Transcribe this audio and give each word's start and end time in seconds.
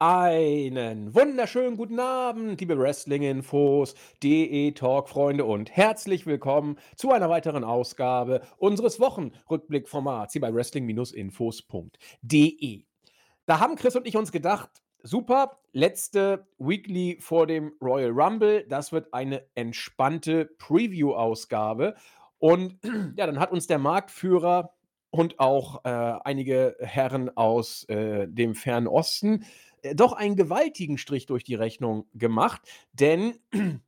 Einen 0.00 1.12
wunderschönen 1.12 1.76
guten 1.76 1.98
Abend, 1.98 2.60
liebe 2.60 2.78
Wrestling-Infos, 2.78 3.96
DE-Talk-Freunde 4.22 5.44
und 5.44 5.76
herzlich 5.76 6.24
willkommen 6.24 6.78
zu 6.94 7.10
einer 7.10 7.28
weiteren 7.28 7.64
Ausgabe 7.64 8.42
unseres 8.58 9.00
Wochenrückblick-Formats 9.00 10.34
hier 10.34 10.40
bei 10.40 10.54
Wrestling-Infos.de. 10.54 12.84
Da 13.46 13.58
haben 13.58 13.74
Chris 13.74 13.96
und 13.96 14.06
ich 14.06 14.16
uns 14.16 14.30
gedacht, 14.30 14.70
super, 15.02 15.58
letzte 15.72 16.46
Weekly 16.58 17.18
vor 17.20 17.48
dem 17.48 17.72
Royal 17.82 18.12
Rumble, 18.12 18.68
das 18.68 18.92
wird 18.92 19.12
eine 19.12 19.48
entspannte 19.56 20.44
Preview-Ausgabe. 20.58 21.96
Und 22.38 22.78
ja, 23.16 23.26
dann 23.26 23.40
hat 23.40 23.50
uns 23.50 23.66
der 23.66 23.78
Marktführer 23.78 24.74
und 25.10 25.40
auch 25.40 25.84
äh, 25.84 25.88
einige 25.88 26.76
Herren 26.78 27.36
aus 27.36 27.82
äh, 27.88 28.28
dem 28.28 28.54
Fernen 28.54 28.86
Osten 28.86 29.42
äh, 29.42 29.46
doch 29.94 30.12
einen 30.12 30.36
gewaltigen 30.36 30.98
Strich 30.98 31.26
durch 31.26 31.44
die 31.44 31.54
Rechnung 31.54 32.06
gemacht, 32.14 32.62
denn 32.92 33.38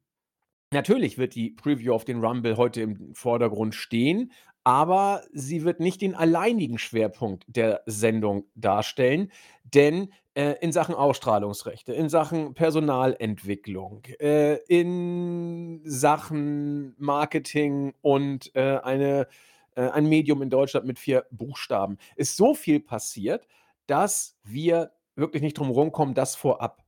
natürlich 0.73 1.19
wird 1.19 1.35
die 1.35 1.51
Preview 1.51 1.93
auf 1.93 2.05
den 2.05 2.25
Rumble 2.25 2.57
heute 2.57 2.83
im 2.83 3.15
Vordergrund 3.15 3.75
stehen, 3.75 4.33
aber 4.65 5.23
sie 5.33 5.65
wird 5.65 5.80
nicht 5.80 6.03
den 6.03 6.15
alleinigen 6.15 6.79
Schwerpunkt 6.79 7.45
der 7.49 7.83
Sendung 7.87 8.45
darstellen, 8.55 9.33
denn 9.65 10.13
äh, 10.35 10.55
in 10.61 10.73
Sachen 10.73 10.95
Ausstrahlungsrechte, 10.95 11.93
in 11.93 12.09
Sachen 12.09 12.55
Personalentwicklung, 12.55 14.02
äh, 14.21 14.57
in 14.69 15.80
Sachen 15.85 16.95
Marketing 16.99 17.95
und 18.02 18.55
äh, 18.55 18.79
eine, 18.83 19.29
äh, 19.74 19.88
ein 19.88 20.07
Medium 20.07 20.43
in 20.43 20.51
Deutschland 20.51 20.87
mit 20.87 20.99
vier 20.99 21.27
Buchstaben. 21.30 21.99
Ist 22.16 22.37
so 22.37 22.55
viel 22.55 22.80
passiert, 22.80 23.49
dass 23.87 24.38
wir 24.45 24.93
wirklich 25.16 25.43
nicht 25.43 25.59
drum 25.59 25.71
rumkommen, 25.71 26.15
das 26.15 26.37
vorab 26.37 26.85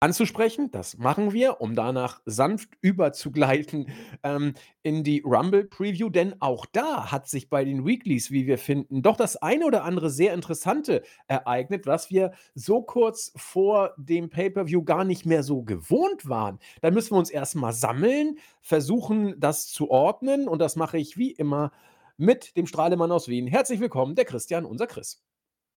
anzusprechen. 0.00 0.70
Das 0.70 0.98
machen 0.98 1.32
wir, 1.32 1.60
um 1.60 1.74
danach 1.74 2.20
sanft 2.26 2.70
überzugleiten 2.80 3.88
ähm, 4.22 4.54
in 4.82 5.04
die 5.04 5.22
Rumble-Preview, 5.24 6.10
denn 6.10 6.40
auch 6.40 6.66
da 6.66 7.10
hat 7.10 7.28
sich 7.28 7.48
bei 7.48 7.64
den 7.64 7.86
Weeklies, 7.86 8.30
wie 8.30 8.46
wir 8.46 8.58
finden, 8.58 9.02
doch 9.02 9.16
das 9.16 9.36
eine 9.36 9.64
oder 9.64 9.84
andere 9.84 10.10
sehr 10.10 10.34
Interessante 10.34 11.02
ereignet, 11.28 11.86
was 11.86 12.10
wir 12.10 12.32
so 12.54 12.82
kurz 12.82 13.32
vor 13.36 13.94
dem 13.96 14.28
Pay-per-View 14.28 14.84
gar 14.84 15.04
nicht 15.04 15.26
mehr 15.26 15.42
so 15.42 15.62
gewohnt 15.62 16.28
waren. 16.28 16.58
Da 16.82 16.90
müssen 16.90 17.12
wir 17.12 17.18
uns 17.18 17.30
erstmal 17.30 17.72
sammeln, 17.72 18.38
versuchen, 18.60 19.38
das 19.40 19.66
zu 19.66 19.90
ordnen 19.90 20.48
und 20.48 20.58
das 20.60 20.76
mache 20.76 20.98
ich 20.98 21.16
wie 21.16 21.32
immer 21.32 21.72
mit 22.18 22.56
dem 22.56 22.66
Strahlemann 22.66 23.12
aus 23.12 23.28
Wien. 23.28 23.46
Herzlich 23.46 23.80
willkommen, 23.80 24.14
der 24.14 24.24
Christian, 24.24 24.64
unser 24.64 24.86
Chris. 24.86 25.22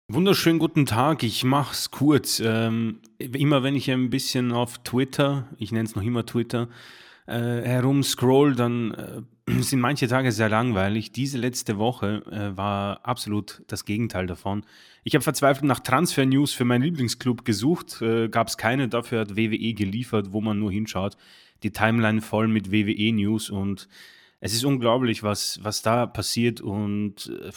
Wunderschönen 0.08 0.60
guten 0.60 0.86
Tag, 0.86 1.24
ich 1.24 1.42
mach's 1.42 1.90
kurz. 1.90 2.38
Ähm, 2.38 3.00
immer 3.18 3.64
wenn 3.64 3.74
ich 3.74 3.90
ein 3.90 4.08
bisschen 4.08 4.52
auf 4.52 4.78
Twitter, 4.84 5.48
ich 5.58 5.72
nenne 5.72 5.82
es 5.82 5.96
noch 5.96 6.04
immer 6.04 6.24
Twitter, 6.24 6.68
äh, 7.26 7.32
herumscroll, 7.32 8.54
dann 8.54 8.94
äh, 8.94 9.22
sind 9.62 9.80
manche 9.80 10.06
Tage 10.06 10.30
sehr 10.30 10.48
langweilig. 10.48 11.10
Diese 11.10 11.38
letzte 11.38 11.78
Woche 11.78 12.22
äh, 12.30 12.56
war 12.56 13.00
absolut 13.04 13.64
das 13.66 13.84
Gegenteil 13.84 14.28
davon. 14.28 14.64
Ich 15.02 15.16
habe 15.16 15.24
verzweifelt 15.24 15.64
nach 15.64 15.80
Transfer-News 15.80 16.52
für 16.52 16.64
meinen 16.64 16.82
Lieblingsclub 16.82 17.44
gesucht, 17.44 18.00
äh, 18.00 18.28
gab 18.28 18.46
es 18.46 18.56
keine, 18.56 18.86
dafür 18.86 19.22
hat 19.22 19.36
WWE 19.36 19.74
geliefert, 19.74 20.28
wo 20.30 20.40
man 20.40 20.60
nur 20.60 20.70
hinschaut. 20.70 21.16
Die 21.64 21.72
Timeline 21.72 22.22
voll 22.22 22.46
mit 22.46 22.70
WWE-News 22.70 23.50
und 23.50 23.88
es 24.38 24.52
ist 24.52 24.64
unglaublich, 24.64 25.24
was, 25.24 25.58
was 25.64 25.82
da 25.82 26.06
passiert 26.06 26.60
und 26.60 27.28
äh, 27.42 27.50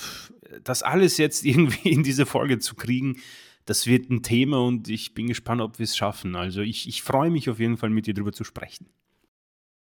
das 0.64 0.84
alles 0.84 1.18
jetzt 1.18 1.46
irgendwie 1.46 1.90
in 1.90 2.04
diese 2.04 2.26
Folge 2.26 2.60
zu 2.60 2.76
kriegen, 2.76 3.18
das 3.66 3.86
wird 3.86 4.10
ein 4.10 4.24
Thema 4.24 4.60
und 4.66 4.90
ich 4.90 5.14
bin 5.14 5.28
gespannt, 5.28 5.62
ob 5.62 5.78
wir 5.78 5.84
es 5.84 5.96
schaffen. 5.96 6.36
Also 6.36 6.62
ich, 6.62 6.88
ich 6.88 7.04
freue 7.04 7.30
mich 7.30 7.50
auf 7.50 7.60
jeden 7.60 7.78
Fall, 7.78 7.92
mit 7.92 8.08
dir 8.08 8.16
darüber 8.16 8.32
zu 8.32 8.44
sprechen. 8.44 8.88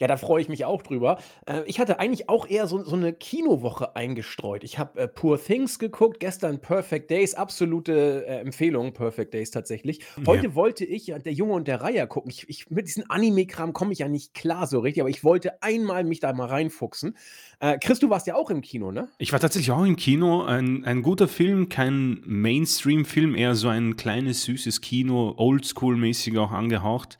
Ja, 0.01 0.09
da 0.09 0.17
freue 0.17 0.43
ich 0.43 0.49
mich 0.49 0.65
auch 0.65 0.83
drüber. 0.83 1.19
Äh, 1.47 1.63
ich 1.67 1.79
hatte 1.79 2.01
eigentlich 2.01 2.29
auch 2.29 2.49
eher 2.49 2.67
so 2.67 2.83
so 2.83 2.97
'ne 2.97 3.13
Kinowoche 3.13 3.95
eingestreut. 3.95 4.65
Ich 4.65 4.79
habe, 4.79 4.99
äh, 5.01 5.09
Poor 5.09 5.41
Things 5.43 5.79
geguckt, 5.79 6.19
gestern 6.19 6.61
Perfect 6.61 7.11
Days, 7.11 7.35
absolute, 7.35 8.25
äh, 8.27 8.41
Empfehlung, 8.41 8.93
Perfect 8.93 9.35
Days 9.35 9.53
tatsächlich. 9.53 10.01
Heute 10.27 10.49
ja. 10.49 10.55
wollte 10.57 10.85
ich 10.85 11.07
ja 11.07 11.19
Der 11.19 11.33
Junge 11.33 11.55
und 11.55 11.69
der 11.69 11.81
Reiher 11.81 12.07
gucken. 12.09 12.31
Ich 12.31 12.49
ich 12.49 12.71
mit 12.71 12.87
diesem 12.89 13.05
Anime-Kram 13.09 13.73
komme 13.73 13.93
ich 13.93 14.01
ja 14.01 14.09
nicht 14.09 14.35
klar 14.35 14.67
so 14.67 14.81
richtig, 14.81 15.01
aber 15.03 15.11
ich 15.11 15.23
wollte 15.23 15.63
einmal 15.63 16.03
mich 16.05 16.21
da 16.21 16.33
mal 16.33 16.47
reinfuchsen. 16.47 17.17
Äh, 17.61 17.79
Chris, 17.79 18.01
du 18.01 18.11
warst 18.11 18.27
ja 18.27 18.35
auch 18.35 18.51
im 18.51 18.63
Kino, 18.63 18.91
ne? 18.91 19.09
Ich 19.19 19.33
war 19.33 19.39
tatsächlich 19.41 19.71
auch 19.71 19.85
im 19.85 19.97
Kino. 19.97 20.43
Ein 20.43 20.85
ein 20.85 21.03
guter 21.03 21.29
Film, 21.29 21.69
kein 21.69 22.21
Mainstream-Film, 22.27 23.37
eher 23.37 23.55
so 23.55 23.69
ein 23.69 23.97
kleines, 23.97 24.43
süßes 24.43 24.81
Kino, 24.81 25.35
oldschool-mäßig 25.39 26.37
auch 26.39 26.51
angehaucht. 26.51 27.19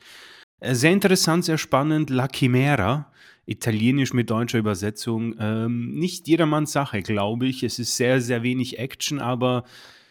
Äh, 0.65 0.75
sehr 0.75 0.91
interessant, 0.91 1.45
sehr 1.45 1.57
spannend. 1.57 2.09
La 2.09 2.27
Chimera, 2.27 3.11
italienisch 3.45 4.13
mit 4.13 4.29
deutscher 4.29 4.57
Übersetzung. 4.57 5.35
Ähm, 5.39 5.91
nicht 5.93 6.27
jedermanns 6.27 6.71
Sache, 6.71 7.01
glaube 7.01 7.47
ich. 7.47 7.63
Es 7.63 7.79
ist 7.79 7.95
sehr, 7.95 8.19
sehr 8.21 8.43
wenig 8.43 8.79
Action, 8.79 9.19
aber 9.19 9.63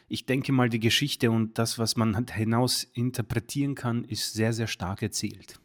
ich 0.09 0.27
denke 0.27 0.53
mal, 0.53 0.69
die 0.69 0.81
Geschichte 0.81 1.31
und 1.31 1.59
das, 1.59 1.79
was 1.79 1.97
man 1.97 2.27
hinaus 2.33 2.85
interpretieren 2.85 3.75
kann, 3.75 4.05
ist 4.05 4.35
sehr, 4.35 4.53
sehr 4.53 4.69
stark 4.69 5.03
erzählt. 5.03 5.59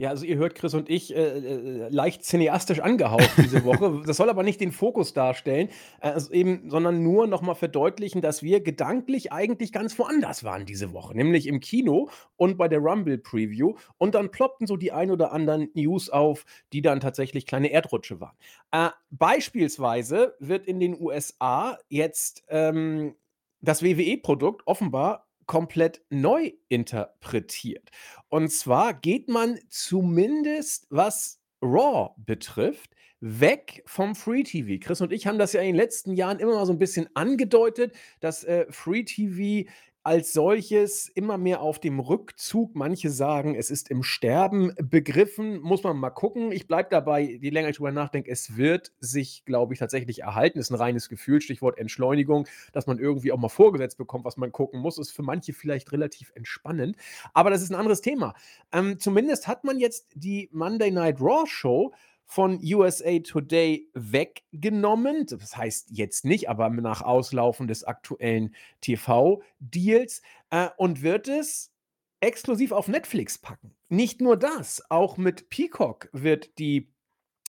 Ja, 0.00 0.10
also 0.10 0.24
ihr 0.24 0.36
hört 0.36 0.54
Chris 0.54 0.74
und 0.74 0.88
ich 0.88 1.12
äh, 1.12 1.18
äh, 1.18 1.88
leicht 1.88 2.22
cineastisch 2.22 2.78
angehaucht 2.78 3.30
diese 3.36 3.64
Woche. 3.64 4.00
Das 4.06 4.16
soll 4.16 4.30
aber 4.30 4.44
nicht 4.44 4.60
den 4.60 4.70
Fokus 4.70 5.12
darstellen, 5.12 5.70
äh, 6.00 6.10
also 6.10 6.32
eben, 6.32 6.70
sondern 6.70 7.02
nur 7.02 7.26
nochmal 7.26 7.56
verdeutlichen, 7.56 8.22
dass 8.22 8.44
wir 8.44 8.60
gedanklich 8.60 9.32
eigentlich 9.32 9.72
ganz 9.72 9.98
woanders 9.98 10.44
waren 10.44 10.66
diese 10.66 10.92
Woche, 10.92 11.16
nämlich 11.16 11.48
im 11.48 11.58
Kino 11.58 12.10
und 12.36 12.56
bei 12.58 12.68
der 12.68 12.78
Rumble 12.78 13.18
Preview. 13.18 13.74
Und 13.96 14.14
dann 14.14 14.30
ploppten 14.30 14.68
so 14.68 14.76
die 14.76 14.92
ein 14.92 15.10
oder 15.10 15.32
anderen 15.32 15.68
News 15.74 16.10
auf, 16.10 16.44
die 16.72 16.80
dann 16.80 17.00
tatsächlich 17.00 17.44
kleine 17.44 17.72
Erdrutsche 17.72 18.20
waren. 18.20 18.36
Äh, 18.70 18.90
beispielsweise 19.10 20.36
wird 20.38 20.68
in 20.68 20.78
den 20.78 20.96
USA 21.00 21.76
jetzt 21.88 22.44
ähm, 22.50 23.16
das 23.60 23.82
WWE-Produkt 23.82 24.62
offenbar 24.64 25.27
komplett 25.48 26.02
neu 26.10 26.52
interpretiert. 26.68 27.90
Und 28.28 28.52
zwar 28.52 28.94
geht 28.94 29.28
man 29.28 29.58
zumindest, 29.68 30.86
was 30.90 31.40
Raw 31.60 32.10
betrifft, 32.18 32.94
weg 33.20 33.82
vom 33.86 34.14
Free 34.14 34.44
TV. 34.44 34.78
Chris 34.80 35.00
und 35.00 35.12
ich 35.12 35.26
haben 35.26 35.38
das 35.38 35.52
ja 35.52 35.60
in 35.60 35.68
den 35.68 35.76
letzten 35.76 36.12
Jahren 36.12 36.38
immer 36.38 36.54
mal 36.54 36.66
so 36.66 36.72
ein 36.72 36.78
bisschen 36.78 37.08
angedeutet, 37.14 37.92
dass 38.20 38.44
äh, 38.44 38.66
Free 38.70 39.02
TV 39.02 39.68
als 40.08 40.32
solches 40.32 41.06
immer 41.06 41.36
mehr 41.36 41.60
auf 41.60 41.78
dem 41.78 42.00
Rückzug. 42.00 42.74
Manche 42.74 43.10
sagen, 43.10 43.54
es 43.54 43.70
ist 43.70 43.90
im 43.90 44.02
Sterben 44.02 44.72
begriffen. 44.80 45.60
Muss 45.60 45.82
man 45.82 45.98
mal 45.98 46.08
gucken. 46.08 46.50
Ich 46.50 46.66
bleibe 46.66 46.88
dabei, 46.88 47.20
je 47.20 47.50
länger 47.50 47.68
ich 47.68 47.76
drüber 47.76 47.92
nachdenke, 47.92 48.30
es 48.30 48.56
wird 48.56 48.90
sich, 49.00 49.44
glaube 49.44 49.74
ich, 49.74 49.80
tatsächlich 49.80 50.20
erhalten. 50.20 50.60
Ist 50.60 50.70
ein 50.70 50.76
reines 50.76 51.10
Gefühl, 51.10 51.42
Stichwort 51.42 51.76
Entschleunigung, 51.76 52.48
dass 52.72 52.86
man 52.86 52.98
irgendwie 52.98 53.32
auch 53.32 53.38
mal 53.38 53.50
vorgesetzt 53.50 53.98
bekommt, 53.98 54.24
was 54.24 54.38
man 54.38 54.50
gucken 54.50 54.80
muss. 54.80 54.96
Ist 54.96 55.12
für 55.12 55.22
manche 55.22 55.52
vielleicht 55.52 55.92
relativ 55.92 56.32
entspannend. 56.34 56.96
Aber 57.34 57.50
das 57.50 57.60
ist 57.60 57.68
ein 57.68 57.76
anderes 57.76 58.00
Thema. 58.00 58.32
Ähm, 58.72 58.98
zumindest 58.98 59.46
hat 59.46 59.64
man 59.64 59.78
jetzt 59.78 60.06
die 60.14 60.48
Monday 60.52 60.90
Night 60.90 61.20
Raw 61.20 61.46
Show 61.46 61.92
von 62.28 62.60
USA 62.62 63.18
Today 63.20 63.88
weggenommen. 63.94 65.26
Das 65.26 65.56
heißt 65.56 65.88
jetzt 65.90 66.24
nicht, 66.24 66.48
aber 66.48 66.68
nach 66.68 67.02
Auslaufen 67.02 67.66
des 67.66 67.84
aktuellen 67.84 68.54
TV-Deals 68.82 70.22
äh, 70.50 70.68
und 70.76 71.02
wird 71.02 71.26
es 71.26 71.72
exklusiv 72.20 72.72
auf 72.72 72.86
Netflix 72.86 73.38
packen. 73.38 73.74
Nicht 73.88 74.20
nur 74.20 74.36
das, 74.36 74.82
auch 74.90 75.16
mit 75.16 75.48
Peacock 75.48 76.10
wird 76.12 76.58
die 76.58 76.92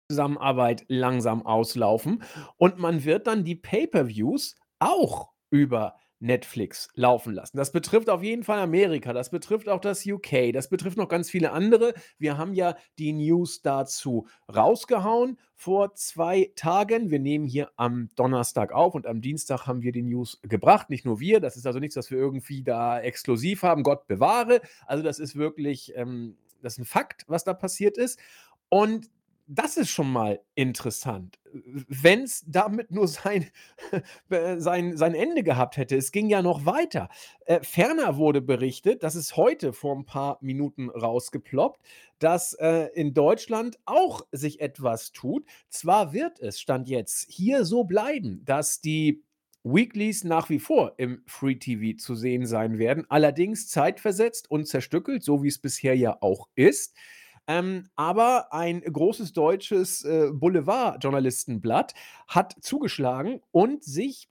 Zusammenarbeit 0.10 0.86
langsam 0.88 1.46
auslaufen 1.46 2.24
und 2.58 2.78
man 2.78 3.06
wird 3.06 3.28
dann 3.28 3.46
die 3.46 3.56
Pay-per-Views 3.56 4.56
auch 4.80 5.32
über 5.50 5.96
Netflix 6.20 6.90
laufen 6.96 7.34
lassen. 7.34 7.58
Das 7.58 7.72
betrifft 7.72 8.10
auf 8.10 8.24
jeden 8.24 8.44
Fall 8.44 8.60
Amerika, 8.60 9.14
das 9.14 9.30
betrifft 9.30 9.68
auch 9.70 9.82
das 9.82 10.06
UK, 10.06 10.54
das 10.54 10.70
betrifft 10.70 10.98
noch 10.98 11.10
ganz 11.10 11.30
viele 11.30 11.52
andere. 11.52 11.94
Wir 12.18 12.38
haben 12.38 12.54
ja 12.54 12.76
die 12.98 13.14
News 13.14 13.62
dazu 13.62 14.28
rausgehauen 14.54 15.38
vor 15.56 15.94
zwei 15.96 16.52
Tagen. 16.56 17.12
Wir 17.12 17.20
nehmen 17.20 17.46
hier 17.46 17.72
am 17.76 18.10
Donnerstag 18.16 18.72
auf 18.72 18.96
und 18.96 19.08
am 19.08 19.22
Dienstag 19.22 19.68
haben 19.68 19.82
wir 19.82 19.92
die 19.92 20.04
News 20.04 20.40
gebracht. 20.44 20.90
Nicht 20.90 21.06
nur 21.06 21.20
wir, 21.20 21.40
das 21.40 21.58
ist 21.58 21.68
also 21.68 21.80
nichts, 21.80 21.96
was 21.96 22.12
wir 22.12 22.18
irgendwie 22.18 22.64
da 22.64 23.00
exklusiv 23.00 23.64
haben, 23.64 23.84
Gott 23.84 24.08
bewahre. 24.08 24.62
Also 24.86 25.04
das 25.04 25.20
ist 25.20 25.36
wirklich, 25.36 25.94
ähm, 25.96 26.38
das 26.62 26.74
ist 26.74 26.80
ein 26.80 26.86
Fakt, 26.86 27.26
was 27.28 27.44
da 27.44 27.54
passiert 27.54 27.98
ist. 27.98 28.20
Und 28.70 29.10
das 29.48 29.78
ist 29.78 29.90
schon 29.90 30.12
mal 30.12 30.42
interessant. 30.56 31.40
Wenn 31.88 32.24
es 32.24 32.44
damit 32.48 32.92
nur 32.92 33.08
sein, 33.08 33.50
sein, 34.58 34.98
sein 34.98 35.14
Ende 35.14 35.44
gehabt 35.44 35.78
hätte. 35.78 35.96
Es 35.96 36.12
ging 36.12 36.30
ja 36.30 36.42
noch 36.42 36.66
weiter. 36.66 37.10
Äh, 37.46 37.62
ferner 37.62 38.18
wurde 38.18 38.42
berichtet, 38.42 39.04
das 39.04 39.16
ist 39.16 39.38
heute 39.38 39.72
vor 39.72 39.96
ein 39.96 40.06
paar 40.06 40.38
Minuten 40.42 40.90
rausgeploppt, 40.90 41.80
dass 42.20 42.54
äh, 42.54 42.90
in 42.94 43.14
Deutschland 43.14 43.80
auch 43.86 44.22
sich 44.32 44.60
etwas 44.62 45.12
tut. 45.12 45.46
Zwar 45.70 46.14
wird 46.14 46.40
es, 46.40 46.60
stand 46.60 46.90
jetzt, 46.90 47.28
hier 47.30 47.66
so 47.66 47.84
bleiben, 47.84 48.44
dass 48.46 48.82
die 48.82 49.24
Weeklies 49.64 50.24
nach 50.24 50.50
wie 50.50 50.60
vor 50.60 50.94
im 50.98 51.24
Free 51.26 51.56
TV 51.56 51.98
zu 51.98 52.14
sehen 52.14 52.46
sein 52.46 52.78
werden, 52.78 53.06
allerdings 53.10 53.68
zeitversetzt 53.68 54.50
und 54.52 54.68
zerstückelt, 54.68 55.24
so 55.24 55.42
wie 55.42 55.48
es 55.48 55.58
bisher 55.58 55.96
ja 55.98 56.18
auch 56.22 56.48
ist. 56.54 56.96
Ähm, 57.48 57.90
aber 57.96 58.54
ein 58.54 58.82
großes 58.82 59.34
deutsches 59.34 60.04
äh, 60.04 60.30
Boulevard-Journalistenblatt 60.32 61.94
hat 62.28 62.56
zugeschlagen 62.62 63.42
und 63.52 63.84
sich 63.84 64.30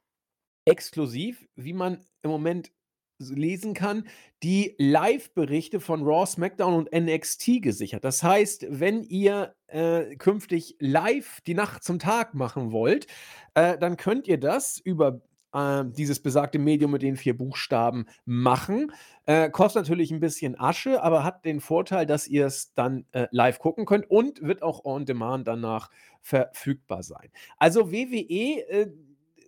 exklusiv, 0.64 1.46
wie 1.55 1.75
man 1.75 2.05
im 2.22 2.31
Moment 2.31 2.72
lesen 3.19 3.75
kann, 3.75 4.08
die 4.43 4.75
Live-Berichte 4.78 5.81
von 5.81 6.02
Raw, 6.02 6.26
SmackDown 6.26 6.75
und 6.75 6.93
NXT 6.93 7.62
gesichert. 7.62 8.05
Das 8.05 8.22
heißt, 8.22 8.66
wenn 8.69 9.02
ihr 9.05 9.55
äh, 9.69 10.17
künftig 10.17 10.76
live 10.81 11.40
die 11.43 11.55
Nacht 11.55 11.84
zum 11.84 11.99
Tag 11.99 12.34
machen 12.34 12.72
wollt, 12.72 13.06
äh, 13.55 13.78
dann 13.78 13.96
könnt 13.96 14.26
ihr 14.26 14.38
das 14.38 14.78
über 14.78 15.20
äh, 15.54 15.84
dieses 15.86 16.20
besagte 16.20 16.58
Medium 16.58 16.90
mit 16.90 17.02
den 17.02 17.16
vier 17.16 17.36
Buchstaben 17.36 18.06
machen. 18.24 18.92
Äh, 19.26 19.50
kostet 19.50 19.82
natürlich 19.82 20.10
ein 20.10 20.20
bisschen 20.20 20.58
Asche, 20.58 21.02
aber 21.02 21.24
hat 21.24 21.44
den 21.44 21.60
Vorteil, 21.60 22.04
dass 22.04 22.28
ihr 22.28 22.46
es 22.46 22.74
dann 22.74 23.06
äh, 23.12 23.28
live 23.30 23.58
gucken 23.58 23.86
könnt 23.86 24.10
und 24.10 24.42
wird 24.42 24.62
auch 24.62 24.84
on 24.84 25.06
demand 25.06 25.48
danach 25.48 25.90
verfügbar 26.20 27.02
sein. 27.02 27.30
Also 27.58 27.92
WWE 27.92 28.60
äh, 28.68 28.90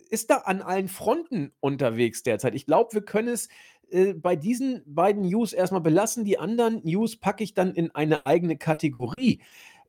ist 0.09 0.29
da 0.29 0.37
an 0.37 0.61
allen 0.61 0.87
Fronten 0.87 1.51
unterwegs 1.59 2.23
derzeit. 2.23 2.55
Ich 2.55 2.65
glaube, 2.65 2.93
wir 2.93 3.01
können 3.01 3.27
es 3.27 3.49
äh, 3.89 4.13
bei 4.13 4.35
diesen 4.35 4.83
beiden 4.85 5.23
News 5.23 5.53
erstmal 5.53 5.81
belassen. 5.81 6.25
Die 6.25 6.39
anderen 6.39 6.81
News 6.83 7.17
packe 7.17 7.43
ich 7.43 7.53
dann 7.53 7.73
in 7.73 7.93
eine 7.93 8.25
eigene 8.25 8.57
Kategorie. 8.57 9.41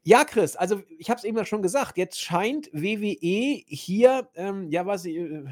Ja, 0.05 0.25
Chris, 0.25 0.56
also 0.56 0.81
ich 0.99 1.11
habe 1.11 1.19
es 1.19 1.25
eben 1.25 1.44
schon 1.44 1.62
gesagt, 1.62 1.99
jetzt 1.99 2.21
scheint 2.21 2.71
WWE 2.73 3.62
hier, 3.67 4.29
ähm, 4.37 4.71
ja, 4.71 4.87
was, 4.87 5.05
äh, 5.05 5.44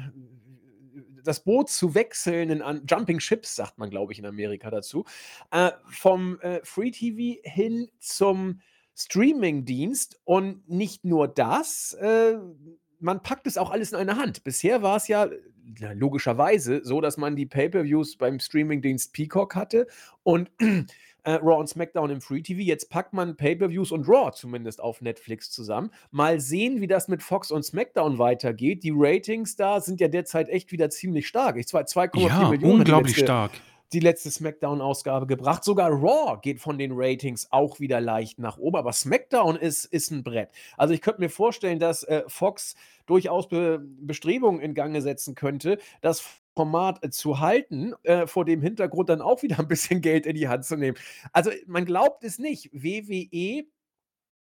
das 1.27 1.43
Boot 1.43 1.69
zu 1.69 1.95
wechseln 1.95 2.49
in 2.49 2.61
an 2.61 2.83
Jumping 2.87 3.19
Ships, 3.19 3.55
sagt 3.55 3.77
man, 3.77 3.89
glaube 3.89 4.13
ich, 4.13 4.19
in 4.19 4.25
Amerika 4.25 4.69
dazu, 4.71 5.05
äh, 5.51 5.71
vom 5.89 6.39
äh, 6.41 6.61
Free 6.63 6.91
TV 6.91 7.39
hin 7.43 7.89
zum 7.99 8.61
Streaming-Dienst. 8.95 10.19
Und 10.23 10.67
nicht 10.69 11.05
nur 11.05 11.27
das, 11.27 11.93
äh, 11.93 12.37
man 12.99 13.21
packt 13.21 13.47
es 13.47 13.57
auch 13.57 13.69
alles 13.69 13.91
in 13.91 13.97
eine 13.97 14.17
Hand. 14.17 14.43
Bisher 14.43 14.81
war 14.81 14.97
es 14.97 15.07
ja 15.07 15.29
logischerweise 15.93 16.81
so, 16.83 17.01
dass 17.01 17.17
man 17.17 17.35
die 17.35 17.45
Pay-per-Views 17.45 18.15
beim 18.17 18.39
Streamingdienst 18.39 19.13
Peacock 19.13 19.55
hatte 19.55 19.87
und 20.23 20.49
äh, 21.27 21.33
Raw 21.33 21.59
und 21.59 21.67
SmackDown 21.67 22.09
im 22.09 22.21
Free 22.21 22.41
TV. 22.41 22.61
Jetzt 22.61 22.89
packt 22.89 23.11
man 23.11 23.35
Pay-per-Views 23.35 23.91
und 23.91 24.07
Raw 24.07 24.31
zumindest 24.31 24.81
auf 24.81 25.01
Netflix 25.01 25.51
zusammen. 25.51 25.91
Mal 26.09 26.39
sehen, 26.39 26.79
wie 26.79 26.87
das 26.87 27.09
mit 27.09 27.21
Fox 27.21 27.51
und 27.51 27.63
SmackDown 27.63 28.17
weitergeht. 28.17 28.83
Die 28.83 28.93
Ratings 28.95 29.57
da 29.57 29.81
sind 29.81 29.99
ja 29.99 30.07
derzeit 30.07 30.47
echt 30.47 30.71
wieder 30.71 30.89
ziemlich 30.89 31.27
stark. 31.27 31.57
Ich 31.57 31.65
2,4 31.65 32.19
ja, 32.19 32.49
Millionen. 32.49 32.79
Unglaublich 32.79 33.17
letzte, 33.17 33.25
stark 33.25 33.51
die 33.93 33.99
letzte 33.99 34.31
SmackDown-Ausgabe 34.31 35.27
gebracht. 35.27 35.63
Sogar 35.63 35.91
Raw 35.91 36.39
geht 36.41 36.59
von 36.59 36.77
den 36.77 36.91
Ratings 36.93 37.47
auch 37.51 37.79
wieder 37.79 38.01
leicht 38.01 38.39
nach 38.39 38.57
oben, 38.57 38.77
aber 38.77 38.93
SmackDown 38.93 39.55
ist, 39.55 39.85
ist 39.85 40.11
ein 40.11 40.23
Brett. 40.23 40.51
Also 40.77 40.93
ich 40.93 41.01
könnte 41.01 41.21
mir 41.21 41.29
vorstellen, 41.29 41.79
dass 41.79 42.03
äh, 42.03 42.23
Fox 42.27 42.75
durchaus 43.05 43.47
Be 43.47 43.81
Bestrebungen 43.81 44.61
in 44.61 44.73
Gang 44.73 45.01
setzen 45.01 45.35
könnte, 45.35 45.77
das 46.01 46.39
Format 46.57 47.03
äh, 47.03 47.11
zu 47.11 47.39
halten, 47.39 47.93
äh, 48.01 48.25
vor 48.25 48.43
dem 48.43 48.63
Hintergrund 48.63 49.09
dann 49.09 49.21
auch 49.21 49.43
wieder 49.43 49.59
ein 49.59 49.67
bisschen 49.67 50.01
Geld 50.01 50.25
in 50.25 50.35
die 50.35 50.47
Hand 50.47 50.65
zu 50.65 50.75
nehmen. 50.75 50.97
Also 51.31 51.51
man 51.67 51.85
glaubt 51.85 52.23
es 52.23 52.39
nicht. 52.39 52.71
WWE 52.73 53.67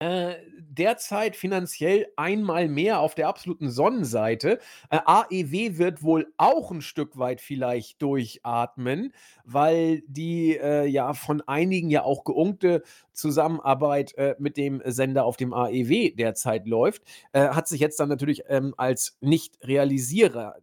äh, 0.02 0.36
derzeit 0.58 1.36
finanziell 1.36 2.08
einmal 2.16 2.68
mehr 2.68 2.98
auf 2.98 3.14
der 3.14 3.28
absoluten 3.28 3.70
Sonnenseite. 3.70 4.58
Äh, 4.90 4.98
AEW 5.04 5.78
wird 5.78 6.02
wohl 6.02 6.32
auch 6.38 6.72
ein 6.72 6.80
Stück 6.80 7.18
weit 7.18 7.40
vielleicht 7.40 8.02
durchatmen, 8.02 9.12
weil 9.44 10.02
die 10.08 10.56
äh, 10.56 10.86
ja 10.86 11.12
von 11.12 11.40
einigen 11.42 11.88
ja 11.88 12.02
auch 12.02 12.24
geunkte 12.24 12.82
Zusammenarbeit 13.12 14.18
äh, 14.18 14.34
mit 14.40 14.56
dem 14.56 14.82
Sender 14.84 15.24
auf 15.24 15.36
dem 15.36 15.54
AEW 15.54 16.16
derzeit 16.16 16.66
läuft, 16.66 17.04
äh, 17.32 17.50
hat 17.50 17.68
sich 17.68 17.80
jetzt 17.80 18.00
dann 18.00 18.08
natürlich 18.08 18.42
ähm, 18.48 18.74
als 18.76 19.18
nicht 19.20 19.56
realisierbar 19.62 20.56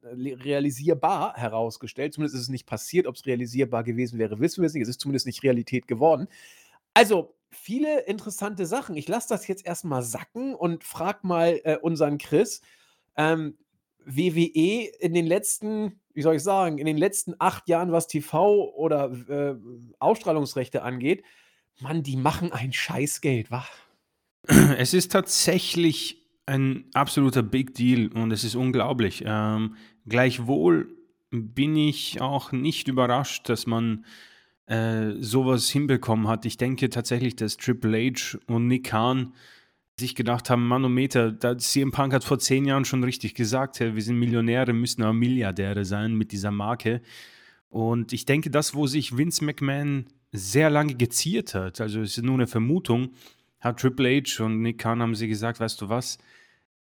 herausgestellt. 1.36 2.14
Zumindest 2.14 2.36
ist 2.36 2.42
es 2.42 2.50
nicht 2.50 2.68
passiert. 2.68 3.08
Ob 3.08 3.16
es 3.16 3.26
realisierbar 3.26 3.86
gewesen 3.86 4.20
wäre, 4.20 4.42
wissen 4.42 4.62
wir 4.62 4.68
es 4.68 4.74
nicht. 4.74 4.84
Es 4.84 4.90
ist 4.90 5.00
zumindest 5.00 5.28
nicht 5.28 5.44
Realität 5.44 5.88
geworden. 5.88 6.28
Also, 6.94 7.36
viele 7.52 8.02
interessante 8.02 8.66
Sachen. 8.66 8.96
Ich 8.96 9.08
lasse 9.08 9.30
das 9.30 9.48
jetzt 9.48 9.66
erstmal 9.66 10.04
sacken 10.04 10.56
und 10.56 10.84
frage 10.84 11.20
mal 11.24 11.60
äh, 11.64 11.78
unseren 11.78 12.18
Chris. 12.18 12.62
Ähm, 13.16 13.58
WWE 14.06 14.90
in 15.00 15.14
den 15.14 15.26
letzten, 15.26 16.00
wie 16.14 16.22
soll 16.22 16.36
ich 16.36 16.44
sagen, 16.44 16.78
in 16.78 16.86
den 16.86 16.98
letzten 16.98 17.36
acht 17.40 17.68
Jahren, 17.68 17.92
was 17.92 18.08
TV 18.08 18.72
oder 18.74 19.12
äh, 19.30 19.56
Ausstrahlungsrechte 20.00 20.82
angeht, 20.82 21.24
Mann, 21.80 22.04
die 22.04 22.18
machen 22.18 22.52
ein 22.52 22.74
Scheißgeld, 22.74 23.52
wa? 23.52 23.66
Es 24.78 24.94
ist 24.94 25.12
tatsächlich 25.12 26.28
ein 26.46 26.86
absoluter 26.94 27.44
Big 27.44 27.76
Deal 27.76 28.08
und 28.08 28.32
es 28.32 28.44
ist 28.44 28.56
unglaublich. 28.56 29.24
Ähm, 29.26 29.76
gleichwohl 30.08 30.96
bin 31.30 31.76
ich 31.76 32.22
auch 32.22 32.52
nicht 32.52 32.88
überrascht, 32.88 33.48
dass 33.50 33.68
man 33.68 34.06
äh, 34.70 35.16
sowas 35.20 35.70
hinbekommen 35.70 36.28
hat. 36.28 36.46
Ich 36.46 36.58
denke 36.58 36.90
tatsächlich, 36.90 37.36
dass 37.36 37.58
Triple 37.58 38.12
H 38.12 38.38
und 38.48 38.68
Nick 38.68 38.86
Khan 38.86 39.34
sich 39.98 40.16
gedacht 40.16 40.50
haben, 40.50 40.68
Manometer, 40.68 41.32
da 41.32 41.58
CM 41.58 41.92
Punk 41.92 42.14
hat 42.14 42.24
vor 42.24 42.40
zehn 42.40 42.66
Jahren 42.66 42.86
schon 42.86 43.04
richtig 43.04 43.34
gesagt, 43.34 43.80
wir 43.80 44.02
sind 44.02 44.18
Millionäre, 44.18 44.72
müssen 44.72 45.02
aber 45.02 45.14
Milliardäre 45.14 45.86
sein 45.86 46.14
mit 46.14 46.32
dieser 46.32 46.52
Marke. 46.52 47.02
Und 47.70 48.14
ich 48.14 48.26
denke, 48.26 48.50
das, 48.52 48.76
wo 48.76 48.88
sich 48.88 49.18
Vince 49.18 49.44
McMahon 49.44 50.06
sehr 50.32 50.70
lange 50.70 50.96
geziert 50.96 51.56
hat, 51.56 51.82
also 51.82 52.02
es 52.02 52.18
ist 52.18 52.24
nur 52.24 52.36
eine 52.36 52.48
Vermutung, 52.48 53.10
hat 53.60 53.80
Triple 53.80 54.22
H 54.22 54.44
und 54.44 54.62
Nick 54.62 54.78
Khan 54.78 55.02
haben 55.02 55.16
sie 55.16 55.28
gesagt, 55.28 55.60
weißt 55.60 55.82
du 55.82 55.90
was, 55.90 56.20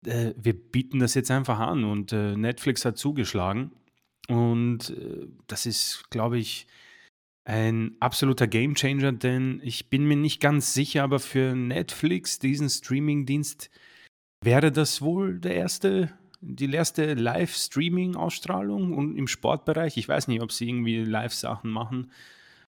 äh, 0.07 0.33
wir 0.37 0.55
bieten 0.55 0.99
das 0.99 1.15
jetzt 1.15 1.31
einfach 1.31 1.59
an 1.59 1.85
und 1.85 2.13
äh, 2.13 2.37
Netflix 2.37 2.87
hat 2.87 2.97
zugeschlagen. 2.97 3.71
Und 4.29 4.91
äh, 4.91 5.27
das 5.47 5.67
ist, 5.67 6.11
glaube 6.11 6.39
ich, 6.39 6.67
ein 7.47 7.95
absoluter 8.01 8.49
Gamechanger, 8.49 9.13
denn 9.13 9.61
ich 9.63 9.89
bin 9.89 10.05
mir 10.05 10.17
nicht 10.17 10.41
ganz 10.41 10.75
sicher, 10.75 11.05
aber 11.05 11.21
für 11.21 11.55
Netflix, 11.55 12.41
diesen 12.41 12.69
Streamingdienst, 12.69 13.71
wäre 14.43 14.73
das 14.73 15.01
wohl 15.01 15.39
der 15.39 15.55
erste, 15.55 16.11
die 16.41 16.71
erste 16.71 17.15
Live-Streaming-Ausstrahlung 17.15 18.93
und 18.93 19.17
im 19.17 19.29
Sportbereich. 19.29 19.97
Ich 19.97 20.09
weiß 20.09 20.27
nicht, 20.27 20.43
ob 20.43 20.51
sie 20.51 20.69
irgendwie 20.69 21.05
Live-Sachen 21.05 21.71
machen. 21.71 22.11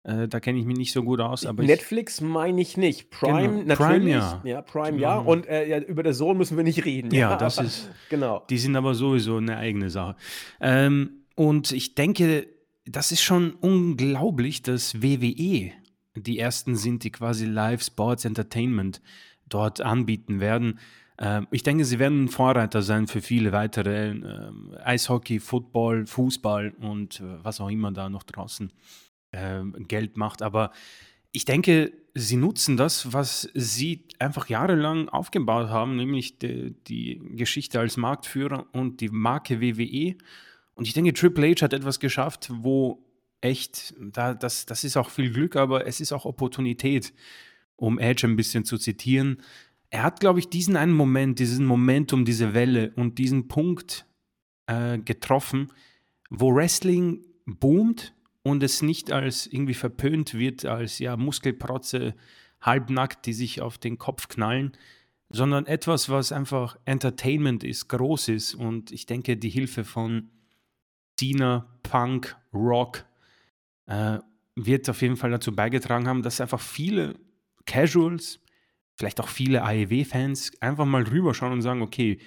Äh, 0.02 0.26
da 0.26 0.40
kenne 0.40 0.58
ich 0.58 0.64
mich 0.64 0.76
nicht 0.76 0.92
so 0.92 1.04
gut 1.04 1.20
aus. 1.20 1.46
Aber 1.46 1.62
Netflix 1.62 2.20
meine 2.20 2.60
ich 2.60 2.76
nicht. 2.76 3.10
Prime 3.10 3.62
genau. 3.62 3.62
natürlich. 3.64 3.78
Prime, 3.78 4.10
ja. 4.10 4.42
ja 4.44 4.62
Prime 4.62 4.98
ja. 4.98 5.18
Genau. 5.18 5.30
Und 5.30 5.46
äh, 5.46 5.68
ja, 5.68 5.78
über 5.78 6.02
der 6.02 6.14
Sohn 6.14 6.36
müssen 6.36 6.56
wir 6.56 6.64
nicht 6.64 6.84
reden. 6.84 7.14
Ja, 7.14 7.18
ja 7.30 7.36
das 7.36 7.58
ist. 7.58 7.90
genau. 8.10 8.42
Die 8.50 8.58
sind 8.58 8.74
aber 8.74 8.94
sowieso 8.94 9.36
eine 9.36 9.56
eigene 9.56 9.88
Sache. 9.88 10.16
Ähm, 10.60 11.22
und 11.36 11.70
ich 11.70 11.94
denke, 11.94 12.48
das 12.86 13.12
ist 13.12 13.22
schon 13.22 13.52
unglaublich, 13.54 14.62
dass 14.62 15.02
WWE 15.02 15.72
die 16.16 16.38
ersten 16.38 16.76
sind, 16.76 17.04
die 17.04 17.10
quasi 17.10 17.46
Live 17.46 17.82
Sports 17.82 18.24
Entertainment 18.24 19.00
dort 19.48 19.80
anbieten 19.80 20.40
werden. 20.40 20.78
Ähm, 21.18 21.46
ich 21.50 21.62
denke, 21.62 21.84
sie 21.84 21.98
werden 21.98 22.28
Vorreiter 22.28 22.82
sein 22.82 23.06
für 23.06 23.20
viele 23.20 23.52
weitere 23.52 24.10
ähm, 24.10 24.76
Eishockey, 24.84 25.40
Football, 25.40 26.06
Fußball 26.06 26.74
und 26.80 27.20
äh, 27.20 27.44
was 27.44 27.60
auch 27.60 27.70
immer 27.70 27.92
da 27.92 28.08
noch 28.08 28.22
draußen 28.22 28.72
ähm, 29.32 29.74
Geld 29.88 30.16
macht. 30.16 30.42
Aber 30.42 30.70
ich 31.32 31.44
denke, 31.44 31.92
sie 32.14 32.36
nutzen 32.36 32.76
das, 32.76 33.12
was 33.12 33.48
sie 33.54 34.06
einfach 34.18 34.48
jahrelang 34.48 35.08
aufgebaut 35.08 35.68
haben, 35.68 35.96
nämlich 35.96 36.38
die, 36.38 36.76
die 36.86 37.20
Geschichte 37.34 37.80
als 37.80 37.96
Marktführer 37.96 38.66
und 38.72 39.00
die 39.00 39.08
Marke 39.08 39.60
WWE 39.60 40.16
und 40.74 40.86
ich 40.86 40.92
denke, 40.92 41.12
Triple 41.12 41.50
H 41.50 41.62
hat 41.62 41.72
etwas 41.72 42.00
geschafft, 42.00 42.50
wo 42.52 43.04
echt, 43.40 43.94
da, 44.00 44.34
das, 44.34 44.66
das 44.66 44.84
ist 44.84 44.96
auch 44.96 45.10
viel 45.10 45.30
Glück, 45.30 45.56
aber 45.56 45.86
es 45.86 46.00
ist 46.00 46.12
auch 46.12 46.24
Opportunität, 46.24 47.12
um 47.76 47.98
Edge 47.98 48.26
ein 48.26 48.36
bisschen 48.36 48.64
zu 48.64 48.78
zitieren. 48.78 49.42
Er 49.90 50.02
hat, 50.02 50.20
glaube 50.20 50.40
ich, 50.40 50.48
diesen 50.48 50.76
einen 50.76 50.92
Moment, 50.92 51.38
diesen 51.38 51.66
Momentum, 51.66 52.24
diese 52.24 52.54
Welle 52.54 52.92
und 52.96 53.18
diesen 53.18 53.46
Punkt 53.48 54.06
äh, 54.66 54.98
getroffen, 54.98 55.70
wo 56.30 56.54
Wrestling 56.54 57.24
boomt 57.46 58.14
und 58.42 58.62
es 58.62 58.82
nicht 58.82 59.12
als 59.12 59.46
irgendwie 59.46 59.74
verpönt 59.74 60.34
wird, 60.34 60.64
als 60.64 60.98
ja 60.98 61.16
Muskelprotze, 61.16 62.14
halbnackt, 62.60 63.26
die 63.26 63.34
sich 63.34 63.60
auf 63.60 63.78
den 63.78 63.98
Kopf 63.98 64.28
knallen, 64.28 64.72
sondern 65.28 65.66
etwas, 65.66 66.08
was 66.08 66.32
einfach 66.32 66.78
Entertainment 66.86 67.62
ist, 67.62 67.88
groß 67.88 68.28
ist. 68.28 68.54
Und 68.54 68.90
ich 68.90 69.04
denke, 69.06 69.36
die 69.36 69.50
Hilfe 69.50 69.84
von 69.84 70.30
Cena, 71.18 71.66
Punk, 71.82 72.36
Rock 72.52 73.04
äh, 73.86 74.18
wird 74.56 74.88
auf 74.88 75.02
jeden 75.02 75.16
Fall 75.16 75.30
dazu 75.30 75.54
beigetragen 75.54 76.06
haben, 76.06 76.22
dass 76.22 76.40
einfach 76.40 76.60
viele 76.60 77.14
Casuals, 77.66 78.40
vielleicht 78.96 79.20
auch 79.20 79.28
viele 79.28 79.64
AEW-Fans 79.64 80.52
einfach 80.60 80.84
mal 80.84 81.02
rüberschauen 81.02 81.52
und 81.52 81.62
sagen, 81.62 81.82
okay, 81.82 82.18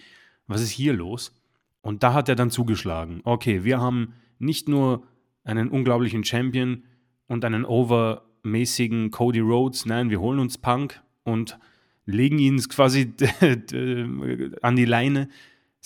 was 0.48 0.62
ist 0.62 0.72
hier 0.72 0.94
los? 0.94 1.34
Und 1.82 2.04
da 2.04 2.14
hat 2.14 2.28
er 2.30 2.36
dann 2.36 2.52
zugeschlagen. 2.52 3.22
Okay, 3.24 3.64
wir 3.64 3.80
haben 3.80 4.14
nicht 4.40 4.68
nur 4.68 5.08
einen 5.44 5.70
unglaublichen 5.70 6.24
Champion 6.24 6.84
und 7.28 7.46
einen 7.46 7.66
overmäßigen 7.66 9.12
Cody 9.12 9.40
Rhodes, 9.40 9.86
nein, 9.86 10.10
wir 10.10 10.20
holen 10.20 10.40
uns 10.40 10.58
Punk 10.58 11.02
und 11.24 11.58
legen 12.06 12.40
ihn 12.40 12.58
quasi 12.60 13.14
an 14.62 14.76
die 14.76 14.86
Leine. 14.86 15.30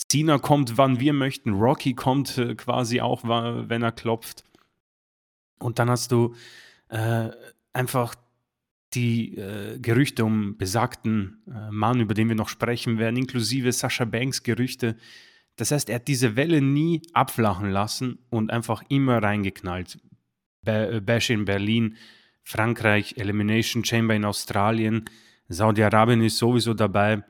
Cena 0.10 0.38
kommt, 0.40 0.78
wann 0.78 1.00
wir 1.00 1.14
möchten. 1.14 1.54
Rocky 1.54 1.94
kommt 1.94 2.38
äh, 2.38 2.56
quasi 2.56 3.02
auch, 3.02 3.24
wenn 3.24 3.82
er 3.82 3.92
klopft. 3.92 4.44
Und 5.60 5.80
dann 5.80 5.90
hast 5.90 6.12
du 6.12 6.36
äh, 6.90 7.30
einfach 7.74 8.16
die 8.94 9.38
äh, 9.38 9.80
Gerüchte 9.80 10.26
um 10.26 10.58
besagten 10.58 11.42
äh, 11.48 11.72
Mann, 11.72 12.02
über 12.02 12.14
den 12.14 12.28
wir 12.28 12.36
noch 12.36 12.50
sprechen 12.50 12.98
werden, 12.98 13.16
inklusive 13.16 13.72
Sascha 13.72 14.06
Banks 14.06 14.44
Gerüchte. 14.44 14.98
Das 15.56 15.72
heißt, 15.72 15.90
er 15.90 15.96
hat 15.96 16.08
diese 16.08 16.36
Welle 16.36 16.62
nie 16.62 17.02
abflachen 17.14 17.70
lassen 17.70 18.20
und 18.30 18.52
einfach 18.52 18.84
immer 18.90 19.24
reingeknallt. 19.24 20.00
Äh, 20.66 21.00
Bash 21.00 21.30
in 21.30 21.46
Berlin, 21.46 21.96
Frankreich, 22.44 23.16
Elimination 23.18 23.86
Chamber 23.86 24.16
in 24.16 24.26
Australien, 24.26 25.06
Saudi-Arabien 25.48 26.22
ist 26.24 26.38
sowieso 26.38 26.74
dabei. 26.74 27.24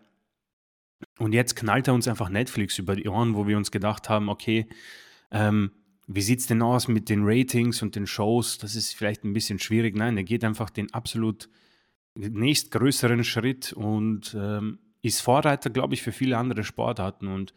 Und 1.17 1.33
jetzt 1.33 1.55
knallt 1.55 1.87
er 1.87 1.93
uns 1.93 2.07
einfach 2.07 2.29
Netflix 2.29 2.77
über 2.77 2.95
die 2.95 3.07
Ohren, 3.07 3.35
wo 3.35 3.47
wir 3.47 3.57
uns 3.57 3.71
gedacht 3.71 4.09
haben, 4.09 4.29
okay, 4.29 4.67
ähm, 5.31 5.71
wie 6.07 6.21
sieht 6.21 6.39
es 6.39 6.47
denn 6.47 6.61
aus 6.61 6.87
mit 6.87 7.09
den 7.09 7.21
Ratings 7.23 7.81
und 7.81 7.95
den 7.95 8.07
Shows? 8.07 8.57
Das 8.57 8.75
ist 8.75 8.95
vielleicht 8.95 9.23
ein 9.23 9.33
bisschen 9.33 9.59
schwierig. 9.59 9.95
Nein, 9.95 10.17
er 10.17 10.23
geht 10.23 10.43
einfach 10.43 10.69
den 10.69 10.93
absolut 10.93 11.49
nächstgrößeren 12.15 13.23
Schritt 13.23 13.71
und 13.73 14.35
ähm, 14.37 14.79
ist 15.01 15.21
Vorreiter, 15.21 15.69
glaube 15.69 15.93
ich, 15.93 16.01
für 16.01 16.11
viele 16.11 16.37
andere 16.37 16.63
Sportarten. 16.63 17.27
Und 17.27 17.53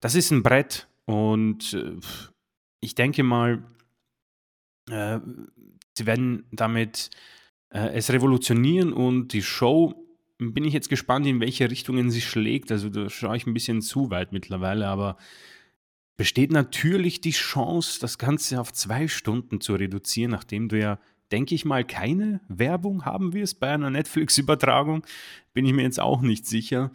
das 0.00 0.14
ist 0.14 0.30
ein 0.30 0.42
Brett. 0.42 0.88
Und 1.06 1.72
äh, 1.72 1.96
ich 2.80 2.94
denke 2.94 3.22
mal, 3.22 3.64
äh, 4.90 5.18
sie 5.96 6.06
werden 6.06 6.44
damit 6.52 7.10
äh, 7.70 7.94
es 7.94 8.10
revolutionieren 8.10 8.92
und 8.92 9.32
die 9.32 9.42
Show 9.42 10.05
bin 10.38 10.64
ich 10.64 10.74
jetzt 10.74 10.88
gespannt, 10.88 11.26
in 11.26 11.40
welche 11.40 11.70
Richtungen 11.70 12.10
sie 12.10 12.20
schlägt. 12.20 12.70
Also 12.70 12.88
da 12.88 13.08
schaue 13.08 13.36
ich 13.36 13.46
ein 13.46 13.54
bisschen 13.54 13.80
zu 13.82 14.10
weit 14.10 14.32
mittlerweile, 14.32 14.88
aber 14.88 15.16
besteht 16.16 16.52
natürlich 16.52 17.20
die 17.20 17.30
Chance, 17.30 18.00
das 18.00 18.18
Ganze 18.18 18.60
auf 18.60 18.72
zwei 18.72 19.08
Stunden 19.08 19.60
zu 19.60 19.74
reduzieren, 19.74 20.30
nachdem 20.30 20.68
du 20.68 20.78
ja, 20.78 20.98
denke 21.32 21.54
ich 21.54 21.64
mal, 21.64 21.84
keine 21.84 22.40
Werbung 22.48 23.04
haben 23.04 23.32
wirst 23.32 23.60
bei 23.60 23.68
einer 23.68 23.90
Netflix-Übertragung. 23.90 25.04
Bin 25.52 25.66
ich 25.66 25.72
mir 25.72 25.82
jetzt 25.82 26.00
auch 26.00 26.20
nicht 26.20 26.46
sicher. 26.46 26.92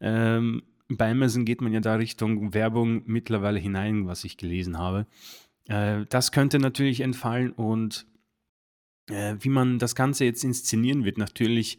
Ähm, 0.00 0.62
bei 0.88 1.10
Amazon 1.10 1.44
geht 1.44 1.60
man 1.60 1.72
ja 1.72 1.80
da 1.80 1.94
Richtung 1.94 2.54
Werbung 2.54 3.02
mittlerweile 3.06 3.58
hinein, 3.58 4.06
was 4.06 4.24
ich 4.24 4.36
gelesen 4.36 4.78
habe. 4.78 5.06
Äh, 5.68 6.04
das 6.08 6.32
könnte 6.32 6.58
natürlich 6.58 7.00
entfallen 7.00 7.52
und 7.52 8.06
äh, 9.08 9.36
wie 9.40 9.48
man 9.48 9.78
das 9.78 9.94
Ganze 9.94 10.24
jetzt 10.24 10.44
inszenieren 10.44 11.04
wird, 11.04 11.18
natürlich 11.18 11.78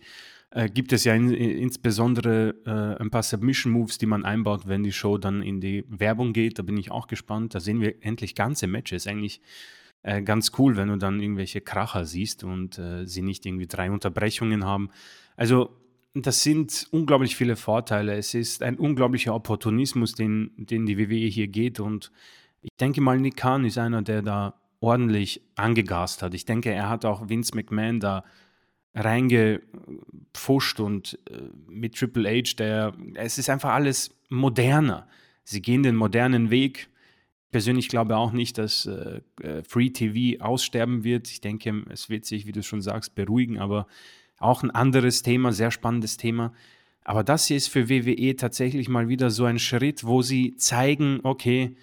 äh, 0.54 0.70
gibt 0.70 0.94
es 0.94 1.04
ja 1.04 1.16
in, 1.16 1.34
insbesondere 1.34 2.56
äh, 2.66 3.02
ein 3.02 3.10
paar 3.10 3.24
Submission-Moves, 3.24 3.98
die 3.98 4.06
man 4.06 4.24
einbaut, 4.24 4.68
wenn 4.68 4.84
die 4.84 4.92
Show 4.92 5.18
dann 5.18 5.42
in 5.42 5.60
die 5.60 5.84
Werbung 5.90 6.32
geht. 6.32 6.60
Da 6.60 6.64
bin 6.64 6.78
ich 6.78 6.92
auch 6.92 7.08
gespannt. 7.08 7.56
Da 7.56 7.60
sehen 7.60 7.82
wir 7.82 7.96
endlich 8.06 8.36
ganze 8.36 8.68
Matches. 8.68 9.08
Eigentlich 9.08 9.42
äh, 10.04 10.22
ganz 10.22 10.52
cool, 10.60 10.78
wenn 10.78 10.90
du 10.90 10.98
dann 10.98 11.20
irgendwelche 11.20 11.62
Kracher 11.62 12.06
siehst 12.06 12.44
und 12.44 12.78
äh, 12.78 13.08
sie 13.08 13.24
nicht 13.24 13.48
irgendwie 13.48 13.66
drei 13.66 13.90
Unterbrechungen 13.90 14.64
haben. 14.64 14.90
Also 15.36 15.72
das 16.14 16.44
sind 16.44 16.88
unglaublich 16.92 17.36
viele 17.36 17.56
Vorteile. 17.56 18.16
Es 18.16 18.36
ist 18.36 18.62
ein 18.62 18.78
unglaublicher 18.78 19.34
Opportunismus, 19.34 20.14
den, 20.14 20.52
den 20.58 20.86
die 20.86 21.00
WWE 21.00 21.28
hier 21.28 21.48
geht. 21.48 21.80
Und 21.80 22.12
ich 22.62 22.70
denke 22.80 23.02
mal, 23.02 23.18
Nick 23.18 23.38
Khan 23.38 23.66
ist 23.66 23.80
einer, 23.80 24.04
der 24.04 24.22
da 24.22 24.54
ordentlich 24.80 25.42
angegast 25.56 26.22
hat. 26.22 26.36
Ich 26.36 26.46
denke, 26.46 26.70
er 26.70 26.90
hat 26.90 27.06
auch 27.06 27.28
Vince 27.30 27.56
McMahon 27.56 28.00
da 28.00 28.24
reingepfuscht 28.96 30.80
und 30.80 31.20
äh, 31.30 31.38
mit 31.68 31.96
Triple 31.96 32.30
H, 32.30 32.56
der, 32.58 32.94
es 33.16 33.38
ist 33.38 33.50
einfach 33.50 33.72
alles 33.72 34.12
moderner. 34.30 35.08
Sie 35.44 35.62
gehen 35.62 35.84
den 35.84 35.96
modernen 35.96 36.50
Weg. 36.50 36.90
Ich 37.46 37.52
persönlich 37.52 37.90
glaube 37.90 38.18
auch 38.18 38.32
nicht, 38.32 38.58
dass 38.58 38.86
äh, 38.86 39.22
äh 39.42 39.64
Free 39.64 39.90
TV 39.90 40.44
aussterben 40.44 41.04
wird. 41.04 41.28
Ich 41.30 41.42
denke, 41.42 41.84
es 41.90 42.10
wird 42.10 42.26
sich, 42.26 42.46
wie 42.46 42.52
du 42.52 42.64
schon 42.64 42.82
sagst, 42.82 43.16
beruhigen, 43.16 43.60
aber 43.60 43.88
auch 44.38 44.64
ein 44.64 44.72
anderes 44.72 45.22
Thema, 45.22 45.52
sehr 45.52 45.72
spannendes 45.72 46.18
Thema. 46.18 46.54
Aber 47.04 47.24
das 47.24 47.48
hier 47.48 47.58
ist 47.58 47.68
für 47.68 47.90
WWE 47.90 48.36
tatsächlich 48.36 48.88
mal 48.88 49.10
wieder 49.10 49.30
so 49.30 49.46
ein 49.46 49.60
Schritt, 49.60 50.04
wo 50.04 50.22
sie 50.22 50.56
zeigen, 50.56 51.20
okay, 51.24 51.76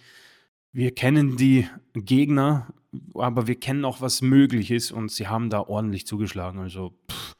wir 0.73 0.95
kennen 0.95 1.37
die 1.37 1.67
Gegner, 1.95 2.73
aber 3.14 3.47
wir 3.47 3.59
kennen 3.59 3.85
auch, 3.85 4.00
was 4.00 4.23
möglich 4.23 4.70
ist 4.70 4.92
und 4.92 5.11
sie 5.11 5.28
haben 5.28 5.50
da 5.50 5.61
ordentlich 5.61 6.06
zugeschlagen. 6.06 6.61
Also 6.61 6.92
pff, 7.11 7.37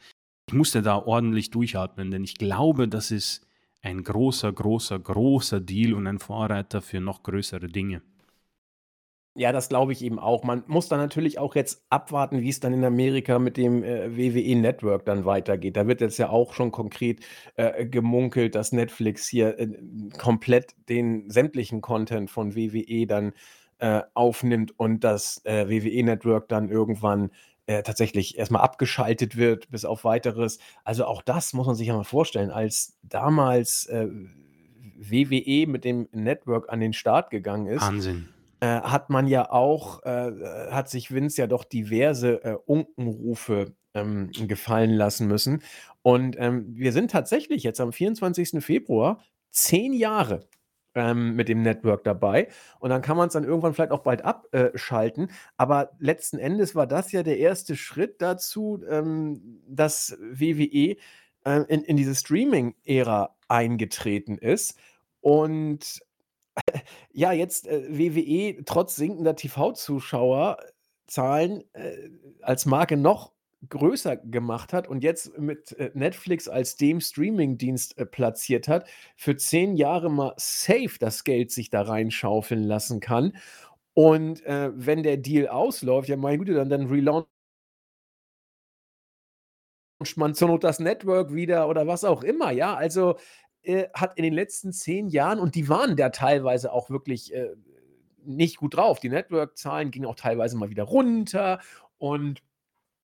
ich 0.49 0.55
musste 0.55 0.83
da 0.83 0.97
ordentlich 0.97 1.51
durchatmen, 1.51 2.11
denn 2.11 2.25
ich 2.25 2.37
glaube, 2.37 2.89
das 2.89 3.11
ist 3.11 3.47
ein 3.83 4.03
großer, 4.03 4.53
großer, 4.53 4.99
großer 4.99 5.61
Deal 5.61 5.95
und 5.95 6.07
ein 6.07 6.19
Vorreiter 6.19 6.83
für 6.83 7.01
noch 7.01 7.23
größere 7.23 7.69
Dinge. 7.69 8.03
Ja, 9.37 9.53
das 9.53 9.69
glaube 9.69 9.93
ich 9.93 10.03
eben 10.03 10.19
auch. 10.19 10.43
Man 10.43 10.65
muss 10.67 10.89
dann 10.89 10.99
natürlich 10.99 11.39
auch 11.39 11.55
jetzt 11.55 11.85
abwarten, 11.89 12.41
wie 12.43 12.49
es 12.49 12.59
dann 12.59 12.73
in 12.73 12.85
Amerika 12.85 13.39
mit 13.39 13.57
dem 13.57 13.85
äh, 13.85 14.17
WWE 14.17 14.57
Network 14.57 15.07
dann 15.07 15.25
weitergeht. 15.25 15.77
Da 15.77 15.87
wird 15.87 16.01
jetzt 16.01 16.19
ja 16.19 16.31
auch 16.31 16.53
schon 16.53 16.73
konkret 16.73 17.21
äh, 17.55 17.87
gemunkelt, 17.87 18.57
dass 18.57 18.73
Netflix 18.73 19.29
hier 19.29 19.57
äh, 19.59 19.69
komplett 20.19 20.75
den 20.89 21.31
sämtlichen 21.31 21.81
Content 21.81 22.29
von 22.29 22.57
WWE 22.57 23.07
dann 23.07 23.33
äh, 23.81 24.03
aufnimmt 24.15 24.79
und 24.79 25.05
das 25.05 25.45
äh, 25.45 25.69
WWE 25.69 26.05
Network 26.05 26.49
dann 26.49 26.69
irgendwann 26.69 27.31
äh, 27.67 27.83
tatsächlich 27.83 28.39
erstmal 28.39 28.63
abgeschaltet 28.63 29.37
wird, 29.37 29.71
bis 29.71 29.85
auf 29.85 30.05
weiteres. 30.05 30.59
Also 30.85 31.05
auch 31.05 31.23
das 31.23 31.53
muss 31.53 31.67
man 31.67 31.77
sich 31.77 31.89
ja 31.89 31.97
mal 31.97 32.05
vorstellen, 32.05 32.51
als 32.51 32.99
damals 33.03 33.89
WWE 33.91 35.67
mit 35.67 35.85
dem 35.85 36.09
Network 36.13 36.71
an 36.73 36.81
den 36.81 36.93
Start 36.93 37.31
gegangen 37.31 37.67
ist. 37.67 37.83
Wahnsinn 37.83 38.29
äh, 38.61 38.67
hat 38.67 39.09
man 39.09 39.27
ja 39.27 39.51
auch 39.51 40.03
äh, 40.03 40.33
hat 40.71 40.91
sich 40.91 41.13
Vince 41.13 41.41
ja 41.41 41.47
doch 41.47 41.65
diverse, 41.65 42.45
äh, 42.45 42.57
Unkenrufe, 42.67 43.75
ähm, 43.95 44.31
gefallen 44.47 44.91
lassen 44.91 45.27
müssen. 45.27 45.63
Und, 46.03 46.37
ähm, 46.39 46.67
wir 46.69 46.93
sind 46.93 47.11
tatsächlich 47.11 47.63
jetzt 47.63 47.81
am 47.81 47.93
24. 47.93 48.63
Februar 48.63 49.21
10 49.51 49.93
Jahre, 49.93 50.47
ähm, 50.95 51.37
mit 51.37 51.49
dem 51.49 51.63
Network 51.63 52.05
dabei. 52.05 52.49
Und 52.79 52.91
dann 52.91 53.03
kann 53.03 53.17
man 53.17 53.29
es 53.29 53.35
dann 53.35 53.45
irgendwann 53.45 53.75
vielleicht 53.75 53.93
auch 53.93 54.03
bald 54.03 54.25
abschalten. 54.25 55.31
Aber 55.57 55.91
letzten 55.99 56.39
Endes 56.39 56.75
war 56.75 56.87
das 56.87 57.13
ja 57.13 57.23
der 57.23 57.39
erste 57.39 57.77
Schritt 57.77 58.21
dazu, 58.23 58.83
ähm, 58.89 59.61
dass 59.69 60.17
WWE, 60.21 60.97
äh, 61.45 61.61
in 61.69 61.83
in 61.83 61.97
diese 61.97 62.15
Streaming-Ära 62.15 63.37
eingetreten 63.49 64.39
ist. 64.39 64.79
Und 65.21 66.01
ja, 67.13 67.33
jetzt, 67.33 67.67
äh, 67.67 67.87
WWE 67.91 68.65
trotz 68.65 68.97
sinkender 68.97 69.37
TV-Zuschauerzahlen, 69.37 71.65
äh, 71.73 72.11
als 72.43 72.67
Marke 72.67 72.97
noch 72.97 73.33
größer 73.69 74.17
gemacht 74.17 74.73
hat 74.73 74.89
und 74.89 75.05
jetzt 75.05 75.37
mit, 75.39 75.73
äh, 75.73 75.91
Netflix 75.95 76.49
als 76.49 76.77
dem 76.77 77.01
Streamingdienst, 77.01 77.99
äh, 77.99 78.07
platziert 78.07 78.69
hat, 78.69 78.89
für 79.17 79.37
10 79.37 79.77
Jahre 79.77 80.11
mal 80.11 80.33
safe 80.39 80.97
das 80.99 81.25
Geld 81.25 81.51
sich 81.51 81.69
da 81.71 81.83
reinschaufeln 81.83 82.63
lassen 82.65 83.01
kann. 83.01 83.37
Und, 83.95 84.45
äh, 84.47 84.71
wenn 84.75 85.03
der 85.03 85.19
Deal 85.19 85.49
ausläuft, 85.49 86.09
ja 86.09 86.17
meine 86.17 86.39
Güte, 86.39 86.55
dann 86.55 86.71
dann 86.71 86.87
relauncht 86.87 87.29
man 90.17 90.35
zur 90.35 90.49
Not 90.49 90.65
das 90.65 90.79
Network 90.81 91.33
wieder 91.35 91.69
oder 91.69 91.87
was 91.87 92.05
auch 92.05 92.23
immer, 92.23 92.51
ja? 92.53 92.75
Also, 92.75 93.17
äh, 93.63 93.89
hat 93.95 94.17
in 94.17 94.25
den 94.25 94.33
letzten 94.35 94.73
zehn 94.73 95.09
Jahren, 95.09 95.39
und 95.39 95.55
die 95.55 95.69
waren 95.69 95.97
da 95.97 96.09
teilweise 96.11 96.73
auch 96.73 96.89
wirklich 96.91 97.35
äh, 97.35 97.51
nicht 98.25 98.57
gut 98.59 98.77
drauf. 98.77 99.01
Die 99.01 99.09
Network-Zahlen 99.11 99.91
gingen 99.91 100.07
auch 100.07 100.15
teilweise 100.17 100.57
mal 100.57 100.71
wieder 100.71 100.85
runter 100.85 101.61
und 101.99 102.43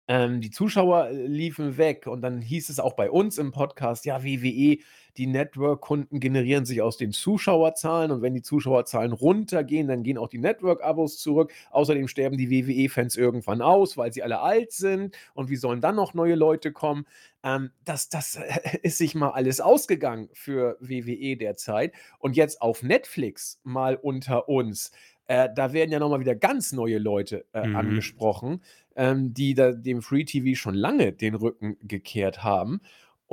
ähm, 0.08 0.42
die 0.42 0.52
Zuschauer 0.52 1.10
äh, 1.10 1.28
liefen 1.28 1.78
weg. 1.78 2.08
Und 2.08 2.22
dann 2.22 2.42
hieß 2.42 2.70
es 2.70 2.80
auch 2.80 2.94
bei 2.94 3.10
uns 3.10 3.38
im 3.38 3.52
Podcast, 3.52 4.06
ja, 4.06 4.24
WWE 4.24 4.80
die 5.18 5.28
Network-Kunden 5.28 6.20
generieren 6.20 6.66
sich 6.66 6.82
aus 6.82 6.98
den 6.98 7.12
Zuschauerzahlen 7.12 8.12
und 8.12 8.22
wenn 8.22 8.34
die 8.34 8.42
Zuschauerzahlen 8.42 9.12
runtergehen, 9.12 9.88
dann 9.88 10.04
gehen 10.04 10.18
auch 10.18 10.28
die 10.28 10.40
Network-Abos 10.40 11.20
zurück. 11.20 11.54
Außerdem 11.72 12.08
sterben 12.08 12.38
die 12.38 12.50
WWE-Fans 12.50 13.16
irgendwann 13.16 13.62
aus, 13.62 13.96
weil 13.96 14.12
sie 14.12 14.24
alle 14.24 14.40
alt 14.40 14.72
sind 14.72 15.16
und 15.36 15.50
wie 15.50 15.56
sollen 15.56 15.82
dann 15.82 15.96
noch 15.96 16.14
neue 16.14 16.36
Leute 16.36 16.72
kommen? 16.72 17.06
Ähm, 17.44 17.72
das, 17.86 18.10
das 18.10 18.40
ist 18.82 18.98
sich 18.98 19.14
mal 19.14 19.32
alles 19.32 19.62
ausgegangen 19.62 20.30
für 20.34 20.78
WWE 20.80 21.38
derzeit. 21.38 21.94
Und 22.18 22.36
jetzt 22.36 22.62
auf 22.62 22.82
Netflix 22.82 23.60
mal 23.64 23.96
unter 23.96 24.50
uns. 24.50 24.92
Äh, 25.28 25.50
da 25.56 25.74
werden 25.74 25.92
ja 25.92 26.00
nochmal 26.00 26.20
wieder 26.20 26.36
ganz 26.36 26.72
neue 26.74 26.98
Leute 26.98 27.46
äh, 27.54 27.68
mhm. 27.68 27.76
angesprochen, 27.76 28.62
ähm, 28.96 29.34
die 29.34 29.54
da 29.54 29.72
dem 29.72 30.02
Free 30.02 30.26
TV 30.26 30.58
schon 30.58 30.76
lange 30.76 31.14
den 31.14 31.36
Rücken 31.36 31.78
gekehrt 31.82 32.44
haben. 32.44 32.82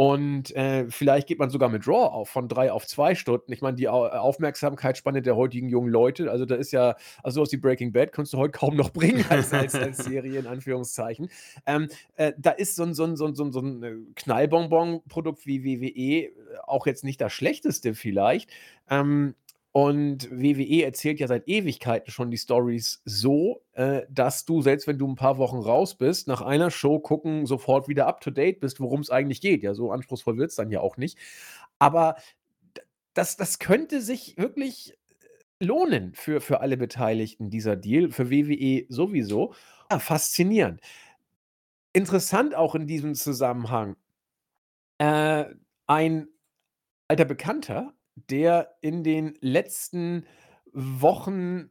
Und 0.00 0.56
äh, 0.56 0.86
vielleicht 0.88 1.26
geht 1.26 1.38
man 1.38 1.50
sogar 1.50 1.68
mit 1.68 1.86
Raw 1.86 2.06
auf, 2.06 2.30
von 2.30 2.48
drei 2.48 2.72
auf 2.72 2.86
zwei 2.86 3.14
Stunden. 3.14 3.52
Ich 3.52 3.60
meine, 3.60 3.76
die 3.76 3.86
Au 3.86 4.06
Aufmerksamkeitsspanne 4.06 5.20
der 5.20 5.36
heutigen 5.36 5.68
jungen 5.68 5.90
Leute, 5.90 6.30
also 6.30 6.46
da 6.46 6.54
ist 6.54 6.72
ja, 6.72 6.94
also 7.22 7.40
sowas 7.40 7.52
wie 7.52 7.58
Breaking 7.58 7.92
Bad 7.92 8.10
kannst 8.10 8.32
du 8.32 8.38
heute 8.38 8.52
kaum 8.52 8.76
noch 8.76 8.94
bringen 8.94 9.26
als, 9.28 9.52
als, 9.52 9.74
als 9.74 9.98
Serie, 10.04 10.38
in 10.38 10.46
Anführungszeichen. 10.46 11.28
Ähm, 11.66 11.88
äh, 12.16 12.32
da 12.38 12.52
ist 12.52 12.76
so 12.76 12.84
ein, 12.84 12.94
so 12.94 13.04
ein, 13.04 13.16
so 13.16 13.26
ein, 13.26 13.34
so 13.34 13.44
ein, 13.44 13.52
so 13.52 13.60
ein 13.60 13.82
äh, 13.82 13.96
Knallbonbon-Produkt 14.14 15.44
wie 15.44 15.64
WWE 15.64 15.90
äh, 15.90 16.30
auch 16.66 16.86
jetzt 16.86 17.04
nicht 17.04 17.20
das 17.20 17.34
schlechteste 17.34 17.92
vielleicht. 17.92 18.48
Ähm, 18.88 19.34
und 19.72 20.28
WWE 20.32 20.82
erzählt 20.82 21.20
ja 21.20 21.28
seit 21.28 21.46
Ewigkeiten 21.46 22.10
schon 22.10 22.30
die 22.30 22.38
Stories 22.38 23.02
so, 23.04 23.62
äh, 23.72 24.02
dass 24.10 24.44
du, 24.44 24.62
selbst 24.62 24.88
wenn 24.88 24.98
du 24.98 25.06
ein 25.06 25.14
paar 25.14 25.38
Wochen 25.38 25.58
raus 25.58 25.94
bist, 25.94 26.26
nach 26.26 26.40
einer 26.40 26.72
Show 26.72 26.98
gucken, 26.98 27.46
sofort 27.46 27.86
wieder 27.86 28.08
up 28.08 28.20
to 28.20 28.30
date 28.30 28.58
bist, 28.58 28.80
worum 28.80 29.00
es 29.00 29.10
eigentlich 29.10 29.40
geht. 29.40 29.62
Ja, 29.62 29.74
so 29.74 29.92
anspruchsvoll 29.92 30.38
wird 30.38 30.50
es 30.50 30.56
dann 30.56 30.72
ja 30.72 30.80
auch 30.80 30.96
nicht. 30.96 31.18
Aber 31.78 32.16
das, 33.14 33.36
das 33.36 33.60
könnte 33.60 34.00
sich 34.00 34.36
wirklich 34.36 34.98
äh, 35.60 35.64
lohnen 35.64 36.14
für, 36.14 36.40
für 36.40 36.60
alle 36.60 36.76
Beteiligten, 36.76 37.48
dieser 37.48 37.76
Deal, 37.76 38.10
für 38.10 38.28
WWE 38.28 38.86
sowieso. 38.88 39.54
Ja, 39.88 40.00
faszinierend. 40.00 40.80
Interessant 41.92 42.56
auch 42.56 42.74
in 42.74 42.88
diesem 42.88 43.14
Zusammenhang. 43.14 43.94
Äh, 44.98 45.44
ein 45.86 46.28
alter 47.06 47.24
Bekannter 47.24 47.94
der 48.28 48.76
in 48.80 49.04
den 49.04 49.38
letzten 49.40 50.26
Wochen 50.72 51.70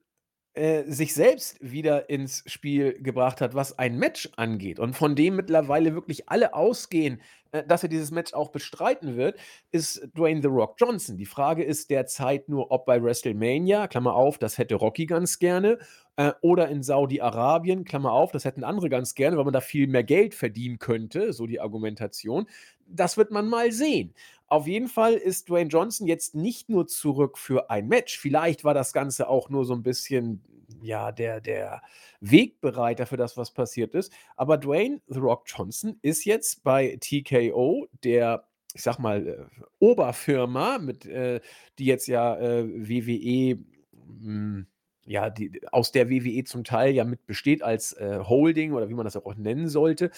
äh, 0.53 0.83
sich 0.91 1.13
selbst 1.13 1.57
wieder 1.61 2.09
ins 2.09 2.43
Spiel 2.47 3.01
gebracht 3.01 3.39
hat, 3.39 3.53
was 3.53 3.77
ein 3.77 3.97
Match 3.97 4.29
angeht 4.35 4.79
und 4.79 4.93
von 4.93 5.15
dem 5.15 5.35
mittlerweile 5.35 5.93
wirklich 5.93 6.27
alle 6.27 6.53
ausgehen, 6.53 7.21
äh, 7.51 7.63
dass 7.63 7.83
er 7.83 7.89
dieses 7.89 8.11
Match 8.11 8.33
auch 8.33 8.49
bestreiten 8.49 9.15
wird, 9.15 9.39
ist 9.71 10.09
Dwayne 10.17 10.41
The 10.41 10.47
Rock 10.47 10.75
Johnson. 10.77 11.17
Die 11.17 11.25
Frage 11.25 11.63
ist 11.63 11.89
derzeit 11.89 12.49
nur, 12.49 12.71
ob 12.71 12.85
bei 12.85 13.01
WrestleMania, 13.01 13.87
Klammer 13.87 14.15
auf, 14.15 14.37
das 14.37 14.57
hätte 14.57 14.75
Rocky 14.75 15.05
ganz 15.05 15.39
gerne, 15.39 15.77
äh, 16.15 16.33
oder 16.41 16.67
in 16.67 16.83
Saudi-Arabien, 16.83 17.85
Klammer 17.85 18.11
auf, 18.11 18.31
das 18.31 18.43
hätten 18.43 18.63
andere 18.63 18.89
ganz 18.89 19.15
gerne, 19.15 19.37
weil 19.37 19.45
man 19.45 19.53
da 19.53 19.61
viel 19.61 19.87
mehr 19.87 20.03
Geld 20.03 20.35
verdienen 20.35 20.77
könnte, 20.79 21.31
so 21.31 21.47
die 21.47 21.61
Argumentation. 21.61 22.47
Das 22.85 23.17
wird 23.17 23.31
man 23.31 23.47
mal 23.47 23.71
sehen. 23.71 24.13
Auf 24.49 24.65
jeden 24.65 24.87
Fall 24.87 25.13
ist 25.13 25.49
Dwayne 25.49 25.69
Johnson 25.69 26.07
jetzt 26.07 26.33
nicht 26.33 26.69
nur 26.69 26.87
zurück 26.87 27.37
für 27.37 27.69
ein 27.69 27.87
Match. 27.87 28.17
Vielleicht 28.17 28.63
war 28.63 28.73
das 28.73 28.93
Ganze 28.93 29.29
auch 29.29 29.49
nur 29.49 29.63
so 29.63 29.73
ein 29.73 29.83
bisschen, 29.83 30.43
ja, 30.81 31.11
der, 31.11 31.39
der 31.39 31.83
Wegbereiter 32.19 33.05
für 33.05 33.17
das, 33.17 33.37
was 33.37 33.51
passiert 33.51 33.93
ist. 33.93 34.11
Aber 34.35 34.57
Dwayne 34.57 35.01
The 35.07 35.19
Rock 35.19 35.43
Johnson 35.45 35.99
ist 36.01 36.25
jetzt 36.25 36.63
bei 36.63 36.97
TKO, 36.99 37.87
der, 38.03 38.47
ich 38.73 38.81
sag 38.81 38.97
mal, 38.97 39.27
äh, 39.27 39.45
Oberfirma, 39.77 40.79
mit, 40.79 41.05
äh, 41.05 41.41
die 41.77 41.85
jetzt 41.85 42.07
ja 42.07 42.35
äh, 42.37 42.67
WWE, 42.67 43.55
mh, 43.55 44.23
hm, 44.23 44.67
ja, 45.05 45.29
die, 45.29 45.61
aus 45.71 45.91
der 45.91 46.09
WWE 46.09 46.43
zum 46.43 46.63
Teil 46.63 46.93
ja 46.93 47.03
mit 47.03 47.25
besteht 47.27 47.61
als 47.63 47.93
äh, 47.93 48.19
Holding 48.23 48.73
oder 48.73 48.89
wie 48.89 48.93
man 48.95 49.05
das 49.05 49.15
auch 49.15 49.35
nennen 49.35 49.67
sollte. 49.67 50.11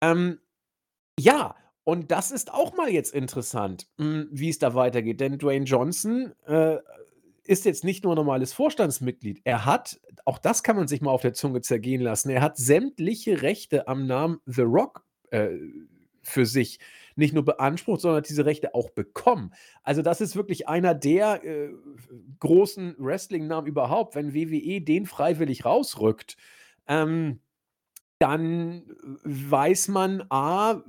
Ähm, 0.00 0.40
ja, 1.18 1.54
und 1.84 2.10
das 2.10 2.30
ist 2.30 2.52
auch 2.52 2.76
mal 2.76 2.90
jetzt 2.90 3.12
interessant, 3.12 3.88
hm, 3.98 4.28
wie 4.30 4.48
es 4.48 4.58
da 4.58 4.74
weitergeht. 4.74 5.20
Denn 5.20 5.38
Dwayne 5.38 5.64
Johnson 5.64 6.32
äh, 6.46 6.78
ist 7.44 7.64
jetzt 7.64 7.84
nicht 7.84 8.04
nur 8.04 8.14
normales 8.14 8.52
Vorstandsmitglied. 8.52 9.40
Er 9.44 9.64
hat, 9.64 10.00
auch 10.24 10.38
das 10.38 10.62
kann 10.62 10.76
man 10.76 10.86
sich 10.86 11.00
mal 11.00 11.10
auf 11.10 11.22
der 11.22 11.34
Zunge 11.34 11.60
zergehen 11.60 12.00
lassen, 12.00 12.30
er 12.30 12.42
hat 12.42 12.56
sämtliche 12.56 13.42
Rechte 13.42 13.88
am 13.88 14.06
Namen 14.06 14.38
The 14.46 14.62
Rock 14.62 15.04
äh, 15.30 15.48
für 16.22 16.46
sich 16.46 16.78
nicht 17.16 17.34
nur 17.34 17.44
beansprucht, 17.44 18.00
sondern 18.00 18.18
hat 18.18 18.28
diese 18.28 18.46
Rechte 18.46 18.74
auch 18.74 18.90
bekommen. 18.90 19.52
Also 19.82 20.02
das 20.02 20.20
ist 20.20 20.36
wirklich 20.36 20.68
einer 20.68 20.94
der 20.94 21.44
äh, 21.44 21.70
großen 22.38 22.94
Wrestling-Namen 22.98 23.66
überhaupt. 23.66 24.14
Wenn 24.14 24.34
WWE 24.34 24.80
den 24.80 25.04
freiwillig 25.06 25.64
rausrückt, 25.64 26.36
ähm, 26.86 27.40
dann 28.18 28.84
weiß 29.24 29.88
man, 29.88 30.24
a, 30.30 30.82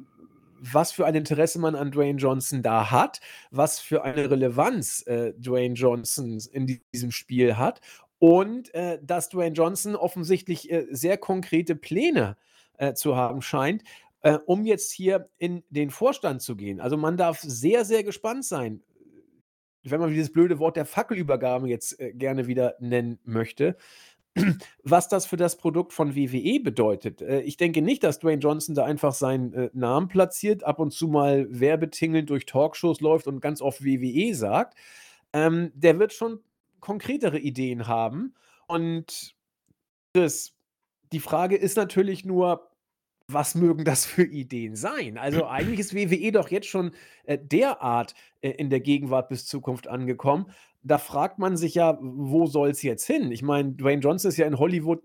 was 0.71 0.91
für 0.91 1.05
ein 1.05 1.15
Interesse 1.15 1.59
man 1.59 1.75
an 1.75 1.91
Dwayne 1.91 2.17
Johnson 2.17 2.61
da 2.61 2.89
hat, 2.89 3.19
was 3.51 3.79
für 3.79 4.03
eine 4.03 4.29
Relevanz 4.29 5.05
äh, 5.07 5.33
Dwayne 5.33 5.75
Johnson 5.75 6.41
in 6.51 6.79
diesem 6.93 7.11
Spiel 7.11 7.57
hat 7.57 7.81
und 8.19 8.73
äh, 8.73 8.99
dass 9.03 9.29
Dwayne 9.29 9.55
Johnson 9.55 9.95
offensichtlich 9.95 10.71
äh, 10.71 10.87
sehr 10.89 11.17
konkrete 11.17 11.75
Pläne 11.75 12.37
äh, 12.77 12.93
zu 12.93 13.17
haben 13.17 13.41
scheint, 13.41 13.83
äh, 14.21 14.39
um 14.45 14.65
jetzt 14.65 14.91
hier 14.91 15.29
in 15.37 15.63
den 15.69 15.89
Vorstand 15.89 16.41
zu 16.41 16.55
gehen. 16.55 16.79
Also 16.79 16.95
man 16.95 17.17
darf 17.17 17.41
sehr, 17.41 17.83
sehr 17.83 18.03
gespannt 18.03 18.45
sein, 18.45 18.81
wenn 19.83 19.99
man 19.99 20.11
dieses 20.11 20.31
blöde 20.31 20.59
Wort 20.59 20.77
der 20.77 20.85
Fackelübergabe 20.85 21.67
jetzt 21.67 21.99
äh, 21.99 22.13
gerne 22.13 22.47
wieder 22.47 22.75
nennen 22.79 23.19
möchte 23.25 23.75
was 24.83 25.07
das 25.09 25.25
für 25.25 25.37
das 25.37 25.57
Produkt 25.57 25.93
von 25.93 26.15
WWE 26.15 26.59
bedeutet. 26.59 27.21
Äh, 27.21 27.41
ich 27.41 27.57
denke 27.57 27.81
nicht, 27.81 28.03
dass 28.03 28.19
Dwayne 28.19 28.41
Johnson 28.41 28.75
da 28.75 28.85
einfach 28.85 29.13
seinen 29.13 29.53
äh, 29.53 29.69
Namen 29.73 30.07
platziert, 30.07 30.63
ab 30.63 30.79
und 30.79 30.91
zu 30.91 31.07
mal 31.07 31.47
werbetingelnd 31.49 32.29
durch 32.29 32.45
Talkshows 32.45 32.99
läuft 33.01 33.27
und 33.27 33.41
ganz 33.41 33.61
oft 33.61 33.83
WWE 33.83 34.33
sagt. 34.33 34.75
Ähm, 35.33 35.71
der 35.75 35.99
wird 35.99 36.13
schon 36.13 36.39
konkretere 36.79 37.39
Ideen 37.39 37.87
haben. 37.87 38.33
Und 38.67 39.35
das, 40.13 40.53
die 41.11 41.19
Frage 41.19 41.55
ist 41.55 41.77
natürlich 41.77 42.25
nur, 42.25 42.69
was 43.27 43.55
mögen 43.55 43.85
das 43.85 44.05
für 44.05 44.23
Ideen 44.23 44.75
sein? 44.75 45.17
Also 45.17 45.45
eigentlich 45.47 45.79
ist 45.79 45.95
WWE 45.95 46.31
doch 46.31 46.49
jetzt 46.49 46.67
schon 46.67 46.91
äh, 47.23 47.37
derart 47.37 48.15
äh, 48.41 48.49
in 48.49 48.69
der 48.69 48.79
Gegenwart 48.79 49.29
bis 49.29 49.45
Zukunft 49.45 49.87
angekommen, 49.87 50.47
da 50.83 50.97
fragt 50.97 51.39
man 51.39 51.57
sich 51.57 51.75
ja, 51.75 51.97
wo 52.01 52.45
soll 52.45 52.69
es 52.69 52.81
jetzt 52.81 53.05
hin? 53.05 53.31
Ich 53.31 53.41
meine, 53.41 53.71
Dwayne 53.71 54.01
Johnson 54.01 54.29
ist 54.29 54.37
ja 54.37 54.45
in 54.45 54.59
Hollywood 54.59 55.01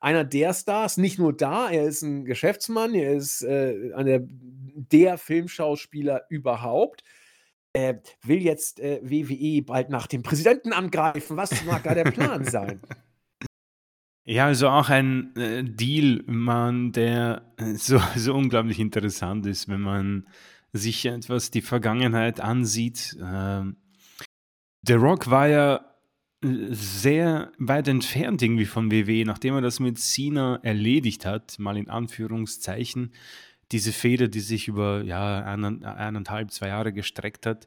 einer 0.00 0.24
der 0.24 0.54
Stars, 0.54 0.96
nicht 0.96 1.18
nur 1.18 1.36
da, 1.36 1.70
er 1.70 1.84
ist 1.84 2.02
ein 2.02 2.24
Geschäftsmann, 2.24 2.94
er 2.94 3.14
ist 3.14 3.42
äh, 3.42 3.92
einer 3.94 4.20
der 4.22 5.18
Filmschauspieler 5.18 6.22
überhaupt. 6.28 7.02
Er 7.72 8.00
will 8.22 8.42
jetzt 8.42 8.80
äh, 8.80 9.00
WWE 9.02 9.62
bald 9.62 9.90
nach 9.90 10.06
dem 10.06 10.22
Präsidenten 10.22 10.72
angreifen. 10.72 11.36
Was 11.36 11.64
mag 11.64 11.82
da 11.82 11.94
der 11.94 12.04
Plan 12.04 12.44
sein? 12.50 12.80
Ja, 14.24 14.46
also 14.46 14.68
auch 14.68 14.88
ein 14.88 15.34
äh, 15.36 15.64
Deal, 15.64 16.22
man, 16.26 16.92
der 16.92 17.42
äh, 17.56 17.74
so, 17.74 18.00
so 18.16 18.34
unglaublich 18.34 18.78
interessant 18.78 19.46
ist, 19.46 19.68
wenn 19.68 19.80
man 19.80 20.26
sich 20.72 21.06
etwas 21.06 21.50
die 21.50 21.62
Vergangenheit 21.62 22.40
ansieht. 22.40 23.16
Ähm, 23.22 23.76
The 24.86 24.94
Rock 24.94 25.30
war 25.30 25.48
ja 25.48 25.84
äh, 26.42 26.48
sehr 26.70 27.52
weit 27.58 27.88
entfernt 27.88 28.42
irgendwie 28.42 28.66
von 28.66 28.90
WWE, 28.90 29.24
nachdem 29.24 29.54
er 29.54 29.60
das 29.60 29.80
mit 29.80 29.98
Cena 29.98 30.60
erledigt 30.62 31.26
hat, 31.26 31.58
mal 31.58 31.76
in 31.76 31.88
Anführungszeichen, 31.88 33.12
diese 33.72 33.92
Feder, 33.92 34.28
die 34.28 34.40
sich 34.40 34.68
über 34.68 35.02
ja, 35.02 35.44
eineinhalb, 35.44 36.50
zwei 36.52 36.68
Jahre 36.68 36.92
gestreckt 36.92 37.44
hat, 37.44 37.66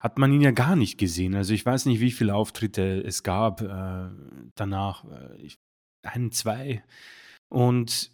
hat 0.00 0.18
man 0.18 0.32
ihn 0.32 0.40
ja 0.40 0.50
gar 0.50 0.74
nicht 0.76 0.98
gesehen. 0.98 1.34
Also 1.36 1.54
ich 1.54 1.64
weiß 1.64 1.86
nicht, 1.86 2.00
wie 2.00 2.10
viele 2.10 2.34
Auftritte 2.34 3.02
es 3.04 3.22
gab 3.22 3.62
äh, 3.62 4.08
danach. 4.56 5.04
Äh, 5.04 5.48
ein, 6.06 6.30
zwei. 6.30 6.82
Und 7.48 8.10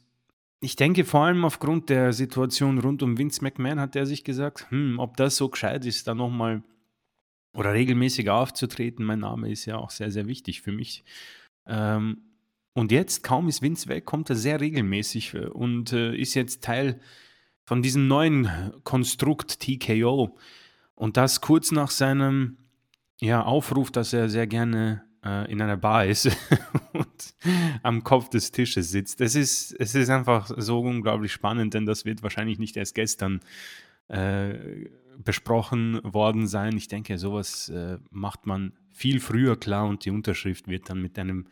ich 0.60 0.76
denke, 0.76 1.04
vor 1.04 1.24
allem 1.24 1.44
aufgrund 1.44 1.88
der 1.90 2.12
Situation 2.12 2.78
rund 2.78 3.02
um 3.02 3.18
Vince 3.18 3.42
McMahon 3.42 3.80
hat 3.80 3.96
er 3.96 4.06
sich 4.06 4.24
gesagt, 4.24 4.70
hm, 4.70 4.98
ob 4.98 5.16
das 5.16 5.36
so 5.36 5.48
gescheit 5.48 5.84
ist, 5.84 6.06
da 6.06 6.14
nochmal 6.14 6.62
oder 7.54 7.72
regelmäßig 7.72 8.30
aufzutreten. 8.30 9.04
Mein 9.04 9.20
Name 9.20 9.50
ist 9.50 9.66
ja 9.66 9.76
auch 9.76 9.90
sehr, 9.90 10.10
sehr 10.10 10.26
wichtig 10.26 10.62
für 10.62 10.72
mich. 10.72 11.04
Ähm, 11.66 12.22
und 12.74 12.90
jetzt, 12.90 13.22
kaum 13.22 13.48
ist 13.48 13.62
Vince 13.62 13.88
weg, 13.88 14.06
kommt 14.06 14.30
er 14.30 14.36
sehr 14.36 14.60
regelmäßig 14.60 15.34
äh, 15.34 15.46
und 15.46 15.92
äh, 15.92 16.14
ist 16.16 16.34
jetzt 16.34 16.64
Teil 16.64 17.00
von 17.64 17.82
diesem 17.82 18.08
neuen 18.08 18.48
Konstrukt 18.84 19.60
TKO. 19.60 20.36
Und 20.94 21.16
das 21.16 21.40
kurz 21.40 21.70
nach 21.72 21.90
seinem 21.90 22.56
ja, 23.20 23.42
Aufruf, 23.42 23.90
dass 23.90 24.12
er 24.12 24.28
sehr 24.28 24.46
gerne 24.46 25.04
äh, 25.24 25.50
in 25.50 25.60
einer 25.60 25.76
Bar 25.76 26.06
ist 26.06 26.26
und 26.92 27.34
am 27.82 28.02
Kopf 28.02 28.30
des 28.30 28.50
Tisches 28.50 28.90
sitzt. 28.90 29.20
Es 29.20 29.34
ist, 29.34 29.76
es 29.78 29.94
ist 29.94 30.10
einfach 30.10 30.50
so 30.56 30.80
unglaublich 30.80 31.32
spannend, 31.32 31.74
denn 31.74 31.86
das 31.86 32.04
wird 32.04 32.22
wahrscheinlich 32.22 32.58
nicht 32.58 32.76
erst 32.76 32.94
gestern 32.94 33.40
äh, 34.08 34.86
besprochen 35.18 36.00
worden 36.02 36.46
sein. 36.46 36.76
Ich 36.76 36.88
denke, 36.88 37.18
sowas 37.18 37.68
äh, 37.68 37.98
macht 38.10 38.46
man 38.46 38.72
viel 38.90 39.20
früher 39.20 39.56
klar 39.58 39.86
und 39.86 40.04
die 40.04 40.10
Unterschrift 40.10 40.68
wird 40.68 40.90
dann 40.90 41.00
mit 41.00 41.18
einem 41.18 41.46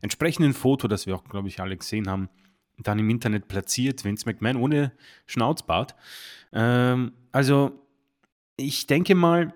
entsprechenden 0.00 0.52
Foto, 0.52 0.88
das 0.88 1.06
wir 1.06 1.16
auch, 1.16 1.24
glaube 1.24 1.48
ich, 1.48 1.60
alle 1.60 1.76
gesehen 1.76 2.08
haben, 2.08 2.28
dann 2.78 2.98
im 2.98 3.10
Internet 3.10 3.48
platziert. 3.48 4.04
Vince 4.04 4.26
McMahon 4.26 4.56
ohne 4.56 4.92
Schnauzbart. 5.26 5.94
Ähm, 6.52 7.12
also, 7.32 7.80
ich 8.56 8.86
denke 8.86 9.14
mal, 9.14 9.54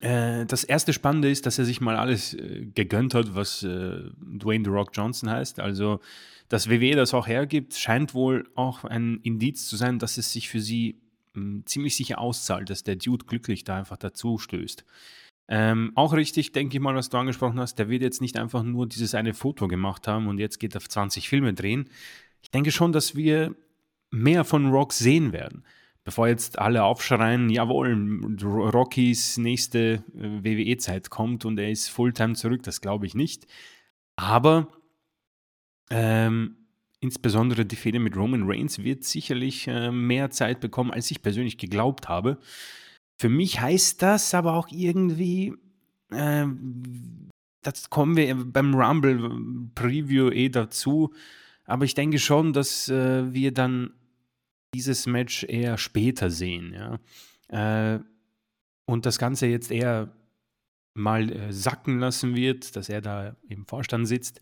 äh, 0.00 0.46
das 0.46 0.64
erste 0.64 0.92
Spannende 0.92 1.30
ist, 1.30 1.46
dass 1.46 1.58
er 1.58 1.64
sich 1.64 1.80
mal 1.80 1.96
alles 1.96 2.34
äh, 2.34 2.66
gegönnt 2.74 3.14
hat, 3.14 3.34
was 3.34 3.62
äh, 3.62 4.10
Dwayne 4.18 4.64
The 4.64 4.70
Rock 4.70 4.90
Johnson 4.92 5.30
heißt. 5.30 5.60
Also, 5.60 6.00
dass 6.48 6.68
WWE 6.68 6.96
das 6.96 7.14
auch 7.14 7.26
hergibt, 7.26 7.74
scheint 7.74 8.14
wohl 8.14 8.48
auch 8.54 8.84
ein 8.84 9.20
Indiz 9.22 9.66
zu 9.66 9.76
sein, 9.76 9.98
dass 9.98 10.18
es 10.18 10.32
sich 10.32 10.48
für 10.48 10.60
sie 10.60 11.00
hm, 11.34 11.62
ziemlich 11.66 11.96
sicher 11.96 12.18
auszahlt, 12.18 12.70
dass 12.70 12.84
der 12.84 12.96
Dude 12.96 13.26
glücklich 13.26 13.64
da 13.64 13.76
einfach 13.76 13.96
dazu 13.96 14.38
stößt. 14.38 14.84
Ähm, 15.46 15.92
auch 15.94 16.14
richtig, 16.14 16.52
denke 16.52 16.76
ich 16.76 16.80
mal, 16.80 16.94
was 16.94 17.10
du 17.10 17.18
angesprochen 17.18 17.60
hast, 17.60 17.78
der 17.78 17.90
wird 17.90 18.02
jetzt 18.02 18.22
nicht 18.22 18.38
einfach 18.38 18.62
nur 18.62 18.86
dieses 18.86 19.14
eine 19.14 19.34
Foto 19.34 19.68
gemacht 19.68 20.08
haben 20.08 20.26
und 20.26 20.38
jetzt 20.38 20.58
geht 20.58 20.74
er 20.74 20.78
auf 20.78 20.88
20 20.88 21.28
Filme 21.28 21.52
drehen. 21.52 21.90
Ich 22.42 22.50
denke 22.50 22.72
schon, 22.72 22.92
dass 22.92 23.14
wir 23.14 23.54
mehr 24.10 24.44
von 24.44 24.70
Rock 24.70 24.92
sehen 24.92 25.32
werden. 25.32 25.64
Bevor 26.04 26.28
jetzt 26.28 26.58
alle 26.58 26.84
aufschreien, 26.84 27.48
jawohl, 27.48 27.94
Rockys 28.42 29.38
nächste 29.38 30.04
äh, 30.18 30.44
WWE-Zeit 30.44 31.08
kommt 31.10 31.44
und 31.44 31.58
er 31.58 31.70
ist 31.70 31.88
Fulltime 31.88 32.34
zurück, 32.34 32.62
das 32.62 32.80
glaube 32.80 33.06
ich 33.06 33.14
nicht. 33.14 33.46
Aber 34.16 34.68
ähm, 35.90 36.63
insbesondere 37.04 37.66
die 37.66 37.76
Fehde 37.76 38.00
mit 38.00 38.16
Roman 38.16 38.44
Reigns 38.46 38.78
wird 38.78 39.04
sicherlich 39.04 39.68
äh, 39.68 39.90
mehr 39.90 40.30
Zeit 40.30 40.60
bekommen, 40.60 40.90
als 40.90 41.10
ich 41.10 41.20
persönlich 41.20 41.58
geglaubt 41.58 42.08
habe. 42.08 42.38
Für 43.20 43.28
mich 43.28 43.60
heißt 43.60 44.00
das 44.00 44.32
aber 44.32 44.54
auch 44.54 44.68
irgendwie, 44.70 45.54
äh, 46.10 46.46
das 47.62 47.90
kommen 47.90 48.16
wir 48.16 48.34
beim 48.34 48.74
Rumble 48.74 49.68
Preview 49.74 50.30
eh 50.30 50.48
dazu, 50.48 51.12
aber 51.66 51.84
ich 51.84 51.94
denke 51.94 52.18
schon, 52.18 52.54
dass 52.54 52.88
äh, 52.88 53.32
wir 53.32 53.52
dann 53.52 53.92
dieses 54.74 55.06
Match 55.06 55.44
eher 55.44 55.76
später 55.76 56.30
sehen, 56.30 56.72
ja. 56.72 56.98
Äh, 57.94 58.00
und 58.86 59.06
das 59.06 59.18
Ganze 59.18 59.46
jetzt 59.46 59.70
eher 59.70 60.10
mal 60.94 61.30
äh, 61.30 61.52
sacken 61.52 61.98
lassen 61.98 62.34
wird, 62.34 62.76
dass 62.76 62.88
er 62.88 63.02
da 63.02 63.36
im 63.48 63.66
Vorstand 63.66 64.08
sitzt. 64.08 64.40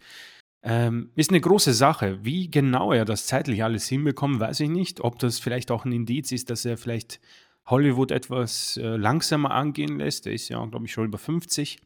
Ähm, 0.64 1.10
ist 1.16 1.30
eine 1.30 1.40
große 1.40 1.74
Sache. 1.74 2.18
Wie 2.22 2.50
genau 2.50 2.92
er 2.92 3.04
das 3.04 3.26
zeitlich 3.26 3.64
alles 3.64 3.88
hinbekommt, 3.88 4.38
weiß 4.38 4.60
ich 4.60 4.68
nicht. 4.68 5.00
Ob 5.00 5.18
das 5.18 5.40
vielleicht 5.40 5.70
auch 5.70 5.84
ein 5.84 5.92
Indiz 5.92 6.30
ist, 6.30 6.50
dass 6.50 6.64
er 6.64 6.76
vielleicht 6.76 7.20
Hollywood 7.66 8.10
etwas 8.10 8.76
äh, 8.76 8.96
langsamer 8.96 9.50
angehen 9.52 9.98
lässt. 9.98 10.26
Er 10.26 10.32
ist 10.32 10.48
ja, 10.48 10.64
glaube 10.64 10.86
ich, 10.86 10.92
schon 10.92 11.06
über 11.06 11.18
50. 11.18 11.78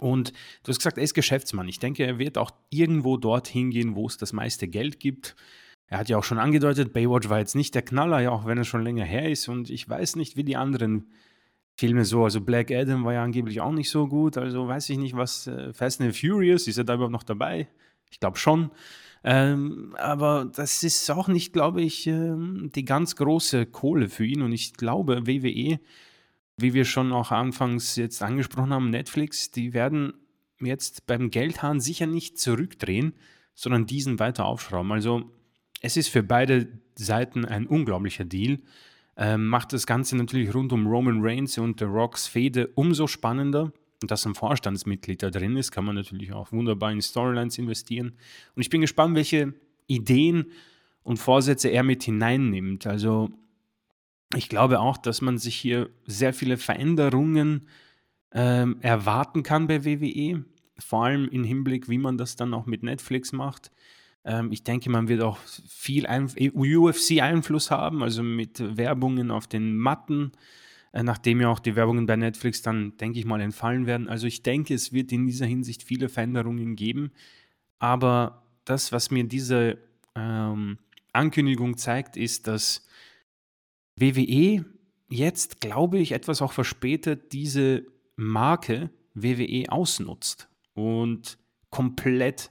Und 0.00 0.32
du 0.62 0.68
hast 0.68 0.78
gesagt, 0.78 0.98
er 0.98 1.04
ist 1.04 1.14
Geschäftsmann. 1.14 1.68
Ich 1.68 1.78
denke, 1.78 2.04
er 2.04 2.18
wird 2.18 2.38
auch 2.38 2.50
irgendwo 2.70 3.16
dorthin 3.16 3.70
gehen, 3.70 3.94
wo 3.94 4.06
es 4.06 4.16
das 4.16 4.32
meiste 4.32 4.66
Geld 4.66 4.98
gibt. 4.98 5.36
Er 5.86 5.98
hat 5.98 6.08
ja 6.08 6.16
auch 6.16 6.24
schon 6.24 6.38
angedeutet, 6.38 6.92
Baywatch 6.92 7.28
war 7.28 7.38
jetzt 7.38 7.54
nicht 7.54 7.74
der 7.74 7.82
Knaller, 7.82 8.20
ja, 8.20 8.30
auch 8.30 8.46
wenn 8.46 8.58
er 8.58 8.64
schon 8.64 8.82
länger 8.82 9.04
her 9.04 9.30
ist. 9.30 9.48
Und 9.48 9.68
ich 9.70 9.88
weiß 9.88 10.16
nicht, 10.16 10.36
wie 10.36 10.44
die 10.44 10.56
anderen 10.56 11.12
Filme 11.82 12.04
so. 12.04 12.22
Also 12.22 12.40
Black 12.40 12.70
Adam 12.70 13.04
war 13.04 13.14
ja 13.14 13.24
angeblich 13.24 13.60
auch 13.60 13.72
nicht 13.72 13.90
so 13.90 14.06
gut. 14.06 14.38
Also 14.38 14.68
weiß 14.68 14.88
ich 14.90 14.98
nicht, 14.98 15.16
was 15.16 15.48
äh, 15.48 15.72
Fast 15.72 16.00
and 16.00 16.16
Furious, 16.16 16.68
ist 16.68 16.78
er 16.78 16.84
da 16.84 16.94
überhaupt 16.94 17.10
noch 17.10 17.24
dabei? 17.24 17.66
Ich 18.08 18.20
glaube 18.20 18.38
schon. 18.38 18.70
Ähm, 19.24 19.92
aber 19.98 20.48
das 20.54 20.84
ist 20.84 21.10
auch 21.10 21.26
nicht, 21.26 21.52
glaube 21.52 21.82
ich, 21.82 22.06
ähm, 22.06 22.70
die 22.72 22.84
ganz 22.84 23.16
große 23.16 23.66
Kohle 23.66 24.08
für 24.08 24.24
ihn. 24.24 24.42
Und 24.42 24.52
ich 24.52 24.74
glaube, 24.74 25.26
WWE, 25.26 25.80
wie 26.56 26.72
wir 26.72 26.84
schon 26.84 27.12
auch 27.12 27.32
anfangs 27.32 27.96
jetzt 27.96 28.22
angesprochen 28.22 28.72
haben, 28.72 28.90
Netflix, 28.90 29.50
die 29.50 29.74
werden 29.74 30.12
jetzt 30.60 31.08
beim 31.08 31.30
Geldhahn 31.30 31.80
sicher 31.80 32.06
nicht 32.06 32.38
zurückdrehen, 32.38 33.12
sondern 33.56 33.86
diesen 33.86 34.20
weiter 34.20 34.44
aufschrauben. 34.44 34.92
Also 34.92 35.32
es 35.80 35.96
ist 35.96 36.10
für 36.10 36.22
beide 36.22 36.68
Seiten 36.94 37.44
ein 37.44 37.66
unglaublicher 37.66 38.24
Deal. 38.24 38.60
Ähm, 39.16 39.48
macht 39.48 39.72
das 39.72 39.86
Ganze 39.86 40.16
natürlich 40.16 40.54
rund 40.54 40.72
um 40.72 40.86
Roman 40.86 41.20
Reigns 41.20 41.58
und 41.58 41.80
The 41.80 41.84
Rocks 41.84 42.26
Fehde 42.26 42.68
umso 42.74 43.06
spannender. 43.06 43.72
Und 44.00 44.10
dass 44.10 44.26
ein 44.26 44.34
Vorstandsmitglied 44.34 45.22
da 45.22 45.30
drin 45.30 45.56
ist, 45.56 45.70
kann 45.70 45.84
man 45.84 45.94
natürlich 45.94 46.32
auch 46.32 46.50
wunderbar 46.50 46.90
in 46.90 47.00
Storylines 47.00 47.58
investieren. 47.58 48.14
Und 48.56 48.62
ich 48.62 48.70
bin 48.70 48.80
gespannt, 48.80 49.14
welche 49.14 49.54
Ideen 49.86 50.46
und 51.02 51.18
Vorsätze 51.18 51.68
er 51.68 51.82
mit 51.82 52.02
hineinnimmt. 52.02 52.86
Also 52.86 53.30
ich 54.34 54.48
glaube 54.48 54.80
auch, 54.80 54.96
dass 54.96 55.20
man 55.20 55.38
sich 55.38 55.54
hier 55.54 55.90
sehr 56.06 56.32
viele 56.32 56.56
Veränderungen 56.56 57.68
ähm, 58.32 58.78
erwarten 58.80 59.42
kann 59.42 59.66
bei 59.66 59.84
WWE. 59.84 60.44
Vor 60.78 61.04
allem 61.04 61.28
im 61.28 61.44
Hinblick, 61.44 61.88
wie 61.88 61.98
man 61.98 62.16
das 62.18 62.34
dann 62.36 62.54
auch 62.54 62.66
mit 62.66 62.82
Netflix 62.82 63.32
macht. 63.32 63.70
Ähm, 64.24 64.52
ich 64.52 64.64
denke, 64.64 64.90
man 64.90 65.08
wird 65.08 65.22
auch 65.22 65.38
viel 65.38 66.06
UFC-Einfluss 66.06 67.70
haben, 67.70 68.02
also 68.02 68.22
mit 68.22 68.76
Werbungen 68.76 69.30
auf 69.30 69.46
den 69.46 69.76
Matten, 69.76 70.32
äh, 70.92 71.02
nachdem 71.02 71.40
ja 71.40 71.48
auch 71.48 71.58
die 71.58 71.76
Werbungen 71.76 72.06
bei 72.06 72.16
Netflix 72.16 72.62
dann, 72.62 72.96
denke 72.98 73.18
ich 73.18 73.24
mal, 73.24 73.40
entfallen 73.40 73.86
werden. 73.86 74.08
Also 74.08 74.26
ich 74.26 74.42
denke, 74.42 74.74
es 74.74 74.92
wird 74.92 75.12
in 75.12 75.26
dieser 75.26 75.46
Hinsicht 75.46 75.82
viele 75.82 76.08
Veränderungen 76.08 76.76
geben. 76.76 77.10
Aber 77.78 78.42
das, 78.64 78.92
was 78.92 79.10
mir 79.10 79.24
diese 79.24 79.78
ähm, 80.14 80.78
Ankündigung 81.12 81.76
zeigt, 81.76 82.16
ist, 82.16 82.46
dass 82.46 82.86
WWE 83.96 84.64
jetzt, 85.08 85.60
glaube 85.60 85.98
ich, 85.98 86.12
etwas 86.12 86.42
auch 86.42 86.52
verspätet 86.52 87.32
diese 87.32 87.84
Marke 88.16 88.90
WWE 89.14 89.66
ausnutzt 89.68 90.48
und 90.74 91.38
komplett 91.70 92.50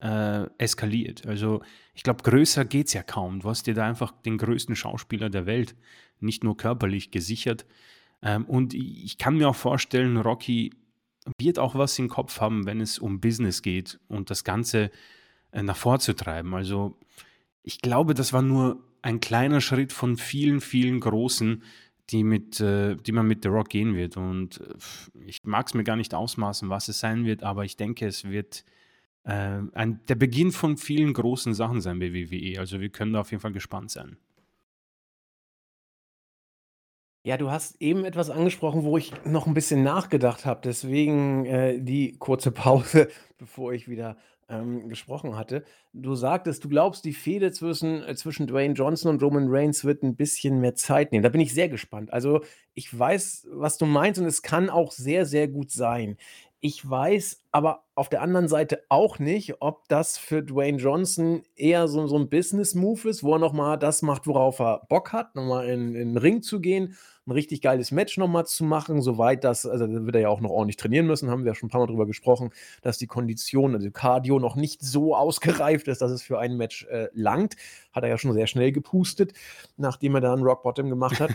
äh, 0.00 0.46
eskaliert. 0.58 1.26
Also 1.26 1.62
ich 1.94 2.02
glaube, 2.02 2.22
größer 2.22 2.64
geht 2.64 2.86
es 2.88 2.92
ja 2.92 3.02
kaum. 3.02 3.40
Du 3.40 3.48
hast 3.48 3.66
dir 3.66 3.74
da 3.74 3.86
einfach 3.86 4.12
den 4.12 4.38
größten 4.38 4.76
Schauspieler 4.76 5.30
der 5.30 5.46
Welt, 5.46 5.74
nicht 6.20 6.44
nur 6.44 6.56
körperlich 6.56 7.10
gesichert. 7.10 7.66
Ähm, 8.22 8.44
und 8.44 8.74
ich 8.74 9.18
kann 9.18 9.36
mir 9.36 9.48
auch 9.48 9.56
vorstellen, 9.56 10.16
Rocky 10.16 10.72
wird 11.38 11.58
auch 11.58 11.74
was 11.74 11.98
im 11.98 12.08
Kopf 12.08 12.40
haben, 12.40 12.66
wenn 12.66 12.80
es 12.80 12.98
um 12.98 13.20
Business 13.20 13.62
geht 13.62 13.98
und 14.08 14.30
das 14.30 14.44
Ganze 14.44 14.90
äh, 15.52 15.62
nach 15.62 15.76
vorzutreiben. 15.76 16.54
Also 16.54 16.98
ich 17.62 17.80
glaube, 17.80 18.14
das 18.14 18.32
war 18.32 18.42
nur 18.42 18.82
ein 19.02 19.20
kleiner 19.20 19.60
Schritt 19.60 19.92
von 19.92 20.16
vielen, 20.16 20.60
vielen 20.60 21.00
großen, 21.00 21.62
die, 22.10 22.24
mit, 22.24 22.60
äh, 22.60 22.96
die 22.96 23.12
man 23.12 23.26
mit 23.26 23.42
The 23.42 23.48
Rock 23.48 23.68
gehen 23.68 23.94
wird. 23.94 24.16
Und 24.16 24.60
äh, 24.60 24.74
ich 25.26 25.38
mag 25.44 25.66
es 25.66 25.74
mir 25.74 25.84
gar 25.84 25.96
nicht 25.96 26.14
ausmaßen, 26.14 26.68
was 26.70 26.88
es 26.88 27.00
sein 27.00 27.24
wird, 27.24 27.42
aber 27.42 27.64
ich 27.64 27.76
denke, 27.76 28.06
es 28.06 28.24
wird 28.24 28.64
äh, 29.24 29.60
ein, 29.72 30.00
der 30.08 30.14
Beginn 30.14 30.52
von 30.52 30.76
vielen 30.76 31.12
großen 31.12 31.54
Sachen 31.54 31.80
sein 31.80 31.98
bei 31.98 32.12
WWE. 32.12 32.58
Also 32.58 32.80
wir 32.80 32.88
können 32.88 33.12
da 33.12 33.20
auf 33.20 33.30
jeden 33.30 33.40
Fall 33.40 33.52
gespannt 33.52 33.90
sein. 33.90 34.16
Ja, 37.24 37.36
du 37.36 37.50
hast 37.50 37.82
eben 37.82 38.04
etwas 38.04 38.30
angesprochen, 38.30 38.84
wo 38.84 38.96
ich 38.96 39.12
noch 39.24 39.46
ein 39.46 39.52
bisschen 39.52 39.82
nachgedacht 39.82 40.46
habe. 40.46 40.60
Deswegen 40.64 41.44
äh, 41.44 41.78
die 41.80 42.16
kurze 42.18 42.50
Pause, 42.52 43.08
bevor 43.36 43.72
ich 43.72 43.88
wieder 43.88 44.16
ähm, 44.48 44.88
gesprochen 44.88 45.36
hatte. 45.36 45.64
Du 45.92 46.14
sagtest, 46.14 46.64
du 46.64 46.68
glaubst, 46.68 47.04
die 47.04 47.12
Fehde 47.12 47.52
zwischen, 47.52 48.02
äh, 48.02 48.14
zwischen 48.14 48.46
Dwayne 48.46 48.74
Johnson 48.74 49.10
und 49.10 49.22
Roman 49.22 49.48
Reigns 49.48 49.84
wird 49.84 50.02
ein 50.02 50.16
bisschen 50.16 50.60
mehr 50.60 50.74
Zeit 50.74 51.12
nehmen. 51.12 51.22
Da 51.22 51.28
bin 51.28 51.40
ich 51.40 51.52
sehr 51.52 51.68
gespannt. 51.68 52.12
Also 52.12 52.40
ich 52.74 52.96
weiß, 52.96 53.48
was 53.52 53.76
du 53.78 53.86
meinst 53.86 54.20
und 54.20 54.26
es 54.26 54.42
kann 54.42 54.70
auch 54.70 54.92
sehr, 54.92 55.26
sehr 55.26 55.48
gut 55.48 55.70
sein. 55.70 56.16
Ich 56.60 56.88
weiß 56.88 57.44
aber 57.52 57.84
auf 57.94 58.08
der 58.08 58.20
anderen 58.20 58.48
Seite 58.48 58.82
auch 58.88 59.20
nicht, 59.20 59.62
ob 59.62 59.86
das 59.88 60.18
für 60.18 60.42
Dwayne 60.42 60.78
Johnson 60.78 61.42
eher 61.54 61.86
so, 61.86 62.08
so 62.08 62.16
ein 62.16 62.28
Business-Move 62.28 63.08
ist, 63.08 63.22
wo 63.22 63.34
er 63.34 63.38
nochmal 63.38 63.78
das 63.78 64.02
macht, 64.02 64.26
worauf 64.26 64.58
er 64.58 64.82
Bock 64.88 65.12
hat, 65.12 65.36
nochmal 65.36 65.68
in, 65.68 65.94
in 65.94 66.14
den 66.14 66.16
Ring 66.16 66.42
zu 66.42 66.60
gehen, 66.60 66.96
ein 67.26 67.32
richtig 67.32 67.60
geiles 67.60 67.92
Match 67.92 68.18
nochmal 68.18 68.46
zu 68.46 68.64
machen, 68.64 69.02
soweit 69.02 69.44
das, 69.44 69.66
also 69.66 69.86
da 69.86 70.04
wird 70.04 70.16
er 70.16 70.22
ja 70.22 70.28
auch 70.30 70.40
noch 70.40 70.50
ordentlich 70.50 70.76
trainieren 70.76 71.06
müssen, 71.06 71.30
haben 71.30 71.44
wir 71.44 71.52
ja 71.52 71.54
schon 71.54 71.68
ein 71.68 71.70
paar 71.70 71.80
Mal 71.80 71.86
drüber 71.86 72.06
gesprochen, 72.06 72.50
dass 72.82 72.98
die 72.98 73.06
Kondition, 73.06 73.76
also 73.76 73.90
Cardio 73.92 74.40
noch 74.40 74.56
nicht 74.56 74.82
so 74.82 75.14
ausgereift 75.14 75.86
ist, 75.86 76.00
dass 76.00 76.10
es 76.10 76.22
für 76.22 76.40
ein 76.40 76.56
Match 76.56 76.86
äh, 76.86 77.08
langt. 77.12 77.54
Hat 77.92 78.02
er 78.02 78.08
ja 78.08 78.18
schon 78.18 78.32
sehr 78.32 78.48
schnell 78.48 78.72
gepustet, 78.72 79.32
nachdem 79.76 80.16
er 80.16 80.22
dann 80.22 80.42
Rock 80.42 80.64
Bottom 80.64 80.88
gemacht 80.88 81.20
hat. 81.20 81.30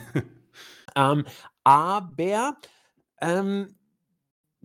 ähm, 0.98 1.26
aber 1.64 2.58
ähm, 3.22 3.76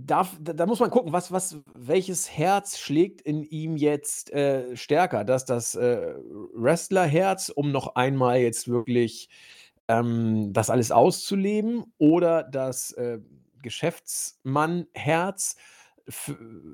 da, 0.00 0.28
da, 0.40 0.64
muss 0.66 0.78
man 0.78 0.90
gucken, 0.90 1.12
was, 1.12 1.32
was, 1.32 1.58
welches 1.74 2.30
Herz 2.30 2.78
schlägt 2.78 3.20
in 3.20 3.42
ihm 3.42 3.76
jetzt 3.76 4.32
äh, 4.32 4.76
stärker? 4.76 5.24
Dass 5.24 5.44
das 5.44 5.74
äh, 5.74 6.14
Wrestlerherz, 6.54 7.48
um 7.48 7.72
noch 7.72 7.96
einmal 7.96 8.38
jetzt 8.38 8.68
wirklich 8.68 9.28
ähm, 9.88 10.52
das 10.52 10.70
alles 10.70 10.92
auszuleben, 10.92 11.92
oder 11.98 12.44
das 12.44 12.92
äh, 12.92 13.18
Geschäftsmannherz, 13.60 15.56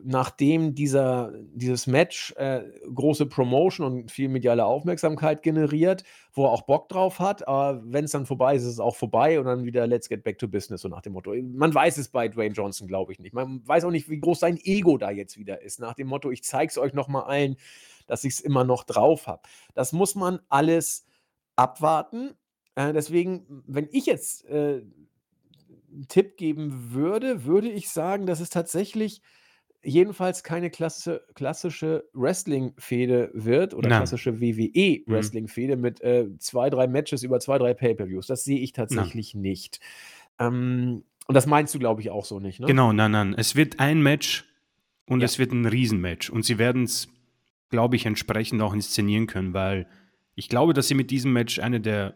nachdem 0.04 0.74
dieser, 0.74 1.32
dieses 1.54 1.88
Match 1.88 2.32
äh, 2.36 2.62
große 2.94 3.26
Promotion 3.26 3.86
und 3.86 4.10
viel 4.12 4.28
mediale 4.28 4.64
Aufmerksamkeit 4.64 5.42
generiert, 5.42 6.04
wo 6.32 6.44
er 6.44 6.50
auch 6.50 6.62
Bock 6.62 6.88
drauf 6.88 7.18
hat, 7.18 7.46
aber 7.48 7.82
wenn 7.84 8.04
es 8.04 8.12
dann 8.12 8.26
vorbei 8.26 8.54
ist, 8.54 8.62
ist 8.62 8.68
es 8.70 8.80
auch 8.80 8.94
vorbei 8.94 9.40
und 9.40 9.46
dann 9.46 9.64
wieder 9.64 9.88
Let's 9.88 10.08
get 10.08 10.22
back 10.22 10.38
to 10.38 10.46
business, 10.46 10.82
so 10.82 10.88
nach 10.88 11.02
dem 11.02 11.14
Motto. 11.14 11.34
Man 11.34 11.74
weiß 11.74 11.98
es 11.98 12.08
bei 12.08 12.28
Dwayne 12.28 12.54
Johnson, 12.54 12.86
glaube 12.86 13.12
ich 13.12 13.18
nicht. 13.18 13.34
Man 13.34 13.66
weiß 13.66 13.84
auch 13.84 13.90
nicht, 13.90 14.08
wie 14.08 14.20
groß 14.20 14.38
sein 14.38 14.58
Ego 14.62 14.98
da 14.98 15.10
jetzt 15.10 15.36
wieder 15.36 15.62
ist, 15.62 15.80
nach 15.80 15.94
dem 15.94 16.06
Motto, 16.06 16.30
ich 16.30 16.44
zeige 16.44 16.70
es 16.70 16.78
euch 16.78 16.92
nochmal 16.92 17.24
allen, 17.24 17.56
dass 18.06 18.22
ich 18.22 18.34
es 18.34 18.40
immer 18.40 18.62
noch 18.62 18.84
drauf 18.84 19.26
habe. 19.26 19.42
Das 19.74 19.92
muss 19.92 20.14
man 20.14 20.38
alles 20.48 21.06
abwarten. 21.56 22.34
Äh, 22.76 22.92
deswegen, 22.92 23.64
wenn 23.66 23.88
ich 23.90 24.06
jetzt 24.06 24.44
äh, 24.46 24.82
Tipp 26.08 26.36
geben 26.36 26.92
würde, 26.92 27.44
würde 27.44 27.68
ich 27.70 27.88
sagen, 27.88 28.26
dass 28.26 28.40
es 28.40 28.50
tatsächlich 28.50 29.20
jedenfalls 29.82 30.42
keine 30.42 30.70
klassische, 30.70 31.22
klassische 31.34 32.08
Wrestling-Fehde 32.14 33.30
wird 33.34 33.74
oder 33.74 33.88
Nein. 33.90 33.98
klassische 34.00 34.32
Mhm. 34.32 34.40
WWE-Wrestling-Fehde 34.40 35.76
mit 35.76 36.00
äh, 36.00 36.28
zwei, 36.38 36.70
drei 36.70 36.86
Matches 36.86 37.22
über 37.22 37.38
zwei, 37.40 37.58
drei 37.58 37.74
Pay-Per-Views. 37.74 38.26
Das 38.26 38.44
sehe 38.44 38.58
ich 38.60 38.72
Nein. 38.76 38.86
tatsächlich 38.88 39.34
nicht. 39.34 39.80
Ähm, 40.38 41.04
und 41.26 41.34
das 41.34 41.46
meinst 41.46 41.74
du, 41.74 41.78
glaube 41.78 42.00
ich, 42.00 42.10
auch 42.10 42.24
so 42.24 42.40
nicht, 42.40 42.60
ne? 42.60 42.66
Genau, 42.66 42.92
nein, 42.92 43.10
nein. 43.10 43.34
Es 43.36 43.56
wird 43.56 43.78
ein 43.78 44.02
Match 44.02 44.44
und 45.06 45.20
Ja. 45.20 45.26
es 45.26 45.38
wird 45.38 45.52
ein 45.52 45.66
Riesenmatch. 45.66 46.30
Und 46.30 46.44
sie 46.46 46.56
werden 46.58 46.84
es, 46.84 47.08
glaube 47.68 47.96
ich, 47.96 48.06
entsprechend 48.06 48.60
auch 48.62 48.72
inszenieren 48.74 49.26
können, 49.26 49.52
weil 49.52 49.86
ich 50.34 50.48
glaube, 50.48 50.72
dass 50.72 50.88
sie 50.88 50.94
mit 50.94 51.10
diesem 51.10 51.32
Match 51.34 51.58
eine 51.58 51.80
der 51.80 52.14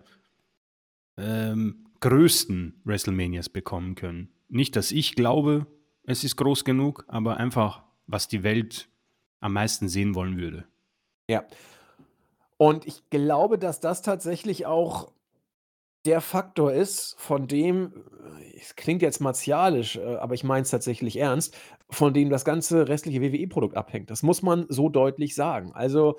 ähm, 1.18 1.84
größten 2.00 2.80
WrestleManias 2.84 3.48
bekommen 3.48 3.94
können. 3.94 4.30
Nicht, 4.48 4.76
dass 4.76 4.92
ich 4.92 5.14
glaube, 5.14 5.66
es 6.04 6.24
ist 6.24 6.36
groß 6.36 6.64
genug, 6.64 7.04
aber 7.08 7.36
einfach, 7.36 7.82
was 8.06 8.28
die 8.28 8.42
Welt 8.42 8.88
am 9.40 9.52
meisten 9.52 9.88
sehen 9.88 10.14
wollen 10.14 10.38
würde. 10.38 10.66
Ja. 11.28 11.44
Und 12.56 12.86
ich 12.86 13.08
glaube, 13.10 13.58
dass 13.58 13.80
das 13.80 14.02
tatsächlich 14.02 14.66
auch 14.66 15.12
der 16.04 16.20
Faktor 16.20 16.72
ist, 16.72 17.14
von 17.18 17.46
dem, 17.46 17.92
es 18.56 18.76
klingt 18.76 19.02
jetzt 19.02 19.20
martialisch, 19.20 19.96
äh, 19.96 20.16
aber 20.16 20.34
ich 20.34 20.44
meine 20.44 20.62
es 20.62 20.70
tatsächlich 20.70 21.18
ernst, 21.18 21.56
von 21.90 22.14
dem 22.14 22.30
das 22.30 22.44
ganze 22.44 22.88
restliche 22.88 23.20
WWE-Produkt 23.20 23.76
abhängt. 23.76 24.10
Das 24.10 24.22
muss 24.22 24.42
man 24.42 24.66
so 24.68 24.88
deutlich 24.88 25.34
sagen. 25.34 25.72
Also, 25.74 26.18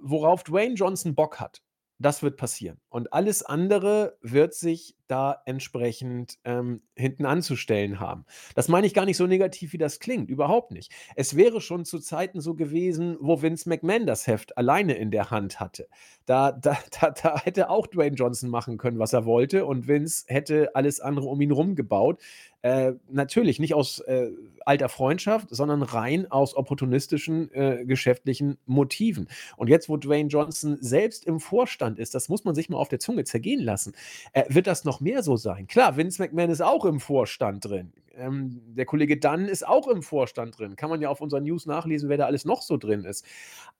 worauf 0.00 0.42
Dwayne 0.42 0.74
Johnson 0.74 1.14
Bock 1.14 1.38
hat, 1.40 1.62
das 1.98 2.22
wird 2.22 2.36
passieren. 2.36 2.80
Und 2.88 3.12
alles 3.12 3.42
andere 3.42 4.16
wird 4.20 4.54
sich 4.54 4.96
da 5.08 5.42
entsprechend 5.46 6.38
ähm, 6.44 6.82
hinten 6.94 7.26
anzustellen 7.26 8.00
haben. 8.00 8.24
Das 8.54 8.68
meine 8.68 8.86
ich 8.86 8.94
gar 8.94 9.04
nicht 9.04 9.16
so 9.16 9.26
negativ, 9.26 9.72
wie 9.72 9.78
das 9.78 10.00
klingt. 10.00 10.30
Überhaupt 10.30 10.72
nicht. 10.72 10.92
Es 11.14 11.36
wäre 11.36 11.60
schon 11.60 11.84
zu 11.84 11.98
Zeiten 11.98 12.40
so 12.40 12.54
gewesen, 12.54 13.16
wo 13.20 13.42
Vince 13.42 13.68
McMahon 13.68 14.06
das 14.06 14.26
Heft 14.26 14.56
alleine 14.56 14.94
in 14.94 15.10
der 15.10 15.30
Hand 15.30 15.60
hatte. 15.60 15.88
Da, 16.26 16.52
da, 16.60 16.78
da, 17.00 17.10
da 17.10 17.40
hätte 17.40 17.70
auch 17.70 17.86
Dwayne 17.86 18.16
Johnson 18.16 18.50
machen 18.50 18.78
können, 18.78 18.98
was 18.98 19.12
er 19.12 19.24
wollte, 19.24 19.66
und 19.66 19.88
Vince 19.88 20.24
hätte 20.28 20.74
alles 20.74 21.00
andere 21.00 21.26
um 21.26 21.40
ihn 21.40 21.52
rum 21.52 21.74
gebaut. 21.74 22.20
Äh, 22.66 22.94
natürlich 23.08 23.60
nicht 23.60 23.74
aus 23.74 24.00
äh, 24.00 24.30
alter 24.64 24.88
Freundschaft, 24.88 25.46
sondern 25.50 25.82
rein 25.82 26.28
aus 26.28 26.56
opportunistischen 26.56 27.52
äh, 27.54 27.84
geschäftlichen 27.84 28.58
Motiven. 28.66 29.28
Und 29.56 29.68
jetzt, 29.68 29.88
wo 29.88 29.96
Dwayne 29.96 30.28
Johnson 30.28 30.76
selbst 30.80 31.24
im 31.26 31.38
Vorstand 31.38 32.00
ist, 32.00 32.14
das 32.16 32.28
muss 32.28 32.44
man 32.44 32.56
sich 32.56 32.68
mal 32.68 32.78
auf 32.78 32.88
der 32.88 32.98
Zunge 32.98 33.22
zergehen 33.22 33.62
lassen, 33.62 33.92
äh, 34.32 34.42
wird 34.48 34.66
das 34.66 34.84
noch 34.84 34.95
mehr 35.00 35.22
so 35.22 35.36
sein. 35.36 35.66
Klar, 35.66 35.96
Vince 35.96 36.22
McMahon 36.22 36.50
ist 36.50 36.62
auch 36.62 36.84
im 36.84 37.00
Vorstand 37.00 37.64
drin. 37.64 37.92
Ähm, 38.14 38.60
der 38.74 38.86
Kollege 38.86 39.18
Dunn 39.18 39.46
ist 39.46 39.66
auch 39.66 39.88
im 39.88 40.02
Vorstand 40.02 40.58
drin. 40.58 40.76
Kann 40.76 40.90
man 40.90 41.00
ja 41.00 41.08
auf 41.08 41.20
unseren 41.20 41.44
News 41.44 41.66
nachlesen, 41.66 42.08
wer 42.08 42.16
da 42.16 42.26
alles 42.26 42.44
noch 42.44 42.62
so 42.62 42.76
drin 42.76 43.04
ist. 43.04 43.24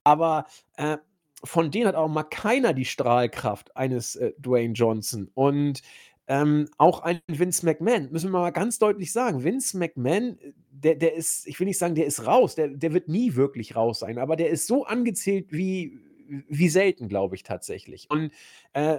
Aber 0.03 0.45
äh, 0.77 0.97
von 1.43 1.71
denen 1.71 1.87
hat 1.87 1.95
auch 1.95 2.07
mal 2.07 2.23
keiner 2.23 2.73
die 2.73 2.85
Strahlkraft 2.85 3.75
eines 3.75 4.15
äh, 4.15 4.33
Dwayne 4.39 4.73
Johnson. 4.73 5.29
Und 5.33 5.81
ähm, 6.27 6.67
auch 6.77 7.01
ein 7.01 7.21
Vince 7.27 7.65
McMahon, 7.65 8.11
müssen 8.11 8.31
wir 8.31 8.39
mal 8.39 8.51
ganz 8.51 8.79
deutlich 8.79 9.13
sagen, 9.13 9.43
Vince 9.43 9.77
McMahon, 9.77 10.37
äh, 10.39 10.53
der, 10.71 10.95
der 10.95 11.15
ist, 11.15 11.47
ich 11.47 11.59
will 11.59 11.67
nicht 11.67 11.77
sagen, 11.77 11.95
der 11.95 12.05
ist 12.05 12.25
raus, 12.25 12.55
der, 12.55 12.67
der 12.67 12.93
wird 12.93 13.07
nie 13.07 13.35
wirklich 13.35 13.75
raus 13.75 13.99
sein, 13.99 14.17
aber 14.17 14.35
der 14.35 14.49
ist 14.49 14.67
so 14.67 14.85
angezählt 14.85 15.47
wie, 15.51 15.99
wie 16.27 16.69
selten, 16.69 17.07
glaube 17.07 17.35
ich 17.35 17.43
tatsächlich. 17.43 18.07
Und 18.09 18.31
äh, 18.73 18.97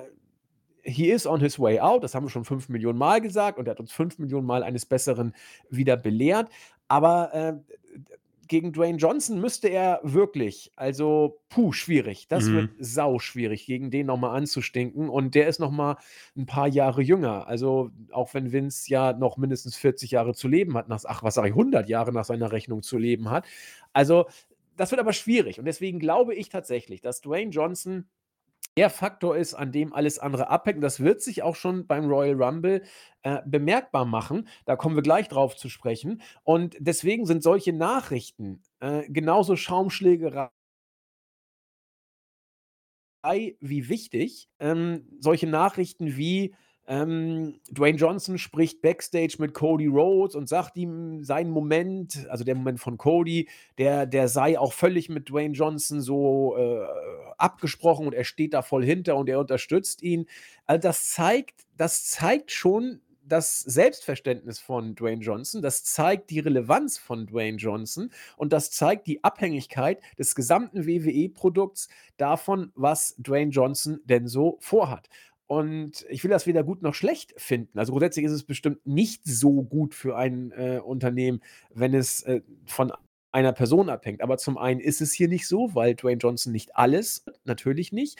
he 0.82 1.10
is 1.10 1.26
on 1.26 1.40
his 1.40 1.58
way 1.58 1.78
out, 1.80 2.02
das 2.04 2.14
haben 2.14 2.26
wir 2.26 2.30
schon 2.30 2.44
fünf 2.44 2.68
Millionen 2.68 2.98
Mal 2.98 3.20
gesagt 3.20 3.58
und 3.58 3.66
er 3.68 3.72
hat 3.72 3.80
uns 3.80 3.92
fünf 3.92 4.18
Millionen 4.18 4.46
Mal 4.46 4.62
eines 4.62 4.86
Besseren 4.86 5.34
wieder 5.70 5.96
belehrt. 5.96 6.48
Aber 6.88 7.34
äh, 7.34 7.54
gegen 8.46 8.72
Dwayne 8.72 8.96
Johnson 8.96 9.40
müsste 9.42 9.68
er 9.68 10.00
wirklich, 10.02 10.72
also 10.74 11.38
puh, 11.50 11.72
schwierig. 11.72 12.28
Das 12.28 12.46
Mhm. 12.46 12.54
wird 12.54 12.70
sau 12.78 13.18
schwierig, 13.18 13.66
gegen 13.66 13.90
den 13.90 14.06
nochmal 14.06 14.34
anzustinken. 14.34 15.10
Und 15.10 15.34
der 15.34 15.48
ist 15.48 15.58
nochmal 15.60 15.96
ein 16.34 16.46
paar 16.46 16.66
Jahre 16.66 17.02
jünger. 17.02 17.46
Also 17.46 17.90
auch 18.10 18.32
wenn 18.32 18.50
Vince 18.50 18.88
ja 18.90 19.12
noch 19.12 19.36
mindestens 19.36 19.76
40 19.76 20.12
Jahre 20.12 20.32
zu 20.32 20.48
leben 20.48 20.78
hat, 20.78 20.88
nach, 20.88 21.02
ach 21.04 21.22
was 21.22 21.34
sage 21.34 21.48
ich, 21.48 21.52
100 21.54 21.90
Jahre 21.90 22.10
nach 22.12 22.24
seiner 22.24 22.50
Rechnung 22.50 22.82
zu 22.82 22.96
leben 22.96 23.28
hat. 23.30 23.44
Also 23.92 24.26
das 24.78 24.92
wird 24.92 25.00
aber 25.00 25.12
schwierig. 25.12 25.58
Und 25.58 25.66
deswegen 25.66 25.98
glaube 25.98 26.34
ich 26.34 26.48
tatsächlich, 26.48 27.02
dass 27.02 27.20
Dwayne 27.20 27.50
Johnson 27.50 28.06
der 28.78 28.90
Faktor 28.90 29.36
ist, 29.36 29.54
an 29.54 29.72
dem 29.72 29.92
alles 29.92 30.20
andere 30.20 30.50
abhängt. 30.50 30.84
Das 30.84 31.00
wird 31.00 31.20
sich 31.20 31.42
auch 31.42 31.56
schon 31.56 31.88
beim 31.88 32.04
Royal 32.06 32.40
Rumble 32.40 32.84
äh, 33.22 33.40
bemerkbar 33.44 34.04
machen. 34.04 34.46
Da 34.66 34.76
kommen 34.76 34.94
wir 34.94 35.02
gleich 35.02 35.26
drauf 35.26 35.56
zu 35.56 35.68
sprechen. 35.68 36.22
Und 36.44 36.76
deswegen 36.78 37.26
sind 37.26 37.42
solche 37.42 37.72
Nachrichten 37.72 38.62
äh, 38.78 39.02
genauso 39.08 39.56
Schaumschlägerei 39.56 40.50
wie 43.58 43.88
wichtig. 43.88 44.48
Ähm, 44.60 45.08
solche 45.18 45.48
Nachrichten 45.48 46.16
wie 46.16 46.54
ähm, 46.88 47.60
Dwayne 47.70 47.98
Johnson 47.98 48.38
spricht 48.38 48.80
backstage 48.80 49.36
mit 49.38 49.52
Cody 49.52 49.86
Rhodes 49.86 50.34
und 50.34 50.48
sagt 50.48 50.76
ihm 50.78 51.22
seinen 51.22 51.50
Moment, 51.50 52.26
also 52.30 52.44
der 52.44 52.54
Moment 52.54 52.80
von 52.80 52.96
Cody, 52.96 53.48
der, 53.76 54.06
der 54.06 54.28
sei 54.28 54.58
auch 54.58 54.72
völlig 54.72 55.10
mit 55.10 55.28
Dwayne 55.28 55.52
Johnson 55.52 56.00
so 56.00 56.56
äh, 56.56 56.86
abgesprochen 57.36 58.06
und 58.06 58.14
er 58.14 58.24
steht 58.24 58.54
da 58.54 58.62
voll 58.62 58.84
hinter 58.84 59.16
und 59.16 59.28
er 59.28 59.38
unterstützt 59.38 60.02
ihn. 60.02 60.26
Also 60.64 60.80
das 60.80 61.10
zeigt, 61.10 61.66
das 61.76 62.06
zeigt 62.06 62.50
schon 62.50 63.00
das 63.28 63.60
Selbstverständnis 63.60 64.58
von 64.58 64.94
Dwayne 64.94 65.22
Johnson, 65.22 65.60
das 65.60 65.84
zeigt 65.84 66.30
die 66.30 66.40
Relevanz 66.40 66.98
von 66.98 67.26
Dwayne 67.26 67.58
Johnson 67.58 68.10
und 68.36 68.52
das 68.52 68.70
zeigt 68.70 69.06
die 69.06 69.22
Abhängigkeit 69.22 70.00
des 70.18 70.34
gesamten 70.34 70.86
WWE-Produkts 70.86 71.88
davon, 72.16 72.72
was 72.74 73.14
Dwayne 73.18 73.50
Johnson 73.50 74.00
denn 74.04 74.26
so 74.26 74.56
vorhat. 74.60 75.08
Und 75.48 76.04
ich 76.10 76.22
will 76.22 76.30
das 76.30 76.46
weder 76.46 76.62
gut 76.62 76.82
noch 76.82 76.94
schlecht 76.94 77.32
finden. 77.38 77.78
Also 77.78 77.92
grundsätzlich 77.92 78.26
ist 78.26 78.32
es 78.32 78.44
bestimmt 78.44 78.86
nicht 78.86 79.22
so 79.24 79.62
gut 79.62 79.94
für 79.94 80.16
ein 80.16 80.52
äh, 80.52 80.78
Unternehmen, 80.84 81.40
wenn 81.72 81.94
es 81.94 82.22
äh, 82.22 82.42
von 82.66 82.92
einer 83.32 83.52
Person 83.52 83.88
abhängt. 83.88 84.20
Aber 84.20 84.36
zum 84.36 84.58
einen 84.58 84.78
ist 84.78 85.00
es 85.00 85.12
hier 85.12 85.26
nicht 85.26 85.48
so, 85.48 85.74
weil 85.74 85.94
Dwayne 85.94 86.18
Johnson 86.18 86.52
nicht 86.52 86.76
alles, 86.76 87.24
natürlich 87.44 87.92
nicht. 87.92 88.18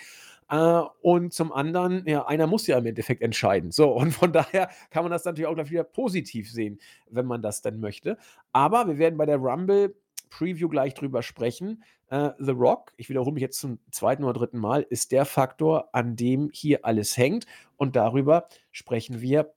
Äh, 0.49 0.81
und 1.03 1.35
zum 1.35 1.53
anderen, 1.53 2.03
ja, 2.07 2.27
einer 2.27 2.47
muss 2.47 2.67
ja 2.67 2.79
im 2.79 2.87
Endeffekt 2.87 3.21
entscheiden. 3.21 3.73
So, 3.73 3.91
und 3.93 4.13
von 4.13 4.33
daher 4.33 4.71
kann 4.91 5.05
man 5.05 5.13
das 5.13 5.27
natürlich 5.27 5.49
auch 5.49 5.55
gleich 5.55 5.71
wieder 5.71 5.85
positiv 5.85 6.51
sehen, 6.51 6.81
wenn 7.11 7.27
man 7.27 7.43
das 7.43 7.61
denn 7.61 7.79
möchte. 7.79 8.17
Aber 8.53 8.89
wir 8.89 8.97
werden 8.97 9.19
bei 9.19 9.27
der 9.27 9.37
Rumble 9.37 9.95
Preview 10.29 10.69
gleich 10.69 10.95
drüber 10.95 11.23
sprechen. 11.23 11.85
Äh, 12.09 12.31
The 12.39 12.53
Rock, 12.53 12.93
ich 12.97 13.09
wiederhole 13.09 13.33
mich 13.33 13.43
jetzt 13.43 13.61
zum 13.61 13.79
zweiten 13.91 14.25
oder 14.25 14.35
dritten 14.35 14.59
Mal, 14.59 14.83
ist 14.83 15.13
der 15.13 15.25
Faktor, 15.25 15.91
an 15.93 16.17
dem 16.17 16.51
hier 16.53 16.85
alles 16.85 17.17
hängt. 17.17 17.47
Und 17.77 17.97
darüber 17.97 18.49
sprechen 18.73 19.21
wir, 19.21 19.55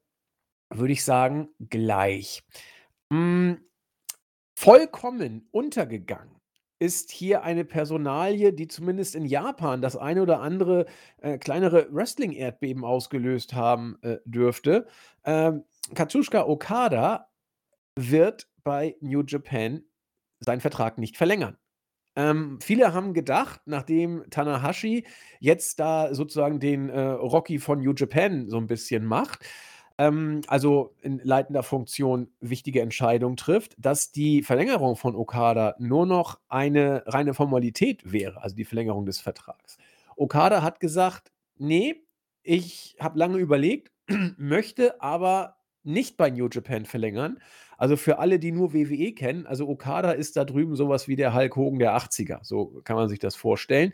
würde 0.69 0.93
ich 0.93 1.03
sagen, 1.03 1.49
gleich. 1.69 2.43
Mm, 3.09 3.53
vollkommen 4.55 5.47
untergegangen 5.51 6.41
ist 6.81 7.11
hier 7.11 7.43
eine 7.43 7.63
Personalie, 7.63 8.53
die 8.53 8.67
zumindest 8.67 9.13
in 9.13 9.25
Japan 9.25 9.83
das 9.83 9.95
eine 9.95 10.23
oder 10.23 10.41
andere 10.41 10.87
äh, 11.17 11.37
kleinere 11.37 11.87
Wrestling-Erdbeben 11.91 12.83
ausgelöst 12.83 13.53
haben 13.53 13.99
äh, 14.01 14.17
dürfte. 14.25 14.87
Ähm, 15.23 15.63
Katsushika 15.93 16.47
Okada 16.47 17.29
wird 17.95 18.49
bei 18.63 18.95
New 18.99 19.21
Japan 19.21 19.83
seinen 20.41 20.61
Vertrag 20.61 20.97
nicht 20.97 21.15
verlängern. 21.17 21.57
Ähm, 22.15 22.59
viele 22.61 22.93
haben 22.93 23.13
gedacht, 23.13 23.61
nachdem 23.65 24.29
Tanahashi 24.29 25.05
jetzt 25.39 25.79
da 25.79 26.13
sozusagen 26.13 26.59
den 26.59 26.89
äh, 26.89 26.99
Rocky 26.99 27.57
von 27.57 27.79
New 27.79 27.93
Japan 27.95 28.49
so 28.49 28.57
ein 28.57 28.67
bisschen 28.67 29.05
macht, 29.05 29.45
ähm, 29.97 30.41
also 30.47 30.93
in 31.01 31.21
leitender 31.23 31.63
Funktion 31.63 32.29
wichtige 32.41 32.81
Entscheidungen 32.81 33.37
trifft, 33.37 33.75
dass 33.77 34.11
die 34.11 34.43
Verlängerung 34.43 34.97
von 34.97 35.15
Okada 35.15 35.75
nur 35.79 36.05
noch 36.05 36.39
eine 36.49 37.03
reine 37.05 37.33
Formalität 37.33 38.11
wäre, 38.11 38.41
also 38.41 38.55
die 38.55 38.65
Verlängerung 38.65 39.05
des 39.05 39.21
Vertrags. 39.21 39.77
Okada 40.17 40.61
hat 40.63 40.79
gesagt, 40.81 41.31
nee, 41.57 42.03
ich 42.43 42.97
habe 42.99 43.19
lange 43.19 43.37
überlegt, 43.37 43.91
möchte 44.37 45.01
aber 45.01 45.57
nicht 45.83 46.17
bei 46.17 46.29
New 46.29 46.47
Japan 46.51 46.85
verlängern. 46.85 47.39
Also 47.81 47.97
für 47.97 48.19
alle, 48.19 48.37
die 48.37 48.51
nur 48.51 48.75
WWE 48.75 49.11
kennen, 49.11 49.47
also 49.47 49.67
Okada 49.67 50.11
ist 50.11 50.37
da 50.37 50.45
drüben 50.45 50.75
sowas 50.75 51.07
wie 51.07 51.15
der 51.15 51.33
Hulk 51.33 51.55
Hogan 51.55 51.79
der 51.79 51.97
80er, 51.97 52.37
so 52.43 52.79
kann 52.83 52.95
man 52.95 53.09
sich 53.09 53.17
das 53.17 53.35
vorstellen. 53.35 53.91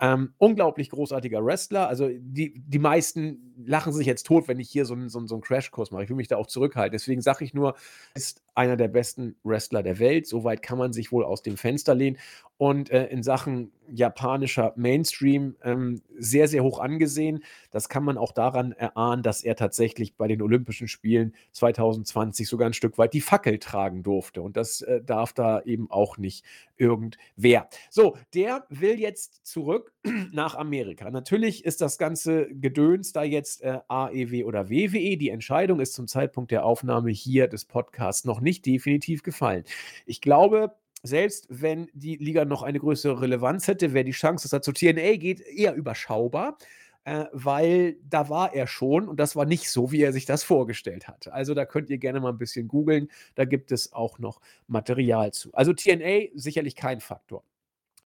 Ähm, 0.00 0.32
unglaublich 0.38 0.90
großartiger 0.90 1.44
Wrestler. 1.44 1.86
Also 1.88 2.08
die, 2.08 2.54
die 2.58 2.78
meisten 2.78 3.54
lachen 3.66 3.92
sich 3.92 4.06
jetzt 4.06 4.26
tot, 4.26 4.48
wenn 4.48 4.58
ich 4.58 4.70
hier 4.70 4.86
so 4.86 4.94
einen, 4.94 5.10
so 5.10 5.18
einen, 5.18 5.28
so 5.28 5.34
einen 5.34 5.42
Crashkurs 5.42 5.90
mache. 5.90 6.04
Ich 6.04 6.08
will 6.08 6.16
mich 6.16 6.28
da 6.28 6.36
auch 6.36 6.46
zurückhalten. 6.46 6.92
Deswegen 6.92 7.20
sage 7.20 7.44
ich 7.44 7.52
nur, 7.52 7.74
ist 8.14 8.42
einer 8.54 8.76
der 8.76 8.88
besten 8.88 9.36
Wrestler 9.44 9.82
der 9.82 9.98
Welt. 9.98 10.26
Soweit 10.26 10.62
kann 10.62 10.78
man 10.78 10.92
sich 10.92 11.12
wohl 11.12 11.24
aus 11.24 11.42
dem 11.42 11.56
Fenster 11.56 11.94
lehnen. 11.94 12.18
Und 12.56 12.90
äh, 12.90 13.06
in 13.06 13.22
Sachen 13.22 13.72
japanischer 13.90 14.72
Mainstream 14.76 15.56
ähm, 15.62 16.02
sehr, 16.18 16.48
sehr 16.48 16.62
hoch 16.62 16.78
angesehen. 16.78 17.42
Das 17.70 17.88
kann 17.88 18.04
man 18.04 18.18
auch 18.18 18.32
daran 18.32 18.72
erahnen, 18.72 19.22
dass 19.22 19.42
er 19.42 19.56
tatsächlich 19.56 20.16
bei 20.16 20.28
den 20.28 20.42
Olympischen 20.42 20.88
Spielen 20.88 21.34
2020 21.52 22.48
sogar 22.48 22.68
ein 22.68 22.74
Stück 22.74 22.98
weit 22.98 23.14
die 23.14 23.20
Fackel 23.20 23.58
tragen 23.58 24.02
durfte. 24.02 24.42
Und 24.42 24.56
das 24.56 24.82
äh, 24.82 25.02
darf 25.02 25.32
da 25.32 25.62
eben 25.62 25.90
auch 25.90 26.18
nicht 26.18 26.44
irgendwer. 26.80 27.68
So, 27.90 28.16
der 28.34 28.64
will 28.70 28.98
jetzt 28.98 29.46
zurück 29.46 29.92
nach 30.32 30.54
Amerika. 30.54 31.10
Natürlich 31.10 31.64
ist 31.64 31.80
das 31.80 31.98
ganze 31.98 32.48
Gedöns 32.48 33.12
da 33.12 33.22
jetzt 33.22 33.62
äh, 33.62 33.78
AEW 33.88 34.44
oder 34.44 34.70
WWE. 34.70 35.16
Die 35.16 35.28
Entscheidung 35.28 35.80
ist 35.80 35.92
zum 35.92 36.08
Zeitpunkt 36.08 36.50
der 36.50 36.64
Aufnahme 36.64 37.10
hier 37.10 37.46
des 37.46 37.66
Podcasts 37.66 38.24
noch 38.24 38.40
nicht 38.40 38.64
definitiv 38.66 39.22
gefallen. 39.22 39.64
Ich 40.06 40.20
glaube, 40.20 40.74
selbst 41.02 41.46
wenn 41.48 41.88
die 41.94 42.16
Liga 42.16 42.44
noch 42.44 42.62
eine 42.62 42.78
größere 42.78 43.22
Relevanz 43.22 43.68
hätte, 43.68 43.94
wäre 43.94 44.04
die 44.04 44.10
Chance, 44.10 44.44
dass 44.44 44.52
er 44.52 44.62
zu 44.62 44.72
TNA 44.72 45.16
geht, 45.16 45.40
eher 45.40 45.74
überschaubar, 45.74 46.58
äh, 47.04 47.24
weil 47.32 47.96
da 48.08 48.28
war 48.28 48.54
er 48.54 48.66
schon 48.66 49.08
und 49.08 49.18
das 49.18 49.36
war 49.36 49.46
nicht 49.46 49.70
so, 49.70 49.92
wie 49.92 50.02
er 50.02 50.12
sich 50.12 50.26
das 50.26 50.42
vorgestellt 50.42 51.08
hat. 51.08 51.28
Also 51.28 51.54
da 51.54 51.64
könnt 51.64 51.90
ihr 51.90 51.98
gerne 51.98 52.20
mal 52.20 52.30
ein 52.30 52.38
bisschen 52.38 52.68
googeln, 52.68 53.08
da 53.34 53.44
gibt 53.44 53.72
es 53.72 53.92
auch 53.92 54.18
noch 54.18 54.40
Material 54.66 55.32
zu. 55.32 55.52
Also 55.54 55.72
TNA 55.72 56.28
sicherlich 56.34 56.76
kein 56.76 57.00
Faktor. 57.00 57.44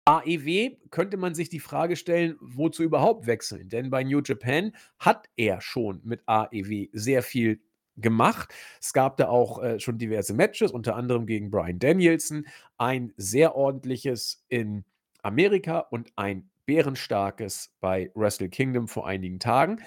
AEW 0.06 0.78
könnte 0.90 1.18
man 1.18 1.36
sich 1.36 1.50
die 1.50 1.60
Frage 1.60 1.96
stellen, 1.96 2.36
wozu 2.40 2.82
überhaupt 2.82 3.28
wechseln? 3.28 3.70
Denn 3.70 3.92
bei 3.92 4.04
New 4.04 4.22
Japan 4.26 4.72
hat 4.98 5.30
er 5.38 5.62
schon 5.62 6.02
mit 6.04 6.24
AEW 6.26 6.88
sehr 6.94 7.22
viel 7.22 7.62
gemacht. 7.96 8.52
Es 8.82 8.94
gab 8.94 9.18
da 9.18 9.28
auch 9.28 9.62
äh, 9.62 9.80
schon 9.80 10.00
diverse 10.00 10.34
Matches, 10.34 10.72
unter 10.72 10.96
anderem 10.96 11.28
gegen 11.28 11.52
Brian 11.52 11.78
Danielson, 11.78 12.48
ein 12.78 13.14
sehr 13.18 13.56
ordentliches 13.56 14.44
in 14.50 14.84
Amerika 15.22 15.80
und 15.80 16.12
ein 16.16 16.50
bärenstarkes 16.70 17.74
bei 17.80 18.12
Wrestle 18.14 18.48
Kingdom 18.48 18.88
vor 18.88 19.08
einigen 19.08 19.40
Tagen. 19.40 19.82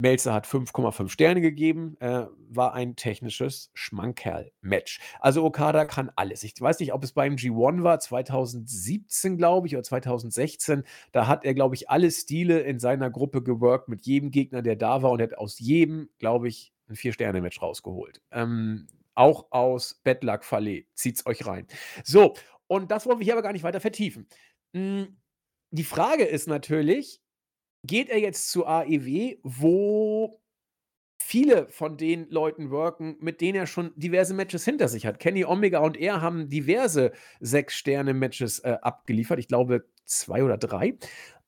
Melzer 0.00 0.32
hat 0.32 0.46
5,5 0.46 1.10
Sterne 1.10 1.42
gegeben, 1.42 1.98
äh, 2.00 2.24
war 2.48 2.72
ein 2.72 2.96
technisches 2.96 3.70
Schmankerl-Match. 3.74 5.00
Also 5.20 5.44
Okada 5.44 5.84
kann 5.84 6.10
alles. 6.16 6.42
Ich 6.42 6.58
weiß 6.58 6.80
nicht, 6.80 6.94
ob 6.94 7.04
es 7.04 7.12
beim 7.12 7.36
G1 7.36 7.82
war, 7.82 8.00
2017, 8.00 9.36
glaube 9.36 9.66
ich, 9.66 9.74
oder 9.74 9.82
2016. 9.82 10.84
Da 11.12 11.26
hat 11.26 11.44
er, 11.44 11.52
glaube 11.52 11.74
ich, 11.74 11.90
alle 11.90 12.10
Stile 12.10 12.60
in 12.60 12.78
seiner 12.78 13.10
Gruppe 13.10 13.42
geworkt 13.42 13.90
mit 13.90 14.06
jedem 14.06 14.30
Gegner, 14.30 14.62
der 14.62 14.76
da 14.76 15.02
war 15.02 15.10
und 15.10 15.20
hat 15.20 15.36
aus 15.36 15.58
jedem, 15.58 16.08
glaube 16.18 16.48
ich, 16.48 16.72
ein 16.88 16.96
Vier-Sterne-Match 16.96 17.60
rausgeholt. 17.60 18.22
Ähm, 18.32 18.86
auch 19.14 19.52
aus 19.52 20.00
Bad 20.02 20.24
Luck 20.24 20.42
Fallait. 20.42 20.86
Zieht's 20.94 21.26
euch 21.26 21.46
rein. 21.46 21.66
So, 22.02 22.32
und 22.66 22.90
das 22.90 23.04
wollen 23.04 23.18
wir 23.18 23.24
hier 23.24 23.34
aber 23.34 23.42
gar 23.42 23.52
nicht 23.52 23.62
weiter 23.62 23.80
vertiefen. 23.80 24.26
Hm, 24.72 25.18
die 25.74 25.84
Frage 25.84 26.22
ist 26.22 26.46
natürlich, 26.46 27.20
geht 27.82 28.08
er 28.08 28.20
jetzt 28.20 28.50
zu 28.52 28.64
AEW, 28.64 29.38
wo 29.42 30.40
viele 31.18 31.68
von 31.68 31.96
den 31.96 32.30
Leuten 32.30 32.70
worken, 32.70 33.16
mit 33.18 33.40
denen 33.40 33.56
er 33.56 33.66
schon 33.66 33.92
diverse 33.96 34.34
Matches 34.34 34.64
hinter 34.64 34.86
sich 34.86 35.04
hat. 35.04 35.18
Kenny 35.18 35.44
Omega 35.44 35.80
und 35.80 35.96
er 35.96 36.20
haben 36.20 36.48
diverse 36.48 37.10
Sechs-Sterne-Matches 37.40 38.60
äh, 38.60 38.76
abgeliefert. 38.82 39.40
Ich 39.40 39.48
glaube, 39.48 39.84
zwei 40.04 40.44
oder 40.44 40.58
drei. 40.58 40.96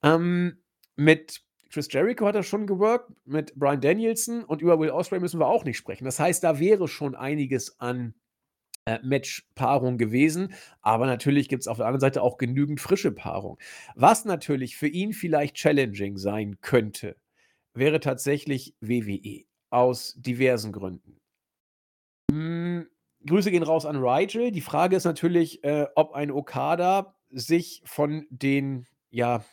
Ähm, 0.03 0.59
mit 0.97 1.43
Chris 1.71 1.87
Jericho 1.93 2.27
hat 2.27 2.35
er 2.35 2.43
schon 2.43 2.67
geworkt, 2.67 3.13
mit 3.27 3.55
Brian 3.55 3.81
Danielson 3.81 4.43
und 4.43 4.61
über 4.61 4.81
Will 4.81 4.91
Ospreay 4.91 5.21
müssen 5.21 5.39
wir 5.39 5.47
auch 5.47 5.65
nicht 5.65 5.77
sprechen. 5.77 6.05
Das 6.05 6.19
heißt, 6.19 6.43
da 6.43 6.59
wäre 6.59 6.89
schon 6.89 7.15
einiges 7.15 7.79
an 7.79 8.15
äh, 8.87 8.99
Match-Paarung 9.03 9.99
gewesen, 9.99 10.55
aber 10.81 11.07
natürlich 11.07 11.49
gibt 11.49 11.63
es 11.63 11.69
auf 11.69 11.77
der 11.77 11.87
anderen 11.87 12.01
Seite 12.01 12.23
auch 12.23 12.39
genügend 12.39 12.81
frische 12.81 13.13
Paarung. 13.13 13.59
Was 13.95 14.25
natürlich 14.25 14.77
für 14.77 14.89
ihn 14.89 15.13
vielleicht 15.13 15.57
challenging 15.57 16.17
sein 16.17 16.61
könnte, 16.61 17.17
wäre 17.75 18.01
tatsächlich 18.01 18.75
WWE 18.81 19.45
aus 19.71 20.15
diversen 20.17 20.73
Gründen. 20.73 21.21
Hm, 22.31 22.87
Grüße 23.27 23.51
gehen 23.51 23.63
raus 23.63 23.87
an 23.87 23.97
Rigel. 23.97 24.53
Die 24.53 24.61
Frage 24.61 24.97
ist 24.97 25.05
natürlich, 25.05 25.63
äh, 25.65 25.87
ob 25.95 26.15
ein 26.15 26.31
Okada 26.31 27.17
sich 27.31 27.83
von 27.85 28.27
den 28.31 28.87
ja, 29.11 29.45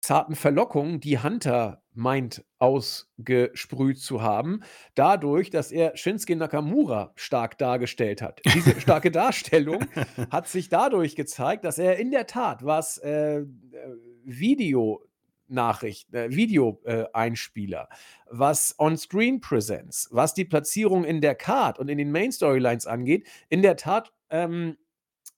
zarten 0.00 0.34
Verlockungen, 0.34 1.00
die 1.00 1.18
Hunter 1.18 1.79
meint 2.00 2.44
ausgesprüht 2.58 3.98
zu 3.98 4.22
haben, 4.22 4.62
dadurch, 4.94 5.50
dass 5.50 5.70
er 5.70 5.96
Shinsuke 5.96 6.34
Nakamura 6.34 7.12
stark 7.14 7.58
dargestellt 7.58 8.22
hat. 8.22 8.40
Diese 8.54 8.80
starke 8.80 9.10
Darstellung 9.10 9.84
hat 10.30 10.48
sich 10.48 10.68
dadurch 10.70 11.14
gezeigt, 11.14 11.64
dass 11.64 11.78
er 11.78 11.98
in 11.98 12.10
der 12.10 12.26
Tat, 12.26 12.64
was 12.64 12.98
äh, 12.98 13.44
Video 14.24 15.04
Nachricht, 15.46 16.14
äh, 16.14 16.30
Video-Einspieler, 16.30 17.88
äh, 17.90 17.96
was 18.30 18.76
On-Screen-Präsenz, 18.78 20.08
was 20.12 20.32
die 20.32 20.44
Platzierung 20.44 21.04
in 21.04 21.20
der 21.20 21.34
Card 21.34 21.78
und 21.78 21.88
in 21.88 21.98
den 21.98 22.12
Main-Storylines 22.12 22.86
angeht, 22.86 23.26
in 23.48 23.62
der 23.62 23.76
Tat 23.76 24.12
ähm, 24.30 24.76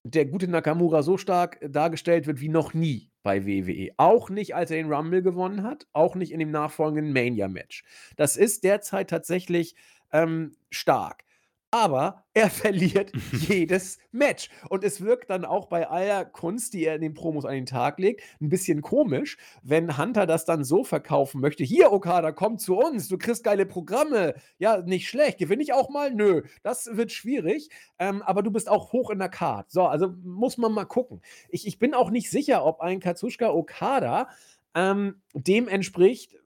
der 0.05 0.27
gute 0.27 0.48
Nakamura 0.48 1.03
so 1.03 1.16
stark 1.16 1.59
dargestellt 1.62 2.27
wird 2.27 2.40
wie 2.40 2.51
noch 2.51 2.75
nie 2.75 3.12
bei 3.22 3.46
WWE. 3.46 3.90
Auch 3.96 4.30
nicht, 4.30 4.54
als 4.54 4.70
er 4.70 4.78
den 4.78 4.92
Rumble 4.92 5.22
gewonnen 5.22 5.62
hat, 5.62 5.87
auch 5.92 6.14
nicht 6.14 6.32
in 6.32 6.38
dem 6.38 6.50
nachfolgenden 6.50 7.12
Mania-Match. 7.12 7.85
Das 8.16 8.37
ist 8.37 8.64
derzeit 8.64 9.11
tatsächlich 9.11 9.74
ähm, 10.12 10.56
stark 10.70 11.24
aber 11.72 12.26
er 12.35 12.50
verliert 12.50 13.11
jedes 13.32 13.98
Match. 14.12 14.48
Und 14.68 14.85
es 14.85 15.00
wirkt 15.00 15.30
dann 15.30 15.44
auch 15.44 15.66
bei 15.66 15.88
aller 15.88 16.24
Kunst, 16.24 16.74
die 16.74 16.85
er 16.85 16.94
in 16.94 17.00
den 17.00 17.14
Promos 17.14 17.44
an 17.44 17.54
den 17.54 17.66
Tag 17.66 17.98
legt, 17.98 18.22
ein 18.40 18.48
bisschen 18.48 18.82
komisch, 18.82 19.38
wenn 19.62 19.98
Hunter 19.98 20.26
das 20.26 20.44
dann 20.44 20.62
so 20.62 20.85
verkaufen 20.85 21.40
möchte. 21.40 21.64
Hier, 21.64 21.90
Okada, 21.90 22.30
komm 22.30 22.58
zu 22.58 22.76
uns, 22.76 23.08
du 23.08 23.18
kriegst 23.18 23.42
geile 23.42 23.66
Programme. 23.66 24.35
Ja, 24.58 24.82
nicht 24.82 25.08
schlecht. 25.08 25.38
Gewinne 25.38 25.62
ich 25.62 25.72
auch 25.72 25.88
mal? 25.88 26.12
Nö, 26.12 26.42
das 26.62 26.88
wird 26.92 27.11
schwierig. 27.11 27.70
Ähm, 27.98 28.22
aber 28.22 28.42
du 28.42 28.50
bist 28.50 28.68
auch 28.68 28.92
hoch 28.92 29.11
in 29.11 29.18
der 29.18 29.30
Card. 29.30 29.70
So, 29.70 29.87
also 29.87 30.14
muss 30.22 30.58
man 30.58 30.72
mal 30.72 30.85
gucken. 30.85 31.22
Ich, 31.48 31.66
ich 31.66 31.78
bin 31.78 31.94
auch 31.94 32.11
nicht 32.11 32.30
sicher, 32.30 32.64
ob 32.64 32.80
ein 32.80 33.00
Katsushika 33.00 33.48
Okada 33.50 34.28
ähm, 34.74 35.22
dem 35.32 35.68
entspricht, 35.68 36.37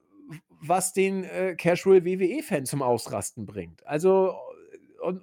was 0.61 0.93
den 0.93 1.23
äh, 1.23 1.55
Casual 1.55 2.05
WWE-Fan 2.05 2.65
zum 2.65 2.81
Ausrasten 2.81 3.45
bringt. 3.45 3.85
Also 3.85 4.33
und 4.99 5.21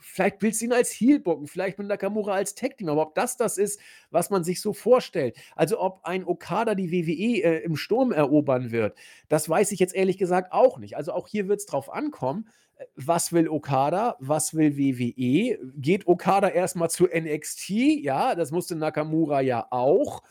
vielleicht 0.00 0.42
willst 0.42 0.60
du 0.60 0.66
ihn 0.66 0.72
als 0.72 0.90
Heel 0.90 1.20
bucken, 1.20 1.46
vielleicht 1.46 1.78
mit 1.78 1.88
Nakamura 1.88 2.34
als 2.34 2.54
Tag 2.54 2.78
Team, 2.78 2.88
aber 2.88 3.02
ob 3.02 3.14
das 3.14 3.36
das 3.36 3.58
ist, 3.58 3.80
was 4.10 4.30
man 4.30 4.44
sich 4.44 4.60
so 4.60 4.72
vorstellt, 4.72 5.36
also 5.54 5.80
ob 5.80 6.04
ein 6.04 6.24
Okada 6.24 6.74
die 6.74 6.90
WWE 6.90 7.42
äh, 7.42 7.58
im 7.62 7.76
Sturm 7.76 8.12
erobern 8.12 8.70
wird, 8.70 8.96
das 9.28 9.48
weiß 9.48 9.72
ich 9.72 9.78
jetzt 9.78 9.94
ehrlich 9.94 10.18
gesagt 10.18 10.52
auch 10.52 10.78
nicht. 10.78 10.96
Also 10.96 11.12
auch 11.12 11.28
hier 11.28 11.48
wird 11.48 11.60
es 11.60 11.66
drauf 11.66 11.92
ankommen, 11.92 12.48
äh, 12.76 12.84
was 12.96 13.32
will 13.32 13.48
Okada, 13.48 14.16
was 14.20 14.54
will 14.54 14.76
WWE? 14.76 15.58
Geht 15.76 16.06
Okada 16.06 16.48
erstmal 16.48 16.90
zu 16.90 17.06
NXT? 17.06 17.70
Ja, 17.70 18.34
das 18.34 18.50
musste 18.50 18.76
Nakamura 18.76 19.40
ja 19.40 19.66
auch. 19.70 20.22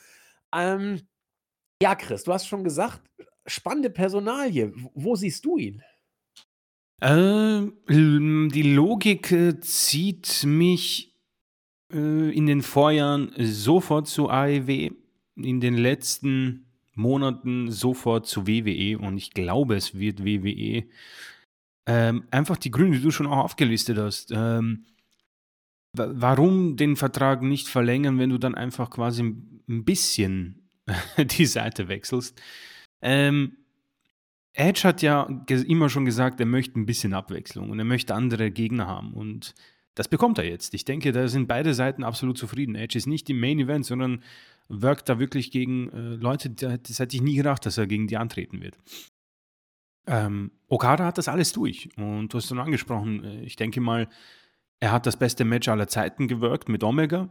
Ähm, 0.54 1.02
ja, 1.82 1.95
Chris, 1.95 2.23
du 2.23 2.34
hast 2.34 2.47
schon 2.47 2.63
gesagt, 2.63 3.02
spannende 3.45 3.89
Personalie. 3.89 4.73
Wo 4.93 5.15
siehst 5.15 5.45
du 5.45 5.58
ihn? 5.58 5.84
Äh, 7.02 7.62
die 7.88 8.74
Logik 8.74 9.32
äh, 9.32 9.60
zieht 9.62 10.44
mich 10.46 11.16
äh, 11.94 12.30
in 12.36 12.46
den 12.46 12.62
Vorjahren 12.62 13.32
sofort 13.38 14.08
zu 14.08 14.30
AEW, 14.30 14.92
in 15.36 15.62
den 15.62 15.76
letzten 15.76 16.66
Monaten 16.96 17.72
sofort 17.72 18.28
zu 18.28 18.46
WWE 18.46 19.00
und 19.00 19.18
ich 19.18 19.32
glaube, 19.32 19.76
es 19.76 19.98
wird 19.98 20.26
WWE. 20.26 20.84
Ähm, 21.88 22.28
einfach 22.30 22.58
die 22.58 22.72
Gründe, 22.72 22.98
die 22.98 23.04
du 23.04 23.12
schon 23.12 23.28
auch 23.28 23.38
aufgelistet 23.38 23.98
hast. 23.98 24.32
Ähm, 24.32 24.86
warum 25.96 26.76
den 26.76 26.96
Vertrag 26.96 27.42
nicht 27.42 27.68
verlängern, 27.68 28.20
wenn 28.20 28.30
du 28.30 28.38
dann 28.38 28.56
einfach 28.56 28.90
quasi 28.90 29.24
ein 29.24 29.86
bisschen 29.86 30.70
die 31.18 31.46
Seite 31.46 31.88
wechselst? 31.88 32.40
Ähm, 33.02 33.58
Edge 34.54 34.82
hat 34.84 35.02
ja 35.02 35.28
immer 35.48 35.90
schon 35.90 36.06
gesagt, 36.06 36.40
er 36.40 36.46
möchte 36.46 36.80
ein 36.80 36.86
bisschen 36.86 37.14
Abwechslung 37.14 37.70
und 37.70 37.80
er 37.80 37.86
möchte 37.86 38.16
andere 38.16 38.52
Gegner 38.52 38.88
haben. 38.88 39.14
Und 39.14 39.54
das 39.96 40.08
bekommt 40.08 40.38
er 40.38 40.46
jetzt. 40.46 40.74
Ich 40.74 40.86
denke, 40.86 41.12
da 41.12 41.28
sind 41.28 41.48
beide 41.48 41.74
Seiten 41.74 42.04
absolut 42.04 42.38
zufrieden. 42.38 42.76
Edge 42.76 42.98
ist 42.98 43.08
nicht 43.08 43.30
im 43.30 43.40
Main 43.40 43.60
Event, 43.60 43.86
sondern 43.86 44.24
wirkt 44.68 45.10
da 45.10 45.20
wirklich 45.20 45.52
gegen 45.52 45.89
äh, 45.89 46.16
Leute, 46.16 46.50
das 46.52 47.00
hätte 47.00 47.16
ich 47.16 47.22
nie 47.22 47.36
gedacht, 47.36 47.66
dass 47.66 47.78
er 47.78 47.88
gegen 47.88 48.08
die 48.08 48.18
antreten 48.18 48.62
wird. 48.62 48.78
Ähm, 50.08 50.52
Okada 50.68 51.06
hat 51.06 51.18
das 51.18 51.28
alles 51.28 51.52
durch. 51.52 51.89
Und 51.97 52.34
du 52.34 52.38
hast 52.38 52.47
schon 52.47 52.60
angesprochen, 52.60 53.24
äh, 53.24 53.41
ich 53.41 53.56
denke 53.56 53.82
mal, 53.82 54.08
er 54.80 54.91
hat 54.91 55.06
das 55.06 55.18
beste 55.18 55.45
Match 55.45 55.68
aller 55.68 55.88
Zeiten 55.88 56.28
gewirkt 56.28 56.70
mit 56.70 56.84
Omega. 56.84 57.30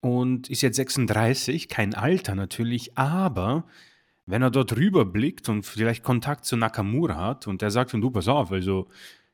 und 0.00 0.48
ist 0.48 0.62
jetzt 0.62 0.76
36, 0.76 1.68
kein 1.68 1.94
Alter 1.94 2.34
natürlich, 2.34 2.96
aber 2.96 3.66
wenn 4.30 4.42
er 4.42 4.50
dort 4.50 4.76
rüber 4.76 5.04
blickt 5.04 5.48
und 5.48 5.64
vielleicht 5.64 6.02
Kontakt 6.02 6.44
zu 6.44 6.56
Nakamura 6.56 7.16
hat 7.16 7.46
und 7.46 7.62
der 7.62 7.70
sagt, 7.70 7.92
du, 7.92 8.10
pass 8.10 8.28
auf, 8.28 8.52
also 8.52 8.88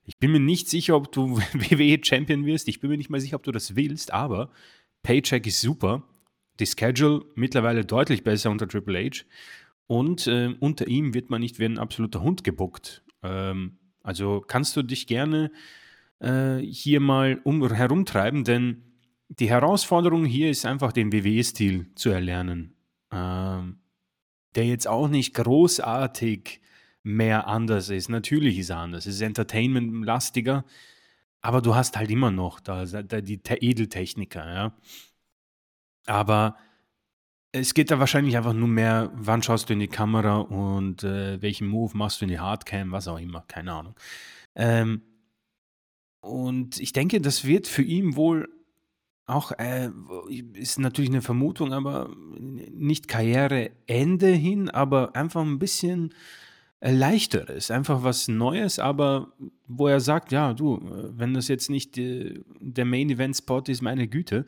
ich 0.05 0.19
bin 0.19 0.33
mir 0.33 0.41
nicht 0.41 0.69
sicher, 0.69 0.97
ob 0.97 1.13
du 1.13 1.39
WWE 1.53 1.99
Champion 2.03 2.47
wirst, 2.47 2.69
ich 2.69 2.81
bin 2.81 2.91
mir 2.91 2.97
nicht 2.97 3.11
mal 3.11 3.21
sicher, 3.21 3.37
ob 3.37 3.43
du 3.43 3.53
das 3.53 3.77
willst, 3.77 4.13
aber 4.13 4.51
Paycheck 5.03 5.47
ist 5.47 5.61
super, 5.61 6.03
die 6.59 6.67
Schedule 6.67 7.25
mittlerweile 7.35 7.85
deutlich 7.85 8.25
besser 8.25 8.51
unter 8.51 8.67
Triple 8.69 9.11
H 9.11 9.25
und 9.87 10.27
äh, 10.27 10.55
unter 10.61 10.89
ihm 10.89 11.15
wird 11.15 11.31
man 11.31 11.41
nicht 11.41 11.59
wie 11.59 11.65
ein 11.65 11.79
absoluter 11.79 12.23
Hund 12.23 12.45
gebuckt. 12.45 13.03
Ähm, 13.23 13.79
also 14.03 14.43
kannst 14.47 14.77
du 14.77 14.83
dich 14.83 15.07
gerne 15.07 15.51
äh, 16.21 16.59
hier 16.59 17.01
mal 17.01 17.41
um, 17.45 17.69
herumtreiben, 17.73 18.45
denn 18.45 18.83
die 19.29 19.51
Herausforderung 19.51 20.25
hier 20.25 20.51
ist 20.51 20.65
einfach, 20.67 20.93
den 20.93 21.13
WWE-Stil 21.13 21.91
zu 21.95 22.11
erlernen. 22.11 22.75
Ähm, 23.11 23.79
der 24.57 24.67
jetzt 24.67 24.89
auch 24.89 25.09
nicht 25.09 25.35
großartig 25.35 26.61
mehr 27.03 27.47
anders 27.47 27.89
ist. 27.91 28.09
Natürlich 28.09 28.59
ist 28.59 28.71
er 28.71 28.79
anders. 28.79 29.07
Es 29.07 29.15
ist 29.15 29.21
Entertainment-lastiger, 29.21 30.65
aber 31.41 31.63
du 31.63 31.75
hast 31.75 31.97
halt 31.97 32.11
immer 32.11 32.31
noch 32.31 32.59
da, 32.59 32.85
da 32.85 33.21
die 33.21 33.41
Edeltechniker, 33.45 34.53
ja. 34.53 34.73
Aber 36.07 36.57
es 37.53 37.75
geht 37.75 37.91
da 37.91 37.99
wahrscheinlich 37.99 38.37
einfach 38.37 38.53
nur 38.53 38.69
mehr, 38.69 39.11
wann 39.15 39.43
schaust 39.43 39.69
du 39.69 39.73
in 39.73 39.81
die 39.81 39.89
Kamera 39.89 40.39
und 40.39 41.05
äh, 41.05 41.41
welchen 41.41 41.69
Move 41.69 41.97
machst 41.97 42.21
du 42.21 42.25
in 42.25 42.31
die 42.31 42.41
Hardcam, 42.41 42.93
was 42.93 43.09
auch 43.09 43.19
immer, 43.19 43.45
keine 43.49 43.73
Ahnung. 43.73 43.95
Ähm, 44.55 45.03
und 46.21 46.81
ich 46.81 46.93
denke, 46.93 47.21
das 47.21 47.45
wird 47.45 47.69
für 47.69 47.83
ihn 47.83 48.17
wohl 48.17 48.49
auch, 49.27 49.53
äh, 49.59 49.91
ist 50.55 50.79
natürlich 50.79 51.11
eine 51.11 51.23
Vermutung, 51.23 51.73
aber 51.73 52.11
nicht 52.39 53.09
Karriereende 53.09 54.29
hin, 54.29 54.71
aber 54.71 55.17
einfach 55.17 55.43
ein 55.43 55.59
bisschen 55.59 56.15
leichteres, 56.81 57.71
einfach 57.71 58.03
was 58.05 58.29
Neues, 58.29 58.79
aber 58.79 59.33
wo 59.67 59.89
er 59.89 60.01
sagt, 60.01 60.31
ja, 60.31 60.53
du, 60.53 60.81
wenn 61.17 61.35
das 61.35 61.49
jetzt 61.49 61.71
nicht 61.71 61.97
die, 61.97 62.45
der 62.61 62.85
Main 62.85 63.11
Event 63.11 63.37
Spot 63.37 63.63
ist, 63.67 63.83
meine 63.83 64.09
Güte. 64.09 64.45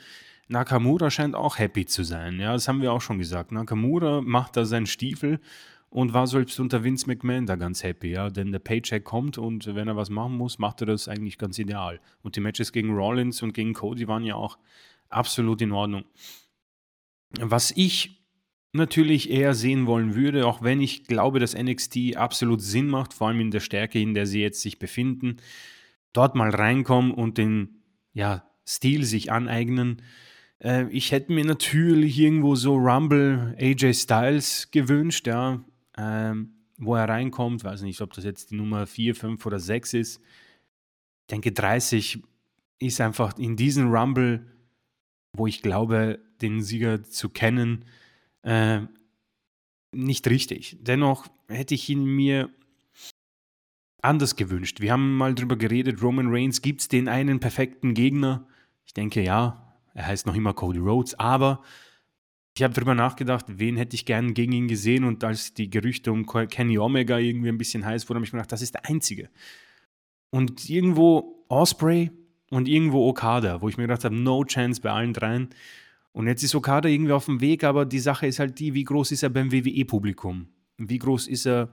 Nakamura 0.48 1.10
scheint 1.10 1.34
auch 1.34 1.58
happy 1.58 1.84
zu 1.84 2.04
sein. 2.04 2.40
Ja, 2.40 2.52
das 2.52 2.68
haben 2.68 2.80
wir 2.80 2.92
auch 2.92 3.02
schon 3.02 3.18
gesagt. 3.18 3.52
Nakamura 3.52 4.22
macht 4.22 4.56
da 4.56 4.64
seinen 4.64 4.86
Stiefel 4.86 5.40
und 5.90 6.12
war 6.12 6.26
selbst 6.26 6.60
unter 6.60 6.84
Vince 6.84 7.06
McMahon 7.06 7.46
da 7.46 7.56
ganz 7.56 7.82
happy, 7.82 8.10
ja, 8.10 8.28
denn 8.30 8.52
der 8.52 8.58
Paycheck 8.58 9.04
kommt 9.04 9.38
und 9.38 9.74
wenn 9.74 9.88
er 9.88 9.96
was 9.96 10.10
machen 10.10 10.36
muss, 10.36 10.58
macht 10.58 10.82
er 10.82 10.86
das 10.86 11.08
eigentlich 11.08 11.38
ganz 11.38 11.58
ideal. 11.58 12.00
Und 12.22 12.36
die 12.36 12.40
Matches 12.40 12.72
gegen 12.72 12.94
Rollins 12.94 13.42
und 13.42 13.54
gegen 13.54 13.72
Cody 13.72 14.06
waren 14.06 14.24
ja 14.24 14.34
auch 14.34 14.58
absolut 15.08 15.62
in 15.62 15.72
Ordnung. 15.72 16.04
Was 17.40 17.70
ich 17.70 18.18
natürlich 18.72 19.30
eher 19.30 19.54
sehen 19.54 19.86
wollen 19.86 20.14
würde, 20.14 20.46
auch 20.46 20.62
wenn 20.62 20.80
ich 20.80 21.04
glaube, 21.04 21.40
dass 21.40 21.56
NXT 21.56 22.16
absolut 22.16 22.60
Sinn 22.60 22.88
macht, 22.88 23.14
vor 23.14 23.28
allem 23.28 23.40
in 23.40 23.50
der 23.50 23.60
Stärke, 23.60 23.98
in 23.98 24.14
der 24.14 24.26
sie 24.26 24.42
jetzt 24.42 24.60
sich 24.60 24.78
befinden, 24.78 25.36
dort 26.12 26.34
mal 26.34 26.50
reinkommen 26.50 27.12
und 27.12 27.38
den 27.38 27.82
ja, 28.12 28.44
Stil 28.66 29.04
sich 29.04 29.32
aneignen. 29.32 30.02
Äh, 30.58 30.88
ich 30.90 31.12
hätte 31.12 31.32
mir 31.32 31.44
natürlich 31.44 32.18
irgendwo 32.18 32.54
so 32.54 32.76
Rumble 32.76 33.56
AJ 33.58 33.94
Styles 33.94 34.70
gewünscht, 34.70 35.26
ja, 35.26 35.64
ähm, 35.98 36.54
wo 36.78 36.94
er 36.94 37.08
reinkommt. 37.08 37.64
Weiß 37.64 37.82
nicht, 37.82 38.00
ob 38.00 38.12
das 38.12 38.24
jetzt 38.24 38.50
die 38.50 38.56
Nummer 38.56 38.86
4, 38.86 39.14
5 39.14 39.44
oder 39.44 39.58
6 39.58 39.94
ist. 39.94 40.20
Ich 41.22 41.26
denke, 41.30 41.52
30 41.52 42.22
ist 42.78 43.00
einfach 43.00 43.36
in 43.38 43.56
diesem 43.56 43.92
Rumble, 43.92 44.46
wo 45.36 45.46
ich 45.46 45.62
glaube, 45.62 46.20
den 46.40 46.62
Sieger 46.62 47.02
zu 47.02 47.28
kennen, 47.28 47.84
äh, 48.42 48.80
nicht 49.92 50.28
richtig. 50.28 50.78
Dennoch 50.80 51.26
hätte 51.48 51.74
ich 51.74 51.88
ihn 51.88 52.04
mir 52.04 52.50
anders 54.02 54.36
gewünscht. 54.36 54.80
Wir 54.80 54.92
haben 54.92 55.16
mal 55.16 55.34
drüber 55.34 55.56
geredet, 55.56 56.02
Roman 56.02 56.28
Reigns, 56.28 56.62
gibt 56.62 56.82
es 56.82 56.88
den 56.88 57.08
einen 57.08 57.40
perfekten 57.40 57.94
Gegner? 57.94 58.46
Ich 58.86 58.94
denke 58.94 59.22
ja, 59.22 59.76
er 59.94 60.06
heißt 60.06 60.26
noch 60.26 60.34
immer 60.34 60.54
Cody 60.54 60.78
Rhodes, 60.78 61.18
aber 61.18 61.62
ich 62.58 62.64
habe 62.64 62.74
darüber 62.74 62.96
nachgedacht, 62.96 63.44
wen 63.48 63.76
hätte 63.76 63.94
ich 63.94 64.04
gern 64.04 64.34
gegen 64.34 64.50
ihn 64.50 64.66
gesehen 64.66 65.04
und 65.04 65.22
als 65.22 65.54
die 65.54 65.70
Gerüchte 65.70 66.10
um 66.10 66.26
Kenny 66.26 66.76
Omega 66.76 67.16
irgendwie 67.16 67.50
ein 67.50 67.56
bisschen 67.56 67.86
heiß 67.86 68.08
wurden, 68.08 68.16
habe 68.16 68.26
ich 68.26 68.32
mir 68.32 68.38
gedacht, 68.38 68.50
das 68.50 68.62
ist 68.62 68.74
der 68.74 68.84
einzige. 68.86 69.30
Und 70.30 70.68
irgendwo 70.68 71.44
Osprey 71.48 72.10
und 72.50 72.66
irgendwo 72.66 73.08
Okada, 73.08 73.62
wo 73.62 73.68
ich 73.68 73.76
mir 73.76 73.84
gedacht 73.84 74.02
habe, 74.02 74.16
no 74.16 74.44
chance 74.44 74.80
bei 74.80 74.90
allen 74.90 75.12
dreien. 75.12 75.50
Und 76.10 76.26
jetzt 76.26 76.42
ist 76.42 76.56
Okada 76.56 76.88
irgendwie 76.88 77.12
auf 77.12 77.26
dem 77.26 77.40
Weg, 77.40 77.62
aber 77.62 77.86
die 77.86 78.00
Sache 78.00 78.26
ist 78.26 78.40
halt 78.40 78.58
die, 78.58 78.74
wie 78.74 78.82
groß 78.82 79.12
ist 79.12 79.22
er 79.22 79.30
beim 79.30 79.52
WWE-Publikum? 79.52 80.48
Wie 80.78 80.98
groß 80.98 81.28
ist 81.28 81.46
er 81.46 81.68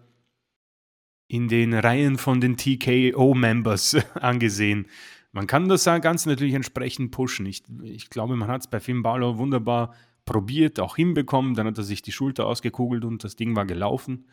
in 1.27 1.47
den 1.47 1.73
Reihen 1.73 2.19
von 2.19 2.41
den 2.41 2.57
TKO-Members 2.57 3.97
angesehen? 4.21 4.85
Man 5.31 5.47
kann 5.47 5.67
das 5.67 5.85
Ganze 5.85 6.29
natürlich 6.29 6.53
entsprechend 6.53 7.09
pushen. 7.09 7.47
Ich, 7.47 7.63
ich 7.81 8.11
glaube, 8.11 8.35
man 8.35 8.49
hat 8.49 8.61
es 8.61 8.67
bei 8.67 8.79
Finn 8.79 9.01
Balor 9.01 9.39
wunderbar 9.39 9.95
probiert, 10.25 10.79
auch 10.79 10.95
hinbekommen. 10.95 11.53
Dann 11.53 11.67
hat 11.67 11.77
er 11.77 11.83
sich 11.83 12.01
die 12.01 12.11
Schulter 12.11 12.45
ausgekugelt 12.45 13.05
und 13.05 13.23
das 13.23 13.35
Ding 13.35 13.55
war 13.55 13.65
gelaufen. 13.65 14.25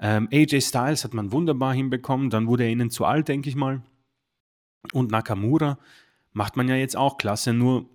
Ähm, 0.00 0.28
AJ 0.32 0.62
Styles 0.62 1.04
hat 1.04 1.14
man 1.14 1.32
wunderbar 1.32 1.74
hinbekommen. 1.74 2.30
Dann 2.30 2.46
wurde 2.46 2.64
er 2.64 2.70
ihnen 2.70 2.90
zu 2.90 3.04
alt, 3.04 3.28
denke 3.28 3.48
ich 3.48 3.56
mal. 3.56 3.82
Und 4.92 5.10
Nakamura 5.10 5.78
macht 6.32 6.56
man 6.56 6.68
ja 6.68 6.76
jetzt 6.76 6.96
auch 6.96 7.18
klasse, 7.18 7.52
nur 7.52 7.88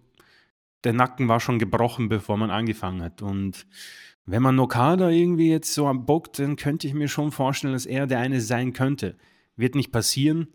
der 0.84 0.94
Nacken 0.94 1.30
war 1.30 1.40
schon 1.40 1.60
gebrochen, 1.60 2.10
bevor 2.10 2.38
man 2.38 2.52
angefangen 2.52 3.02
hat. 3.02 3.22
Und 3.22 3.66
wenn 4.26 4.42
man 4.42 4.60
Okada 4.60 5.10
irgendwie 5.10 5.50
jetzt 5.50 5.74
so 5.74 5.88
am 5.88 6.06
Bock, 6.06 6.34
dann 6.34 6.56
könnte 6.56 6.88
ich 6.88 6.94
mir 6.94 7.08
schon 7.08 7.32
vorstellen, 7.32 7.74
dass 7.74 7.86
er 7.86 8.06
der 8.06 8.20
eine 8.20 8.42
sein 8.42 8.74
könnte. 8.74 9.18
Wird 9.56 9.76
nicht 9.76 9.92
passieren, 9.92 10.48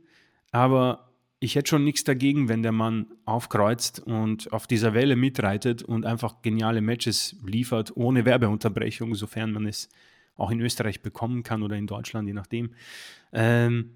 aber 0.50 1.07
ich 1.41 1.55
hätte 1.55 1.68
schon 1.70 1.84
nichts 1.84 2.05
dagegen, 2.05 2.49
wenn 2.49 2.62
der 2.62 2.72
Mann 2.72 3.07
aufkreuzt 3.24 4.01
und 4.01 4.53
auf 4.53 4.66
dieser 4.66 4.93
Welle 4.95 5.14
mitreitet 5.14 5.82
und 5.82 6.05
einfach 6.05 6.43
geniale 6.43 6.80
Matches 6.80 7.36
liefert, 7.45 7.97
ohne 7.97 8.24
Werbeunterbrechung, 8.24 9.14
sofern 9.14 9.53
man 9.53 9.66
es 9.66 9.89
auch 10.36 10.51
in 10.51 10.61
Österreich 10.61 11.01
bekommen 11.01 11.43
kann 11.43 11.62
oder 11.62 11.76
in 11.76 11.86
Deutschland, 11.86 12.26
je 12.26 12.34
nachdem. 12.34 12.74
Ähm, 13.32 13.93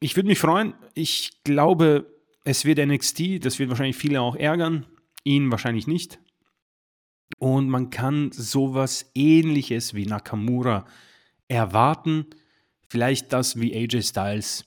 ich 0.00 0.14
würde 0.14 0.28
mich 0.28 0.38
freuen. 0.38 0.74
Ich 0.94 1.42
glaube, 1.42 2.06
es 2.44 2.64
wird 2.64 2.78
NXT, 2.78 3.44
das 3.44 3.58
wird 3.58 3.70
wahrscheinlich 3.70 3.96
viele 3.96 4.20
auch 4.20 4.36
ärgern, 4.36 4.86
ihn 5.24 5.50
wahrscheinlich 5.50 5.86
nicht. 5.86 6.20
Und 7.38 7.68
man 7.68 7.90
kann 7.90 8.30
sowas 8.32 9.10
ähnliches 9.14 9.94
wie 9.94 10.06
Nakamura 10.06 10.86
erwarten, 11.48 12.26
vielleicht 12.88 13.32
das 13.32 13.60
wie 13.60 13.74
AJ 13.74 14.02
Styles 14.02 14.66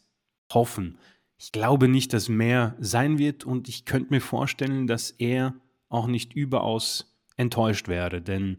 hoffen. 0.53 0.97
Ich 1.43 1.51
glaube 1.51 1.87
nicht, 1.87 2.13
dass 2.13 2.29
mehr 2.29 2.75
sein 2.79 3.17
wird 3.17 3.45
und 3.45 3.67
ich 3.67 3.85
könnte 3.85 4.13
mir 4.13 4.21
vorstellen, 4.21 4.85
dass 4.85 5.09
er 5.09 5.55
auch 5.89 6.05
nicht 6.05 6.33
überaus 6.33 7.17
enttäuscht 7.35 7.87
wäre, 7.87 8.21
denn 8.21 8.57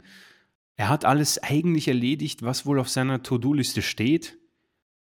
er 0.75 0.89
hat 0.89 1.05
alles 1.05 1.41
eigentlich 1.41 1.87
erledigt, 1.87 2.43
was 2.43 2.67
wohl 2.67 2.81
auf 2.81 2.89
seiner 2.89 3.23
To-Do-Liste 3.23 3.83
steht. 3.83 4.37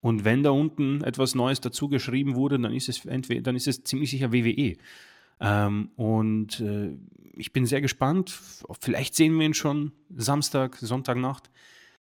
Und 0.02 0.26
wenn 0.26 0.42
da 0.42 0.50
unten 0.50 1.04
etwas 1.04 1.36
Neues 1.36 1.62
dazu 1.62 1.88
geschrieben 1.88 2.34
wurde, 2.34 2.60
dann 2.60 2.74
ist 2.74 2.90
es 2.90 3.06
entweder, 3.06 3.42
dann 3.42 3.56
ist 3.56 3.68
es 3.68 3.84
ziemlich 3.84 4.10
sicher 4.10 4.34
WWE. 4.34 4.78
Ähm, 5.40 5.92
und 5.96 6.60
äh, 6.60 6.98
ich 7.34 7.54
bin 7.54 7.68
sehr 7.68 7.82
gespannt. 7.82 8.40
Vielleicht 8.80 9.14
sehen 9.14 9.38
wir 9.38 9.46
ihn 9.46 9.54
schon 9.54 9.92
Samstag, 10.16 10.78
Sonntagnacht. 10.78 11.52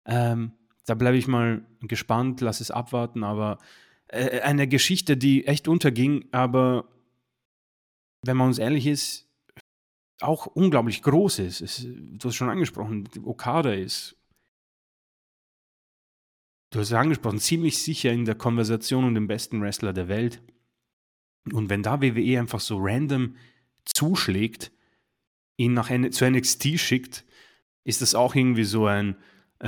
Ähm, 0.07 0.53
da 0.87 0.95
bleibe 0.95 1.17
ich 1.17 1.27
mal 1.27 1.63
gespannt, 1.81 2.41
lass 2.41 2.59
es 2.59 2.71
abwarten, 2.71 3.23
aber 3.23 3.59
äh, 4.09 4.41
eine 4.41 4.67
Geschichte, 4.67 5.17
die 5.17 5.45
echt 5.45 5.67
unterging, 5.67 6.27
aber 6.31 6.87
wenn 8.25 8.37
man 8.37 8.47
uns 8.47 8.57
ehrlich 8.57 8.87
ist, 8.87 9.27
auch 10.19 10.47
unglaublich 10.47 11.01
groß 11.01 11.39
ist. 11.39 11.61
Es, 11.61 11.87
du 11.87 12.27
hast 12.27 12.35
schon 12.35 12.49
angesprochen, 12.49 13.07
Okada 13.23 13.71
ist, 13.71 14.17
du 16.71 16.79
hast 16.79 16.87
es 16.87 16.93
angesprochen, 16.93 17.39
ziemlich 17.39 17.81
sicher 17.81 18.11
in 18.11 18.25
der 18.25 18.35
Konversation 18.35 19.05
und 19.05 19.15
dem 19.15 19.27
besten 19.27 19.61
Wrestler 19.61 19.93
der 19.93 20.07
Welt. 20.07 20.41
Und 21.53 21.69
wenn 21.69 21.83
da 21.83 22.01
WWE 22.01 22.39
einfach 22.39 22.59
so 22.59 22.77
random 22.79 23.35
zuschlägt, 23.85 24.71
ihn 25.57 25.73
nach 25.73 25.89
zu 26.11 26.29
NXT 26.29 26.79
schickt, 26.79 27.25
ist 27.85 28.01
das 28.01 28.15
auch 28.15 28.35
irgendwie 28.35 28.65
so 28.65 28.87
ein, 28.87 29.15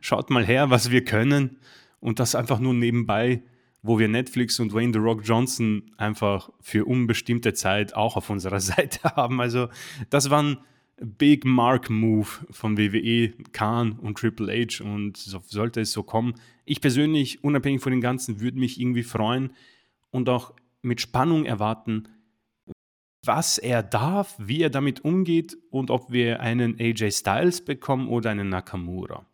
schaut 0.00 0.30
mal 0.30 0.44
her, 0.44 0.70
was 0.70 0.90
wir 0.90 1.04
können 1.04 1.60
und 2.06 2.20
das 2.20 2.36
einfach 2.36 2.60
nur 2.60 2.72
nebenbei, 2.72 3.42
wo 3.82 3.98
wir 3.98 4.06
Netflix 4.06 4.60
und 4.60 4.72
Wayne 4.72 4.92
The 4.92 5.00
Rock 5.00 5.22
Johnson 5.24 5.90
einfach 5.96 6.50
für 6.60 6.84
unbestimmte 6.84 7.52
Zeit 7.52 7.96
auch 7.96 8.16
auf 8.16 8.30
unserer 8.30 8.60
Seite 8.72 9.16
haben. 9.16 9.40
Also 9.40 9.66
das 10.08 10.30
war 10.30 10.40
ein 10.40 10.58
Big 11.00 11.44
Mark 11.44 11.90
Move 11.90 12.28
von 12.52 12.78
WWE, 12.78 13.32
Khan 13.50 13.98
und 13.98 14.18
Triple 14.18 14.52
H 14.52 14.84
und 14.84 15.16
so, 15.16 15.40
sollte 15.48 15.80
es 15.80 15.90
so 15.90 16.04
kommen. 16.04 16.34
Ich 16.64 16.80
persönlich, 16.80 17.42
unabhängig 17.42 17.82
von 17.82 17.90
den 17.90 18.00
Ganzen, 18.00 18.40
würde 18.40 18.60
mich 18.60 18.80
irgendwie 18.80 19.02
freuen 19.02 19.50
und 20.10 20.28
auch 20.28 20.54
mit 20.82 21.00
Spannung 21.00 21.44
erwarten, 21.44 22.04
was 23.24 23.58
er 23.58 23.82
darf, 23.82 24.36
wie 24.38 24.62
er 24.62 24.70
damit 24.70 25.04
umgeht 25.04 25.58
und 25.70 25.90
ob 25.90 26.12
wir 26.12 26.38
einen 26.38 26.78
AJ 26.78 27.10
Styles 27.10 27.64
bekommen 27.64 28.06
oder 28.06 28.30
einen 28.30 28.48
Nakamura. 28.48 29.26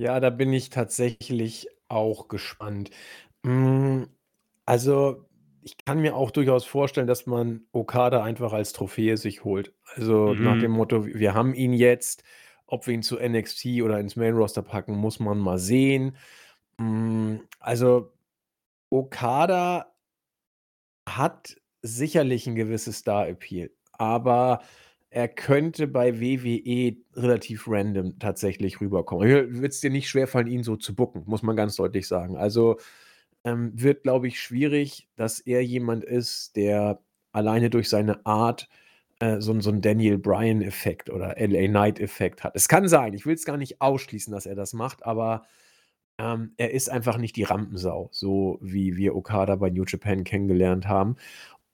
Ja, 0.00 0.20
da 0.20 0.30
bin 0.30 0.52
ich 0.52 0.70
tatsächlich 0.70 1.66
auch 1.88 2.28
gespannt. 2.28 2.90
Hm, 3.44 4.06
also, 4.64 5.28
ich 5.62 5.76
kann 5.84 6.00
mir 6.00 6.14
auch 6.14 6.30
durchaus 6.30 6.64
vorstellen, 6.64 7.08
dass 7.08 7.26
man 7.26 7.62
Okada 7.72 8.22
einfach 8.22 8.52
als 8.52 8.72
Trophäe 8.72 9.16
sich 9.16 9.42
holt. 9.42 9.74
Also, 9.96 10.36
nach 10.38 10.56
dem 10.56 10.70
Mhm. 10.70 10.72
Motto: 10.72 11.04
„Wir 11.06 11.34
haben 11.34 11.52
ihn 11.52 11.72
jetzt, 11.72 12.22
ob 12.66 12.86
wir 12.86 12.94
ihn 12.94 13.02
zu 13.02 13.18
NXT 13.18 13.82
oder 13.82 13.98
ins 13.98 14.14
Main 14.14 14.34
Roster 14.36 14.62
packen, 14.62 14.94
muss 14.94 15.18
man 15.18 15.38
mal 15.38 15.58
sehen.“ 15.58 16.16
Hm, 16.80 17.42
also, 17.60 18.12
Okada 18.90 19.94
hat 21.08 21.56
sicherlich 21.82 22.46
'n 22.46 22.54
gewisses 22.54 22.98
Star-Appeal, 22.98 23.70
aber 23.92 24.60
er 25.10 25.28
könnte 25.28 25.86
bei 25.86 26.20
WWE 26.20 26.96
relativ 27.20 27.66
random 27.68 28.18
tatsächlich 28.18 28.80
rüberkommen. 28.80 29.28
Würde 29.28 29.66
es 29.68 29.80
dir 29.80 29.90
nicht 29.90 30.08
schwerfallen, 30.08 30.48
ihn 30.48 30.62
so 30.64 30.76
zu 30.76 30.94
booken, 30.94 31.22
muss 31.26 31.42
man 31.42 31.56
ganz 31.56 31.76
deutlich 31.76 32.06
sagen. 32.08 32.36
Also, 32.36 32.78
ähm, 33.44 33.72
wird, 33.74 34.02
glaube 34.04 34.28
ich, 34.28 34.40
schwierig, 34.40 35.08
dass 35.16 35.40
er 35.40 35.64
jemand 35.64 36.04
ist, 36.04 36.56
der 36.56 37.00
alleine 37.32 37.70
durch 37.70 37.88
seine 37.88 38.24
Art, 38.26 38.68
äh, 39.20 39.40
so 39.40 39.58
so 39.60 39.70
'n 39.70 39.80
Daniel 39.82 40.18
Bryan-Effekt 40.18 41.10
oder 41.10 41.38
LA 41.38 41.68
Knight-Effekt 41.68 42.44
hat. 42.44 42.54
Es 42.56 42.68
kann 42.68 42.88
sein, 42.88 43.14
ich 43.14 43.26
will's 43.26 43.44
gar 43.46 43.56
nicht 43.58 43.80
ausschließen, 43.80 44.32
dass 44.32 44.46
er 44.46 44.54
das 44.56 44.72
macht, 44.74 45.04
aber, 45.06 45.44
ähm, 46.18 46.52
er 46.56 46.72
ist 46.72 46.90
einfach 46.90 47.18
nicht 47.18 47.36
die 47.36 47.44
Rampensau, 47.44 48.08
so 48.12 48.58
wie 48.62 48.96
wir 48.96 49.14
Okada 49.16 49.56
bei 49.56 49.70
New 49.70 49.84
Japan 49.86 50.24
kennengelernt 50.24 50.88
haben. 50.88 51.16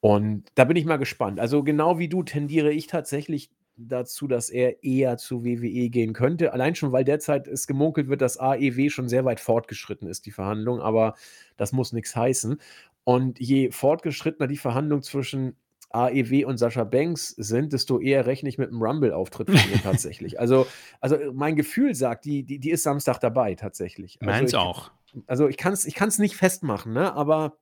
Und 0.05 0.45
da 0.55 0.65
bin 0.65 0.77
ich 0.77 0.85
mal 0.85 0.99
gespannt. 0.99 1.41
Also, 1.41 1.63
genau 1.65 1.99
wie 1.99 2.09
du 2.11 2.23
tendiere 2.23 2.71
ich 2.71 2.89
tatsächlich 2.89 3.51
dazu, 3.77 4.29
dass 4.29 4.51
er 4.51 4.85
eher 4.85 5.17
zu 5.17 5.45
WWE 5.47 5.89
gehen 5.89 6.13
könnte. 6.13 6.53
Allein 6.53 6.75
schon, 6.75 6.93
weil 6.93 7.05
derzeit 7.05 7.49
es 7.49 7.67
gemunkelt 7.67 8.09
wird, 8.09 8.21
dass 8.21 8.39
AEW 8.39 8.91
schon 8.91 9.09
sehr 9.09 9.25
weit 9.25 9.41
fortgeschritten 9.41 10.07
ist, 10.07 10.27
die 10.27 10.31
Verhandlung, 10.31 10.81
aber 10.83 11.15
das 11.57 11.73
muss 11.73 11.93
nix 11.95 12.15
heißen. 12.15 12.61
Und 13.05 13.41
je 13.41 13.71
fortgeschrittener 13.71 14.47
die 14.47 14.59
Verhandlungen 14.59 15.03
zwischen 15.03 15.57
AEW 15.89 16.45
und 16.45 16.59
Sascha 16.59 16.85
Banks 16.85 17.31
sind, 17.31 17.73
desto 17.73 17.99
eher 17.99 18.27
rechne 18.27 18.51
ich 18.51 18.59
mit 18.59 18.71
'nem 18.73 18.83
Rumble-Auftritt 18.83 19.51
von 19.51 19.71
ihr 19.73 19.81
tatsächlich. 19.83 20.39
Also 20.39 20.67
also, 21.01 21.17
mein 21.33 21.57
Gefühl 21.57 21.95
sagt, 21.95 22.27
die 22.27 22.43
die 22.45 22.59
die 22.59 22.71
ist 22.73 22.83
Samstag 22.83 23.21
dabei 23.21 23.55
tatsächlich. 23.55 24.19
Also, 24.23 24.31
Meins 24.39 24.55
auch. 24.55 24.91
also, 25.27 25.49
ich 25.49 25.57
kann's 25.57 25.87
ich 25.87 25.95
kann's 25.95 26.19
nicht 26.19 26.37
festmachen, 26.37 26.93
ne, 26.93 27.15
aber 27.15 27.57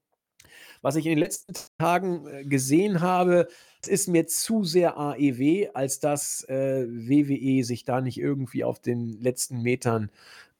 was 0.82 0.96
ich 0.96 1.06
in 1.06 1.12
den 1.12 1.18
letzten 1.18 1.54
Tagen, 1.78 2.26
äh, 2.26 2.44
gesehen 2.44 3.00
habe, 3.00 3.48
es 3.82 3.88
ist 3.88 4.08
mir 4.08 4.26
zu 4.26 4.64
sehr 4.64 4.96
AEW, 4.98 5.70
als 5.74 6.00
dass, 6.00 6.44
äh, 6.48 6.86
WWE 6.88 7.64
sich 7.64 7.84
da 7.84 8.00
nicht 8.00 8.18
irgendwie 8.18 8.64
auf 8.64 8.80
den 8.80 9.20
letzten 9.20 9.62
Metern, 9.62 10.10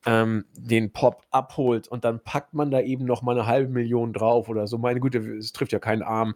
ähm, 0.06 0.44
den 0.56 0.92
Pop 0.92 1.22
abholt 1.30 1.88
und 1.88 2.04
dann 2.04 2.20
packt 2.24 2.54
man 2.54 2.70
da 2.72 2.80
eben 2.80 3.04
noch 3.04 3.22
mal 3.22 3.34
'ne 3.36 3.46
1.000.000 3.46 4.12
drauf 4.14 4.48
oder 4.48 4.66
so. 4.66 4.78
Meine 4.78 5.00
Güte, 5.00 5.18
es 5.36 5.52
trifft 5.52 5.72
ja 5.72 5.78
keinen 5.78 6.02
Arm. 6.02 6.34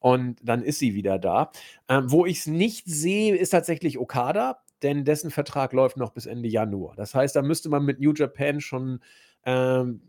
Und 0.00 0.38
dann 0.42 0.62
ist 0.62 0.78
sie 0.80 0.94
wieder 0.94 1.18
da. 1.18 1.50
Ähm, 1.88 2.10
wo 2.12 2.26
ich's 2.26 2.46
nicht 2.48 2.86
sehe, 2.86 3.36
ist 3.36 3.50
tatsächlich 3.50 3.98
Okada, 3.98 4.58
denn 4.82 5.04
dessen 5.04 5.30
Vertrag 5.30 5.72
läuft 5.72 5.96
noch 5.96 6.10
bis 6.12 6.26
Ende 6.26 6.48
Januar. 6.48 6.96
Das 6.96 7.14
heißt, 7.14 7.36
da 7.36 7.42
müsste 7.42 7.68
man 7.70 7.84
mit 7.84 8.00
New 8.00 8.12
Japan 8.14 8.60
schon, 8.60 9.00
ähm, 9.46 10.02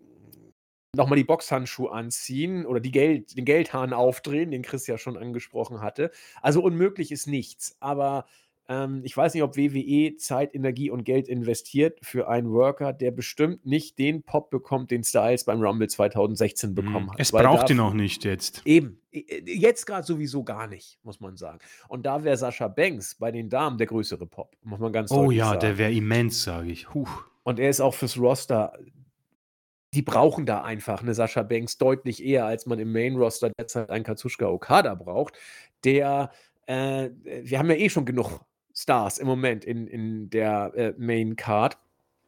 noch 0.96 1.08
mal 1.10 1.16
die 1.16 1.24
Boxhandschuhe 1.24 1.92
anziehen 1.92 2.66
oder 2.66 2.80
Geld 2.80 3.36
den 3.36 3.46
Geldhahn 3.46 3.94
aufdrehen, 3.94 4.52
den 4.52 4.62
Chris 4.62 4.86
ja 4.88 4.98
schon 4.98 5.18
angesprochen 5.18 5.82
hatte. 5.82 6.12
Also, 6.42 6.62
unmöglich 6.62 7.12
ist 7.12 7.28
nichts, 7.28 7.76
aber, 7.80 8.26
ähm, 8.70 9.02
ich 9.04 9.18
weiß 9.18 9.34
nicht, 9.34 9.42
ob 9.44 9.58
WWE 9.58 10.16
Zeit, 10.18 10.54
Energie 10.54 10.92
und 10.92 11.04
Geld 11.04 11.28
investiert 11.28 11.98
für 12.04 12.28
einen 12.30 12.52
Worker, 12.52 12.94
der 12.94 13.10
bestimmt 13.12 13.66
nicht 13.66 13.98
den 13.98 14.22
Pop 14.22 14.52
bekommt, 14.52 14.92
den 14.92 15.04
Styles 15.04 15.46
beim 15.46 15.62
Rumble 15.62 15.90
2016 15.90 16.70
Mhm. 16.70 16.76
bekommen 16.76 17.12
hat, 17.12 17.20
Es 17.20 17.32
braucht 17.32 17.70
ihn 17.72 17.80
auch 17.80 17.94
nicht 17.94 18.24
jetzt. 18.24 18.62
Eben, 18.66 19.02
jetzt 19.12 19.86
grad 19.88 20.06
sowieso 20.06 20.44
gar 20.44 20.68
nicht, 20.68 21.00
muss 21.04 21.20
man 21.20 21.36
sagen. 21.38 21.58
Und 21.88 22.06
da 22.06 22.24
wäre 22.24 22.38
Sascha 22.38 22.68
Banks 22.68 23.16
bei 23.16 23.32
den 23.32 23.50
Damen 23.50 23.80
der 23.80 23.88
größere 23.88 24.28
Pop, 24.28 24.56
muss 24.64 24.80
man 24.80 24.94
ganz 24.94 25.12
Oh 25.12 25.24
deutlich 25.24 25.40
ja, 25.40 25.52
der 25.58 25.70
sagen. 25.72 25.78
wäre 25.80 25.92
immens, 25.92 26.44
sage 26.44 26.72
ich. 26.72 26.94
Hu. 26.94 27.06
Und 27.42 27.60
er 27.60 27.70
ist 27.70 27.82
auch 27.82 27.96
fürs 27.96 28.18
Roster 28.18 28.74
die 29.94 30.02
brauchen 30.02 30.46
da 30.46 30.64
einfach 30.64 31.02
'ne? 31.04 31.14
Sascha 31.14 31.44
Banks 31.44 31.78
deutlich 31.78 32.24
eher, 32.26 32.46
als 32.46 32.66
man 32.66 32.80
im 32.80 32.92
Main 32.92 33.16
Roster 33.18 33.52
derzeit 33.58 33.90
einen 33.90 34.04
Kazuchika 34.04 34.48
Okada 34.48 34.96
braucht, 34.96 35.36
der 35.84 36.32
äh, 36.68 37.10
wir 37.24 37.60
haben 37.60 37.70
ja 37.70 37.76
eh 37.78 37.90
schon 37.90 38.06
genug 38.06 38.42
Stars 38.76 39.18
im 39.20 39.28
Moment 39.28 39.66
in 39.66 39.88
in 39.88 40.30
der, 40.30 40.72
äh, 40.76 40.94
Main 40.98 41.36
Card, 41.36 41.78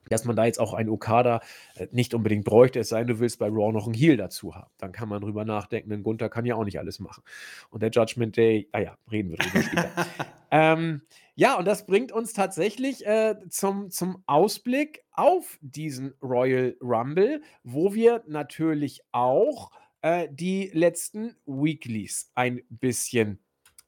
dass 0.09 0.25
man 0.25 0.35
da 0.35 0.45
jetzt 0.45 0.59
auch 0.59 0.73
einen 0.73 0.89
Okada, 0.89 1.41
äh, 1.75 1.87
nicht 1.91 2.13
unbedingt 2.13 2.45
bräuchte, 2.45 2.79
es 2.79 2.89
sei 2.89 2.99
denn, 2.99 3.07
du 3.07 3.19
willst 3.19 3.39
bei 3.39 3.47
Raw 3.47 3.71
noch 3.71 3.87
'n 3.87 3.93
Heel 3.93 4.17
dazu 4.17 4.55
haben. 4.55 4.69
Dann 4.77 4.91
kann 4.91 5.09
man 5.09 5.21
drüber 5.21 5.45
nachdenken, 5.45 5.89
'nen 5.89 6.03
Gunther 6.03 6.29
kann 6.29 6.45
ja 6.45 6.55
auch 6.55 6.65
nicht 6.65 6.79
alles 6.79 6.99
machen. 6.99 7.23
Und 7.69 7.81
der 7.83 7.89
Judgment 7.91 8.37
Day, 8.37 8.69
ah 8.71 8.79
ja, 8.79 8.97
reden 9.11 9.29
wir 9.31 9.37
drüber 9.37 9.61
später. 9.61 9.91
Ähm, 10.51 11.01
ja, 11.35 11.57
und 11.57 11.65
das 11.65 11.85
bringt 11.85 12.11
uns 12.13 12.31
tatsächlich, 12.33 13.05
äh, 13.05 13.35
zum 13.49 13.89
zum 13.89 14.23
Ausblick 14.27 15.03
auf 15.11 15.57
diesen 15.61 16.13
Royal 16.21 16.77
Rumble, 16.81 17.41
wo 17.63 17.93
wir 17.93 18.23
natürlich 18.27 19.01
auch, 19.11 19.71
äh, 20.01 20.29
die 20.31 20.69
letzten 20.73 21.35
Weeklies 21.45 22.31
ein 22.35 22.61
bisschen, 22.69 23.39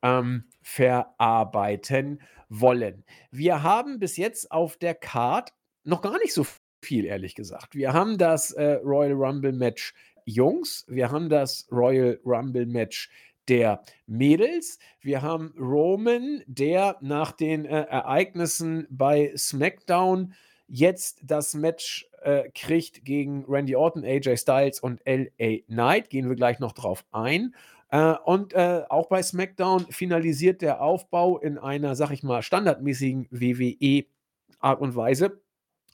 ähm, 0.02 0.46
verarbeiten 0.62 2.22
wollen. 2.50 3.06
Wir 3.32 3.64
haben 3.64 4.00
bis 4.00 4.18
jetzt 4.18 4.52
auf 4.52 4.78
der 4.78 4.96
Card 4.96 5.54
noch 5.88 6.02
gar 6.02 6.18
nicht 6.20 6.34
so 6.34 6.46
viel, 6.82 7.06
ehrlich 7.06 7.34
gesagt. 7.34 7.76
Wir 7.76 7.94
haben 7.94 8.18
das, 8.18 8.52
äh, 8.52 8.80
Royal 8.84 9.14
Rumble 9.14 9.54
Match 9.54 9.94
Jungs, 10.26 10.86
wir 10.88 11.10
haben 11.10 11.30
das 11.30 11.68
Royal 11.72 12.20
Rumble 12.26 12.66
Match 12.66 13.10
der 13.48 13.82
Mädels, 14.06 14.78
wir 15.02 15.22
haben 15.22 15.54
Roman, 15.58 16.44
der 16.46 16.98
nach 17.02 17.32
den, 17.32 17.66
äh, 17.66 17.84
Ereignissen 17.84 18.86
bei 18.90 19.32
SmackDown 19.38 20.34
jetzt 20.68 21.22
das 21.24 21.54
Match, 21.54 22.10
äh, 22.22 22.50
kriegt 22.54 23.06
gegen 23.06 23.46
Randy 23.48 23.76
Orton, 23.78 24.04
AJ 24.04 24.38
Styles 24.38 24.82
und 24.82 25.00
LA 25.06 25.60
Knight, 25.68 26.10
gehen 26.10 26.28
wir 26.28 26.36
gleich 26.36 26.60
noch 26.60 26.74
drauf 26.74 27.06
ein. 27.12 27.56
Äh, 27.90 28.16
und, 28.26 28.54
äh, 28.54 28.84
auch 28.90 29.08
bei 29.08 29.24
SmackDown 29.24 29.86
finalisiert 29.90 30.62
der 30.62 30.82
Aufbau 30.82 31.38
in 31.40 31.58
einer, 31.58 31.96
sage 31.96 32.14
ich 32.14 32.24
mal, 32.24 32.42
standardmäßigen 32.42 33.28
WWE-Art 33.32 34.82
und 34.82 34.98
Weise. 34.98 35.42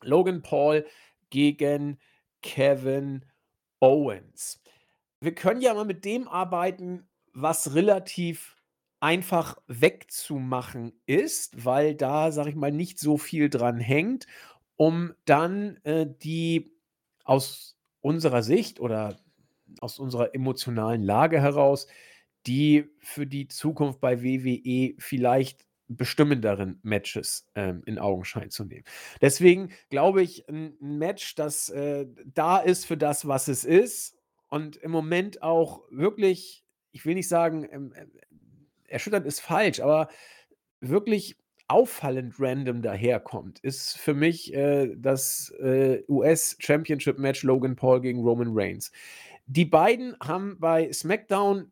Logan 0.06 0.42
Paul 0.42 0.86
gegen 1.30 2.00
Kevin 2.42 3.26
Owens. 3.80 4.62
Wir 5.20 5.34
können 5.34 5.62
ja 5.62 5.74
mal 5.74 5.86
mit 5.86 6.06
dem 6.06 6.28
arbeiten, 6.28 7.08
was 7.34 7.76
relativ 7.76 8.58
einfach 9.00 9.58
wegzumachen 9.68 10.94
ist, 11.06 11.66
weil 11.66 11.96
da, 11.96 12.32
sage 12.32 12.50
ich 12.50 12.56
mal, 12.56 12.72
nicht 12.72 13.00
so 13.00 13.18
viel 13.18 13.50
dran 13.50 13.80
hängt, 13.80 14.28
um 14.78 15.14
dann, 15.26 15.78
äh, 15.84 16.08
die 16.08 16.74
aus 17.24 17.78
unserer 18.02 18.44
Sicht 18.44 18.80
oder 18.80 19.18
aus 19.80 20.00
unserer 20.00 20.34
emotionalen 20.34 21.04
Lage 21.04 21.42
heraus, 21.42 21.88
die 22.48 22.90
für 23.00 23.26
die 23.26 23.48
Zukunft 23.48 24.00
bei 24.00 24.24
WWE 24.24 24.94
vielleicht 25.00 25.66
bestimmenderen 25.88 26.80
Matches, 26.84 27.48
ähm, 27.56 27.84
in 27.86 28.00
Augenschein 28.00 28.50
zu 28.52 28.66
nehmen. 28.66 28.86
Deswegen 29.22 29.72
glaube 29.90 30.22
ich, 30.24 30.48
'n 30.50 30.78
'n 30.82 30.98
Match, 30.98 31.36
das, 31.36 31.70
äh, 31.70 32.06
da 32.26 32.60
ist 32.60 32.86
für 32.86 32.98
das, 32.98 33.28
was 33.28 33.48
es 33.48 33.66
ist 33.66 34.16
und 34.50 34.78
im 34.78 34.92
Moment 34.92 35.44
auch 35.44 35.84
wirklich, 35.92 36.66
ich 36.92 37.06
will 37.06 37.16
nicht 37.16 37.28
sagen, 37.30 37.68
ähm, 37.72 37.94
ähm, 37.98 38.12
erschütternd 38.88 39.26
ist 39.26 39.42
falsch, 39.42 39.80
aber 39.82 40.10
wirklich 40.82 41.38
auffallend 41.70 42.36
random 42.40 42.82
daherkommt, 42.82 43.60
ist 43.62 43.98
für 43.98 44.14
mich, 44.14 44.54
äh, 44.54 44.96
das, 44.98 45.52
äh, 45.60 46.04
US 46.10 46.56
Championship 46.60 47.20
Match 47.20 47.44
Logan 47.44 47.76
Paul 47.76 48.02
gegen 48.02 48.22
Roman 48.22 48.50
Reigns. 48.52 48.92
Die 49.48 49.66
beiden 49.66 50.16
haben 50.24 50.58
bei 50.60 50.92
SmackDown 50.94 51.72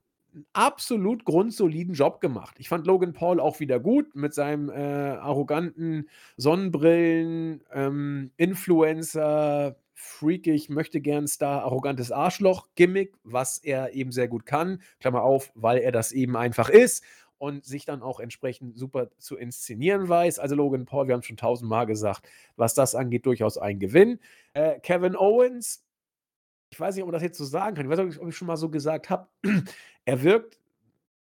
absolut 0.53 1.25
grundsoliden 1.25 1.93
Job 1.93 2.21
gemacht. 2.21 2.55
Ich 2.59 2.69
fand 2.69 2.87
Logan 2.87 3.13
Paul 3.13 3.39
auch 3.39 3.59
wieder 3.59 3.79
gut 3.79 4.15
mit 4.15 4.33
seinem, 4.33 4.69
äh, 4.69 4.73
arroganten 4.73 6.09
Sonnenbrillen, 6.37 7.63
ähm, 7.73 8.31
Influencer, 8.37 9.75
freakig, 9.93 10.69
Möchtegern-Star, 10.69 11.63
arrogantes 11.63 12.11
Arschloch-Gimmick, 12.11 13.13
was 13.23 13.59
er 13.59 13.93
eben 13.93 14.11
sehr 14.11 14.27
gut 14.27 14.45
kann, 14.45 14.81
Klammer 14.99 15.21
auf, 15.21 15.51
weil 15.55 15.79
er 15.79 15.91
das 15.91 16.11
eben 16.11 16.35
einfach 16.35 16.69
ist 16.69 17.03
und 17.37 17.65
sich 17.65 17.85
dann 17.85 18.01
auch 18.01 18.19
entsprechend 18.19 18.77
super 18.77 19.09
zu 19.17 19.35
inszenieren 19.35 20.07
weiß. 20.09 20.39
Also, 20.39 20.55
Logan 20.55 20.85
Paul, 20.85 21.07
wir 21.07 21.13
haben's 21.13 21.25
schon 21.25 21.37
tausendmal 21.37 21.85
gesagt, 21.85 22.27
was 22.55 22.73
das 22.73 22.95
angeht, 22.95 23.25
durchaus 23.25 23.57
ein 23.57 23.79
Gewinn. 23.79 24.19
Äh, 24.53 24.79
Kevin 24.79 25.15
Owens, 25.15 25.83
ich 26.71 26.79
weiß 26.79 26.95
nicht, 26.95 27.03
ob 27.03 27.07
man 27.07 27.13
das 27.13 27.23
jetzt 27.23 27.37
so 27.37 27.45
sagen 27.45 27.75
kann. 27.75 27.85
Ich 27.85 27.91
weiß 27.91 27.99
nicht, 27.99 28.19
ob 28.19 28.27
ich's 28.27 28.37
schon 28.37 28.47
mal 28.47 28.57
so 28.57 28.69
gesagt 28.69 29.09
habe. 29.09 29.27
Er 30.05 30.23
wirkt 30.23 30.59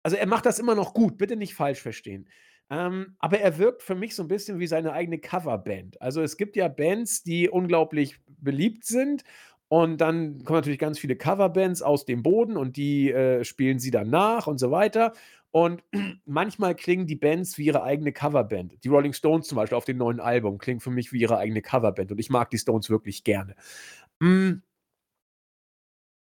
also 0.02 0.16
er 0.16 0.26
macht 0.26 0.46
das 0.46 0.58
immer 0.58 0.74
noch 0.74 0.94
gut, 0.94 1.18
bitte 1.18 1.36
nicht 1.36 1.54
falsch 1.54 1.80
verstehen. 1.80 2.28
Ähm, 2.70 3.16
aber 3.18 3.38
er 3.40 3.58
wirkt 3.58 3.82
für 3.82 3.94
mich 3.94 4.14
so 4.14 4.22
ein 4.22 4.28
bisschen 4.28 4.58
wie 4.58 4.66
seine 4.66 4.92
eigene 4.92 5.18
Coverband. 5.18 6.00
Also, 6.00 6.22
es 6.22 6.36
gibt 6.36 6.56
ja 6.56 6.68
Bands, 6.68 7.22
die 7.22 7.48
unglaublich 7.48 8.18
beliebt 8.26 8.84
sind 8.84 9.24
und 9.68 10.00
dann 10.00 10.44
kommen 10.44 10.58
natürlich 10.58 10.78
ganz 10.78 10.98
viele 10.98 11.16
Coverbands 11.16 11.82
aus 11.82 12.04
dem 12.04 12.22
Boden 12.22 12.56
und 12.56 12.76
die, 12.76 13.10
äh, 13.10 13.44
spielen 13.44 13.78
sie 13.78 13.90
dann 13.90 14.10
nach 14.10 14.46
und 14.46 14.58
so 14.58 14.70
weiter. 14.70 15.12
Und 15.50 15.82
manchmal 16.24 16.74
klingen 16.74 17.06
die 17.06 17.16
Bands 17.16 17.58
wie 17.58 17.66
ihre 17.66 17.82
eigene 17.82 18.12
Coverband. 18.12 18.82
Die 18.84 18.88
Rolling 18.88 19.12
Stones 19.12 19.48
zum 19.48 19.56
Beispiel 19.56 19.76
auf 19.76 19.84
dem 19.84 19.98
neuen 19.98 20.20
Album 20.20 20.58
klingen 20.58 20.80
für 20.80 20.90
mich 20.90 21.12
wie 21.12 21.20
ihre 21.20 21.36
eigene 21.38 21.62
Coverband 21.62 22.10
und 22.12 22.18
ich 22.18 22.30
mag 22.30 22.50
die 22.50 22.58
Stones 22.58 22.88
wirklich 22.90 23.22
gerne. 23.24 23.54
Hm 24.22 24.62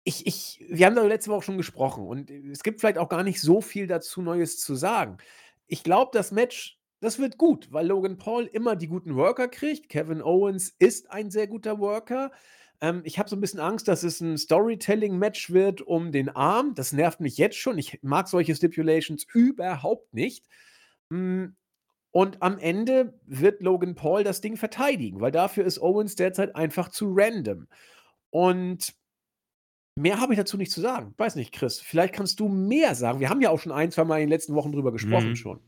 ich 0.05 0.27
ich 0.27 0.65
wir 0.69 0.87
haben 0.87 0.97
da 0.97 1.03
letzte 1.05 1.31
Woche 1.31 1.43
schon 1.43 1.57
gesprochen 1.57 2.07
und 2.07 2.31
es 2.31 2.63
gibt 2.63 2.81
vielleicht 2.81 2.99
auch 2.99 3.09
gar 3.09 3.23
nicht 3.23 3.41
so 3.41 3.61
viel 3.61 3.87
dazu 3.87 4.23
Neues 4.23 4.59
zu 4.59 4.75
sagen. 4.75 5.19
Ich 5.67 5.83
glaube, 5.85 6.11
das 6.13 6.33
Match, 6.33 6.79
das 7.01 7.19
wird 7.19 7.39
gut, 7.39 7.73
weil 7.73 7.87
Logan 7.87 8.19
Paul 8.19 8.45
immer 8.47 8.77
die 8.77 8.89
guten 8.89 9.17
Worker 9.17 9.49
kriegt. 9.49 9.89
Kevin 9.89 10.23
Owens 10.23 10.75
ist 10.79 11.11
ein 11.11 11.31
sehr 11.31 11.47
guter 11.47 11.79
Worker. 11.79 12.33
Ähm, 12.81 13.03
ich 13.05 13.19
habe 13.19 13.29
so 13.31 13.37
ein 13.37 13.41
bisschen 13.41 13.61
Angst, 13.61 13.89
dass 13.89 14.03
es 14.03 14.21
ein 14.21 14.37
Storytelling-Match 14.37 15.53
wird 15.53 15.83
um 15.83 16.13
den 16.13 16.29
Arm. 16.29 16.75
Das 16.75 16.93
nervt 16.93 17.21
mich 17.21 17.39
jetzt 17.39 17.57
schon. 17.57 17.79
Ich 17.79 18.01
mag 18.03 18.29
solche 18.29 18.55
Stipulations 18.55 19.25
überhaupt 19.33 20.13
nicht. 20.13 20.47
Hm, 21.11 21.57
und 22.11 22.43
am 22.43 22.59
Ende 22.59 23.19
wird 23.25 23.63
Logan 23.63 23.95
Paul 23.95 24.25
das 24.25 24.43
Ding 24.43 24.57
verteidigen, 24.57 25.21
weil 25.21 25.33
dafür 25.33 25.65
ist 25.65 25.81
Owens 25.81 26.17
derzeit 26.17 26.55
einfach 26.57 26.91
zu 26.91 27.13
random. 27.17 27.69
Und 28.31 28.95
Mehr 29.99 30.21
habe 30.21 30.33
ich 30.33 30.39
dazu 30.39 30.57
nicht 30.57 30.73
zu 30.73 30.81
sagen. 30.81 31.15
Weiß 31.19 31.37
nicht, 31.37 31.53
Chris. 31.53 31.81
Vielleicht 31.81 32.15
kannst 32.15 32.41
du 32.41 32.49
mehr 32.49 32.95
sagen. 32.95 33.21
Wir 33.21 33.29
haben 33.29 33.41
ja 33.41 33.51
auch 33.51 33.61
schon 33.61 33.73
ein, 33.73 33.91
zwei 33.91 34.05
Mal 34.05 34.17
in 34.17 34.23
den 34.23 34.31
letzten 34.31 34.55
Wochen 34.55 34.73
drüber 34.73 34.93
gesprochen 34.93 35.31
mhm. 35.31 35.37
schon. 35.37 35.61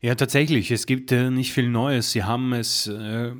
Ja, 0.00 0.14
tatsächlich. 0.14 0.70
Es 0.70 0.86
gibt 0.86 1.12
äh, 1.12 1.30
nicht 1.30 1.52
viel 1.52 1.68
Neues. 1.68 2.12
Sie 2.12 2.22
haben 2.24 2.52
es 2.52 2.86
äh, 2.86 3.32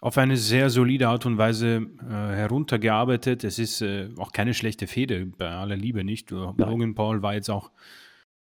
auf 0.00 0.18
eine 0.18 0.36
sehr 0.36 0.68
solide 0.68 1.08
Art 1.08 1.26
und 1.26 1.38
Weise 1.38 1.86
äh, 2.00 2.12
heruntergearbeitet. 2.12 3.44
Es 3.44 3.58
ist 3.58 3.80
äh, 3.82 4.08
auch 4.18 4.32
keine 4.32 4.52
schlechte 4.52 4.86
Fehde, 4.86 5.26
bei 5.26 5.48
aller 5.48 5.76
Liebe 5.76 6.04
nicht. 6.04 6.32
Nein. 6.32 6.54
Logan 6.56 6.94
Paul 6.94 7.22
war 7.22 7.34
jetzt 7.34 7.50
auch 7.50 7.70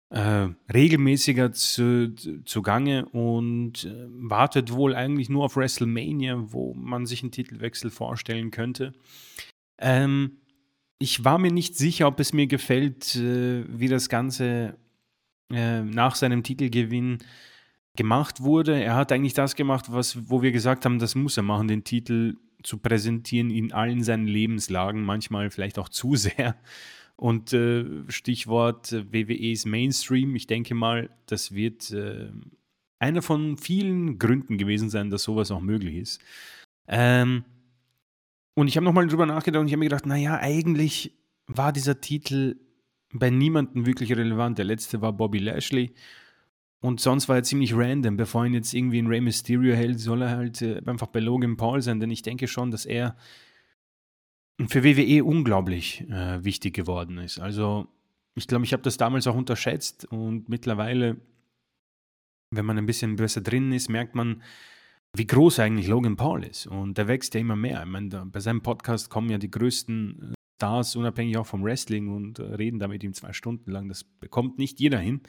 äh, 0.09 0.49
regelmäßiger 0.73 1.51
zu, 1.53 2.13
zugange 2.45 3.05
und 3.07 3.85
äh, 3.85 4.07
wartet 4.09 4.71
wohl 4.71 4.93
eigentlich 4.93 5.29
nur 5.29 5.45
auf 5.45 5.57
WrestleMania, 5.57 6.51
wo 6.51 6.73
man 6.73 7.05
sich 7.05 7.23
einen 7.23 7.31
Titelwechsel 7.31 7.91
vorstellen 7.91 8.51
könnte. 8.51 8.93
Ähm, 9.77 10.37
ich 10.99 11.23
war 11.25 11.37
mir 11.37 11.51
nicht 11.51 11.75
sicher, 11.77 12.07
ob 12.07 12.19
es 12.19 12.33
mir 12.33 12.47
gefällt, 12.47 13.15
äh, 13.15 13.65
wie 13.67 13.87
das 13.87 14.09
Ganze 14.09 14.77
äh, 15.51 15.81
nach 15.81 16.15
seinem 16.15 16.43
Titelgewinn 16.43 17.19
gemacht 17.95 18.41
wurde. 18.41 18.81
Er 18.81 18.95
hat 18.95 19.11
eigentlich 19.11 19.33
das 19.33 19.55
gemacht, 19.55 19.85
was, 19.89 20.29
wo 20.29 20.41
wir 20.41 20.51
gesagt 20.51 20.85
haben, 20.85 20.99
das 20.99 21.15
muss 21.15 21.37
er 21.37 21.43
machen, 21.43 21.67
den 21.67 21.83
Titel 21.83 22.35
zu 22.63 22.77
präsentieren 22.77 23.51
in 23.51 23.71
allen 23.71 24.03
seinen 24.03 24.27
Lebenslagen, 24.27 25.03
manchmal 25.03 25.49
vielleicht 25.51 25.79
auch 25.79 25.89
zu 25.89 26.15
sehr. 26.15 26.55
Und 27.15 27.53
äh, 27.53 27.85
Stichwort 28.09 28.91
WWE 28.91 29.51
ist 29.51 29.65
Mainstream. 29.65 30.35
Ich 30.35 30.47
denke 30.47 30.75
mal, 30.75 31.09
das 31.27 31.53
wird 31.53 31.91
äh, 31.91 32.29
einer 32.99 33.21
von 33.21 33.57
vielen 33.57 34.19
Gründen 34.19 34.57
gewesen 34.57 34.89
sein, 34.89 35.09
dass 35.09 35.23
sowas 35.23 35.51
auch 35.51 35.61
möglich 35.61 35.95
ist. 35.95 36.21
Ähm, 36.87 37.45
und 38.55 38.67
ich 38.67 38.77
habe 38.77 38.85
nochmal 38.85 39.05
drüber 39.07 39.25
nachgedacht 39.25 39.61
und 39.61 39.67
ich 39.67 39.73
habe 39.73 39.79
mir 39.79 39.89
gedacht, 39.89 40.05
naja, 40.05 40.39
eigentlich 40.39 41.13
war 41.45 41.71
dieser 41.71 42.01
Titel 42.01 42.55
bei 43.13 43.29
niemandem 43.29 43.85
wirklich 43.85 44.11
relevant. 44.13 44.57
Der 44.57 44.65
letzte 44.65 45.01
war 45.01 45.13
Bobby 45.13 45.39
Lashley. 45.39 45.93
Und 46.79 46.99
sonst 47.01 47.27
war 47.27 47.35
er 47.35 47.43
ziemlich 47.43 47.75
random. 47.75 48.17
Bevor 48.17 48.45
ihn 48.45 48.53
jetzt 48.53 48.73
irgendwie 48.73 48.99
in 48.99 49.07
Rey 49.07 49.21
Mysterio 49.21 49.75
hält, 49.75 49.99
soll 49.99 50.21
er 50.21 50.37
halt 50.37 50.61
äh, 50.61 50.81
einfach 50.85 51.07
bei 51.07 51.19
Logan 51.19 51.57
Paul 51.57 51.81
sein. 51.81 51.99
Denn 51.99 52.11
ich 52.11 52.21
denke 52.21 52.47
schon, 52.47 52.71
dass 52.71 52.85
er 52.85 53.15
für 54.67 54.83
WWE 54.83 55.23
unglaublich 55.23 56.01
äh, 56.09 56.43
wichtig 56.43 56.73
geworden 56.73 57.17
ist. 57.17 57.39
Also 57.39 57.87
ich 58.35 58.47
glaube, 58.47 58.65
ich 58.65 58.73
habe 58.73 58.83
das 58.83 58.97
damals 58.97 59.27
auch 59.27 59.35
unterschätzt. 59.35 60.05
Und 60.05 60.47
mittlerweile, 60.47 61.17
wenn 62.51 62.65
man 62.65 62.77
ein 62.77 62.85
bisschen 62.85 63.17
besser 63.17 63.41
drin 63.41 63.71
ist, 63.73 63.89
merkt 63.89 64.15
man, 64.15 64.41
wie 65.17 65.27
groß 65.27 65.59
eigentlich 65.59 65.87
Logan 65.87 66.15
Paul 66.15 66.43
ist. 66.43 66.67
Und 66.67 66.97
der 66.97 67.07
wächst 67.07 67.33
ja 67.33 67.39
immer 67.39 67.55
mehr. 67.55 67.81
Ich 67.81 67.89
meine, 67.89 68.25
bei 68.25 68.39
seinem 68.39 68.61
Podcast 68.61 69.09
kommen 69.09 69.29
ja 69.29 69.37
die 69.37 69.51
größten 69.51 70.31
äh, 70.31 70.35
Stars, 70.57 70.95
unabhängig 70.95 71.37
auch 71.37 71.45
vom 71.45 71.63
Wrestling, 71.63 72.07
und 72.09 72.39
äh, 72.39 72.43
reden 72.43 72.79
da 72.79 72.87
mit 72.87 73.03
ihm 73.03 73.13
zwei 73.13 73.33
Stunden 73.33 73.71
lang. 73.71 73.87
Das 73.89 74.03
bekommt 74.03 74.57
nicht 74.57 74.79
jeder 74.79 74.99
hin. 74.99 75.21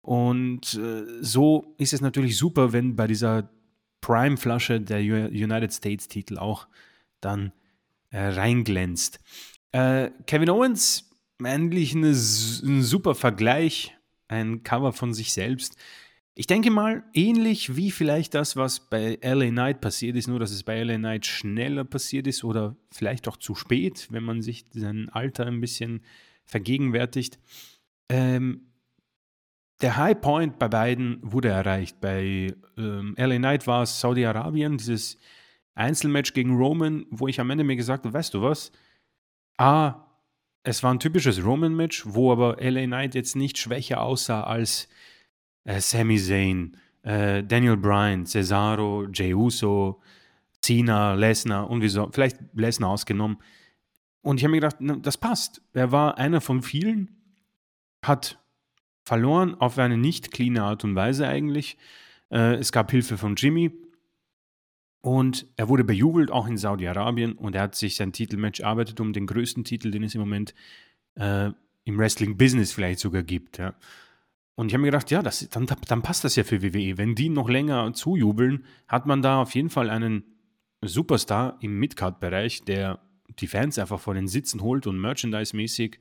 Und 0.00 0.74
äh, 0.74 1.04
so 1.20 1.74
ist 1.78 1.92
es 1.92 2.00
natürlich 2.00 2.36
super, 2.36 2.72
wenn 2.72 2.96
bei 2.96 3.06
dieser 3.06 3.50
Prime-Flasche 4.00 4.80
der 4.80 5.00
United 5.00 5.72
States-Titel 5.72 6.38
auch 6.38 6.66
dann 7.20 7.52
äh, 8.10 8.18
reinglänzt. 8.18 9.18
Äh, 9.72 10.10
Kevin 10.26 10.50
Owens, 10.50 11.10
eigentlich 11.42 11.94
eine, 11.94 12.08
ein 12.08 12.82
super 12.82 13.14
Vergleich, 13.14 13.96
ein 14.28 14.62
Cover 14.62 14.92
von 14.92 15.14
sich 15.14 15.32
selbst. 15.32 15.76
Ich 16.36 16.48
denke 16.48 16.70
mal, 16.70 17.04
ähnlich 17.12 17.76
wie 17.76 17.92
vielleicht 17.92 18.34
das, 18.34 18.56
was 18.56 18.80
bei 18.80 19.18
LA 19.22 19.50
Knight 19.50 19.80
passiert 19.80 20.16
ist, 20.16 20.26
nur 20.26 20.40
dass 20.40 20.50
es 20.50 20.64
bei 20.64 20.82
LA 20.82 20.96
Knight 20.96 21.26
schneller 21.26 21.84
passiert 21.84 22.26
ist 22.26 22.42
oder 22.42 22.76
vielleicht 22.90 23.28
auch 23.28 23.36
zu 23.36 23.54
spät, 23.54 24.08
wenn 24.10 24.24
man 24.24 24.42
sich 24.42 24.64
sein 24.72 25.08
Alter 25.10 25.46
ein 25.46 25.60
bisschen 25.60 26.02
vergegenwärtigt. 26.44 27.38
Ähm, 28.08 28.72
der 29.80 29.96
High 29.96 30.20
Point 30.20 30.58
bei 30.58 30.66
beiden 30.66 31.18
wurde 31.22 31.48
erreicht. 31.48 32.00
Bei 32.00 32.52
ähm, 32.76 33.14
LA 33.16 33.36
Knight 33.36 33.66
war 33.68 33.82
es 33.82 34.00
Saudi-Arabien, 34.00 34.76
dieses 34.76 35.18
Einzelmatch 35.76 36.32
gegen 36.32 36.56
Roman, 36.56 37.06
wo 37.10 37.28
ich 37.28 37.40
am 37.40 37.50
Ende 37.50 37.62
mir 37.62 37.76
gesagt 37.76 38.04
habe, 38.06 38.14
weißt 38.14 38.34
du 38.34 38.42
was? 38.42 38.72
A, 39.56 40.04
es 40.64 40.82
war 40.82 40.92
ein 40.92 41.00
typisches 41.00 41.44
Roman-Match, 41.44 42.04
wo 42.06 42.32
aber 42.32 42.56
LA 42.60 42.86
Knight 42.86 43.14
jetzt 43.14 43.36
nicht 43.36 43.56
schwächer 43.56 44.00
aussah 44.02 44.42
als 44.42 44.88
äh, 45.64 45.80
Sami 45.80 46.18
Zayn, 46.18 46.76
äh, 47.02 47.42
Daniel 47.42 47.76
Bryan, 47.76 48.26
Cesaro, 48.26 49.06
Jey 49.12 49.34
Uso, 49.34 50.00
Cena, 50.62 51.14
Lesnar 51.14 51.68
und 51.68 51.82
wieso, 51.82 52.10
vielleicht 52.12 52.38
Lesnar 52.54 52.90
ausgenommen. 52.90 53.38
Und 54.22 54.38
ich 54.38 54.44
habe 54.44 54.52
mir 54.52 54.60
gedacht, 54.60 54.76
das 55.02 55.18
passt. 55.18 55.60
Er 55.74 55.92
war 55.92 56.16
einer 56.16 56.40
von 56.40 56.62
vielen, 56.62 57.10
hat 58.02 58.38
verloren 59.04 59.54
auf 59.54 59.78
eine 59.78 59.98
nicht 59.98 60.32
cleane 60.32 60.62
Art 60.62 60.84
und 60.84 60.94
Weise 60.94 61.28
eigentlich. 61.28 61.76
Äh, 62.30 62.54
es 62.54 62.72
gab 62.72 62.90
Hilfe 62.90 63.18
von 63.18 63.36
Jimmy 63.36 63.70
und 65.02 65.46
er 65.56 65.68
wurde 65.68 65.84
bejubelt, 65.84 66.30
auch 66.30 66.46
in 66.46 66.56
Saudi-Arabien 66.56 67.32
und 67.32 67.54
er 67.54 67.62
hat 67.62 67.74
sich 67.74 67.96
sein 67.96 68.12
Titelmatch 68.12 68.60
erarbeitet 68.60 69.00
um 69.00 69.12
den 69.12 69.26
größten 69.26 69.64
Titel, 69.64 69.90
den 69.90 70.02
es 70.02 70.14
im 70.14 70.22
Moment 70.22 70.54
äh, 71.16 71.50
im 71.84 71.98
Wrestling-Business 71.98 72.72
vielleicht 72.72 73.00
sogar 73.00 73.22
gibt. 73.22 73.58
Ja. 73.58 73.74
Und 74.56 74.68
ich 74.68 74.74
habe 74.74 74.82
mir 74.82 74.88
gedacht, 74.88 75.10
ja, 75.10 75.22
das, 75.22 75.48
dann, 75.48 75.66
dann 75.66 76.02
passt 76.02 76.24
das 76.24 76.36
ja 76.36 76.44
für 76.44 76.62
WWE. 76.62 76.96
Wenn 76.96 77.14
die 77.14 77.28
noch 77.28 77.48
länger 77.48 77.92
zujubeln, 77.92 78.64
hat 78.86 79.06
man 79.06 79.20
da 79.20 79.42
auf 79.42 79.54
jeden 79.54 79.70
Fall 79.70 79.90
einen 79.90 80.24
Superstar 80.82 81.58
im 81.60 81.78
Midcard-Bereich, 81.78 82.64
der 82.64 83.00
die 83.40 83.46
Fans 83.46 83.78
einfach 83.78 83.98
vor 83.98 84.14
den 84.14 84.28
Sitzen 84.28 84.60
holt 84.60 84.86
und 84.86 84.98
merchandise-mäßig 85.00 85.98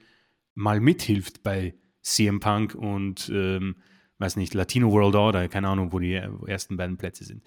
mal 0.55 0.79
mithilft 0.79 1.41
bei 1.41 1.73
CM 2.01 2.39
Punk 2.39 2.75
und, 2.75 3.31
ähm, 3.33 3.77
weiß 4.19 4.35
nicht, 4.35 4.53
Latino 4.53 4.91
World 4.91 5.15
Order, 5.15 5.47
keine 5.47 5.69
Ahnung, 5.69 5.91
wo 5.91 5.99
die 5.99 6.13
ersten 6.13 6.77
beiden 6.77 6.97
Plätze 6.97 7.23
sind. 7.23 7.43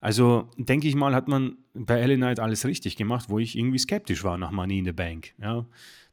Also 0.00 0.50
denke 0.56 0.88
ich 0.88 0.96
mal, 0.96 1.14
hat 1.14 1.28
man 1.28 1.56
bei 1.74 2.04
LA 2.04 2.16
Knight 2.16 2.40
alles 2.40 2.66
richtig 2.66 2.96
gemacht, 2.96 3.26
wo 3.28 3.38
ich 3.38 3.56
irgendwie 3.56 3.78
skeptisch 3.78 4.24
war 4.24 4.36
nach 4.36 4.50
Money 4.50 4.80
in 4.80 4.84
the 4.84 4.92
Bank. 4.92 5.32
Ja. 5.40 5.64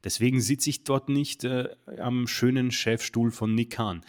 Deswegen 0.04 0.42
sitze 0.42 0.70
ich 0.70 0.84
dort 0.84 1.10
nicht 1.10 1.44
äh, 1.44 1.70
am 2.00 2.28
schönen 2.28 2.72
Chefstuhl 2.72 3.32
von 3.32 3.54
Nick 3.54 3.72
Khan. 3.72 4.02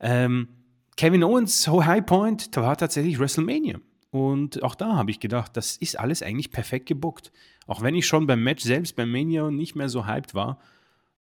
Ähm, 0.00 0.48
Kevin 0.96 1.24
Owens 1.24 1.66
High 1.66 2.04
Point 2.06 2.56
war 2.56 2.76
tatsächlich 2.76 3.18
WrestleMania. 3.18 3.80
Und 4.10 4.62
auch 4.62 4.74
da 4.74 4.94
habe 4.94 5.10
ich 5.10 5.20
gedacht, 5.20 5.56
das 5.56 5.76
ist 5.78 5.98
alles 5.98 6.22
eigentlich 6.22 6.50
perfekt 6.50 6.86
gebuckt. 6.86 7.32
Auch 7.66 7.80
wenn 7.80 7.94
ich 7.94 8.06
schon 8.06 8.26
beim 8.26 8.42
Match 8.42 8.62
selbst 8.62 8.94
beim 8.94 9.10
Mania 9.10 9.50
nicht 9.50 9.74
mehr 9.74 9.88
so 9.88 10.06
hyped 10.06 10.34
war 10.34 10.58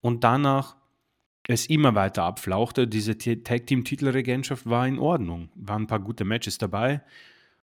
und 0.01 0.25
danach 0.25 0.77
es 1.49 1.67
immer 1.67 1.95
weiter 1.95 2.25
abflauchte, 2.25 2.87
diese 2.87 3.17
Tag 3.17 3.67
Team 3.67 3.85
Titelregentschaft 3.85 4.67
war 4.69 4.87
in 4.87 4.99
Ordnung. 4.99 5.49
Waren 5.55 5.83
ein 5.83 5.87
paar 5.87 6.01
gute 6.01 6.25
Matches 6.25 6.59
dabei. 6.59 7.03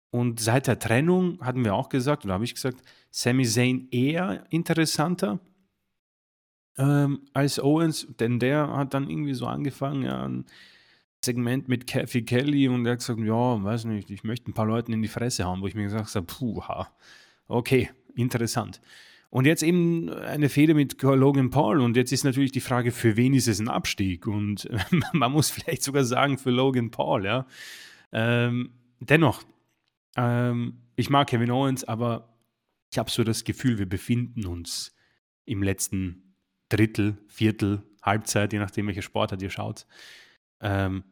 Und 0.09 0.39
seit 0.39 0.67
der 0.67 0.79
Trennung 0.79 1.39
hatten 1.41 1.63
wir 1.63 1.75
auch 1.75 1.89
gesagt, 1.89 2.25
oder 2.25 2.35
habe 2.35 2.43
ich 2.43 2.55
gesagt, 2.55 2.81
Sami 3.11 3.45
Zayn 3.45 3.87
eher 3.91 4.45
interessanter 4.49 5.39
ähm, 6.77 7.21
als 7.33 7.59
Owens, 7.59 8.07
denn 8.19 8.39
der 8.39 8.75
hat 8.75 8.93
dann 8.93 9.09
irgendwie 9.09 9.33
so 9.33 9.45
angefangen, 9.45 10.03
ja, 10.03 10.25
ein 10.25 10.45
Segment 11.23 11.67
mit 11.67 11.87
Kathy 11.87 12.23
Kelly 12.23 12.67
und 12.67 12.85
er 12.85 12.93
hat 12.93 12.99
gesagt, 12.99 13.19
ja, 13.19 13.63
weiß 13.63 13.85
nicht, 13.85 14.11
ich 14.11 14.23
möchte 14.23 14.51
ein 14.51 14.53
paar 14.53 14.67
Leuten 14.67 14.93
in 14.93 15.01
die 15.01 15.07
Fresse 15.07 15.45
hauen, 15.45 15.61
wo 15.61 15.67
ich 15.67 15.75
mir 15.75 15.83
gesagt 15.83 16.13
habe, 16.13 16.25
puh, 16.25 16.61
okay, 17.47 17.89
interessant. 18.15 18.81
Und 19.29 19.45
jetzt 19.45 19.63
eben 19.63 20.09
eine 20.09 20.49
Fehde 20.49 20.73
mit 20.73 21.01
Logan 21.01 21.49
Paul. 21.49 21.81
Und 21.81 21.97
jetzt 21.97 22.13
ist 22.13 22.23
natürlich 22.23 22.53
die 22.53 22.61
Frage, 22.61 22.91
für 22.91 23.17
wen 23.17 23.33
ist 23.33 23.47
es 23.47 23.59
ein 23.59 23.67
Abstieg? 23.67 24.25
Und 24.25 24.69
man 25.13 25.31
muss 25.31 25.49
vielleicht 25.49 25.83
sogar 25.83 26.05
sagen, 26.05 26.37
für 26.37 26.51
Logan 26.51 26.91
Paul, 26.91 27.25
ja. 27.25 27.45
Ähm, 28.13 28.71
dennoch, 28.99 29.43
ähm, 30.15 30.77
ich 30.95 31.09
mag 31.09 31.27
Kevin 31.27 31.51
Owens, 31.51 31.83
aber 31.83 32.37
ich 32.91 32.97
habe 32.97 33.11
so 33.11 33.23
das 33.23 33.43
Gefühl, 33.43 33.77
wir 33.79 33.87
befinden 33.87 34.45
uns 34.45 34.95
im 35.45 35.61
letzten 35.61 36.26
Drittel, 36.69 37.17
Viertel, 37.27 37.83
Halbzeit, 38.01 38.53
je 38.53 38.59
nachdem, 38.59 38.87
welcher 38.87 39.01
Sportart 39.01 39.41
ihr 39.41 39.49
schaut. 39.49 39.85
Ähm, 40.61 41.03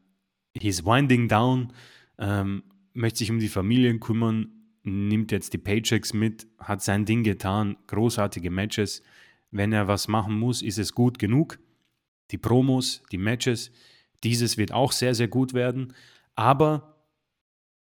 he's 0.54 0.86
winding 0.86 1.28
down, 1.28 1.74
ähm, 2.18 2.64
möchte 2.94 3.20
sich 3.20 3.32
um 3.32 3.40
die 3.40 3.50
Familien 3.50 4.00
kümmern, 4.00 4.52
nimmt 4.84 5.32
jetzt 5.32 5.54
die 5.54 5.58
Paychecks 5.58 6.14
mit, 6.14 6.48
hat 6.60 6.82
sein 6.82 7.06
Ding 7.06 7.24
getan, 7.24 7.78
großartige 7.88 8.52
Matches. 8.52 9.02
Wenn 9.52 9.74
er 9.74 9.88
was 9.88 10.08
machen 10.08 10.38
muss, 10.38 10.62
ist 10.62 10.78
es 10.78 10.94
gut 10.94 11.20
genug. 11.20 11.60
Die 12.32 12.38
Promos, 12.38 13.04
die 13.12 13.18
Matches, 13.18 13.72
dieses 14.24 14.58
wird 14.58 14.72
auch 14.72 14.92
sehr, 14.92 15.16
sehr 15.16 15.28
gut 15.28 15.54
werden. 15.54 15.94
Aber 16.36 17.06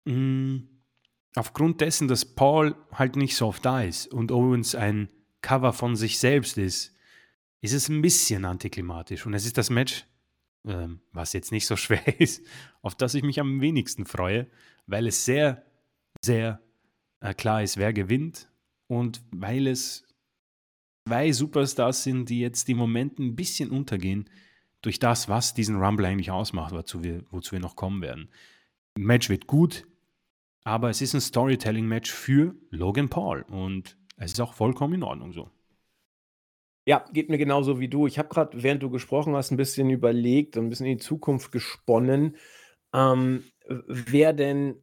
mh, 0.06 0.14
mm, 0.16 0.68
aufgrund 1.36 1.82
dessen, 1.82 2.08
dass 2.08 2.26
Paul 2.26 2.76
halt 2.92 3.16
nicht 3.16 3.36
so 3.36 3.48
oft 3.48 3.66
da 3.66 3.82
ist 3.82 4.08
und 4.08 4.32
Owens 4.32 4.76
ein 4.76 5.10
Cover 5.42 5.74
von 5.74 5.96
sich 5.96 6.20
selbst 6.20 6.58
ist, 6.58 6.96
ist 7.62 7.74
es 7.74 7.89
ein 7.89 8.01
bisschen 8.01 8.45
antiklimatisch. 8.45 9.26
Und 9.26 9.34
es 9.34 9.45
ist 9.45 9.57
das 9.57 9.70
Match, 9.70 10.05
ähm, 10.66 11.01
was 11.12 11.34
jetzt 11.34 11.51
nicht 11.51 11.68
so 11.68 11.76
schwer 11.78 12.20
ist, 12.20 12.45
auf 12.82 12.95
das 12.95 13.14
ich 13.14 13.24
mich 13.24 13.39
am 13.39 13.62
wenigsten 13.62 14.05
freue, 14.05 14.47
weil 14.88 15.07
es 15.07 15.26
sehr, 15.26 15.64
sehr 16.22 16.62
äh, 17.20 17.34
klar 17.34 17.64
ist, 17.64 17.78
wer 17.78 17.93
gewinnt 17.93 18.49
und 18.88 19.24
weil 19.32 19.68
es 19.68 20.05
zwei 21.07 21.32
Superstars 21.32 22.03
sind, 22.03 22.30
die 22.30 22.39
jetzt 22.39 22.68
im 22.70 22.78
Moment 22.78 23.20
ein 23.20 23.36
bisschen 23.36 23.70
untergehen 23.70 24.30
durch 24.82 24.99
das, 24.99 25.30
was 25.30 25.53
diesen 25.53 25.82
Rumble 25.82 26.05
eigentlich 26.05 26.32
ausmacht, 26.32 26.74
wozu 26.74 27.03
wir, 27.03 27.24
wozu 27.30 27.53
wir 27.53 27.59
noch 27.59 27.76
kommen 27.76 28.01
werden. 28.01 28.30
Match 28.97 29.30
wird 29.30 29.47
gut, 29.47 29.86
aber 30.64 30.89
es 30.89 31.01
ist 31.01 31.14
ein 31.14 31.22
Storytelling-Match 31.22 32.12
für 32.12 32.55
Logan 32.70 33.09
Paul 33.09 33.43
und 33.43 33.97
es 34.18 34.34
ist 34.34 34.39
auch 34.39 34.53
vollkommen 34.53 34.95
in 34.95 35.03
Ordnung 35.03 35.34
so. 35.34 35.49
Ja, 36.86 37.06
geht 37.14 37.30
mir 37.30 37.38
genauso 37.38 37.80
wie 37.80 37.88
du. 37.88 38.08
Ich 38.08 38.18
habe 38.18 38.30
gerade, 38.30 38.64
während 38.64 38.82
du 38.82 38.90
gesprochen 38.90 39.36
hast, 39.36 39.52
ein 39.52 39.58
bisschen 39.58 39.90
überlegt 39.90 40.58
und 40.58 40.66
ein 40.66 40.70
bisschen 40.70 40.88
in 40.88 40.98
die 40.98 41.04
Zukunft 41.04 41.52
gesponnen, 41.52 42.38
ähm, 42.94 43.44
wer 43.88 44.34
denn 44.34 44.82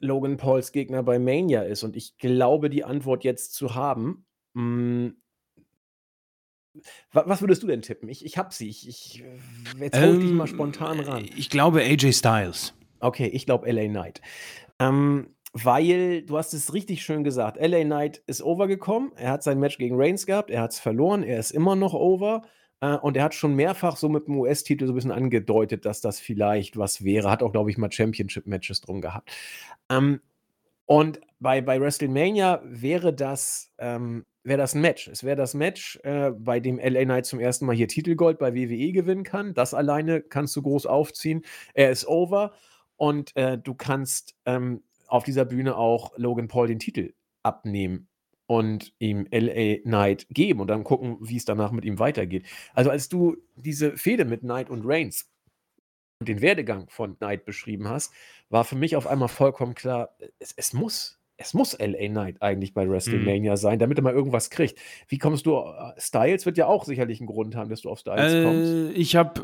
Logan 0.00 0.36
Pauls 0.36 0.72
Gegner 0.72 1.02
bei 1.02 1.18
Mania 1.18 1.62
ist. 1.62 1.82
Und 1.82 1.96
ich 1.96 2.18
glaube, 2.18 2.70
die 2.70 2.84
Antwort 2.84 3.24
jetzt 3.24 3.54
zu 3.54 3.74
haben. 3.74 4.26
Hm, 4.54 5.16
was 7.12 7.40
würdest 7.40 7.62
du 7.62 7.66
denn 7.66 7.82
tippen? 7.82 8.08
Ich, 8.08 8.24
ich 8.24 8.38
habe 8.38 8.52
sie. 8.52 8.68
Ich, 8.68 8.88
ich, 8.88 9.24
jetzt 9.78 9.98
hol 9.98 10.04
ähm, 10.04 10.20
dich 10.20 10.32
mal 10.32 10.46
spontan 10.46 11.00
ran. 11.00 11.28
Ich 11.36 11.50
glaube 11.50 11.80
AJ 11.80 12.12
Styles. 12.12 12.74
Okay, 13.00 13.26
ich 13.26 13.46
glaube 13.46 13.70
LA 13.70 13.88
Knight. 13.88 14.20
Ähm, 14.78 15.34
weil, 15.52 16.22
du 16.22 16.36
hast 16.36 16.52
es 16.52 16.74
richtig 16.74 17.02
schön 17.02 17.24
gesagt, 17.24 17.58
LA 17.60 17.84
Knight 17.84 18.22
ist 18.26 18.42
overgekommen. 18.42 19.12
Er 19.16 19.30
hat 19.30 19.42
sein 19.42 19.58
Match 19.58 19.78
gegen 19.78 19.96
Reigns 19.98 20.26
gehabt. 20.26 20.50
Er 20.50 20.62
hat 20.62 20.72
es 20.72 20.78
verloren. 20.78 21.22
Er 21.22 21.38
ist 21.38 21.50
immer 21.50 21.74
noch 21.74 21.94
over. 21.94 22.42
Äh, 22.80 22.96
und 22.96 23.16
er 23.16 23.24
hat 23.24 23.34
schon 23.34 23.54
mehrfach 23.54 23.96
so 23.96 24.08
mit 24.08 24.26
dem 24.26 24.38
US-Titel 24.38 24.86
so 24.86 24.92
ein 24.92 24.94
bisschen 24.94 25.10
angedeutet, 25.12 25.84
dass 25.84 26.00
das 26.00 26.20
vielleicht 26.20 26.76
was 26.76 27.02
wäre. 27.02 27.30
Hat 27.30 27.42
auch, 27.42 27.52
glaube 27.52 27.70
ich, 27.70 27.78
mal 27.78 27.90
Championship-Matches 27.90 28.82
drum 28.82 29.00
gehabt. 29.00 29.30
Ähm, 29.90 30.20
und 30.86 31.20
bei, 31.40 31.60
bei 31.60 31.80
WrestleMania 31.80 32.62
wäre 32.64 33.12
das, 33.12 33.72
ähm, 33.78 34.24
wäre 34.42 34.58
das 34.58 34.74
ein 34.74 34.80
Match. 34.80 35.08
Es 35.08 35.24
wäre 35.24 35.36
das 35.36 35.54
Match, 35.54 35.98
äh, 36.02 36.30
bei 36.30 36.60
dem 36.60 36.78
LA 36.78 37.04
Knight 37.04 37.26
zum 37.26 37.40
ersten 37.40 37.66
Mal 37.66 37.76
hier 37.76 37.88
Titelgold 37.88 38.38
bei 38.38 38.54
WWE 38.54 38.92
gewinnen 38.92 39.24
kann. 39.24 39.54
Das 39.54 39.74
alleine 39.74 40.20
kannst 40.22 40.56
du 40.56 40.62
groß 40.62 40.86
aufziehen. 40.86 41.42
Er 41.74 41.90
ist 41.90 42.06
over 42.06 42.52
und 42.96 43.36
äh, 43.36 43.58
du 43.58 43.74
kannst 43.74 44.34
ähm, 44.46 44.82
auf 45.08 45.24
dieser 45.24 45.44
Bühne 45.44 45.76
auch 45.76 46.12
Logan 46.16 46.48
Paul 46.48 46.68
den 46.68 46.78
Titel 46.78 47.14
abnehmen 47.42 48.08
und 48.46 48.94
ihm 48.98 49.26
LA 49.30 49.78
Knight 49.82 50.26
geben 50.30 50.60
und 50.60 50.68
dann 50.68 50.84
gucken, 50.84 51.18
wie 51.20 51.36
es 51.36 51.44
danach 51.44 51.70
mit 51.70 51.84
ihm 51.84 51.98
weitergeht. 51.98 52.46
Also 52.74 52.90
als 52.90 53.08
du 53.08 53.36
diese 53.56 53.96
Fehde 53.96 54.24
mit 54.24 54.40
Knight 54.40 54.70
und 54.70 54.82
Reigns 54.84 55.30
und 56.20 56.28
den 56.28 56.40
Werdegang 56.40 56.88
von 56.88 57.18
Knight 57.18 57.44
beschrieben 57.44 57.88
hast, 57.88 58.12
war 58.48 58.64
für 58.64 58.76
mich 58.76 58.96
auf 58.96 59.06
einmal 59.06 59.28
vollkommen 59.28 59.74
klar, 59.74 60.16
es, 60.38 60.54
es 60.56 60.72
muss, 60.72 61.20
es 61.36 61.52
muss 61.52 61.78
LA 61.78 62.08
Knight 62.08 62.40
eigentlich 62.40 62.72
bei 62.72 62.86
mhm. 62.86 62.90
WrestleMania 62.90 63.52
mhm. 63.52 63.56
sein, 63.56 63.78
damit 63.78 63.98
er 63.98 64.02
mal 64.02 64.14
irgendwas 64.14 64.48
kriegt. 64.48 64.78
Wie 65.08 65.18
kommst 65.18 65.44
du? 65.44 65.56
Äh, 65.56 65.92
Styles 65.98 66.46
wird 66.46 66.56
ja 66.56 66.66
auch 66.66 66.84
sicherlich 66.84 67.20
einen 67.20 67.28
Grund 67.28 67.54
haben, 67.54 67.68
dass 67.68 67.82
du 67.82 67.90
auf 67.90 67.98
Styles 67.98 68.32
äh, 68.32 68.44
kommst. 68.44 68.98
Ich 68.98 69.14
habe, 69.14 69.42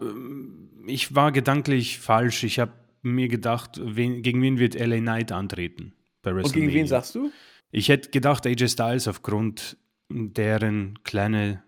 ich 0.87 1.15
war 1.15 1.31
gedanklich 1.31 1.99
falsch. 1.99 2.43
Ich 2.43 2.59
habe 2.59 2.73
mir 3.05 3.29
gedacht, 3.29 3.81
wen, 3.83 4.23
gegen 4.23 4.43
wen 4.43 4.59
wird 4.59 4.75
LA 4.75 4.99
Knight 4.99 5.33
antreten 5.33 5.93
bei 6.23 6.35
WrestleMania? 6.35 6.45
Und 6.45 6.53
gegen 6.53 6.73
wen 6.73 6.87
sagst 6.87 7.15
du? 7.15 7.31
Ich 7.71 7.89
hätte 7.89 8.11
gedacht, 8.11 8.47
AJ 8.47 8.69
Styles 8.69 9.09
aufgrund 9.09 9.77
deren 10.09 10.99
kleine 11.03 11.63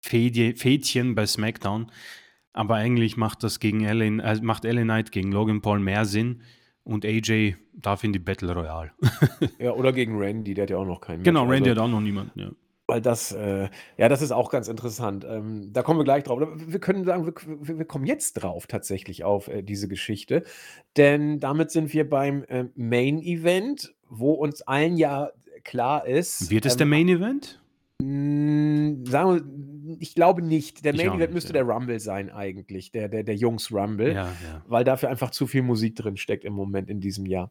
Fädchen 0.00 1.14
bei 1.14 1.26
SmackDown. 1.26 1.90
Aber 2.52 2.74
eigentlich 2.74 3.16
macht 3.16 3.42
das 3.42 3.60
gegen 3.60 3.84
Ellen, 3.84 4.20
äh, 4.20 4.38
macht 4.42 4.64
Ellen 4.64 4.84
Knight 4.84 5.12
gegen 5.12 5.30
Logan 5.32 5.62
Paul 5.62 5.78
mehr 5.78 6.04
Sinn 6.04 6.42
und 6.82 7.04
AJ 7.04 7.56
darf 7.72 8.02
in 8.02 8.12
die 8.12 8.18
Battle 8.18 8.52
Royale. 8.52 8.90
ja, 9.58 9.72
oder 9.72 9.92
gegen 9.92 10.18
Randy, 10.18 10.54
der 10.54 10.62
hat 10.62 10.70
ja 10.70 10.76
auch 10.76 10.86
noch 10.86 11.00
keinen. 11.00 11.22
Genau, 11.22 11.42
Randy 11.42 11.70
also, 11.70 11.82
hat 11.82 11.88
auch 11.88 11.92
noch 11.92 12.00
niemanden, 12.00 12.40
ja. 12.40 12.50
Weil 12.90 13.00
das, 13.00 13.32
äh, 13.32 13.68
ja, 13.96 14.08
das 14.08 14.22
ist 14.22 14.32
auch 14.32 14.50
ganz 14.50 14.68
interessant. 14.68 15.24
Ähm, 15.28 15.72
da 15.72 15.82
kommen 15.82 15.98
wir 15.98 16.04
gleich 16.04 16.24
drauf. 16.24 16.40
Wir 16.54 16.80
können 16.80 17.04
sagen, 17.04 17.26
wir, 17.26 17.78
wir 17.78 17.84
kommen 17.84 18.06
jetzt 18.06 18.34
drauf 18.34 18.66
tatsächlich 18.66 19.24
auf 19.24 19.48
äh, 19.48 19.62
diese 19.62 19.88
Geschichte. 19.88 20.42
Denn 20.96 21.40
damit 21.40 21.70
sind 21.70 21.92
wir 21.92 22.08
beim 22.08 22.44
äh, 22.44 22.64
Main 22.74 23.20
Event 23.22 23.94
wo 24.10 24.32
uns 24.32 24.60
allen 24.62 24.96
ja 24.96 25.30
klar 25.64 26.06
ist. 26.06 26.50
Wird 26.50 26.66
es 26.66 26.74
ähm, 26.74 26.78
der 26.78 26.86
Main 26.86 27.08
Event? 27.08 27.59
Hm, 28.00 29.06
sagen 29.06 29.34
wir, 29.34 29.96
ich 29.98 30.14
glaube 30.14 30.42
nicht. 30.42 30.84
Der 30.84 30.94
Main 30.94 31.14
Event 31.14 31.34
müsste 31.34 31.52
ja. 31.54 31.64
der 31.64 31.74
Rumble 31.74 32.00
sein, 32.00 32.30
eigentlich. 32.30 32.92
Der, 32.92 33.08
der, 33.08 33.24
der 33.24 33.34
Jungs 33.34 33.72
Rumble. 33.72 34.12
Ja, 34.12 34.26
ja. 34.26 34.64
Weil 34.66 34.84
dafür 34.84 35.08
einfach 35.10 35.30
zu 35.30 35.46
viel 35.46 35.62
Musik 35.62 35.96
drin 35.96 36.16
steckt 36.16 36.44
im 36.44 36.52
Moment 36.52 36.88
in 36.88 37.00
diesem 37.00 37.26
Jahr. 37.26 37.50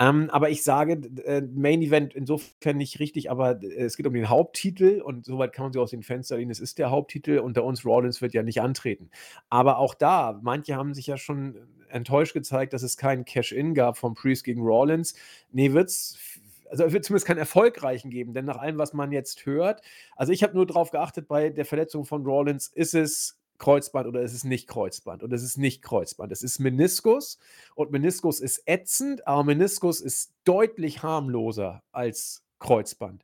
Ähm, 0.00 0.30
aber 0.30 0.50
ich 0.50 0.62
sage, 0.62 0.94
äh, 1.24 1.42
Main 1.42 1.82
Event 1.82 2.14
insofern 2.14 2.76
nicht 2.76 3.00
richtig, 3.00 3.30
aber 3.30 3.62
äh, 3.62 3.84
es 3.84 3.96
geht 3.96 4.06
um 4.06 4.14
den 4.14 4.28
Haupttitel 4.28 5.02
und 5.04 5.24
soweit 5.26 5.52
kann 5.52 5.66
man 5.66 5.72
sich 5.72 5.82
aus 5.82 5.90
den 5.90 6.02
Fenster 6.02 6.36
lehnen. 6.36 6.50
Es 6.50 6.60
ist 6.60 6.78
der 6.78 6.90
Haupttitel. 6.90 7.38
Unter 7.38 7.64
uns 7.64 7.84
Rollins 7.84 8.22
wird 8.22 8.34
ja 8.34 8.42
nicht 8.42 8.60
antreten. 8.60 9.10
Aber 9.50 9.78
auch 9.78 9.94
da, 9.94 10.40
manche 10.42 10.76
haben 10.76 10.94
sich 10.94 11.06
ja 11.06 11.16
schon 11.16 11.56
enttäuscht 11.88 12.34
gezeigt, 12.34 12.72
dass 12.72 12.82
es 12.82 12.96
keinen 12.96 13.24
Cash-In 13.24 13.74
gab 13.74 13.96
vom 13.96 14.14
Priest 14.14 14.44
gegen 14.44 14.62
Rollins. 14.62 15.14
Nee, 15.52 15.72
wird's 15.72 16.33
also 16.74 16.86
es 16.86 16.92
wird 16.92 17.04
zumindest 17.04 17.26
keinen 17.26 17.38
erfolgreichen 17.38 18.10
geben, 18.10 18.34
denn 18.34 18.44
nach 18.44 18.56
allem, 18.56 18.78
was 18.78 18.92
man 18.92 19.12
jetzt 19.12 19.46
hört, 19.46 19.80
also 20.16 20.32
ich 20.32 20.42
habe 20.42 20.54
nur 20.54 20.66
darauf 20.66 20.90
geachtet, 20.90 21.28
bei 21.28 21.50
der 21.50 21.64
Verletzung 21.64 22.04
von 22.04 22.24
Rollins, 22.24 22.66
ist 22.66 22.94
es 22.94 23.38
Kreuzband 23.58 24.08
oder 24.08 24.22
ist 24.22 24.32
es 24.32 24.42
nicht 24.42 24.66
Kreuzband 24.66 25.22
und 25.22 25.32
es 25.32 25.44
ist 25.44 25.56
nicht 25.56 25.82
Kreuzband. 25.82 26.32
Es 26.32 26.42
ist 26.42 26.58
Meniskus 26.58 27.38
und 27.76 27.92
Meniskus 27.92 28.40
ist 28.40 28.62
ätzend, 28.66 29.26
aber 29.28 29.44
Meniskus 29.44 30.00
ist 30.00 30.32
deutlich 30.44 31.04
harmloser 31.04 31.84
als 31.92 32.42
Kreuzband. 32.58 33.22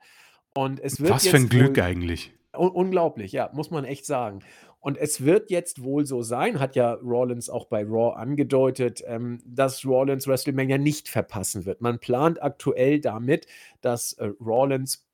Und 0.54 0.78
es 0.78 1.00
wird 1.00 1.10
Was 1.10 1.26
für 1.26 1.36
ein 1.36 1.48
Glück 1.48 1.78
eigentlich. 1.78 2.32
Un 2.56 2.70
unglaublich, 2.70 3.32
ja, 3.32 3.50
muss 3.52 3.70
man 3.70 3.84
echt 3.84 4.06
sagen. 4.06 4.40
Und 4.80 4.96
es 4.96 5.24
wird 5.24 5.50
jetzt 5.50 5.82
wohl 5.82 6.06
so 6.06 6.22
sein, 6.22 6.58
hat 6.58 6.74
ja 6.74 6.94
Rollins 6.94 7.50
auch 7.50 7.66
bei 7.66 7.84
Raw 7.84 8.16
angedeutet, 8.16 9.02
ähm, 9.06 9.38
dass 9.44 9.84
Rollins 9.84 10.26
WrestleMania 10.26 10.78
nicht 10.78 11.08
verpassen 11.08 11.66
wird. 11.66 11.82
Man 11.82 11.98
plant 11.98 12.42
aktuell 12.42 12.98
damit, 12.98 13.46
dass 13.82 14.14
äh, 14.14 14.30
Rollins 14.40 15.06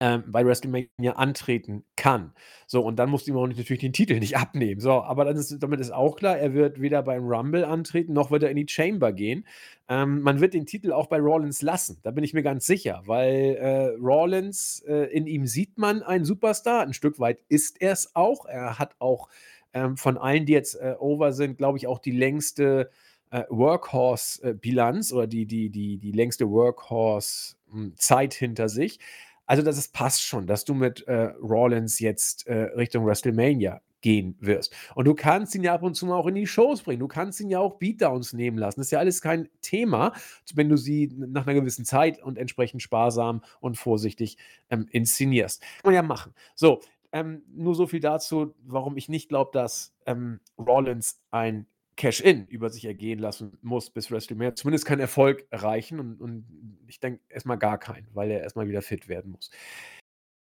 ähm, 0.00 0.24
bei 0.26 0.44
WrestleMania 0.44 1.12
antreten 1.14 1.84
kann. 1.96 2.32
So, 2.66 2.82
und 2.82 2.96
dann 2.96 3.10
musste 3.10 3.30
ihm 3.30 3.36
auch 3.36 3.46
natürlich 3.46 3.80
den 3.80 3.92
Titel 3.92 4.18
nicht 4.18 4.36
abnehmen. 4.38 4.80
So, 4.80 4.92
aber 5.02 5.24
dann 5.24 5.36
ist, 5.36 5.62
damit 5.62 5.80
ist 5.80 5.92
auch 5.92 6.16
klar, 6.16 6.36
er 6.36 6.52
wird 6.52 6.80
weder 6.80 7.02
beim 7.02 7.24
Rumble 7.24 7.64
antreten, 7.64 8.12
noch 8.12 8.30
wird 8.30 8.42
er 8.42 8.50
in 8.50 8.56
die 8.56 8.68
Chamber 8.68 9.12
gehen. 9.12 9.46
Ähm, 9.88 10.20
man 10.20 10.40
wird 10.40 10.54
den 10.54 10.66
Titel 10.66 10.92
auch 10.92 11.06
bei 11.06 11.18
Rollins 11.18 11.62
lassen, 11.62 11.98
da 12.02 12.10
bin 12.10 12.24
ich 12.24 12.34
mir 12.34 12.42
ganz 12.42 12.66
sicher, 12.66 13.02
weil 13.06 13.56
äh, 13.56 13.96
Rollins, 14.00 14.82
äh, 14.86 15.04
in 15.12 15.26
ihm 15.26 15.46
sieht 15.46 15.78
man 15.78 16.02
einen 16.02 16.24
Superstar, 16.24 16.82
ein 16.82 16.94
Stück 16.94 17.18
weit 17.20 17.40
ist 17.48 17.80
er 17.80 17.92
es 17.92 18.16
auch. 18.16 18.46
Er 18.46 18.78
hat 18.78 18.96
auch 18.98 19.28
ähm, 19.74 19.96
von 19.96 20.16
allen, 20.16 20.46
die 20.46 20.52
jetzt 20.52 20.74
äh, 20.74 20.94
over 20.98 21.32
sind, 21.32 21.58
glaube 21.58 21.78
ich, 21.78 21.86
auch 21.86 21.98
die 21.98 22.12
längste 22.12 22.90
äh, 23.30 23.44
Workhorse-Bilanz 23.48 25.12
oder 25.12 25.26
die, 25.26 25.46
die, 25.46 25.70
die, 25.70 25.98
die 25.98 26.12
längste 26.12 26.48
Workhorse-Zeit 26.50 28.34
hinter 28.34 28.68
sich. 28.68 29.00
Also, 29.46 29.62
das 29.62 29.78
ist, 29.78 29.92
passt 29.92 30.22
schon, 30.22 30.46
dass 30.46 30.64
du 30.64 30.74
mit 30.74 31.06
äh, 31.06 31.32
Rollins 31.42 31.98
jetzt 31.98 32.46
äh, 32.46 32.54
Richtung 32.74 33.06
WrestleMania 33.06 33.80
gehen 34.04 34.36
wirst. 34.38 34.76
Und 34.94 35.06
du 35.06 35.14
kannst 35.14 35.54
ihn 35.54 35.62
ja 35.62 35.72
ab 35.72 35.82
und 35.82 35.94
zu 35.94 36.04
mal 36.04 36.16
auch 36.16 36.26
in 36.26 36.34
die 36.34 36.46
Shows 36.46 36.82
bringen. 36.82 37.00
Du 37.00 37.08
kannst 37.08 37.40
ihn 37.40 37.48
ja 37.48 37.58
auch 37.58 37.78
Beatdowns 37.78 38.34
nehmen 38.34 38.58
lassen. 38.58 38.80
Das 38.80 38.88
ist 38.88 38.90
ja 38.90 38.98
alles 38.98 39.22
kein 39.22 39.48
Thema, 39.62 40.12
wenn 40.54 40.68
du 40.68 40.76
sie 40.76 41.10
nach 41.16 41.46
einer 41.46 41.58
gewissen 41.58 41.86
Zeit 41.86 42.22
und 42.22 42.36
entsprechend 42.36 42.82
sparsam 42.82 43.42
und 43.60 43.78
vorsichtig 43.78 44.36
ähm, 44.68 44.86
inszenierst. 44.90 45.62
Kann 45.62 45.70
man 45.84 45.94
ja 45.94 46.02
machen. 46.02 46.34
So, 46.54 46.82
ähm, 47.12 47.44
nur 47.48 47.74
so 47.74 47.86
viel 47.86 48.00
dazu, 48.00 48.54
warum 48.62 48.98
ich 48.98 49.08
nicht 49.08 49.30
glaube, 49.30 49.52
dass 49.54 49.94
ähm, 50.04 50.40
Rollins 50.58 51.22
ein 51.30 51.66
Cash-In 51.96 52.46
über 52.46 52.70
sich 52.70 52.84
ergehen 52.84 53.18
lassen 53.18 53.58
muss 53.62 53.90
bis 53.90 54.10
WrestleMania. 54.10 54.54
Zumindest 54.54 54.86
keinen 54.86 55.00
Erfolg 55.00 55.46
erreichen 55.50 56.00
und, 56.00 56.20
und 56.20 56.46
ich 56.88 57.00
denke 57.00 57.20
erstmal 57.28 57.58
gar 57.58 57.78
keinen, 57.78 58.08
weil 58.14 58.30
er 58.30 58.40
erstmal 58.40 58.68
wieder 58.68 58.82
fit 58.82 59.08
werden 59.08 59.32
muss. 59.32 59.50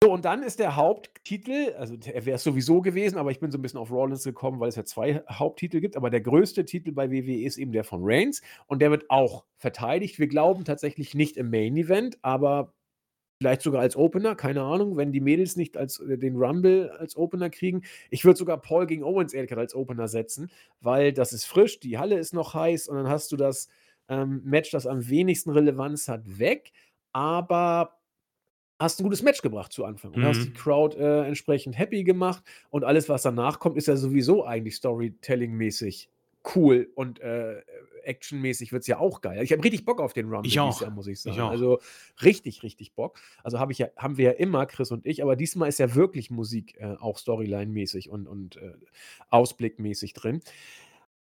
So, 0.04 0.12
und 0.12 0.26
dann 0.26 0.42
ist 0.42 0.58
der 0.58 0.76
Haupttitel, 0.76 1.74
also 1.78 1.96
er 2.04 2.26
wäre 2.26 2.36
es 2.36 2.44
sowieso 2.44 2.82
gewesen, 2.82 3.16
aber 3.16 3.30
ich 3.30 3.40
bin 3.40 3.50
so 3.50 3.56
ein 3.56 3.62
bisschen 3.62 3.80
auf 3.80 3.90
Rollins 3.90 4.22
gekommen, 4.22 4.60
weil 4.60 4.68
es 4.68 4.76
ja 4.76 4.84
zwei 4.84 5.24
Haupttitel 5.30 5.80
gibt. 5.80 5.96
Aber 5.96 6.10
der 6.10 6.20
größte 6.20 6.66
Titel 6.66 6.92
bei 6.92 7.10
WWE 7.10 7.42
ist 7.42 7.56
eben 7.56 7.72
der 7.72 7.84
von 7.84 8.00
Reigns 8.02 8.42
und 8.66 8.82
der 8.82 8.90
wird 8.90 9.08
auch 9.08 9.46
verteidigt. 9.56 10.18
Wir 10.18 10.26
glauben 10.26 10.66
tatsächlich 10.66 11.14
nicht 11.14 11.38
im 11.38 11.48
Main 11.48 11.74
Event, 11.78 12.18
aber 12.20 12.73
vielleicht 13.44 13.60
sogar 13.60 13.82
als 13.82 13.94
Opener, 13.94 14.34
keine 14.34 14.62
Ahnung, 14.62 14.96
wenn 14.96 15.12
die 15.12 15.20
Mädels 15.20 15.54
nicht 15.54 15.76
als 15.76 16.00
äh, 16.00 16.16
den 16.16 16.36
Rumble 16.36 16.90
als 16.98 17.14
Opener 17.14 17.50
kriegen. 17.50 17.82
Ich 18.08 18.24
würde 18.24 18.38
sogar 18.38 18.58
Paul 18.58 18.86
gegen 18.86 19.04
Owens 19.04 19.34
ehrlich 19.34 19.54
als 19.54 19.74
Opener 19.74 20.08
setzen, 20.08 20.50
weil 20.80 21.12
das 21.12 21.34
ist 21.34 21.44
frisch, 21.44 21.78
die 21.78 21.98
Halle 21.98 22.18
ist 22.18 22.32
noch 22.32 22.54
heiß 22.54 22.88
und 22.88 22.96
dann 22.96 23.08
hast 23.08 23.30
du 23.32 23.36
das 23.36 23.68
ähm, 24.08 24.40
Match, 24.44 24.70
das 24.70 24.86
am 24.86 25.06
wenigsten 25.10 25.50
Relevanz 25.50 26.08
hat, 26.08 26.38
weg. 26.38 26.72
Aber 27.12 27.98
hast 28.80 28.98
ein 28.98 29.04
gutes 29.04 29.22
Match 29.22 29.42
gebracht 29.42 29.74
zu 29.74 29.84
Anfang 29.84 30.14
und 30.14 30.24
hast 30.24 30.42
die 30.42 30.48
mhm. 30.48 30.54
Crowd, 30.54 30.96
äh, 30.96 31.26
entsprechend 31.26 31.78
happy 31.78 32.02
gemacht 32.02 32.42
und 32.70 32.82
alles, 32.82 33.10
was 33.10 33.22
danach 33.22 33.58
kommt, 33.58 33.76
ist 33.76 33.88
ja 33.88 33.96
sowieso 33.96 34.46
eigentlich 34.46 34.76
Storytelling-mäßig 34.76 36.08
cool 36.54 36.90
und, 36.94 37.20
äh, 37.20 37.62
actionmäßig 38.02 38.72
wird's 38.72 38.86
ja 38.86 38.98
auch 38.98 39.20
geil. 39.20 39.42
Ich 39.42 39.52
habe 39.52 39.64
richtig 39.64 39.84
Bock 39.84 40.00
auf 40.00 40.12
den 40.12 40.28
Rumble 40.28 40.46
Ich 40.46 40.60
auch. 40.60 40.80
Jahr, 40.80 40.90
muss 40.90 41.06
ich 41.06 41.14
Ich 41.14 41.20
sagen. 41.20 41.40
auch. 41.40 41.50
Also, 41.50 41.78
richtig, 42.22 42.62
richtig 42.62 42.94
Bock. 42.94 43.18
Also, 43.42 43.58
habe 43.58 43.72
ich 43.72 43.78
ja 43.78 43.88
haben 43.96 44.16
wir 44.18 44.24
ja 44.26 44.30
immer, 44.32 44.66
Chris 44.66 44.90
und 44.90 45.06
ich, 45.06 45.22
aber 45.22 45.36
diesmal 45.36 45.68
ist 45.68 45.78
ja 45.78 45.94
wirklich 45.94 46.30
Musik, 46.30 46.76
äh, 46.78 46.96
auch 47.00 47.18
Storyline-mäßig 47.18 48.10
und 48.10 48.26
und, 48.26 48.56
äh, 48.56 48.72
ausblickmäßig 49.30 50.12
drin. 50.12 50.40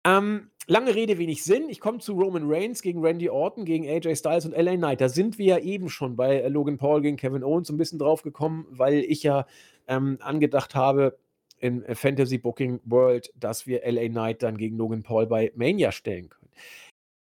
Ähm, 0.05 0.49
lange 0.67 0.93
Rede, 0.95 1.17
wenig 1.17 1.43
Sinn. 1.43 1.69
Ich 1.69 1.79
komme 1.79 1.99
zu 1.99 2.13
Roman 2.13 2.43
Reigns 2.45 2.81
gegen 2.81 3.01
Randy 3.01 3.29
Orton, 3.29 3.63
gegen 3.63 3.87
AJ 3.87 4.17
Styles 4.17 4.45
und 4.45 4.51
LA 4.51 4.75
Knight. 4.75 4.99
Da 4.99 5.07
sind 5.07 5.37
wir 5.37 5.45
ja 5.45 5.57
eben 5.59 5.89
schon 5.89 6.17
bei 6.17 6.41
äh, 6.41 6.49
Logan 6.49 6.77
Paul 6.77 7.01
gegen 7.01 7.15
Kevin 7.15 7.43
Owens 7.43 7.69
ein 7.69 7.77
bisschen 7.77 7.99
drauf 7.99 8.21
gekommen, 8.21 8.65
weil 8.69 8.95
ich 8.95 9.23
ja 9.23 9.45
ähm, 9.87 10.17
angedacht 10.21 10.75
habe 10.75 11.17
in 11.63 11.83
äh, 11.85 11.95
Fantasy 11.95 12.37
Booking 12.37 12.81
World, 12.83 13.31
dass 13.35 13.65
wir 13.65 13.81
LA 13.89 14.09
Knight 14.09 14.43
dann 14.43 14.57
gegen 14.57 14.77
Logan 14.77 15.01
Paul 15.01 15.25
bei 15.25 15.51
Mania 15.55 15.91
stellen 15.91 16.29
können. 16.29 16.51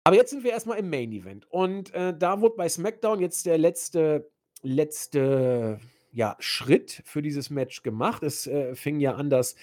Aber 0.04 0.16
jetzt 0.16 0.30
sind 0.30 0.44
wir 0.44 0.50
erstmal 0.50 0.78
im 0.78 0.90
Main 0.90 1.12
Event. 1.12 1.50
Und 1.50 1.94
äh, 1.94 2.16
da 2.16 2.40
wurde 2.40 2.56
bei 2.56 2.68
SmackDown 2.68 3.20
jetzt 3.20 3.46
der 3.46 3.58
letzte, 3.58 4.28
letzte 4.62 5.80
ja, 6.12 6.36
Schritt 6.38 7.02
für 7.04 7.22
dieses 7.22 7.50
Match 7.50 7.82
gemacht. 7.82 8.22
Es 8.22 8.46
äh, 8.46 8.74
fing 8.74 9.00
ja 9.00 9.14
an, 9.14 9.30
dass 9.30 9.54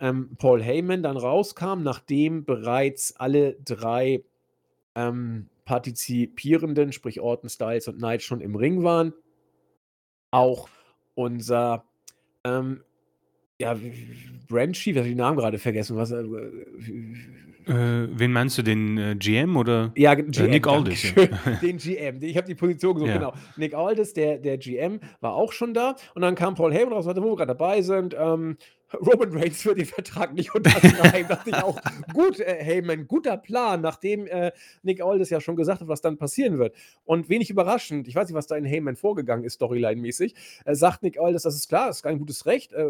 ähm, 0.00 0.36
Paul 0.38 0.62
Heyman 0.62 1.02
dann 1.02 1.16
rauskam, 1.16 1.82
nachdem 1.82 2.44
bereits 2.44 3.16
alle 3.16 3.54
drei 3.54 4.22
ähm, 4.94 5.48
Partizipierenden, 5.64 6.92
sprich 6.92 7.20
Orton, 7.20 7.50
Styles 7.50 7.88
und 7.88 7.96
Knight, 7.98 8.22
schon 8.22 8.40
im 8.40 8.54
Ring 8.54 8.82
waren. 8.82 9.12
Auch 10.30 10.68
unser 11.14 11.84
ähm, 12.44 12.82
ja, 13.60 13.76
Brand 14.48 14.76
Chief, 14.76 14.94
ich 14.94 14.98
habe 14.98 15.08
den 15.08 15.18
Namen 15.18 15.36
gerade 15.36 15.58
vergessen. 15.58 15.96
Was, 15.96 16.10
äh, 16.10 16.22
Äh, 17.68 18.08
wen 18.12 18.30
meinst 18.32 18.56
du, 18.58 18.62
den 18.62 18.96
äh, 18.96 19.16
GM 19.18 19.56
oder? 19.56 19.92
ja, 19.96 20.12
Äh, 20.12 20.22
GM, 20.22 20.50
Nick 20.50 20.68
Aldis. 20.68 21.12
Den 21.62 21.78
GM. 21.78 22.22
Ich 22.22 22.36
habe 22.36 22.46
die 22.46 22.54
Position 22.54 22.94
gesucht, 22.94 23.08
ja. 23.08 23.16
genau. 23.18 23.32
Nick 23.56 23.74
Aldis, 23.74 24.12
der, 24.12 24.38
der 24.38 24.56
GM, 24.56 25.00
war 25.20 25.34
auch 25.34 25.52
schon 25.52 25.74
da. 25.74 25.96
Und 26.14 26.22
dann 26.22 26.36
kam 26.36 26.54
Paul 26.54 26.72
Heyman 26.72 26.92
raus 26.92 27.06
und 27.06 27.14
sagte, 27.14 27.22
wo 27.22 27.32
wir 27.32 27.36
gerade 27.36 27.54
dabei 27.54 27.82
sind, 27.82 28.14
ähm, 28.16 28.56
Roman 28.94 29.36
Reigns 29.36 29.64
wird 29.64 29.78
den 29.78 29.86
Vertrag 29.86 30.32
nicht 30.34 30.54
unterschreiben. 30.54 31.28
dachte 31.28 31.50
ich 31.50 31.56
auch, 31.56 31.80
gut, 32.12 32.40
äh, 32.40 32.62
Heyman, 32.62 33.06
guter 33.06 33.36
Plan, 33.36 33.80
nachdem 33.80 34.26
äh, 34.26 34.52
Nick 34.82 35.02
Aldis 35.02 35.30
ja 35.30 35.40
schon 35.40 35.56
gesagt 35.56 35.80
hat, 35.80 35.88
was 35.88 36.00
dann 36.00 36.16
passieren 36.16 36.58
wird. 36.58 36.74
Und 37.04 37.28
wenig 37.28 37.50
überraschend, 37.50 38.08
ich 38.08 38.14
weiß 38.14 38.28
nicht, 38.28 38.36
was 38.36 38.46
da 38.46 38.56
in 38.56 38.64
Heyman 38.64 38.96
vorgegangen 38.96 39.44
ist, 39.44 39.60
Storyline-mäßig, 39.60 40.34
äh, 40.64 40.74
sagt 40.74 41.02
Nick 41.02 41.18
Aldis, 41.18 41.42
das 41.42 41.56
ist 41.56 41.68
klar, 41.68 41.88
das 41.88 41.96
ist 41.96 42.02
kein 42.02 42.18
gutes 42.18 42.46
Recht, 42.46 42.72
äh, 42.72 42.86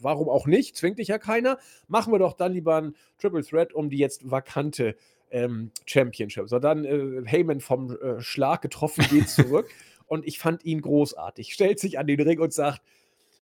warum 0.00 0.28
auch 0.28 0.46
nicht, 0.46 0.76
zwingt 0.76 0.98
dich 0.98 1.08
ja 1.08 1.18
keiner. 1.18 1.58
Machen 1.88 2.12
wir 2.12 2.18
doch 2.18 2.34
dann 2.34 2.52
lieber 2.52 2.76
ein 2.76 2.94
Triple 3.18 3.42
Threat 3.42 3.72
um 3.72 3.90
die 3.90 3.98
jetzt 3.98 4.30
vakante 4.30 4.96
ähm, 5.30 5.70
Championship. 5.86 6.48
So, 6.48 6.58
dann 6.58 6.84
äh, 6.84 7.22
Heyman 7.24 7.60
vom 7.60 7.96
äh, 7.96 8.20
Schlag 8.20 8.62
getroffen, 8.62 9.04
geht 9.10 9.28
zurück. 9.28 9.68
und 10.10 10.26
ich 10.26 10.40
fand 10.40 10.64
ihn 10.64 10.80
großartig. 10.80 11.54
Stellt 11.54 11.78
sich 11.78 11.98
an 11.98 12.08
den 12.08 12.20
Ring 12.20 12.40
und 12.40 12.52
sagt, 12.52 12.82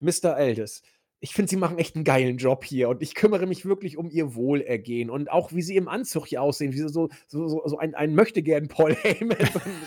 Mr. 0.02 0.36
Aldis, 0.36 0.84
ich 1.22 1.34
finde, 1.34 1.50
sie 1.50 1.58
machen 1.58 1.78
echt 1.78 1.96
einen 1.96 2.06
geilen 2.06 2.38
Job 2.38 2.64
hier 2.64 2.88
und 2.88 3.02
ich 3.02 3.14
kümmere 3.14 3.46
mich 3.46 3.66
wirklich 3.66 3.98
um 3.98 4.10
ihr 4.10 4.36
Wohlergehen 4.36 5.10
und 5.10 5.30
auch 5.30 5.52
wie 5.52 5.62
sie 5.62 5.76
im 5.76 5.90
Anzug 5.90 6.28
hier 6.28 6.42
aussehen, 6.42 6.72
wie 6.72 6.78
sie 6.78 6.88
so, 6.88 7.10
so, 7.28 7.48
so, 7.48 7.62
so 7.66 7.78
ein, 7.78 7.94
ein 7.94 8.16
möchte 8.16 8.42
gern 8.42 8.70
Paul 8.70 8.96
Heyman, 9.04 9.38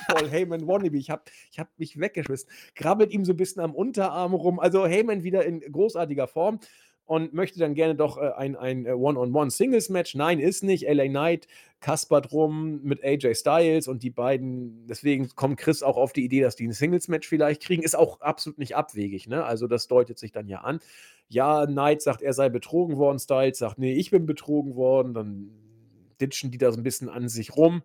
Paul 0.08 0.30
Heyman 0.30 0.66
Wannabe. 0.66 0.98
Ich 0.98 1.10
habe 1.10 1.22
ich 1.50 1.58
hab 1.58 1.68
mich 1.78 1.98
weggeschmissen. 1.98 2.50
Krabbelt 2.74 3.12
ihm 3.12 3.24
so 3.24 3.32
ein 3.32 3.36
bisschen 3.36 3.62
am 3.62 3.74
Unterarm 3.74 4.34
rum. 4.34 4.60
Also 4.60 4.86
Heyman 4.86 5.22
wieder 5.22 5.44
in 5.44 5.60
großartiger 5.60 6.28
Form 6.28 6.60
und 7.12 7.34
möchte 7.34 7.58
dann 7.58 7.74
gerne 7.74 7.94
doch 7.94 8.16
äh, 8.16 8.32
ein, 8.38 8.56
ein 8.56 8.86
äh, 8.86 8.92
One-on-One-Singles-Match. 8.92 10.14
Nein, 10.14 10.38
ist 10.38 10.64
nicht. 10.64 10.88
LA 10.88 11.08
Knight 11.08 11.46
kaspert 11.80 12.32
rum 12.32 12.80
mit 12.84 13.04
AJ 13.04 13.34
Styles 13.34 13.86
und 13.86 14.02
die 14.02 14.08
beiden, 14.08 14.86
deswegen 14.86 15.28
kommt 15.34 15.58
Chris 15.58 15.82
auch 15.82 15.98
auf 15.98 16.14
die 16.14 16.24
Idee, 16.24 16.40
dass 16.40 16.56
die 16.56 16.66
ein 16.66 16.72
Singles-Match 16.72 17.28
vielleicht 17.28 17.62
kriegen. 17.62 17.82
Ist 17.82 17.96
auch 17.96 18.22
absolut 18.22 18.58
nicht 18.58 18.76
abwegig, 18.76 19.28
ne? 19.28 19.44
Also 19.44 19.66
das 19.66 19.88
deutet 19.88 20.18
sich 20.18 20.32
dann 20.32 20.48
ja 20.48 20.62
an. 20.62 20.80
Ja, 21.28 21.66
Knight 21.66 22.00
sagt, 22.00 22.22
er 22.22 22.32
sei 22.32 22.48
betrogen 22.48 22.96
worden, 22.96 23.18
Styles 23.18 23.58
sagt, 23.58 23.78
nee, 23.78 23.92
ich 23.92 24.10
bin 24.10 24.24
betrogen 24.24 24.74
worden. 24.74 25.12
Dann 25.12 25.50
ditchen 26.18 26.50
die 26.50 26.56
da 26.56 26.72
so 26.72 26.80
ein 26.80 26.82
bisschen 26.82 27.10
an 27.10 27.28
sich 27.28 27.54
rum. 27.54 27.82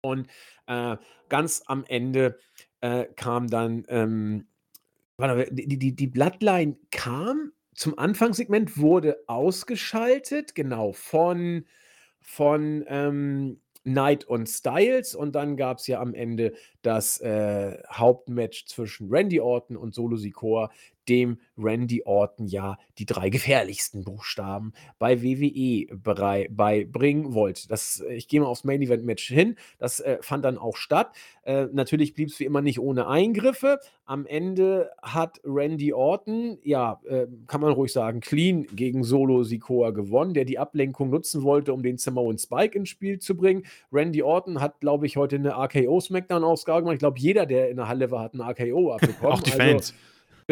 Und 0.00 0.26
äh, 0.68 0.96
ganz 1.28 1.64
am 1.66 1.84
Ende 1.86 2.38
äh, 2.80 3.04
kam 3.14 3.48
dann, 3.48 3.84
ähm, 3.88 4.46
die, 5.50 5.78
die, 5.78 5.94
die 5.94 6.06
Bloodline 6.06 6.78
kam 6.90 7.52
zum 7.74 7.98
Anfangssegment 7.98 8.78
wurde 8.78 9.18
ausgeschaltet, 9.26 10.54
genau, 10.54 10.92
von 10.92 11.66
von, 12.20 12.84
ähm, 12.88 13.60
Knight 13.84 14.24
und 14.24 14.48
Styles 14.48 15.14
und 15.16 15.34
dann 15.34 15.56
gab 15.56 15.78
es 15.78 15.88
ja 15.88 16.00
am 16.00 16.14
Ende 16.14 16.52
das, 16.82 17.20
äh, 17.20 17.82
Hauptmatch 17.90 18.66
zwischen 18.66 19.08
Randy 19.10 19.40
Orton 19.40 19.76
und 19.76 19.92
Solo 19.94 20.16
Sikoa, 20.16 20.70
dem 21.08 21.38
Randy 21.56 22.02
Orton 22.04 22.46
ja 22.46 22.76
die 22.98 23.06
drei 23.06 23.30
gefährlichsten 23.30 24.04
Buchstaben 24.04 24.72
bei 24.98 25.22
WWE 25.22 25.86
beibringen 26.50 27.34
wollte. 27.34 27.68
Das 27.68 28.02
ich 28.10 28.28
gehe 28.28 28.40
mal 28.40 28.46
aufs 28.46 28.64
Main 28.64 28.82
Event 28.82 29.04
Match 29.04 29.28
hin. 29.28 29.56
Das, 29.78 30.00
äh, 30.00 30.18
fand 30.20 30.44
dann 30.44 30.58
auch 30.58 30.76
statt. 30.76 31.14
Äh, 31.42 31.66
natürlich 31.72 32.14
blieb 32.14 32.28
es 32.28 32.38
wie 32.38 32.44
immer 32.44 32.62
nicht 32.62 32.78
ohne 32.78 33.06
Eingriffe. 33.06 33.80
Am 34.04 34.26
Ende 34.26 34.90
hat 35.02 35.40
Randy 35.44 35.92
Orton, 35.92 36.58
ja, 36.62 37.00
äh, 37.06 37.26
kann 37.46 37.60
man 37.60 37.72
ruhig 37.72 37.92
sagen, 37.92 38.20
clean 38.20 38.66
gegen 38.74 39.04
Solo 39.04 39.42
Sikoa 39.42 39.90
gewonnen, 39.90 40.34
der 40.34 40.44
die 40.44 40.58
Ablenkung 40.58 41.10
nutzen 41.10 41.42
wollte, 41.42 41.72
um 41.72 41.82
den 41.82 41.98
Samoan 41.98 42.38
Spike 42.38 42.76
ins 42.76 42.88
Spiel 42.88 43.18
zu 43.18 43.36
bringen. 43.36 43.64
Randy 43.90 44.22
Orton 44.22 44.60
hat, 44.60 44.80
glaube 44.80 45.06
ich, 45.06 45.16
heute 45.16 45.36
eine 45.36 45.50
RKO 45.50 46.00
Smackdown-Ausgabe 46.00 46.80
gemacht. 46.82 46.94
Ich 46.94 47.00
glaube, 47.00 47.18
jeder, 47.18 47.46
der 47.46 47.70
in 47.70 47.76
der 47.76 47.88
Halle 47.88 48.10
war, 48.10 48.22
hat 48.22 48.34
eine 48.34 48.44
RKO 48.44 48.92
abbekommen. 48.92 49.32
Auch 49.32 49.40
die 49.40 49.52
Also 49.52 49.62
Fans. 49.62 49.94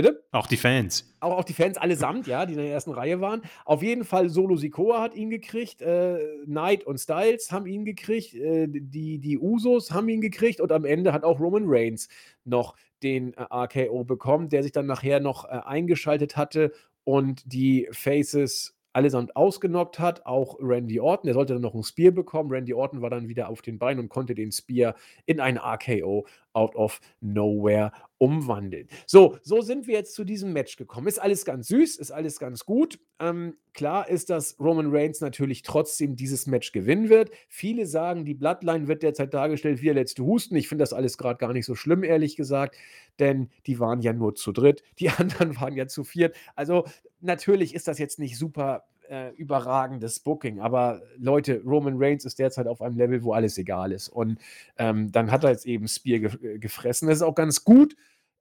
Bitte? 0.03 0.25
Auch 0.33 0.47
die 0.47 0.57
Fans. 0.57 1.15
Auch 1.21 1.39
auch 1.39 1.45
die 1.45 1.53
Fans 1.53 1.77
allesamt, 1.77 2.27
ja, 2.27 2.47
die 2.47 2.55
in 2.55 2.59
der 2.59 2.71
ersten 2.71 2.93
Reihe 2.93 3.21
waren. 3.21 3.43
Auf 3.65 3.83
jeden 3.83 4.05
Fall 4.05 4.29
Solo 4.29 4.57
Sikoa 4.57 5.01
hat 5.01 5.15
ihn 5.15 5.31
gekriegt, 5.31 5.83
äh, 5.83 6.19
Knight 6.45 6.85
und 6.85 6.99
Styles 6.99 7.53
haben 7.53 7.67
ihn 7.67 7.85
gekriegt, 7.85 8.35
äh, 8.35 8.67
die 8.69 9.19
die 9.19 9.39
Usos 9.39 9.93
haben 9.93 10.09
ihn 10.09 10.21
gekriegt 10.21 10.61
und 10.61 10.73
am 10.73 10.85
Ende 10.85 11.13
hat 11.13 11.25
auch 11.25 11.41
Roman 11.41 11.65
Reigns 11.67 12.09
noch 12.45 12.75
den, 13.03 13.35
äh, 13.35 13.43
RKO 13.43 14.05
bekommen, 14.05 14.49
der 14.49 14.63
sich 14.63 14.73
dann 14.73 14.87
nachher 14.87 15.21
noch, 15.21 15.45
äh, 15.45 15.61
eingeschaltet 15.65 16.37
hatte 16.37 16.73
und 17.05 17.43
die 17.53 17.89
Faces 17.93 18.77
allesamt 18.93 19.37
ausgenockt 19.37 19.99
hat, 19.99 20.27
auch 20.27 20.57
Randy 20.61 21.01
Orton. 21.01 21.27
Der 21.27 21.35
sollte 21.35 21.53
dann 21.53 21.63
noch 21.63 21.75
ein 21.75 21.83
Spear 21.83 22.13
bekommen. 22.13 22.51
Randy 22.51 22.75
Orton 22.75 23.03
war 23.03 23.11
dann 23.11 23.29
wieder 23.29 23.49
auf 23.49 23.63
den 23.63 23.79
Beinen 23.79 24.01
und 24.01 24.09
konnte 24.09 24.35
den 24.35 24.53
Spear 24.53 24.95
in 25.27 25.41
ein 25.41 25.59
RKO 25.59 26.27
out 26.53 26.75
of 26.77 27.01
nowhere 27.21 27.93
umwandeln. 28.19 28.87
So, 29.07 29.39
so 29.43 29.63
sind 29.63 29.87
wir 29.87 29.95
jetzt 29.95 30.15
zu 30.15 30.25
diesem 30.25 30.53
Match 30.53 30.77
gekommen. 30.77 31.07
Ist 31.07 31.21
alles 31.21 31.45
ganz 31.47 31.69
süß, 31.69 31.97
ist 31.97 32.11
alles 32.11 32.39
ganz 32.39 32.67
gut. 32.67 32.99
Ähm, 33.19 33.57
klar 33.73 34.09
ist, 34.09 34.29
dass 34.29 34.61
Roman 34.61 34.89
Reigns 34.91 35.23
natürlich 35.23 35.63
trotzdem 35.63 36.17
dieses 36.17 36.47
Match 36.47 36.73
gewinnen 36.73 37.09
wird. 37.09 37.31
Viele 37.49 37.87
sagen, 37.87 38.27
die 38.27 38.35
Bloodline 38.35 38.89
wird 38.89 39.03
derzeit 39.03 39.33
dargestellt 39.33 39.81
wie 39.81 39.87
der 39.87 39.95
letzte 39.95 40.23
Husten. 40.25 40.57
Ich 40.57 40.69
finde 40.69 40.83
das 40.83 40.93
alles 40.93 41.17
gerade 41.17 41.39
gar 41.39 41.55
nicht 41.55 41.65
so 41.65 41.75
schlimm, 41.75 42.05
ehrlich 42.05 42.37
gesagt, 42.37 42.77
denn 43.19 43.49
die 43.67 43.81
waren 43.81 44.03
ja 44.03 44.13
nur 44.13 44.35
zu 44.35 44.53
dritt, 44.53 44.83
die 44.99 45.09
anderen 45.19 45.59
waren 45.59 45.75
ja 45.75 45.87
zu 45.87 46.05
viert. 46.05 46.37
Also 46.55 46.85
natürlich 47.21 47.75
ist 47.75 47.89
das 47.89 47.99
jetzt 47.99 48.19
nicht 48.19 48.37
super 48.37 48.85
äh, 49.11 49.31
überragendes 49.35 50.21
Booking. 50.21 50.61
Aber 50.61 51.03
Leute, 51.19 51.61
Roman 51.65 51.97
Reigns 51.97 52.25
ist 52.25 52.39
derzeit 52.39 52.67
auf 52.67 52.81
einem 52.81 52.97
Level, 52.97 53.25
wo 53.25 53.33
alles 53.33 53.59
egal 53.59 53.93
ist. 53.93 54.09
Und 54.09 54.39
ähm, 54.79 55.11
dann 55.11 55.31
hat 55.31 55.45
er 55.45 55.51
jetzt 55.51 55.67
eben 55.67 55.89
Spear 55.89 56.21
ge 56.21 56.59
gefressen. 56.59 57.09
Das 57.09 57.19
ist 57.19 57.23
auch 57.23 57.35
ganz 57.35 57.65
gut. 57.65 57.97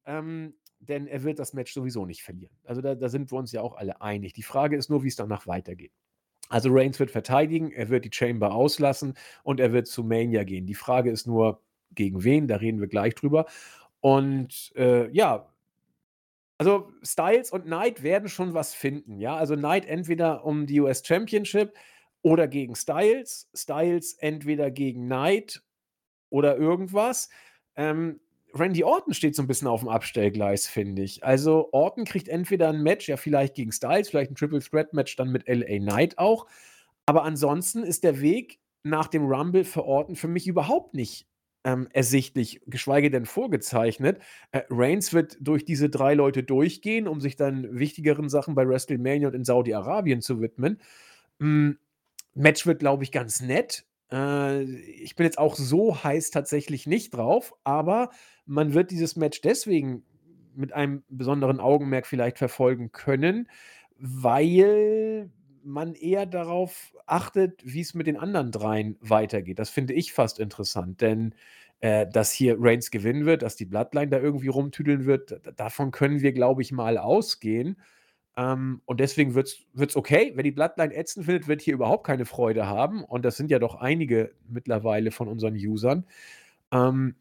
Ähm, 0.06 0.54
denn 0.80 1.08
er 1.08 1.24
wird 1.24 1.40
das 1.40 1.54
Match 1.54 1.74
sowieso 1.74 2.06
nicht 2.06 2.24
verlieren. 2.24 2.56
Also 2.64 2.82
da, 2.82 2.96
da 2.96 3.10
sind 3.10 3.32
wir 3.32 3.38
uns 3.38 3.52
ja 3.52 3.62
auch 3.62 3.76
alle 3.76 4.02
einig. 4.02 4.34
Die 4.34 4.44
Frage 4.44 4.78
ist 4.78 4.90
nur, 4.90 5.04
wie 5.04 5.10
es 5.10 5.16
danach 5.16 5.46
weitergeht. 5.46 5.92
Also 6.48 6.70
Reigns 6.72 7.00
wird 7.00 7.12
verteidigen, 7.12 7.72
er 7.72 7.90
wird 7.90 8.06
die 8.06 8.12
Chamber 8.14 8.54
auslassen 8.54 9.14
und 9.44 9.60
er 9.60 9.74
wird 9.74 9.88
zu 9.88 10.04
Mania 10.04 10.44
gehen. 10.44 10.66
Die 10.66 10.76
Frage 10.76 11.12
ist 11.12 11.28
nur, 11.28 11.62
gegen 11.92 12.24
wen, 12.24 12.48
da 12.48 12.56
reden 12.56 12.80
wir 12.80 12.88
gleich 12.88 13.14
drüber. 13.16 13.46
Und 14.00 14.72
äh, 14.76 15.10
ja, 15.12 15.52
also 16.60 16.91
Styles 17.03 17.51
und 17.51 17.64
Knight 17.64 18.03
werden 18.03 18.28
schon 18.28 18.53
was 18.53 18.74
finden, 18.74 19.18
ja. 19.18 19.36
Also 19.36 19.55
Knight 19.55 19.86
entweder 19.86 20.43
um 20.43 20.68
die 20.68 20.82
US 20.82 21.01
Championship 21.05 21.74
oder 22.22 22.49
gegen 22.49 22.76
Styles. 22.76 23.49
Styles 23.55 24.14
entweder 24.20 24.70
gegen 24.70 25.05
Knight 25.05 25.64
oder 26.30 26.57
irgendwas. 26.57 27.30
Ähm, 27.78 28.20
Randy 28.53 28.84
Orton 28.84 29.14
steht 29.14 29.36
so 29.36 29.41
ein 29.41 29.47
bisschen 29.47 29.70
auf 29.70 29.80
dem 29.80 29.89
Abstellgleis, 29.89 30.68
finde 30.68 31.01
ich. 31.01 31.24
Also 31.24 31.70
Orton 31.72 32.03
kriegt 32.03 32.28
entweder 32.28 32.70
ein 32.70 32.84
Match, 32.84 33.07
ja 33.07 33.16
vielleicht 33.16 33.55
gegen 33.55 33.72
Styles, 33.72 34.10
vielleicht 34.10 34.32
ein 34.32 34.36
Triple 34.36 34.60
Threat 34.60 34.93
Match 34.93 35.16
dann 35.16 35.32
mit 35.32 35.47
LA 35.47 35.78
Knight 35.78 36.18
auch. 36.18 36.45
Aber 37.05 37.24
ansonsten 37.24 37.84
ist 37.84 38.03
der 38.03 38.20
Weg 38.20 38.60
nach 38.84 39.07
dem 39.07 39.26
Rumble 39.26 39.64
für 39.64 39.86
Orton 39.86 40.18
für 40.18 40.28
mich 40.28 40.45
überhaupt 40.45 40.93
nicht 40.93 41.26
ähm, 41.64 41.88
ersichtlich, 41.91 42.62
geschweige 42.68 43.12
denn 43.12 43.26
vorgezeichnet. 43.26 44.20
Äh, 44.51 44.62
Reigns 44.70 45.14
wird 45.14 45.38
durch 45.41 45.66
diese 45.66 45.89
drei 45.89 46.14
Leute 46.14 46.43
durchgehen, 46.43 47.07
um 47.07 47.22
sich 47.22 47.36
dann 47.36 47.78
wichtigeren 47.78 48.30
Sachen 48.30 48.55
bei 48.55 48.68
WrestleMania 48.68 49.28
und 49.28 49.34
in 49.34 49.43
Saudi-Arabien 49.43 50.22
zu 50.22 50.41
widmen. 50.41 50.80
Mm, 51.39 51.72
Match 52.34 52.66
wird, 52.66 52.80
glaube 52.80 53.03
ich, 53.03 53.12
ganz 53.12 53.41
nett. 53.41 53.86
Äh, 54.12 54.64
ich 54.64 55.16
bin 55.16 55.26
jetzt 55.26 55.38
auch 55.38 55.55
so 55.55 56.03
heiß 56.03 56.32
tatsächlich 56.32 56.88
nicht 56.88 57.14
drauf, 57.14 57.53
aber 57.64 58.10
man 58.45 58.74
wird 58.74 58.91
dieses 58.91 59.16
Match 59.16 59.41
deswegen 59.41 60.03
mit 60.55 60.74
einem 60.74 61.03
besonderen 61.10 61.60
Augenmerk 61.60 62.07
vielleicht 62.07 62.38
verfolgen 62.38 62.91
können, 62.91 63.49
weil 63.97 65.30
man 65.64 65.95
eher 65.95 66.26
darauf 66.26 66.93
achtet, 67.05 67.62
wie 67.66 67.82
es 67.82 67.93
mit 67.93 68.07
den 68.07 68.18
anderen 68.18 68.51
dreien 68.51 68.97
weitergeht. 69.01 69.60
Das 69.60 69.70
finde 69.70 69.93
ich 69.93 70.14
fast 70.14 70.39
interessant, 70.39 71.01
denn 71.01 71.36
äh, 71.82 72.07
dass 72.07 72.32
hier 72.32 72.57
Reigns 72.60 72.91
gewinnen 72.91 73.26
wird, 73.26 73.41
dass 73.41 73.55
die 73.55 73.66
Bloodline 73.66 74.10
da 74.10 74.20
irgendwie 74.20 74.49
rumtüdeln 74.49 75.05
wird, 75.05 75.41
davon 75.57 75.91
können 75.91 76.22
wir, 76.22 76.34
glaube 76.34 76.62
ich, 76.62 76.72
mal 76.72 76.97
ausgehen. 76.97 77.78
Ähm, 78.38 78.82
und 78.86 78.99
deswegen 78.99 79.36
wird 79.36 79.66
es 79.76 79.95
okay. 79.95 80.32
Wer 80.36 80.43
die 80.43 80.51
Bloodline 80.51 80.93
ätzend 80.95 81.26
findet, 81.26 81.47
wird 81.47 81.62
hier 81.62 81.74
überhaupt 81.74 82.05
keine 82.05 82.26
Freude 82.26 82.68
haben. 82.68 83.03
Und 83.03 83.24
das 83.26 83.38
sind 83.38 83.51
ja 83.51 83.60
doch 83.60 83.76
einige 83.76 84.32
mittlerweile 84.47 85.12
von 85.12 85.28
unseren 85.28 85.55
Usern. 85.55 86.05
Ähm, 86.72 87.16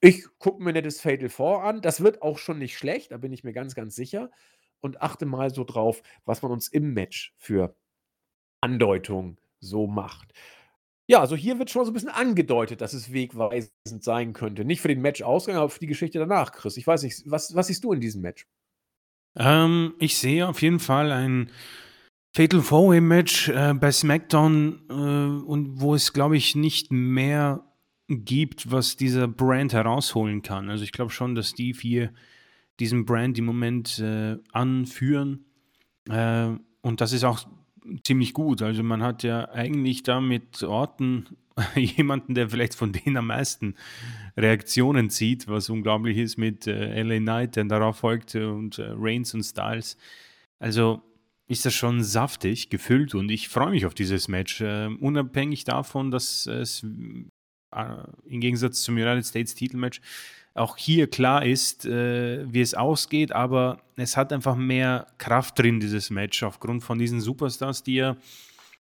ich 0.00 0.24
gucke 0.38 0.62
mir 0.62 0.72
das 0.82 1.00
Fatal 1.00 1.28
4 1.28 1.46
an. 1.62 1.80
Das 1.82 2.02
wird 2.02 2.22
auch 2.22 2.38
schon 2.38 2.58
nicht 2.58 2.76
schlecht, 2.78 3.12
da 3.12 3.18
bin 3.18 3.32
ich 3.32 3.44
mir 3.44 3.52
ganz, 3.52 3.74
ganz 3.74 3.96
sicher. 3.96 4.30
Und 4.86 5.02
achte 5.02 5.26
mal 5.26 5.52
so 5.52 5.64
drauf, 5.64 6.02
was 6.24 6.42
man 6.42 6.52
uns 6.52 6.68
im 6.68 6.94
Match 6.94 7.34
für 7.36 7.76
Andeutung 8.60 9.38
so 9.60 9.86
macht. 9.86 10.32
Ja, 11.08 11.20
also 11.20 11.36
hier 11.36 11.58
wird 11.58 11.70
schon 11.70 11.84
so 11.84 11.90
ein 11.90 11.94
bisschen 11.94 12.08
angedeutet, 12.08 12.80
dass 12.80 12.92
es 12.92 13.12
wegweisend 13.12 14.02
sein 14.02 14.32
könnte. 14.32 14.64
Nicht 14.64 14.80
für 14.80 14.88
den 14.88 15.02
Match-Ausgang, 15.02 15.56
aber 15.56 15.68
für 15.68 15.78
die 15.78 15.86
Geschichte 15.86 16.18
danach, 16.18 16.52
Chris. 16.52 16.76
Ich 16.76 16.86
weiß 16.86 17.02
nicht, 17.04 17.22
was, 17.26 17.54
was 17.54 17.68
siehst 17.68 17.84
du 17.84 17.92
in 17.92 18.00
diesem 18.00 18.22
Match? 18.22 18.46
Ähm, 19.36 19.94
ich 19.98 20.18
sehe 20.18 20.48
auf 20.48 20.62
jeden 20.62 20.80
Fall 20.80 21.12
ein 21.12 21.50
Fatal 22.34 22.60
Four-Way-Match 22.60 23.48
äh, 23.50 23.74
bei 23.74 23.92
SmackDown 23.92 24.86
äh, 24.90 24.92
und 24.92 25.80
wo 25.80 25.94
es, 25.94 26.12
glaube 26.12 26.36
ich, 26.36 26.56
nicht 26.56 26.92
mehr 26.92 27.64
gibt, 28.08 28.70
was 28.70 28.96
dieser 28.96 29.28
Brand 29.28 29.72
herausholen 29.72 30.42
kann. 30.42 30.70
Also 30.70 30.84
ich 30.84 30.92
glaube 30.92 31.10
schon, 31.10 31.34
dass 31.34 31.54
die 31.54 31.72
vier 31.72 32.12
diesen 32.80 33.04
Brand 33.04 33.38
im 33.38 33.44
Moment 33.44 33.98
äh, 33.98 34.36
anführen. 34.52 35.44
Äh, 36.08 36.50
und 36.82 37.00
das 37.00 37.12
ist 37.12 37.24
auch 37.24 37.46
ziemlich 38.04 38.32
gut. 38.32 38.62
Also 38.62 38.82
man 38.82 39.02
hat 39.02 39.22
ja 39.22 39.48
eigentlich 39.50 40.02
da 40.02 40.20
mit 40.20 40.62
Orten 40.62 41.26
jemanden, 41.74 42.34
der 42.34 42.50
vielleicht 42.50 42.74
von 42.74 42.92
denen 42.92 43.16
am 43.16 43.28
meisten 43.28 43.74
Reaktionen 44.36 45.10
zieht, 45.10 45.48
was 45.48 45.70
unglaublich 45.70 46.18
ist 46.18 46.36
mit 46.36 46.66
äh, 46.66 47.02
LA 47.02 47.18
Knight, 47.18 47.56
der 47.56 47.64
darauf 47.64 47.98
folgte 47.98 48.52
und 48.52 48.78
äh, 48.78 48.92
Reigns 48.94 49.34
und 49.34 49.42
Styles. 49.42 49.96
Also 50.58 51.02
ist 51.48 51.64
das 51.64 51.74
schon 51.74 52.02
saftig 52.02 52.70
gefüllt 52.70 53.14
und 53.14 53.30
ich 53.30 53.48
freue 53.48 53.70
mich 53.70 53.86
auf 53.86 53.94
dieses 53.94 54.28
Match. 54.28 54.60
Äh, 54.60 54.86
unabhängig 55.00 55.64
davon, 55.64 56.10
dass 56.10 56.46
es 56.46 56.82
äh, 56.82 56.86
im 58.24 58.40
Gegensatz 58.40 58.82
zum 58.82 58.96
United 58.96 59.24
States 59.24 59.54
Titelmatch 59.54 60.00
auch 60.56 60.76
hier 60.76 61.08
klar 61.08 61.44
ist, 61.44 61.84
äh, 61.86 62.52
wie 62.52 62.60
es 62.60 62.74
ausgeht, 62.74 63.32
aber 63.32 63.78
es 63.96 64.16
hat 64.16 64.32
einfach 64.32 64.56
mehr 64.56 65.06
Kraft 65.18 65.58
drin, 65.58 65.80
dieses 65.80 66.10
Match, 66.10 66.42
aufgrund 66.42 66.82
von 66.82 66.98
diesen 66.98 67.20
Superstars, 67.20 67.82
die 67.82 67.96
ja 67.96 68.16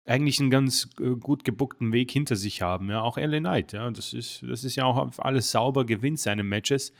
eigentlich 0.07 0.41
einen 0.41 0.51
ganz 0.51 0.89
äh, 1.01 1.11
gut 1.17 1.45
gebuckten 1.45 1.93
Weg 1.93 2.11
hinter 2.11 2.37
sich 2.37 2.63
haben. 2.63 2.91
Ja, 2.91 3.03
auch 3.03 3.17
LA 3.17 3.39
Knight, 3.39 3.73
ja, 3.73 3.91
das 3.91 4.13
ist, 4.13 4.43
das 4.43 4.65
ist 4.65 4.77
ja 4.77 4.85
auch 4.85 5.19
alles 5.19 5.51
sauber, 5.51 5.85
gewinnt 5.85 6.21
seine 6.21 6.43
Matches. 6.43 6.93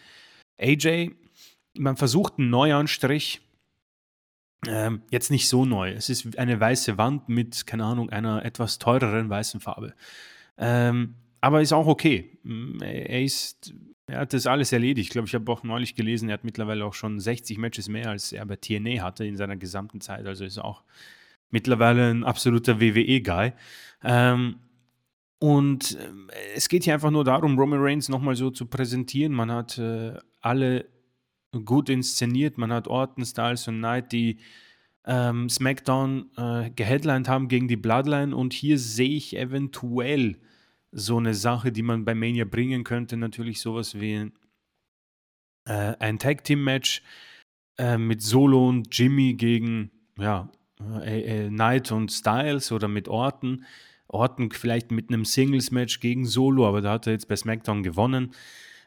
AJ, 0.59 1.11
man 1.75 1.97
versucht 1.97 2.39
einen 2.39 2.51
Neuanstrich, 2.51 3.41
ähm, 4.67 5.03
jetzt 5.11 5.31
nicht 5.31 5.49
so 5.49 5.65
neu. 5.65 5.93
Es 5.93 6.11
ist 6.11 6.39
eine 6.39 6.61
weiße 6.61 6.99
Wand 6.99 7.29
mit, 7.29 7.67
keine 7.67 7.85
Ahnung, 7.85 8.11
einer 8.11 8.45
etwas 8.45 8.79
teureren 8.79 9.31
weißen 9.31 9.61
Farbe. 9.61 9.95
Ähm, 10.59 11.15
aber 11.41 11.63
ist 11.63 11.73
auch 11.73 11.87
okay. 11.87 12.39
Mm, 12.43 12.83
er 12.83 13.23
ist 13.23 13.73
er 14.11 14.21
hat 14.21 14.33
das 14.33 14.47
alles 14.47 14.73
erledigt. 14.73 15.09
Ich 15.09 15.13
glaube, 15.13 15.29
ich 15.29 15.35
habe 15.35 15.51
auch 15.51 15.63
neulich 15.63 15.95
gelesen, 15.95 16.29
er 16.29 16.35
hat 16.35 16.45
mittlerweile 16.45 16.85
auch 16.85 16.95
schon 16.95 17.21
60 17.21 17.59
Matches 17.59 17.89
mehr, 17.89 18.11
als 18.11 18.33
er 18.33 18.45
bei 18.45 18.57
TNA 18.57 19.03
hatte 19.03 19.25
in 19.25 19.37
seiner 19.37 19.57
gesamten 19.57 20.01
Zeit. 20.01 20.27
Also 20.27 20.45
ist 20.45 20.59
auch 20.59 20.83
mittlerweile 21.51 22.11
ein 22.11 22.25
absoluter 22.25 22.81
WWE-Guy. 22.81 23.53
Ähm, 24.03 24.57
und 25.39 25.97
äh, 25.97 26.55
es 26.55 26.69
geht 26.69 26.85
hier 26.85 26.95
einfach 26.95 27.11
nur 27.11 27.25
darum, 27.25 27.59
Roman 27.59 27.81
Reigns 27.81 28.09
nochmal 28.09 28.35
so 28.35 28.51
zu 28.51 28.67
präsentieren. 28.67 29.33
Man 29.33 29.51
hat 29.51 29.79
äh, 29.79 30.15
alle 30.41 30.87
gut 31.65 31.89
inszeniert. 31.89 32.59
Man 32.59 32.73
hat 32.73 32.89
Orton, 32.89 33.25
Styles 33.25 33.69
und 33.69 33.79
Knight, 33.79 34.13
die 34.13 34.39
ähm, 35.07 35.49
SmackDown 35.49 36.31
äh, 36.37 36.71
geheadlined 36.71 37.29
haben 37.29 37.49
gegen 37.49 37.69
die 37.69 37.77
Bloodline. 37.77 38.35
Und 38.35 38.53
hier 38.53 38.79
sehe 38.79 39.17
ich 39.17 39.37
eventuell 39.37 40.37
so 40.93 41.19
eine 41.19 41.35
Sache, 41.35 41.73
die 41.73 41.83
man 41.83 42.05
bei 42.05 42.15
Mania 42.15 42.45
bringen 42.45 42.85
könnte, 42.85 43.17
natürlich 43.17 43.61
sowas 43.61 44.01
wie 44.01 44.31
äh, 45.67 45.97
ein 45.99 46.19
Tag 46.19 46.45
Team 46.45 46.65
Match 46.65 47.03
äh, 47.79 47.97
mit 47.97 48.23
Solo 48.23 48.69
und 48.69 48.97
Jimmy 48.97 49.35
gegen 49.35 49.91
ja, 50.19 50.51
äh, 51.03 51.47
äh, 51.47 51.49
Knight 51.49 51.93
und 51.93 52.11
Styles 52.11 52.73
oder 52.73 52.89
mit 52.89 53.09
Orton. 53.09 53.65
Orton 54.09 54.51
vielleicht 54.51 54.91
mit 54.91 55.09
einem 55.09 55.25
Singles 55.25 55.71
Match 55.71 56.01
gegen 56.01 56.27
Solo, 56.27 56.67
aber 56.67 56.81
da 56.81 56.93
hat 56.93 57.07
er 57.07 57.13
jetzt 57.13 57.29
bei 57.29 57.37
SmackDown 57.37 57.83
gewonnen. 57.83 58.35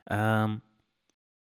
Ähm, 0.10 0.62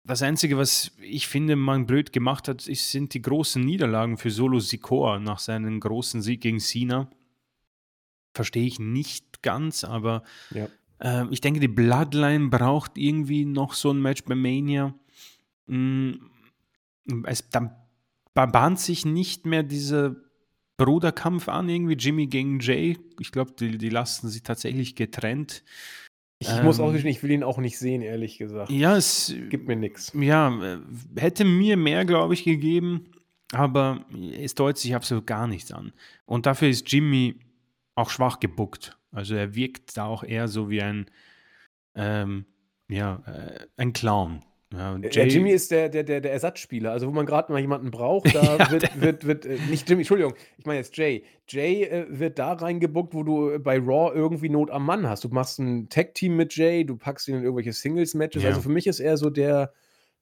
das 0.04 0.22
Einzige, 0.22 0.56
was 0.56 0.92
ich 1.00 1.28
finde, 1.28 1.54
man 1.54 1.86
blöd 1.86 2.12
gemacht 2.12 2.48
hat, 2.48 2.66
ist, 2.66 2.90
sind 2.90 3.14
die 3.14 3.22
großen 3.22 3.62
Niederlagen 3.62 4.16
für 4.16 4.30
Solo 4.30 4.58
Sikoa 4.58 5.18
nach 5.18 5.38
seinem 5.38 5.80
großen 5.80 6.22
Sieg 6.22 6.40
gegen 6.40 6.60
Cena. 6.60 7.10
Verstehe 8.34 8.66
ich 8.66 8.78
nicht 8.78 9.42
ganz, 9.42 9.84
aber 9.84 10.22
ja. 10.50 10.68
äh, 11.00 11.26
ich 11.30 11.40
denke, 11.40 11.60
die 11.60 11.68
Bloodline 11.68 12.48
braucht 12.48 12.96
irgendwie 12.96 13.44
noch 13.44 13.74
so 13.74 13.90
ein 13.90 14.00
Match 14.00 14.24
bei 14.24 14.34
Mania. 14.34 14.94
Mm, 15.66 16.12
es, 17.24 17.48
dann 17.50 17.74
bahnt 18.34 18.78
sich 18.78 19.04
nicht 19.04 19.46
mehr 19.46 19.62
dieser 19.62 20.14
Bruderkampf 20.76 21.48
an, 21.48 21.68
irgendwie 21.68 21.94
Jimmy 21.94 22.26
gegen 22.28 22.60
Jay. 22.60 22.96
Ich 23.18 23.32
glaube, 23.32 23.52
die, 23.58 23.78
die 23.78 23.88
lassen 23.88 24.28
sich 24.28 24.42
tatsächlich 24.44 24.94
getrennt. 24.94 25.64
Ich 26.38 26.48
ähm, 26.48 26.64
muss 26.64 26.78
auch 26.78 26.94
ähm, 26.94 27.06
ich 27.06 27.22
will 27.22 27.32
ihn 27.32 27.42
auch 27.42 27.58
nicht 27.58 27.78
sehen, 27.78 28.00
ehrlich 28.00 28.38
gesagt. 28.38 28.70
Ja, 28.70 28.96
es 28.96 29.34
gibt 29.50 29.66
mir 29.66 29.74
nichts. 29.74 30.12
Ja, 30.14 30.56
äh, 30.62 30.78
hätte 31.16 31.44
mir 31.44 31.76
mehr, 31.76 32.04
glaube 32.04 32.34
ich, 32.34 32.44
gegeben, 32.44 33.10
aber 33.52 34.04
es 34.38 34.54
deutet 34.54 34.78
sich 34.78 34.94
absolut 34.94 35.26
gar 35.26 35.48
nichts 35.48 35.72
an. 35.72 35.92
Und 36.26 36.46
dafür 36.46 36.68
ist 36.68 36.90
Jimmy 36.90 37.40
auch 37.98 38.10
schwach 38.10 38.40
gebuckt. 38.40 38.96
Also 39.12 39.34
er 39.34 39.54
wirkt 39.54 39.96
da 39.96 40.06
auch 40.06 40.22
eher 40.22 40.48
so 40.48 40.70
wie 40.70 40.82
ein 40.82 41.10
ähm, 41.94 42.46
ja, 42.88 43.22
äh, 43.26 43.66
ein 43.76 43.92
Clown. 43.92 44.42
Ja, 44.72 44.96
äh, 44.96 45.08
Jay, 45.10 45.28
Jimmy 45.28 45.50
ist 45.50 45.70
der, 45.70 45.88
der, 45.88 46.04
der, 46.04 46.20
der 46.20 46.32
Ersatzspieler. 46.32 46.92
Also, 46.92 47.06
wo 47.06 47.12
man 47.12 47.26
gerade 47.26 47.50
mal 47.52 47.60
jemanden 47.60 47.90
braucht, 47.90 48.34
da 48.34 48.42
ja, 48.58 48.70
wird, 48.70 49.00
wird, 49.00 49.26
wird, 49.26 49.46
äh, 49.46 49.58
nicht 49.70 49.88
Jimmy, 49.88 50.02
Entschuldigung, 50.02 50.34
ich 50.58 50.66
meine 50.66 50.78
jetzt 50.78 50.96
Jay. 50.96 51.24
Jay 51.48 51.84
äh, 51.84 52.06
wird 52.08 52.38
da 52.38 52.52
reingebuckt, 52.52 53.14
wo 53.14 53.22
du 53.22 53.58
bei 53.58 53.78
Raw 53.78 54.14
irgendwie 54.14 54.50
Not 54.50 54.70
am 54.70 54.84
Mann 54.84 55.08
hast. 55.08 55.24
Du 55.24 55.28
machst 55.28 55.58
ein 55.58 55.88
Tag-Team 55.88 56.36
mit 56.36 56.54
Jay, 56.54 56.84
du 56.84 56.96
packst 56.96 57.28
ihn 57.28 57.36
in 57.36 57.42
irgendwelche 57.42 57.72
Singles-Matches. 57.72 58.42
Ja. 58.42 58.50
Also, 58.50 58.60
für 58.60 58.68
mich 58.68 58.86
ist 58.86 59.00
er 59.00 59.16
so 59.16 59.30
der, 59.30 59.72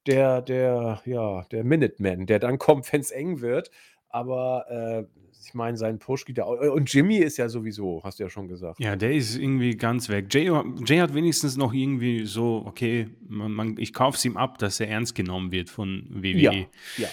der, 0.07 0.41
der, 0.41 1.01
ja, 1.05 1.43
der 1.51 1.63
Minuteman, 1.63 2.25
der 2.25 2.39
dann 2.39 2.57
kommt, 2.57 2.91
wenn 2.91 3.01
es 3.01 3.11
eng 3.11 3.41
wird. 3.41 3.69
Aber 4.09 4.65
äh, 4.69 5.03
ich 5.45 5.53
meine, 5.53 5.77
sein 5.77 5.99
Push 5.99 6.25
geht 6.25 6.37
ja 6.37 6.45
auch. 6.45 6.59
Und 6.59 6.91
Jimmy 6.91 7.17
ist 7.17 7.37
ja 7.37 7.47
sowieso, 7.49 8.01
hast 8.03 8.19
du 8.19 8.23
ja 8.23 8.29
schon 8.29 8.47
gesagt. 8.47 8.79
Ja, 8.79 8.95
der 8.95 9.13
ist 9.13 9.37
irgendwie 9.37 9.75
ganz 9.75 10.09
weg. 10.09 10.27
Jay, 10.33 10.51
Jay 10.85 10.97
hat 10.97 11.13
wenigstens 11.13 11.57
noch 11.57 11.73
irgendwie 11.73 12.25
so, 12.25 12.63
okay, 12.65 13.07
man, 13.27 13.51
man, 13.51 13.75
ich 13.77 13.93
kaufe 13.93 14.17
es 14.17 14.25
ihm 14.25 14.37
ab, 14.37 14.57
dass 14.57 14.79
er 14.79 14.89
ernst 14.89 15.15
genommen 15.15 15.51
wird 15.51 15.69
von 15.69 16.07
WWE. 16.09 16.37
Ja, 16.37 16.51
ja. 16.97 17.07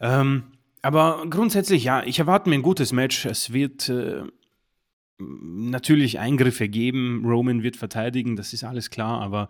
Ähm, 0.00 0.44
aber 0.82 1.26
grundsätzlich, 1.28 1.84
ja, 1.84 2.02
ich 2.04 2.18
erwarte 2.18 2.48
mir 2.48 2.54
ein 2.54 2.62
gutes 2.62 2.92
Match. 2.92 3.26
Es 3.26 3.52
wird 3.52 3.88
äh, 3.88 4.22
natürlich 5.18 6.18
Eingriffe 6.18 6.68
geben. 6.68 7.24
Roman 7.26 7.62
wird 7.62 7.76
verteidigen, 7.76 8.36
das 8.36 8.52
ist 8.52 8.64
alles 8.64 8.90
klar, 8.90 9.20
aber 9.20 9.48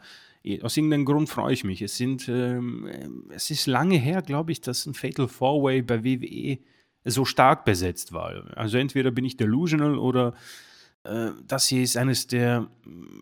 aus 0.62 0.76
irgendeinem 0.76 1.04
Grund 1.04 1.28
freue 1.28 1.52
ich 1.52 1.64
mich. 1.64 1.82
Es, 1.82 1.96
sind, 1.96 2.28
ähm, 2.28 3.24
es 3.30 3.50
ist 3.50 3.66
lange 3.66 3.96
her, 3.96 4.22
glaube 4.22 4.52
ich, 4.52 4.60
dass 4.60 4.86
ein 4.86 4.94
Fatal 4.94 5.28
Four 5.28 5.62
Way 5.62 5.82
bei 5.82 6.04
WWE 6.04 6.58
so 7.04 7.24
stark 7.24 7.64
besetzt 7.64 8.12
war. 8.12 8.56
Also 8.56 8.78
entweder 8.78 9.10
bin 9.10 9.24
ich 9.24 9.36
delusional 9.36 9.98
oder 9.98 10.34
äh, 11.04 11.30
das 11.46 11.68
hier 11.68 11.82
ist 11.82 11.96
eines 11.96 12.26
der 12.26 12.68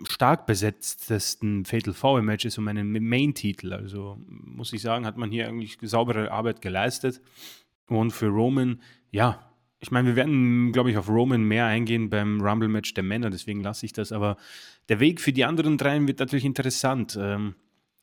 stark 0.09 0.47
besetztesten 0.47 1.65
Fatal 1.65 1.95
Four 1.95 2.23
Matches 2.23 2.59
um 2.59 2.69
einen 2.69 2.93
Main-Titel. 2.93 3.73
Also 3.73 4.19
muss 4.27 4.73
ich 4.73 4.83
sagen, 4.83 5.07
hat 5.07 5.17
man 5.17 5.31
hier 5.31 5.49
eigentlich 5.49 5.79
saubere 5.83 6.31
Arbeit 6.31 6.61
geleistet. 6.61 7.21
Und 7.89 8.11
für 8.11 8.29
Roman, 8.29 8.81
ja, 9.11 9.53
ich 9.79 9.91
meine, 9.91 10.09
wir 10.09 10.17
werden, 10.17 10.73
glaube 10.73 10.91
ich, 10.91 10.97
auf 10.97 11.09
Roman 11.09 11.43
mehr 11.43 11.67
eingehen 11.67 12.11
beim 12.11 12.41
Rumble-Match 12.41 12.95
der 12.95 13.05
Männer, 13.05 13.31
deswegen 13.31 13.63
lasse 13.63 13.87
ich 13.87 13.93
das. 13.93 14.11
Aber 14.11 14.37
der 14.89 15.01
Weg 15.01 15.21
für 15.21 15.33
die 15.33 15.45
anderen 15.45 15.79
dreien 15.79 16.07
wird 16.07 16.21
natürlich 16.21 16.45
interessant. 16.45 17.19
Ähm, 17.21 17.55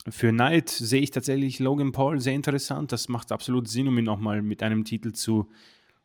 für 0.09 0.31
Knight 0.31 0.69
sehe 0.69 1.01
ich 1.01 1.11
tatsächlich 1.11 1.59
Logan 1.59 1.93
Paul 1.93 2.19
sehr 2.19 2.33
interessant. 2.33 2.91
Das 2.91 3.07
macht 3.07 3.31
absolut 3.31 3.69
Sinn, 3.69 3.87
um 3.87 3.97
ihn 3.97 4.03
nochmal 4.03 4.41
mit 4.41 4.61
einem 4.61 4.83
Titel 4.83 5.13
zu 5.13 5.49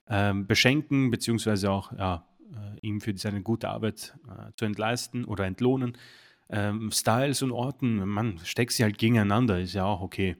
ähm, 0.09 0.47
beschenken, 0.47 1.11
beziehungsweise 1.11 1.71
auch 1.71 1.93
ja, 1.93 2.25
äh, 2.53 2.87
ihm 2.87 3.01
für 3.01 3.17
seine 3.17 3.43
gute 3.43 3.69
Arbeit 3.69 4.15
äh, 4.29 4.53
zu 4.57 4.65
entleisten 4.65 5.25
oder 5.25 5.47
entlohnen. 5.47 5.97
Ähm, 6.49 6.91
Styles 6.93 7.43
und 7.43 7.53
Orton, 7.53 8.09
man 8.09 8.39
steckt 8.45 8.73
sie 8.73 8.85
halt 8.85 8.99
gegeneinander, 8.99 9.61
ist 9.61 9.75
ja 9.75 9.85
auch 9.85 10.01
okay. 10.01 10.37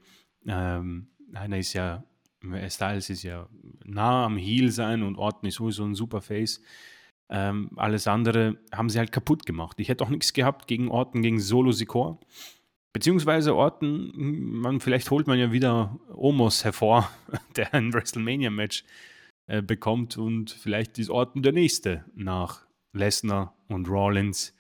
Ähm, 0.47 1.09
einer 1.35 1.59
ist 1.59 1.75
ja, 1.75 2.05
Styles 2.69 3.11
ist 3.11 3.25
ja 3.25 3.49
nah 3.85 4.25
am 4.25 4.37
Heel 4.37 4.71
sein 4.71 5.03
und 5.03 5.17
Orton 5.17 5.49
ist 5.49 5.57
sowieso 5.57 5.85
ein 5.85 5.95
super 5.95 6.23
Face. 6.23 6.63
Ähm, 7.31 7.71
alles 7.77 8.07
andere 8.07 8.57
haben 8.73 8.89
sie 8.89 8.99
halt 8.99 9.13
kaputt 9.13 9.45
gemacht. 9.45 9.79
Ich 9.81 9.89
hätte 9.89 10.05
auch 10.05 10.09
nichts 10.09 10.33
gehabt 10.33 10.67
gegen 10.67 10.89
Orton, 10.89 11.23
gegen 11.23 11.41
Solo 11.41 11.73
Sikor. 11.73 12.21
Beziehungsweise 12.93 13.55
Orton, 13.55 14.13
man, 14.15 14.81
vielleicht 14.81 15.11
holt 15.11 15.27
man 15.27 15.39
ja 15.39 15.53
wieder 15.53 15.99
Omos 16.15 16.65
hervor, 16.65 17.11
der 17.57 17.75
ein 17.75 17.93
WrestleMania-Match 17.93 18.85
äh, 19.47 19.63
bekommt 19.63 20.17
und 20.17 20.51
vielleicht 20.51 20.99
ist 20.99 21.11
Orton 21.11 21.43
der 21.43 21.53
nächste 21.53 22.05
nach 22.15 22.67
Lesnar 22.93 23.55
und 23.69 23.89
Rollins 23.89 24.55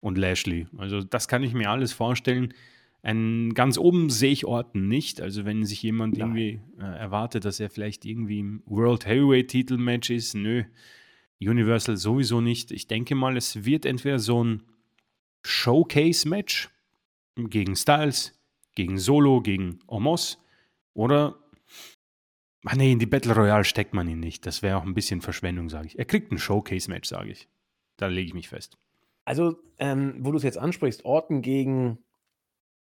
und 0.00 0.16
Lashley. 0.16 0.66
Also 0.76 1.02
das 1.02 1.28
kann 1.28 1.42
ich 1.42 1.54
mir 1.54 1.70
alles 1.70 1.92
vorstellen. 1.92 2.54
Ein, 3.02 3.52
ganz 3.54 3.78
oben 3.78 4.10
sehe 4.10 4.30
ich 4.30 4.46
Orton 4.46 4.86
nicht. 4.86 5.20
Also 5.20 5.44
wenn 5.44 5.64
sich 5.64 5.82
jemand 5.82 6.16
Nein. 6.16 6.36
irgendwie 6.36 6.60
äh, 6.80 6.98
erwartet, 6.98 7.44
dass 7.44 7.58
er 7.58 7.68
vielleicht 7.68 8.04
irgendwie 8.04 8.38
im 8.38 8.62
World 8.66 9.06
Heavyweight 9.06 9.48
Titelmatch 9.48 10.10
ist, 10.10 10.34
nö, 10.34 10.64
Universal 11.48 11.96
sowieso 11.96 12.40
nicht. 12.40 12.70
Ich 12.70 12.86
denke 12.86 13.14
mal, 13.14 13.36
es 13.36 13.64
wird 13.64 13.86
entweder 13.86 14.18
so 14.18 14.42
ein 14.42 14.62
Showcase-Match 15.42 16.70
gegen 17.36 17.76
Styles, 17.76 18.38
gegen 18.74 18.98
Solo, 18.98 19.40
gegen 19.40 19.80
Omos 19.86 20.38
oder 20.94 21.38
Ach 22.64 22.76
nee, 22.76 22.92
in 22.92 23.00
die 23.00 23.06
Battle 23.06 23.34
Royale 23.34 23.64
steckt 23.64 23.92
man 23.92 24.08
ihn 24.08 24.20
nicht. 24.20 24.46
Das 24.46 24.62
wäre 24.62 24.76
auch 24.76 24.84
ein 24.84 24.94
bisschen 24.94 25.20
Verschwendung, 25.20 25.68
sage 25.68 25.88
ich. 25.88 25.98
Er 25.98 26.04
kriegt 26.04 26.30
ein 26.30 26.38
Showcase-Match, 26.38 27.08
sage 27.08 27.32
ich. 27.32 27.48
Da 27.96 28.06
lege 28.06 28.28
ich 28.28 28.34
mich 28.34 28.48
fest. 28.48 28.78
Also, 29.24 29.58
ähm, 29.78 30.16
wo 30.20 30.30
du 30.30 30.36
es 30.36 30.44
jetzt 30.44 30.58
ansprichst, 30.58 31.04
Orton 31.04 31.42
gegen 31.42 31.98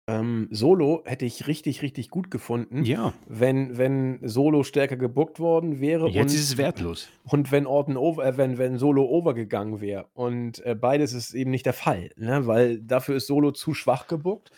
ähm, 0.09 0.49
Solo 0.51 1.03
hätte 1.05 1.25
ich 1.25 1.47
richtig, 1.47 1.83
richtig 1.83 2.11
gut 2.11 2.31
gefunden. 2.31 2.85
Ja. 2.85 3.13
Wenn, 3.29 3.79
wenn 3.79 4.19
Solo 4.23 4.65
stärker 4.65 4.97
gebuckt 4.97 5.39
worden 5.39 5.81
wäre. 5.81 6.09
Jetzt 6.09 6.33
und, 6.33 6.39
ist 6.39 6.51
es 6.51 6.57
wertlos. 6.57 7.09
Und 7.25 7.53
wenn 7.53 7.67
Orton 7.67 7.97
over, 7.97 8.27
äh, 8.27 8.37
wenn, 8.37 8.59
wenn 8.59 8.79
Solo 8.79 9.05
overgegangen 9.05 9.81
wäre. 9.81 10.07
Und 10.15 10.65
äh, 10.67 10.75
beides 10.75 11.13
ist 11.13 11.35
eben 11.35 11.53
nicht 11.53 11.67
der 11.67 11.73
Fall, 11.73 12.11
ne? 12.17 12.47
weil 12.47 12.81
dafür 12.81 13.17
ist 13.17 13.29
Solo 13.29 13.53
zu 13.53 13.75
schwach 13.75 14.09
gebuckt. 14.09 14.51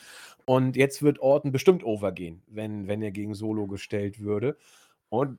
Und 0.46 0.76
jetzt 0.76 1.02
wird 1.02 1.20
Orton 1.20 1.52
bestimmt 1.52 1.84
overgehen, 1.84 2.42
wenn, 2.46 2.86
wenn 2.86 3.02
er 3.02 3.10
gegen 3.10 3.34
Solo 3.34 3.66
gestellt 3.66 4.20
würde. 4.20 4.56
Und 5.08 5.38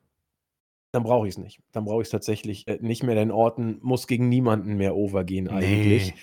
dann 0.91 1.03
brauche 1.03 1.27
ich 1.27 1.33
es 1.33 1.37
nicht. 1.37 1.59
Dann 1.71 1.85
brauche 1.85 2.01
ich 2.01 2.07
es 2.07 2.11
tatsächlich 2.11 2.67
äh, 2.67 2.77
nicht 2.79 3.03
mehr, 3.03 3.15
denn 3.15 3.31
Orton 3.31 3.79
muss 3.81 4.07
gegen 4.07 4.29
niemanden 4.29 4.77
mehr 4.77 4.95
overgehen 4.95 5.47
eigentlich. 5.49 6.13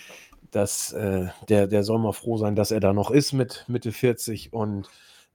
Nee. 0.52 0.60
Das, 0.60 0.92
äh, 0.92 1.28
der, 1.48 1.66
der 1.66 1.82
soll 1.82 1.98
mal 1.98 2.12
froh 2.12 2.36
sein, 2.36 2.54
dass 2.54 2.70
er 2.70 2.80
da 2.80 2.92
noch 2.92 3.10
ist 3.10 3.32
mit 3.32 3.64
Mitte 3.68 3.92
40 3.92 4.52
und 4.52 4.88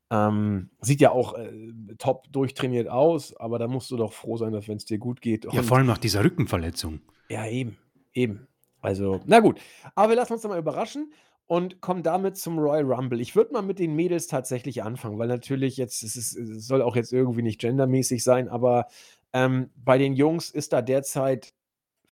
ähm, 0.09 0.69
sieht 0.79 1.01
ja 1.01 1.11
auch 1.11 1.37
äh, 1.37 1.51
top 1.97 2.31
durchtrainiert 2.31 2.87
aus, 2.87 3.35
aber 3.35 3.59
da 3.59 3.67
musst 3.67 3.91
du 3.91 3.97
doch 3.97 4.13
froh 4.13 4.37
sein, 4.37 4.53
dass 4.53 4.67
wenn 4.67 4.77
es 4.77 4.85
dir 4.85 4.99
gut 4.99 5.21
geht. 5.21 5.51
Ja, 5.51 5.63
vor 5.63 5.77
allem 5.77 5.87
nach 5.87 5.97
dieser 5.97 6.23
Rückenverletzung. 6.23 7.01
Ja, 7.29 7.45
eben, 7.47 7.77
eben. 8.13 8.47
Also, 8.81 9.19
na 9.25 9.39
gut. 9.39 9.59
Aber 9.95 10.09
wir 10.09 10.15
lassen 10.15 10.33
uns 10.33 10.43
da 10.43 10.47
mal 10.47 10.59
überraschen 10.59 11.11
und 11.47 11.81
komme 11.81 12.03
damit 12.03 12.37
zum 12.37 12.59
Royal 12.59 12.85
Rumble. 12.85 13.19
Ich 13.19 13.35
würde 13.35 13.53
mal 13.53 13.61
mit 13.61 13.79
den 13.79 13.95
Mädels 13.95 14.27
tatsächlich 14.27 14.83
anfangen, 14.83 15.17
weil 15.17 15.27
natürlich 15.27 15.77
jetzt, 15.77 16.03
es, 16.03 16.15
ist, 16.15 16.35
es 16.37 16.67
soll 16.67 16.81
auch 16.81 16.95
jetzt 16.95 17.11
irgendwie 17.11 17.41
nicht 17.41 17.59
gendermäßig 17.59 18.23
sein, 18.23 18.47
aber 18.49 18.87
ähm, 19.33 19.71
bei 19.75 19.97
den 19.97 20.13
Jungs 20.13 20.51
ist 20.51 20.73
da 20.73 20.81
derzeit 20.81 21.53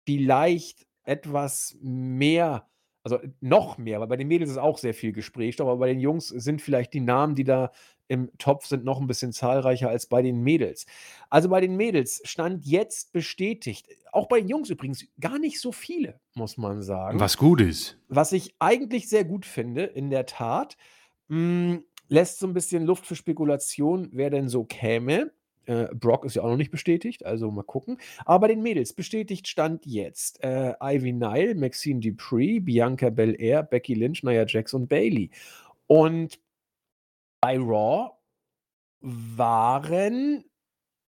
vielleicht 0.05 0.87
etwas 1.03 1.77
mehr, 1.81 2.67
also 3.11 3.25
noch 3.41 3.77
mehr, 3.77 3.99
weil 3.99 4.07
bei 4.07 4.17
den 4.17 4.27
Mädels 4.27 4.51
ist 4.51 4.57
auch 4.57 4.77
sehr 4.77 4.93
viel 4.93 5.11
Gespräch, 5.11 5.59
aber 5.61 5.77
bei 5.77 5.87
den 5.87 5.99
Jungs 5.99 6.27
sind 6.27 6.61
vielleicht 6.61 6.93
die 6.93 6.99
Namen, 6.99 7.35
die 7.35 7.43
da 7.43 7.71
im 8.07 8.29
Topf 8.37 8.65
sind, 8.65 8.85
noch 8.85 8.99
ein 8.99 9.07
bisschen 9.07 9.33
zahlreicher 9.33 9.89
als 9.89 10.07
bei 10.07 10.21
den 10.21 10.41
Mädels. 10.41 10.85
Also 11.29 11.49
bei 11.49 11.61
den 11.61 11.75
Mädels 11.75 12.21
stand 12.23 12.65
jetzt 12.65 13.11
bestätigt, 13.11 13.87
auch 14.11 14.27
bei 14.27 14.39
den 14.39 14.49
Jungs 14.49 14.69
übrigens, 14.69 15.05
gar 15.19 15.39
nicht 15.39 15.59
so 15.59 15.71
viele, 15.71 16.19
muss 16.33 16.57
man 16.57 16.81
sagen. 16.81 17.19
Was 17.19 17.37
gut 17.37 17.61
ist. 17.61 17.97
Was 18.07 18.31
ich 18.31 18.55
eigentlich 18.59 19.09
sehr 19.09 19.25
gut 19.25 19.45
finde, 19.45 19.83
in 19.83 20.09
der 20.09 20.25
Tat, 20.25 20.77
mh, 21.27 21.37
hm, 21.37 21.83
lässt 22.09 22.39
so 22.39 22.47
ein 22.47 22.53
bisschen 22.53 22.85
Luft 22.85 23.05
für 23.05 23.15
Spekulation, 23.15 24.09
wer 24.11 24.29
denn 24.29 24.47
so 24.47 24.63
käme. 24.63 25.31
Äh, 25.67 25.93
Brock 25.93 26.25
ist 26.25 26.35
ja 26.35 26.41
auch 26.41 26.49
noch 26.49 26.57
nicht 26.57 26.71
bestätigt, 26.71 27.25
also 27.25 27.51
mal 27.51 27.63
gucken. 27.63 27.97
Aber 28.25 28.47
den 28.47 28.61
Mädels 28.61 28.93
bestätigt 28.93 29.47
stand 29.47 29.85
jetzt 29.85 30.43
äh, 30.43 30.73
Ivy 30.81 31.13
Nile, 31.13 31.55
Maxine 31.55 31.99
Dupree, 31.99 32.59
Bianca 32.59 33.09
Belair, 33.09 33.63
Becky 33.63 33.93
Lynch, 33.93 34.23
Nia 34.23 34.45
Jax 34.47 34.73
und 34.73 34.87
Bailey. 34.87 35.29
Und 35.87 36.39
bei 37.41 37.57
Raw 37.57 38.11
waren 39.01 40.43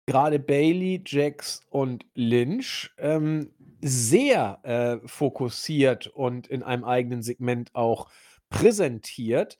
gerade 0.07 0.39
Bailey, 0.39 1.03
Jax 1.07 1.67
und 1.71 2.05
Lynch 2.15 2.91
ähm, 2.99 3.53
sehr 3.81 4.61
äh, 4.63 5.09
fokussiert 5.09 6.07
und 6.09 6.47
in 6.47 6.63
einem 6.63 6.85
eigenen 6.85 7.23
Segment 7.23 7.75
auch 7.75 8.11
präsentiert 8.51 9.59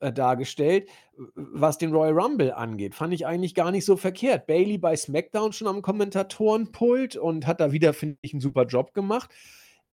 äh, 0.00 0.12
dargestellt, 0.12 0.88
was 1.34 1.78
den 1.78 1.92
Royal 1.92 2.18
Rumble 2.18 2.52
angeht. 2.52 2.94
Fand 2.94 3.14
ich 3.14 3.26
eigentlich 3.26 3.54
gar 3.54 3.70
nicht 3.70 3.84
so 3.84 3.96
verkehrt. 3.96 4.46
Bailey 4.46 4.78
bei 4.78 4.96
SmackDown 4.96 5.52
schon 5.52 5.68
am 5.68 5.82
Kommentatorenpult 5.82 7.16
und 7.16 7.46
hat 7.46 7.60
da 7.60 7.72
wieder, 7.72 7.92
finde 7.92 8.18
ich, 8.22 8.32
einen 8.32 8.40
super 8.40 8.64
Job 8.64 8.94
gemacht. 8.94 9.30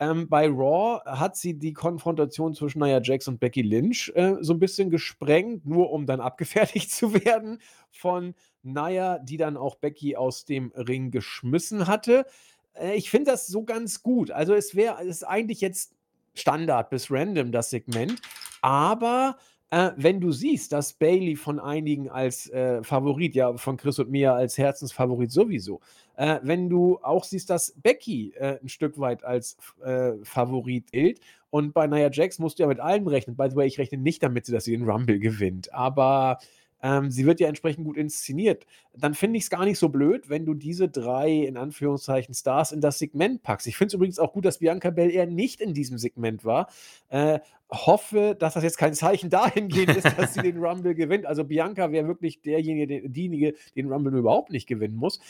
Ähm, 0.00 0.30
bei 0.30 0.48
Raw 0.48 1.02
hat 1.04 1.36
sie 1.36 1.58
die 1.58 1.74
Konfrontation 1.74 2.54
zwischen 2.54 2.80
Nia 2.80 3.02
Jax 3.02 3.28
und 3.28 3.38
Becky 3.38 3.60
Lynch 3.60 4.10
äh, 4.14 4.36
so 4.40 4.54
ein 4.54 4.58
bisschen 4.58 4.88
gesprengt, 4.88 5.66
nur 5.66 5.90
um 5.92 6.06
dann 6.06 6.20
abgefertigt 6.22 6.90
zu 6.90 7.12
werden 7.12 7.60
von 7.90 8.34
Nia, 8.62 9.18
die 9.18 9.36
dann 9.36 9.58
auch 9.58 9.76
Becky 9.76 10.16
aus 10.16 10.46
dem 10.46 10.72
Ring 10.74 11.10
geschmissen 11.10 11.86
hatte. 11.86 12.24
Äh, 12.72 12.96
ich 12.96 13.10
finde 13.10 13.32
das 13.32 13.46
so 13.46 13.64
ganz 13.64 14.02
gut. 14.02 14.30
Also 14.30 14.54
es 14.54 14.74
wäre, 14.74 15.02
es 15.02 15.18
ist 15.18 15.24
eigentlich 15.24 15.60
jetzt 15.60 15.92
Standard 16.34 16.88
bis 16.88 17.10
random, 17.10 17.52
das 17.52 17.70
Segment. 17.70 18.20
Aber 18.62 19.36
Äh, 19.70 19.92
wenn 19.96 20.20
du 20.20 20.32
siehst, 20.32 20.72
dass 20.72 20.92
Bailey 20.92 21.36
von 21.36 21.60
einigen 21.60 22.08
als 22.10 22.50
äh, 22.50 22.82
Favorit, 22.82 23.36
ja, 23.36 23.56
von 23.56 23.76
Chris 23.76 24.00
und 24.00 24.10
mir 24.10 24.34
als 24.34 24.58
Herzensfavorit 24.58 25.30
sowieso, 25.30 25.80
äh, 26.16 26.40
wenn 26.42 26.68
du 26.68 26.98
auch 27.02 27.22
siehst, 27.22 27.50
dass 27.50 27.74
Becky 27.80 28.32
äh, 28.34 28.58
ein 28.60 28.68
Stück 28.68 28.98
weit 28.98 29.22
als 29.22 29.56
äh, 29.84 30.12
Favorit 30.24 30.90
gilt 30.90 31.20
und 31.50 31.72
bei 31.72 31.86
Nia 31.86 32.10
Jax 32.10 32.40
musst 32.40 32.58
du 32.58 32.64
ja 32.64 32.68
mit 32.68 32.80
allem 32.80 33.06
rechnen. 33.06 33.36
By 33.36 33.48
the 33.48 33.56
way, 33.56 33.66
ich 33.68 33.78
rechne 33.78 33.98
nicht 33.98 34.22
damit, 34.22 34.52
dass 34.52 34.64
sie 34.64 34.72
den 34.72 34.88
Rumble 34.88 35.20
gewinnt, 35.20 35.72
aber 35.72 36.38
ähm, 36.82 37.10
sie 37.10 37.26
wird 37.26 37.40
ja 37.40 37.48
entsprechend 37.48 37.84
gut 37.84 37.96
inszeniert. 37.96 38.66
Dann 38.94 39.14
finde 39.14 39.36
ich 39.38 39.44
es 39.44 39.50
gar 39.50 39.64
nicht 39.64 39.78
so 39.78 39.88
blöd, 39.88 40.28
wenn 40.28 40.46
du 40.46 40.54
diese 40.54 40.88
drei, 40.88 41.30
in 41.30 41.56
Anführungszeichen, 41.56 42.34
Stars 42.34 42.72
in 42.72 42.80
das 42.80 42.98
Segment 42.98 43.42
packst. 43.42 43.66
Ich 43.66 43.76
finde 43.76 43.88
es 43.88 43.94
übrigens 43.94 44.18
auch 44.18 44.32
gut, 44.32 44.44
dass 44.44 44.58
Bianca 44.58 44.90
Belair 44.90 45.26
nicht 45.26 45.60
in 45.60 45.74
diesem 45.74 45.98
Segment 45.98 46.44
war. 46.44 46.68
Äh, 47.08 47.40
hoffe, 47.70 48.36
dass 48.38 48.54
das 48.54 48.64
jetzt 48.64 48.78
kein 48.78 48.94
Zeichen 48.94 49.30
dahingehend 49.30 49.96
ist, 49.96 50.18
dass 50.18 50.34
sie 50.34 50.42
den 50.42 50.58
Rumble 50.64 50.94
gewinnt. 50.94 51.26
Also 51.26 51.44
Bianca 51.44 51.92
wäre 51.92 52.08
wirklich 52.08 52.42
derjenige, 52.42 53.08
diejenige, 53.08 53.54
den 53.76 53.92
Rumble 53.92 54.16
überhaupt 54.16 54.50
nicht 54.50 54.66
gewinnen 54.66 54.96
muss. 54.96 55.20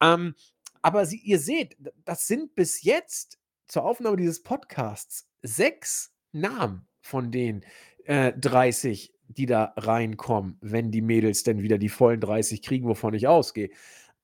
Ähm, 0.00 0.34
aber 0.82 1.06
sie, 1.06 1.18
ihr 1.18 1.38
seht, 1.38 1.76
das 2.04 2.26
sind 2.26 2.54
bis 2.54 2.82
jetzt 2.82 3.38
zur 3.66 3.84
Aufnahme 3.84 4.16
dieses 4.16 4.42
Podcasts 4.42 5.28
sechs 5.42 6.12
Namen 6.32 6.86
von 7.00 7.30
den 7.30 7.64
äh, 8.04 8.32
30 8.32 9.12
die 9.28 9.46
da 9.46 9.72
reinkommen, 9.76 10.58
wenn 10.60 10.90
die 10.90 11.02
Mädels 11.02 11.42
denn 11.42 11.62
wieder 11.62 11.78
die 11.78 11.88
vollen 11.88 12.20
30 12.20 12.62
kriegen, 12.62 12.88
wovon 12.88 13.14
ich 13.14 13.28
ausgehe. 13.28 13.70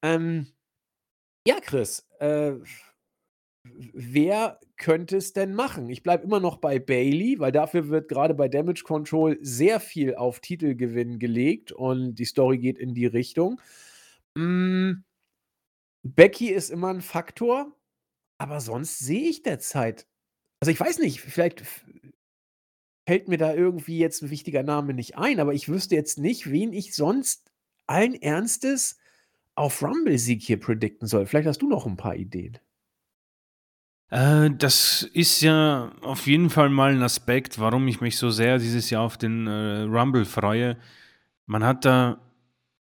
Ähm, 0.02 0.48
ja, 1.46 1.60
Chris, 1.60 2.08
äh, 2.20 2.54
wer 3.64 4.60
könnte 4.76 5.16
es 5.16 5.32
denn 5.32 5.54
machen? 5.54 5.88
Ich 5.88 6.02
bleibe 6.02 6.24
immer 6.24 6.40
noch 6.40 6.56
bei 6.58 6.78
Bailey, 6.78 7.38
weil 7.38 7.52
dafür 7.52 7.88
wird 7.88 8.08
gerade 8.08 8.34
bei 8.34 8.48
Damage 8.48 8.82
Control 8.84 9.38
sehr 9.40 9.80
viel 9.80 10.14
auf 10.14 10.40
Titelgewinn 10.40 11.18
gelegt 11.18 11.72
und 11.72 12.16
die 12.16 12.24
Story 12.24 12.58
geht 12.58 12.78
in 12.78 12.94
die 12.94 13.06
Richtung. 13.06 13.60
Mm, 14.34 15.04
Becky 16.02 16.50
ist 16.50 16.70
immer 16.70 16.88
ein 16.88 17.00
Faktor, 17.02 17.74
aber 18.38 18.60
sonst 18.60 18.98
sehe 18.98 19.28
ich 19.28 19.42
derzeit. 19.42 20.06
Also 20.60 20.70
ich 20.70 20.80
weiß 20.80 20.98
nicht, 20.98 21.20
vielleicht 21.20 21.62
fällt 23.06 23.28
mir 23.28 23.38
da 23.38 23.54
irgendwie 23.54 23.98
jetzt 23.98 24.22
ein 24.22 24.30
wichtiger 24.30 24.62
Name 24.62 24.94
nicht 24.94 25.16
ein, 25.16 25.40
aber 25.40 25.54
ich 25.54 25.68
wüsste 25.68 25.94
jetzt 25.94 26.18
nicht, 26.18 26.50
wen 26.50 26.72
ich 26.72 26.94
sonst 26.94 27.50
allen 27.86 28.14
Ernstes 28.14 28.98
auf 29.54 29.82
Rumble-Sieg 29.82 30.42
hier 30.42 30.58
predikten 30.58 31.06
soll. 31.06 31.26
Vielleicht 31.26 31.48
hast 31.48 31.62
du 31.62 31.68
noch 31.68 31.86
ein 31.86 31.96
paar 31.96 32.16
Ideen. 32.16 32.58
Äh, 34.10 34.50
das 34.50 35.02
ist 35.12 35.40
ja 35.42 35.92
auf 36.02 36.26
jeden 36.26 36.50
Fall 36.50 36.70
mal 36.70 36.92
ein 36.92 37.02
Aspekt, 37.02 37.58
warum 37.58 37.86
ich 37.88 38.00
mich 38.00 38.16
so 38.16 38.30
sehr 38.30 38.58
dieses 38.58 38.90
Jahr 38.90 39.02
auf 39.02 39.18
den 39.18 39.46
äh, 39.46 39.82
Rumble 39.82 40.24
freue. 40.24 40.76
Man 41.46 41.64
hat 41.64 41.84
da 41.84 42.20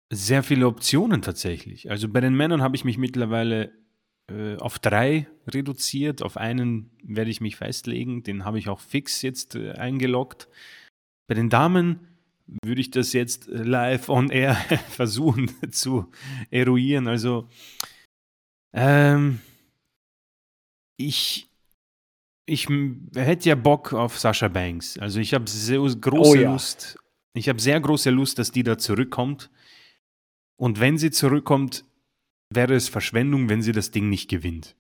sehr 0.10 0.42
viele 0.42 0.68
Optionen 0.68 1.22
tatsächlich. 1.22 1.92
Also 1.92 2.08
bei 2.08 2.22
den 2.22 2.36
Männern 2.36 2.62
habe 2.62 2.76
ich 2.76 2.86
mich 2.86 2.98
mittlerweile 2.98 3.72
äh, 4.30 4.58
auf 4.58 4.80
drei 4.80 5.28
reduziert. 5.48 6.22
Auf 6.22 6.38
einen 6.38 6.92
werde 7.04 7.32
ich 7.32 7.42
mich 7.42 7.56
festlegen. 7.56 8.24
Den 8.24 8.46
habe 8.46 8.60
ich 8.60 8.70
auch 8.70 8.80
fix 8.80 9.22
jetzt 9.22 9.56
äh, 9.56 9.72
eingeloggt. 9.72 10.48
Bei 11.28 11.36
den 11.36 11.50
Damen 11.50 12.08
würde 12.64 12.82
ich 12.82 12.92
das 12.92 13.14
jetzt 13.14 13.48
live 13.48 14.10
on 14.10 14.30
air 14.30 14.56
versuchen 14.90 15.52
zu 15.72 16.12
eruieren. 16.50 17.08
Also 17.08 17.48
ähm, 18.74 19.40
ich, 20.98 21.50
ich 22.46 22.68
hätte 23.16 23.50
ja 23.50 23.56
Bock 23.56 23.94
auf 23.94 24.20
Sascha 24.20 24.48
Banks. 24.48 24.98
Also 24.98 25.20
ich 25.20 25.34
habe 25.34 25.50
sehr 25.50 25.80
große 25.80 26.32
oh, 26.32 26.36
ja. 26.36 26.52
Lust. 26.52 26.98
Ich 27.34 27.50
habe 27.50 27.62
sehr 27.62 27.80
große 27.80 28.10
Lust, 28.10 28.40
dass 28.40 28.52
die 28.52 28.64
da 28.64 28.78
zurückkommt. 28.78 29.52
Und 30.60 30.80
wenn 30.80 30.98
sie 30.98 31.12
zurückkommt, 31.12 31.86
wäre 32.54 32.76
es 32.76 32.90
Verschwendung, 32.90 33.50
wenn 33.50 33.62
sie 33.62 33.72
das 33.72 33.92
Ding 33.92 34.10
nicht 34.10 34.30
gewinnt. 34.30 34.76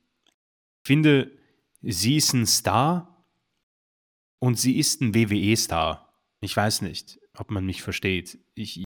Ich 0.84 0.88
finde, 0.88 1.31
sie 1.81 2.18
ist 2.18 2.34
ein 2.34 2.45
Star 2.45 3.26
und 4.39 4.57
sie 4.57 4.77
ist 4.77 5.02
ein 5.02 5.14
WWE-Star. 5.14 6.14
Ich 6.41 6.56
weiß 6.56 6.81
nicht, 6.81 7.19
ob 7.35 7.52
man 7.52 7.65
mich 7.65 7.81
versteht. 7.81 8.39
Ich, 8.56 8.84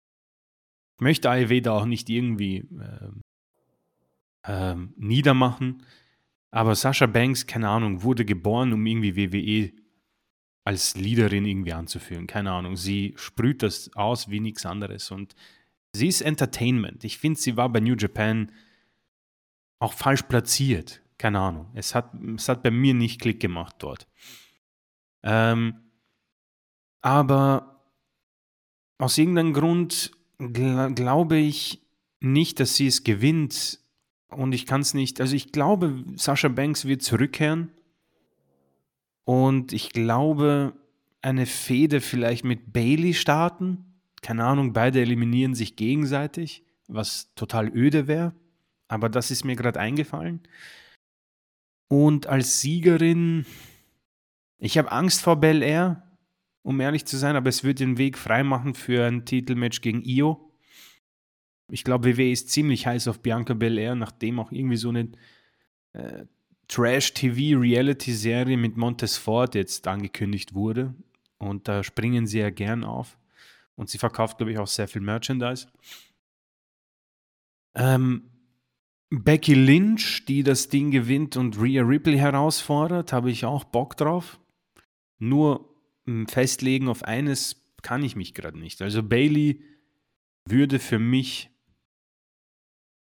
möchte 1.01 1.31
AEW 1.31 1.61
da 1.61 1.73
auch 1.73 1.87
nicht 1.87 2.09
irgendwie 2.09 2.69
äh, 4.47 4.53
äh, 4.53 4.77
niedermachen. 4.97 5.83
Aber 6.51 6.75
Sascha 6.75 7.07
Banks, 7.07 7.47
keine 7.47 7.69
Ahnung, 7.69 8.03
wurde 8.03 8.25
geboren, 8.25 8.73
um 8.73 8.87
irgendwie 8.87 9.17
WWE 9.17 9.73
als 10.65 10.97
Leaderin 10.97 11.45
irgendwie 11.45 11.73
anzuführen. 11.73 12.27
Keine 12.27 12.53
Ahnung. 12.53 12.77
Sie 12.77 13.13
sprüht 13.17 13.63
das 13.63 13.91
aus 13.95 14.31
wie 14.31 14.41
nichts 14.41 14.65
anderes. 14.65 15.11
Und 15.11 15.35
sie 15.93 16.09
ist 16.09 16.23
Entertainment. 16.23 17.05
Ich 17.05 17.19
finde, 17.19 17.41
sie 17.41 17.57
war 17.57 17.69
bei 17.69 17.81
New 17.81 17.97
Japan 17.97 18.51
auch 19.85 19.93
falsch 19.93 20.23
platziert. 20.23 21.03
Keine 21.19 21.39
Ahnung. 21.39 21.69
Es 21.75 21.95
hat, 21.95 22.13
es 22.37 22.49
hat 22.49 22.63
bei 22.63 22.71
mir 22.71 22.95
nicht 22.95 23.21
Klick 23.21 23.39
gemacht 23.39 23.77
dort. 23.79 24.09
Ähm, 25.23 25.75
aber 27.01 27.83
aus 28.99 29.17
irgendeinem 29.19 29.53
Grund 29.53 30.11
gl 30.39 30.93
glaube 30.95 31.37
ich 31.37 31.83
nicht, 32.21 32.61
dass 32.61 32.75
sie 32.77 32.87
es 32.87 33.05
gewinnt. 33.05 33.79
Und 34.29 34.53
ich 34.53 34.67
kann 34.67 34.81
es 34.81 34.95
nicht. 34.95 35.21
Also 35.21 35.37
ich 35.37 35.53
glaube, 35.53 36.03
Sascha 36.17 36.49
Banks 36.49 36.87
wird 36.87 37.03
zurückkehren. 37.03 37.71
Und 39.25 39.73
ich 39.73 39.91
glaube, 39.91 40.75
eine 41.23 41.47
Fehde 41.47 42.01
vielleicht 42.01 42.45
mit 42.45 42.73
Bailey 42.73 43.15
starten. 43.15 44.01
Keine 44.23 44.45
Ahnung, 44.45 44.73
beide 44.73 45.01
eliminieren 45.01 45.55
sich 45.55 45.77
gegenseitig, 45.77 46.65
was 46.89 47.35
total 47.35 47.69
öde 47.75 48.07
wäre 48.09 48.35
aber 48.89 49.09
das 49.09 49.31
ist 49.31 49.45
mir 49.45 49.57
gerade 49.57 49.81
eingefallen. 49.81 50.41
Und 51.89 52.27
als 52.27 52.61
Siegerin, 52.61 53.47
ich 54.59 54.79
habe 54.79 54.93
Angst 54.93 55.23
vor 55.23 55.37
Bel 55.37 55.63
Air, 55.63 56.03
um 56.63 56.81
ehrlich 56.81 57.05
zu 57.05 57.17
sein, 57.17 57.37
aber 57.37 57.51
es 57.51 57.63
wird 57.63 57.81
den 57.81 57.99
Weg 57.99 58.17
freimachen 58.17 58.75
für 58.75 59.07
ein 59.07 59.25
Titelmatch 59.25 59.81
gegen 59.81 60.03
Io. 60.03 60.51
Ich 61.71 61.85
glaube, 61.85 62.17
WWE 62.17 62.31
ist 62.31 62.51
ziemlich 62.51 62.87
heiß 62.87 63.09
auf 63.09 63.21
Bianca 63.21 63.55
Belair, 63.55 63.95
nachdem 63.95 64.39
auch 64.39 64.53
irgendwie 64.53 64.77
so 64.77 64.91
eine 64.91 65.13
äh, 65.93 66.27
Trash-TV-Reality-Serie 66.69 68.57
mit 68.57 68.77
Montes 68.77 69.17
Ford 69.17 69.55
jetzt 69.55 69.87
angekündigt 69.87 70.55
wurde. 70.55 70.95
Und 71.39 71.69
da 71.69 71.83
springen 71.83 72.27
sie 72.27 72.39
ja 72.39 72.51
gern 72.51 72.85
auf. 72.85 73.19
Und 73.77 73.91
sie 73.91 73.99
verkauft, 73.99 74.39
glaube 74.39 74.53
ich, 74.53 74.59
auch 74.59 74.67
sehr 74.67 74.89
viel 74.89 75.03
Merchandise. 75.03 75.69
Ähm, 77.75 78.31
Becky 79.23 79.55
Lynch, 79.55 80.25
die 80.27 80.43
das 80.43 80.69
Ding 80.69 80.91
gewinnt 80.91 81.37
und 81.37 81.61
Rhea 81.61 81.83
Ripley 81.83 82.17
herausfordert, 82.17 83.13
habe 83.13 83.31
ich 83.31 83.45
auch 83.45 83.65
Bock 83.65 83.97
drauf. 83.97 84.41
Nur 85.19 85.69
hm, 86.07 86.27
festlegen 86.27 86.89
auf 86.89 87.03
eines 87.03 87.63
kann 87.83 88.03
ich 88.03 88.17
mich 88.17 88.35
gerade 88.35 88.59
nicht. 88.59 88.81
Also 88.83 89.03
Bailey 89.03 89.63
würde 90.49 90.79
für 90.79 90.99
mich 90.99 91.51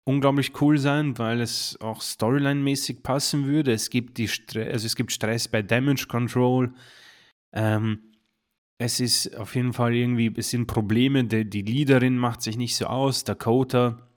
unglaublich 0.04 0.60
cool 0.60 0.78
sein, 0.78 1.18
weil 1.18 1.40
es 1.40 1.78
auch 1.80 2.00
storyline-mäßig 2.00 3.02
passen 3.02 3.46
würde. 3.46 3.72
Es 3.72 3.90
gibt, 3.90 4.18
die 4.18 4.28
also 4.56 4.86
es 4.86 4.96
gibt 4.96 5.12
Stress 5.12 5.48
bei 5.48 5.62
Damage 5.62 6.06
Control. 6.08 6.72
Ähm, 7.52 8.00
es 8.78 9.00
ist 9.00 9.36
auf 9.36 9.54
jeden 9.54 9.74
Fall 9.74 9.94
irgendwie, 9.94 10.32
es 10.36 10.50
sind 10.50 10.66
Probleme, 10.66 11.24
die, 11.24 11.48
die 11.48 11.62
Leaderin 11.62 12.16
macht 12.16 12.40
sich 12.40 12.56
nicht 12.56 12.76
so 12.76 12.86
aus, 12.86 13.24
Dakota 13.24 14.09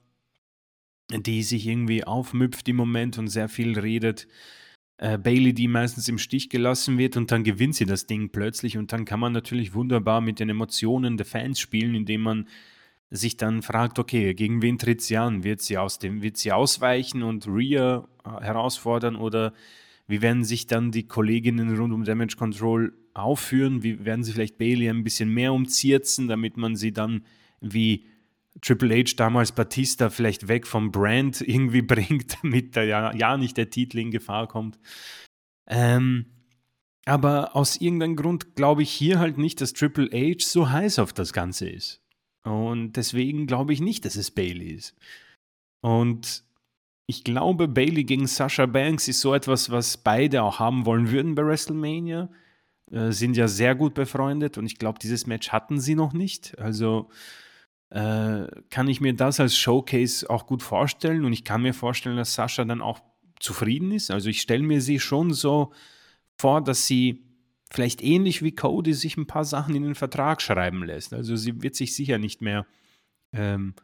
die 1.10 1.42
sich 1.42 1.66
irgendwie 1.66 2.04
aufmüpft 2.04 2.68
im 2.68 2.76
Moment 2.76 3.18
und 3.18 3.28
sehr 3.28 3.48
viel 3.48 3.78
redet. 3.78 4.26
Äh, 4.96 5.18
Bailey, 5.18 5.52
die 5.52 5.68
meistens 5.68 6.08
im 6.08 6.18
Stich 6.18 6.48
gelassen 6.48 6.98
wird 6.98 7.16
und 7.16 7.30
dann 7.30 7.44
gewinnt 7.44 7.74
sie 7.74 7.86
das 7.86 8.06
Ding 8.06 8.30
plötzlich 8.30 8.78
und 8.78 8.92
dann 8.92 9.04
kann 9.04 9.20
man 9.20 9.32
natürlich 9.32 9.74
wunderbar 9.74 10.20
mit 10.20 10.40
den 10.40 10.48
Emotionen 10.48 11.16
der 11.16 11.26
Fans 11.26 11.58
spielen, 11.58 11.94
indem 11.94 12.22
man 12.22 12.48
sich 13.10 13.36
dann 13.36 13.62
fragt, 13.62 13.98
okay, 13.98 14.34
gegen 14.34 14.62
wen 14.62 14.78
tritt 14.78 15.02
sie 15.02 15.16
an? 15.16 15.44
Wird 15.44 15.60
sie 15.60 15.78
aus 15.78 15.98
dem, 15.98 16.22
wird 16.22 16.36
sie 16.36 16.52
ausweichen 16.52 17.22
und 17.22 17.46
Rhea 17.46 18.08
äh, 18.24 18.44
herausfordern 18.44 19.16
oder 19.16 19.52
wie 20.06 20.20
werden 20.20 20.44
sich 20.44 20.66
dann 20.66 20.90
die 20.90 21.08
Kolleginnen 21.08 21.76
rund 21.76 21.92
um 21.92 22.04
Damage 22.04 22.36
Control 22.36 22.92
aufführen? 23.14 23.82
Wie 23.82 24.04
werden 24.04 24.22
sie 24.22 24.32
vielleicht 24.32 24.58
Bailey 24.58 24.90
ein 24.90 25.04
bisschen 25.04 25.30
mehr 25.30 25.52
umzirzen, 25.52 26.28
damit 26.28 26.56
man 26.56 26.76
sie 26.76 26.92
dann 26.92 27.24
wie 27.60 28.04
Triple 28.60 28.94
H 28.96 29.14
damals 29.16 29.52
Batista 29.52 30.10
vielleicht 30.10 30.48
weg 30.48 30.66
vom 30.66 30.92
Brand 30.92 31.40
irgendwie 31.46 31.82
bringt, 31.82 32.38
damit 32.42 32.76
da 32.76 32.82
ja, 32.82 33.14
ja 33.14 33.36
nicht 33.36 33.56
der 33.56 33.70
Titel 33.70 33.98
in 33.98 34.10
Gefahr 34.10 34.48
kommt. 34.48 34.78
Ähm, 35.66 36.26
aber 37.06 37.54
aus 37.54 37.80
irgendeinem 37.80 38.16
Grund 38.16 38.56
glaube 38.56 38.82
ich 38.82 38.90
hier 38.90 39.18
halt 39.18 39.38
nicht, 39.38 39.60
dass 39.60 39.72
Triple 39.72 40.10
H 40.12 40.46
so 40.46 40.70
heiß 40.70 40.98
auf 40.98 41.12
das 41.12 41.32
Ganze 41.32 41.68
ist. 41.68 42.00
Und 42.44 42.92
deswegen 42.92 43.46
glaube 43.46 43.72
ich 43.72 43.80
nicht, 43.80 44.04
dass 44.04 44.16
es 44.16 44.30
Bailey 44.30 44.70
ist. 44.72 44.94
Und 45.80 46.44
ich 47.06 47.24
glaube, 47.24 47.68
Bailey 47.68 48.04
gegen 48.04 48.26
Sasha 48.26 48.66
Banks 48.66 49.08
ist 49.08 49.20
so 49.20 49.34
etwas, 49.34 49.70
was 49.70 49.98
beide 49.98 50.42
auch 50.42 50.58
haben 50.58 50.86
wollen 50.86 51.10
würden 51.10 51.34
bei 51.34 51.44
WrestleMania. 51.44 52.30
äh, 52.90 53.12
sind 53.12 53.36
ja 53.36 53.48
sehr 53.48 53.74
gut 53.74 53.94
befreundet 53.94 54.58
und 54.58 54.66
ich 54.66 54.78
glaube, 54.78 54.98
dieses 54.98 55.26
Match 55.26 55.50
hatten 55.50 55.80
sie 55.80 55.94
noch 55.94 56.12
nicht. 56.12 56.58
Also 56.58 57.10
äh, 57.94 58.48
kann 58.70 58.88
ich 58.88 59.00
mir 59.00 59.14
das 59.14 59.38
als 59.38 59.56
Showcase 59.56 60.28
auch 60.28 60.46
gut 60.46 60.64
vorstellen 60.64 61.24
und 61.24 61.32
ich 61.32 61.44
kann 61.44 61.62
mir 61.62 61.72
vorstellen, 61.72 62.16
dass 62.16 62.34
Sascha 62.34 62.64
dann 62.64 62.82
auch 62.82 62.98
zufrieden 63.38 63.92
ist. 63.92 64.10
Also 64.10 64.28
ich 64.30 64.40
stelle 64.40 64.64
mir 64.64 64.80
sie 64.80 64.98
schon 64.98 65.32
so 65.32 65.72
vor, 66.36 66.60
dass 66.60 66.88
sie 66.88 67.22
vielleicht 67.70 68.02
ähnlich 68.02 68.42
wie 68.42 68.52
Cody 68.52 68.94
sich 68.94 69.16
ein 69.16 69.28
paar 69.28 69.44
Sachen 69.44 69.76
in 69.76 69.84
den 69.84 69.94
Vertrag 69.94 70.42
schreiben 70.42 70.82
lässt. 70.84 71.14
Also 71.14 71.36
sie 71.36 71.62
wird 71.62 71.76
sich 71.76 71.94
sicher 71.94 72.18
nicht 72.18 72.42
mehr 72.42 72.66
ähm, 73.32 73.74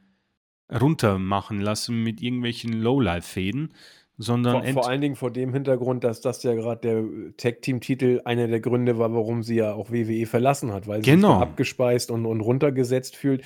runtermachen 0.73 1.61
lassen 1.61 2.03
mit 2.03 2.21
irgendwelchen 2.21 2.73
Lowlife-Fäden, 2.73 3.75
sondern 4.19 4.65
vor, 4.65 4.73
vor, 4.73 4.89
allen 4.89 5.03
Dingen 5.03 5.17
vor 5.17 5.31
dem 5.31 5.53
Hintergrund, 5.53 6.03
dass 6.03 6.21
das 6.21 6.43
ja 6.43 6.55
gerade 6.55 6.81
der 6.81 7.37
Tag-Team-Titel 7.37 8.23
einer 8.25 8.49
der 8.49 8.61
Gründe 8.61 8.99
war, 8.99 9.15
warum 9.15 9.45
sie 9.45 9.57
ja 9.57 9.73
auch 9.73 9.93
WWE 9.93 10.27
verlassen 10.27 10.73
hat, 10.73 10.89
weil 10.89 11.05
sie 11.05 11.13
genau. 11.13 11.35
sich 11.35 11.43
abgespeist 11.43 12.11
und, 12.11 12.27
und 12.27 12.41
runtergesetzt 12.41 13.15
fühlt. 13.15 13.43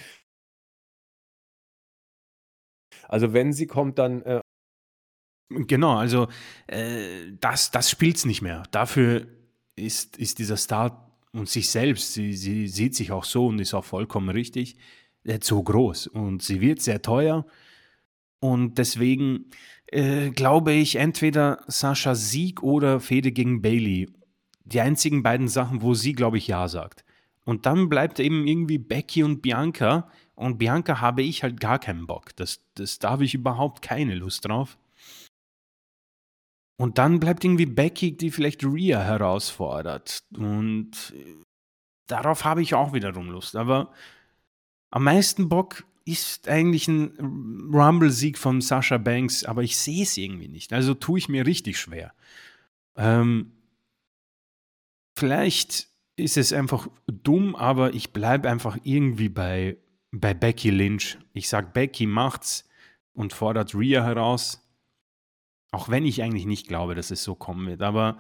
Also 3.09 3.33
wenn 3.33 3.53
sie 3.53 3.67
kommt, 3.67 3.99
dann 3.99 4.23
äh 4.23 4.41
Genau, 5.51 5.97
also 5.97 6.29
äh, 6.67 7.33
das, 7.39 7.71
das 7.71 7.91
spielt 7.91 8.17
es 8.17 8.25
nicht 8.25 8.43
mehr. 8.43 8.65
Dafür 8.71 9.27
ist, 9.77 10.17
ist 10.17 10.39
dieser 10.39 10.57
Star 10.57 11.13
und 11.33 11.49
sich 11.49 11.69
selbst, 11.69 12.15
sie, 12.15 12.33
sie 12.33 12.67
sieht 12.67 12.95
sich 12.95 13.13
auch 13.13 13.25
so 13.25 13.49
und 13.49 13.59
ist 13.61 13.75
auch 13.75 13.85
vollkommen 13.85 14.31
richtig, 14.31 14.77
äh, 15.25 15.41
zu 15.41 15.63
groß. 15.63 16.07
Und 16.09 16.43
sie 16.43 16.61
wird 16.61 16.81
sehr 16.81 17.03
teuer. 17.03 17.47
Und 18.41 18.79
deswegen 18.79 19.47
äh, 19.89 20.31
glaube 20.31 20.73
ich, 20.73 20.97
entweder 20.97 21.63
Sascha 21.67 22.15
Sieg 22.15 22.63
oder 22.63 23.01
Fede 23.01 23.33
gegen 23.33 23.63
Bailey. 23.63 24.09
Die 24.65 24.81
einzigen 24.81 25.23
beiden 25.23 25.49
Sachen, 25.49 25.83
wo 25.83 25.95
sie, 25.95 26.15
glaube 26.15 26.39
ich, 26.39 26.49
Ja 26.49 26.69
sagt. 26.69 27.05
Und 27.45 27.67
dann 27.67 27.89
bleibt 27.89 28.19
eben 28.19 28.47
irgendwie 28.47 28.79
Becky 28.79 29.23
und 29.23 29.43
Bianca. 29.43 30.11
Und 30.35 30.59
Bianca 30.59 31.01
habe 31.01 31.23
ich 31.23 31.43
halt 31.43 31.61
gar 31.61 31.79
keinen 31.79 32.07
Bock. 32.07 32.35
Das, 32.37 32.61
das 32.75 32.99
da 32.99 33.11
habe 33.11 33.25
ich 33.25 33.35
überhaupt 33.35 33.83
keine 33.83 34.15
Lust 34.15 34.45
drauf. 34.45 34.79
Und 36.77 36.99
dann 36.99 37.21
bleibt 37.21 37.45
irgendwie 37.45 37.67
Becky, 37.67 38.17
die 38.17 38.31
vielleicht 38.31 38.65
Rhea 38.65 39.01
herausfordert. 39.01 40.25
Und 40.37 41.15
darauf 42.09 42.45
habe 42.45 42.63
ich 42.63 42.75
auch 42.75 42.93
wiederum 42.93 43.31
Lust. 43.31 43.55
Aber 43.55 43.93
am 44.91 45.05
meisten 45.05 45.49
Bock 45.49 45.85
ist 46.05 46.49
eigentlich 46.49 46.89
ein 46.89 47.71
Rumble-Sieg 47.73 48.37
von 48.39 48.61
Sasha 48.61 48.99
Banks, 48.99 49.45
aber 49.45 49.63
ich 49.63 49.79
sehe 49.79 50.03
es 50.03 50.17
irgendwie 50.17 50.49
nicht. 50.49 50.73
Also 50.73 50.95
tue 50.95 51.19
ich 51.19 51.29
mir 51.29 51.47
richtig 51.47 51.79
schwer. 51.79 52.13
Ähm, 52.97 53.53
vielleicht 55.17 55.89
ist 56.17 56.37
es 56.37 56.53
einfach 56.53 56.89
dumm, 57.07 57.57
aber 57.57 57.95
ich 57.95 58.13
bleibe 58.13 58.51
einfach 58.51 58.79
irgendwie 58.85 59.29
bei, 59.29 59.79
bei 60.21 60.33
Becky 60.33 60.71
Lynch. 60.71 61.19
Ich 61.33 61.49
sage, 61.49 61.71
Becky 61.73 62.07
macht's 62.07 62.69
und 63.15 63.33
fordert 63.33 63.75
Rhea 63.75 64.05
heraus. 64.05 64.61
Auch 65.73 65.89
wenn 65.89 66.07
ich 66.07 66.23
eigentlich 66.23 66.47
nicht 66.47 66.69
glaube, 66.69 66.95
dass 66.95 67.11
es 67.11 67.25
so 67.25 67.35
kommen 67.35 67.67
wird. 67.67 67.83
Aber 67.83 68.19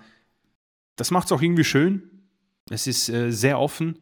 das 0.96 1.10
macht 1.10 1.26
es 1.26 1.32
auch 1.32 1.42
irgendwie 1.42 1.64
schön. 1.64 2.28
Es 2.68 2.86
ist 2.86 3.08
äh, 3.08 3.30
sehr 3.30 3.60
offen. 3.60 4.00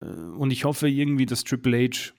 Äh, 0.00 0.06
und 0.06 0.52
ich 0.52 0.64
hoffe 0.64 0.88
irgendwie, 0.88 1.26
dass 1.26 1.44
Triple 1.44 1.88
H 1.88 2.12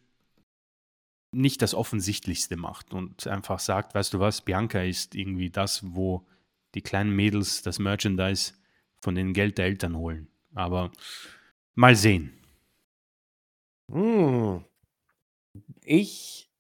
nicht 1.31 1.61
das 1.61 1.75
Offensichtlichste 1.75 2.57
macht 2.57 2.91
und 2.91 3.27
einfach 3.27 3.59
sagt, 3.59 3.93
weißt 3.93 4.15
du 4.15 4.19
was, 4.19 4.41
Bianca 4.41 4.81
ist 4.81 5.13
irgendwie 5.13 5.51
das, 5.51 5.81
wo 5.93 6.25
die 6.73 6.81
kleinen 6.81 7.15
Mädels 7.15 7.61
das 7.61 7.77
Merchandise 7.77 8.53
von 8.99 9.13
den 9.13 9.33
Geld 9.33 9.59
der 9.59 9.65
Eltern 9.65 9.95
holen. 9.95 10.27
Aber 10.55 10.91
mal 11.75 11.95
sehen. 11.95 12.33
Hm. 13.91 14.65
Ich 15.91 16.51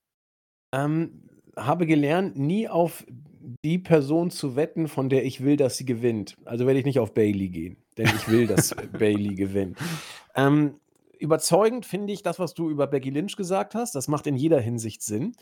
ähm, 0.73 1.21
habe 1.55 1.85
gelernt, 1.85 2.35
nie 2.35 2.67
auf 2.67 3.05
die 3.63 3.77
Person 3.77 4.31
zu 4.31 4.55
wetten, 4.55 4.87
von 4.87 5.07
der 5.07 5.23
ich 5.23 5.43
will, 5.43 5.55
dass 5.55 5.77
sie 5.77 5.85
gewinnt. 5.85 6.35
Also 6.45 6.65
werde 6.65 6.79
ich 6.79 6.85
nicht 6.85 6.97
auf 6.97 7.13
Bailey 7.13 7.49
gehen, 7.49 7.77
denn 7.95 8.07
ich 8.07 8.27
will, 8.27 8.47
dass 8.47 8.75
Bailey 8.97 9.35
gewinnt. 9.35 9.77
Ähm, 10.33 10.79
überzeugend 11.19 11.85
finde 11.85 12.11
ich 12.11 12.23
das, 12.23 12.39
was 12.39 12.55
du 12.55 12.71
über 12.71 12.87
Becky 12.87 13.11
Lynch 13.11 13.35
gesagt 13.35 13.75
hast. 13.75 13.93
Das 13.93 14.07
macht 14.07 14.25
in 14.25 14.35
jeder 14.35 14.59
Hinsicht 14.59 15.03
Sinn, 15.03 15.35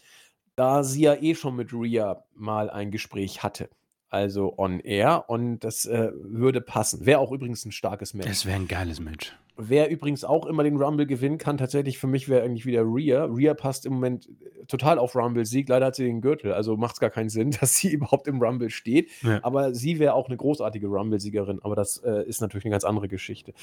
da 0.58 0.84
sie 0.84 1.04
ja 1.04 1.16
eh 1.16 1.34
schon 1.34 1.56
mit 1.56 1.72
Rhea 1.72 2.26
mal 2.36 2.70
ein 2.70 2.92
Gespräch 2.92 3.42
hatte. 3.42 3.70
Also 4.10 4.54
on 4.58 4.80
air 4.80 5.26
und 5.28 5.60
das 5.60 5.86
äh, 5.86 6.12
würde 6.14 6.62
passen. 6.62 7.06
Wäre 7.06 7.20
auch 7.20 7.32
übrigens 7.32 7.66
ein 7.66 7.72
starkes 7.72 8.14
Match. 8.14 8.30
Es 8.30 8.46
wäre 8.46 8.56
ein 8.56 8.68
geiles 8.68 9.02
Match. 9.02 9.38
Wer 9.58 9.90
übrigens 9.90 10.24
auch 10.24 10.46
immer 10.46 10.64
den 10.64 10.78
Rumble 10.78 11.08
gewinnen 11.08 11.40
kann, 11.40 11.58
tatsächlich 11.58 11.98
für 11.98 12.08
mich 12.08 12.30
wäre 12.30 12.44
eigentlich 12.44 12.66
wieder 12.66 12.84
Rhea. 12.84 13.26
Rhea 13.26 13.54
passt 13.54 13.86
im 13.86 13.94
Moment 13.94 14.30
äh, 14.30 14.66
total 14.68 14.98
auf 15.00 15.16
Rumble-Sieg. 15.16 15.68
Leider 15.68 15.88
hat 15.88 15.96
sie 15.96 16.06
den 16.06 16.22
Gürtel, 16.22 16.54
also 16.54 16.78
macht 16.78 16.94
es 16.94 17.00
gar 17.00 17.10
keinen 17.10 17.30
Sinn, 17.30 17.52
dass 17.60 17.76
sie 17.76 17.92
überhaupt 17.92 18.28
im 18.28 18.42
Rumble 18.42 18.70
steht. 18.70 19.10
Ja. 19.24 19.40
Aber 19.44 19.74
sie 19.74 20.00
wäre 20.00 20.14
auch 20.14 20.28
eine 20.28 20.38
großartige 20.38 20.88
Rumble-Siegerin. 20.88 21.60
Aber 21.64 21.76
das 21.76 21.98
äh, 21.98 22.24
ist 22.28 22.40
natürlich 22.40 22.66
eine 22.66 22.74
ganz 22.74 22.86
andere 22.86 23.08
Geschichte. 23.10 23.54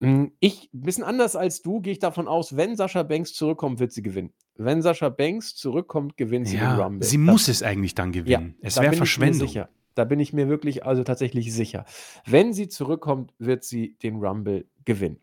Hm, 0.00 0.32
ich, 0.40 0.70
ein 0.72 0.82
bisschen 0.82 1.04
anders 1.04 1.36
als 1.36 1.60
du, 1.60 1.80
gehe 1.80 1.92
ich 1.92 1.98
davon 1.98 2.28
aus, 2.28 2.56
wenn 2.56 2.76
Sascha 2.76 3.02
Banks 3.02 3.34
zurückkommt, 3.34 3.80
wird 3.80 3.92
sie 3.92 4.02
gewinnen. 4.02 4.32
Wenn 4.58 4.82
Sascha 4.82 5.08
Banks 5.08 5.54
zurückkommt, 5.54 6.16
gewinnt 6.16 6.48
sie 6.48 6.56
ja, 6.56 6.74
den 6.74 6.80
Rumble. 6.80 7.06
Sie 7.06 7.16
das, 7.16 7.26
muss 7.26 7.48
es 7.48 7.62
eigentlich 7.62 7.94
dann 7.94 8.12
gewinnen. 8.12 8.56
Ja, 8.60 8.66
es 8.66 8.80
wäre 8.80 8.94
Verschwendung. 8.94 9.64
Da 9.94 10.04
bin 10.04 10.20
ich 10.20 10.32
mir 10.32 10.48
wirklich 10.48 10.84
also 10.84 11.04
tatsächlich 11.04 11.54
sicher. 11.54 11.86
Wenn 12.26 12.52
sie 12.52 12.68
zurückkommt, 12.68 13.32
wird 13.38 13.64
sie 13.64 13.96
den 14.02 14.16
Rumble 14.16 14.66
gewinnen. 14.84 15.20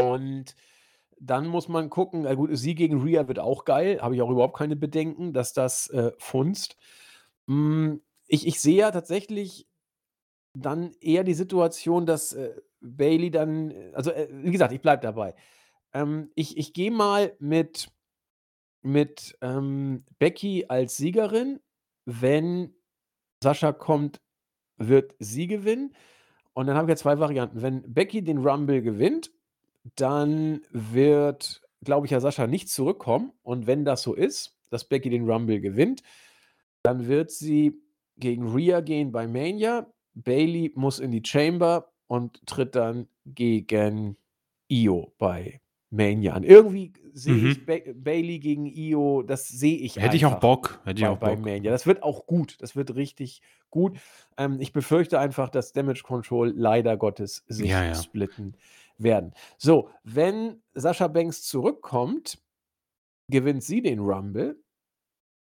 Und 0.00 0.54
dann 1.20 1.46
muss 1.46 1.68
man 1.68 1.90
gucken, 1.90 2.24
gut, 2.36 2.50
sie 2.54 2.74
gegen 2.74 3.02
Rhea 3.02 3.28
wird 3.28 3.38
auch 3.38 3.64
geil, 3.64 4.00
habe 4.00 4.14
ich 4.14 4.22
auch 4.22 4.30
überhaupt 4.30 4.56
keine 4.56 4.76
Bedenken, 4.76 5.32
dass 5.32 5.52
das 5.52 5.88
äh, 5.90 6.12
funzt. 6.18 6.76
Hm, 7.46 8.00
ich, 8.26 8.46
ich 8.46 8.60
sehe 8.60 8.78
ja 8.78 8.90
tatsächlich 8.90 9.68
dann 10.54 10.92
eher 11.00 11.22
die 11.22 11.34
Situation, 11.34 12.06
dass 12.06 12.32
äh, 12.32 12.54
Bailey 12.80 13.30
dann, 13.30 13.72
also 13.92 14.10
äh, 14.10 14.28
wie 14.30 14.50
gesagt, 14.50 14.72
ich 14.72 14.80
bleibe 14.80 15.02
dabei. 15.02 15.34
Ähm, 15.92 16.30
ich 16.34 16.56
ich 16.56 16.72
gehe 16.72 16.90
mal 16.90 17.34
mit, 17.38 17.88
mit 18.82 19.36
ähm, 19.40 20.04
Becky 20.18 20.66
als 20.68 20.96
Siegerin, 20.96 21.60
wenn 22.04 22.74
Sascha 23.42 23.72
kommt, 23.72 24.20
wird 24.76 25.14
sie 25.18 25.46
gewinnen. 25.46 25.94
Und 26.54 26.66
dann 26.66 26.76
haben 26.76 26.88
wir 26.88 26.96
zwei 26.96 27.18
Varianten. 27.18 27.62
Wenn 27.62 27.82
Becky 27.92 28.22
den 28.22 28.38
Rumble 28.38 28.82
gewinnt, 28.82 29.30
dann 29.96 30.60
wird, 30.70 31.62
glaube 31.82 32.06
ich, 32.06 32.12
ja 32.12 32.20
Sascha 32.20 32.46
nicht 32.46 32.68
zurückkommen. 32.68 33.32
Und 33.42 33.66
wenn 33.66 33.84
das 33.84 34.02
so 34.02 34.14
ist, 34.14 34.56
dass 34.70 34.84
Becky 34.84 35.10
den 35.10 35.28
Rumble 35.28 35.60
gewinnt, 35.60 36.02
dann 36.82 37.06
wird 37.06 37.30
sie 37.30 37.80
gegen 38.16 38.52
Rhea 38.52 38.80
gehen 38.80 39.12
bei 39.12 39.26
Mania. 39.26 39.86
Bailey 40.14 40.72
muss 40.74 40.98
in 40.98 41.10
die 41.10 41.22
Chamber 41.24 41.92
und 42.06 42.44
tritt 42.46 42.74
dann 42.74 43.08
gegen 43.24 44.16
Io 44.68 45.12
bei 45.18 45.60
Mania 45.92 46.32
an. 46.32 46.42
Irgendwie 46.42 46.92
sehe 47.12 47.34
mhm. 47.34 47.50
ich 47.50 47.66
ba 47.66 47.76
Bailey 47.94 48.38
gegen 48.38 48.66
Io, 48.66 49.22
das 49.22 49.46
sehe 49.46 49.76
ich 49.76 49.96
Hätte 49.96 50.16
ich 50.16 50.24
auch 50.24 50.40
Bock. 50.40 50.80
Hätte 50.84 51.02
bei, 51.02 51.06
ich 51.06 51.06
auch 51.06 51.18
bei 51.18 51.36
Bock. 51.36 51.44
Mania. 51.44 51.70
Das 51.70 51.86
wird 51.86 52.02
auch 52.02 52.26
gut. 52.26 52.56
Das 52.60 52.74
wird 52.74 52.94
richtig 52.94 53.42
gut. 53.70 53.98
Ähm, 54.38 54.58
ich 54.58 54.72
befürchte 54.72 55.20
einfach, 55.20 55.50
dass 55.50 55.72
Damage 55.72 56.02
Control 56.02 56.52
leider 56.56 56.96
Gottes 56.96 57.44
sich 57.46 57.70
ja, 57.70 57.84
ja. 57.84 57.94
splitten 57.94 58.56
werden. 58.96 59.34
So, 59.58 59.90
wenn 60.02 60.62
Sascha 60.72 61.08
Banks 61.08 61.42
zurückkommt, 61.42 62.38
gewinnt 63.28 63.62
sie 63.62 63.82
den 63.82 64.00
Rumble 64.00 64.56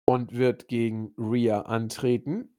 und 0.07 0.37
wird 0.37 0.69
gegen 0.69 1.15
Rhea 1.17 1.63
antreten. 1.63 2.56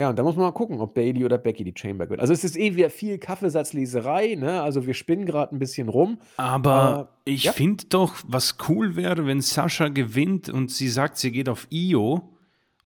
Ja, 0.00 0.08
und 0.08 0.18
da 0.18 0.22
muss 0.22 0.34
man 0.34 0.46
mal 0.46 0.52
gucken, 0.52 0.80
ob 0.80 0.94
Bailey 0.94 1.26
oder 1.26 1.36
Becky 1.36 1.62
die 1.62 1.74
Chamber 1.76 2.06
gewinnt. 2.06 2.22
Also 2.22 2.32
es 2.32 2.42
ist 2.42 2.56
eh 2.56 2.74
wieder 2.74 2.88
viel 2.88 3.18
Kaffeesatzleserei, 3.18 4.34
ne? 4.34 4.62
Also 4.62 4.86
wir 4.86 4.94
spinnen 4.94 5.26
gerade 5.26 5.54
ein 5.54 5.58
bisschen 5.58 5.90
rum. 5.90 6.18
Aber 6.38 7.10
äh, 7.26 7.32
ich 7.32 7.44
ja? 7.44 7.52
finde 7.52 7.84
doch, 7.90 8.14
was 8.26 8.56
cool 8.68 8.96
wäre, 8.96 9.26
wenn 9.26 9.42
Sascha 9.42 9.88
gewinnt 9.88 10.48
und 10.48 10.70
sie 10.70 10.88
sagt, 10.88 11.18
sie 11.18 11.30
geht 11.30 11.50
auf 11.50 11.66
Io. 11.70 12.30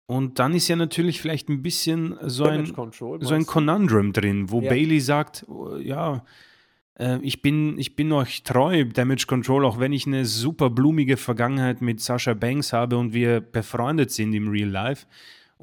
Und 0.06 0.40
dann 0.40 0.54
ist 0.54 0.66
ja 0.66 0.74
natürlich 0.74 1.20
vielleicht 1.20 1.48
ein 1.48 1.62
bisschen 1.62 2.16
so 2.22 2.44
ein, 2.44 2.66
so 2.66 3.34
ein 3.34 3.46
Conundrum 3.46 4.12
drin, 4.12 4.50
wo 4.50 4.60
ja. 4.60 4.68
Bailey 4.68 4.98
sagt, 4.98 5.46
oh, 5.48 5.76
ja, 5.76 6.24
äh, 6.98 7.18
ich, 7.22 7.42
bin, 7.42 7.78
ich 7.78 7.94
bin 7.94 8.10
euch 8.10 8.42
treu, 8.42 8.84
Damage 8.86 9.26
Control, 9.28 9.64
auch 9.64 9.78
wenn 9.78 9.92
ich 9.92 10.06
eine 10.06 10.24
super 10.24 10.68
blumige 10.68 11.16
Vergangenheit 11.16 11.80
mit 11.80 12.00
Sascha 12.00 12.34
Banks 12.34 12.72
habe 12.72 12.98
und 12.98 13.14
wir 13.14 13.40
befreundet 13.40 14.10
sind 14.10 14.34
im 14.34 14.48
Real 14.48 14.68
Life. 14.68 15.06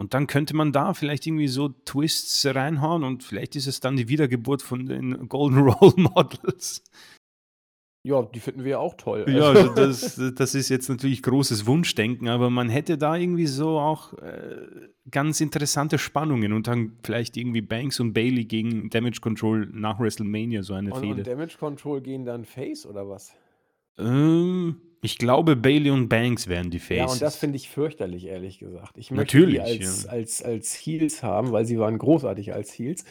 Und 0.02 0.15
dann 0.15 0.26
könnte 0.26 0.56
man 0.56 0.72
da 0.72 0.95
vielleicht 0.95 1.28
irgendwie 1.28 1.48
so 1.48 1.69
Twists 1.69 2.44
reinhauen 2.48 3.03
und 3.03 3.23
vielleicht 3.23 3.56
ist 3.56 3.68
es 3.68 3.82
dann 3.82 3.95
die 3.95 4.10
Wiedergeburt 4.10 4.64
von 4.64 4.88
den 4.88 5.30
Golden 5.30 5.60
Role 5.69 5.94
Models. 5.95 6.84
Ja, 8.03 8.23
die 8.23 8.40
finden 8.40 8.64
wir 8.64 8.72
ja 8.72 8.78
auch 8.80 8.95
toll. 8.95 9.26
Ja, 9.28 9.49
also 9.49 9.68
das, 9.76 10.19
das 10.36 10.56
ist 10.56 10.69
jetzt 10.69 10.90
natürlich 10.90 11.22
großes 11.22 11.68
Wunschdenken, 11.68 12.30
aber 12.30 12.49
man 12.49 12.69
hätte 12.69 12.98
da 12.98 13.15
irgendwie 13.15 13.45
so 13.45 13.78
auch 13.78 14.14
äh, 14.14 14.57
ganz 15.11 15.40
interessante 15.40 15.99
Spannungen 15.99 16.52
und 16.52 16.65
dann 16.65 16.98
vielleicht 17.03 17.38
irgendwie 17.38 17.61
Banks 17.61 17.99
und 17.99 18.14
Bailey 18.14 18.45
gegen 18.45 18.90
Damage 18.90 19.19
Control 19.22 19.69
nach 19.72 19.99
WrestleMania, 19.99 20.64
so 20.64 20.73
eine 20.73 20.91
und, 20.95 20.99
Fehde. 20.99 21.14
und 21.18 21.28
Damage 21.28 21.57
Control 21.60 22.02
gehen 22.02 22.26
dann 22.26 22.44
Face 22.44 22.88
oder 22.88 23.07
was? 23.07 23.36
Ähm, 23.99 24.82
ich 25.02 25.18
glaube, 25.18 25.56
Bailey 25.56 25.90
und 25.90 26.10
Banks 26.10 26.48
wären 26.48 26.69
die 26.69 26.80
Faces. 26.80 26.98
Ja, 26.98 27.06
und 27.07 27.22
das 27.22 27.36
finde 27.36 27.56
ich 27.56 27.69
fürchterlich, 27.69 28.28
ehrlich 28.28 28.60
gesagt. 28.60 28.98
Ich 28.98 29.10
möchte 29.10 29.38
die 29.38 29.57
Natürlich, 29.57 29.61
als, 29.61 30.03
ja. 30.03 30.10
als, 30.11 30.41
als 30.44 30.73
Heels 30.76 31.23
haben, 31.23 31.52
weil 31.52 31.65
sie 31.65 31.80
waren 31.80 31.98
großartig 31.98 32.53
als 32.53 32.72
Heels. 32.72 33.03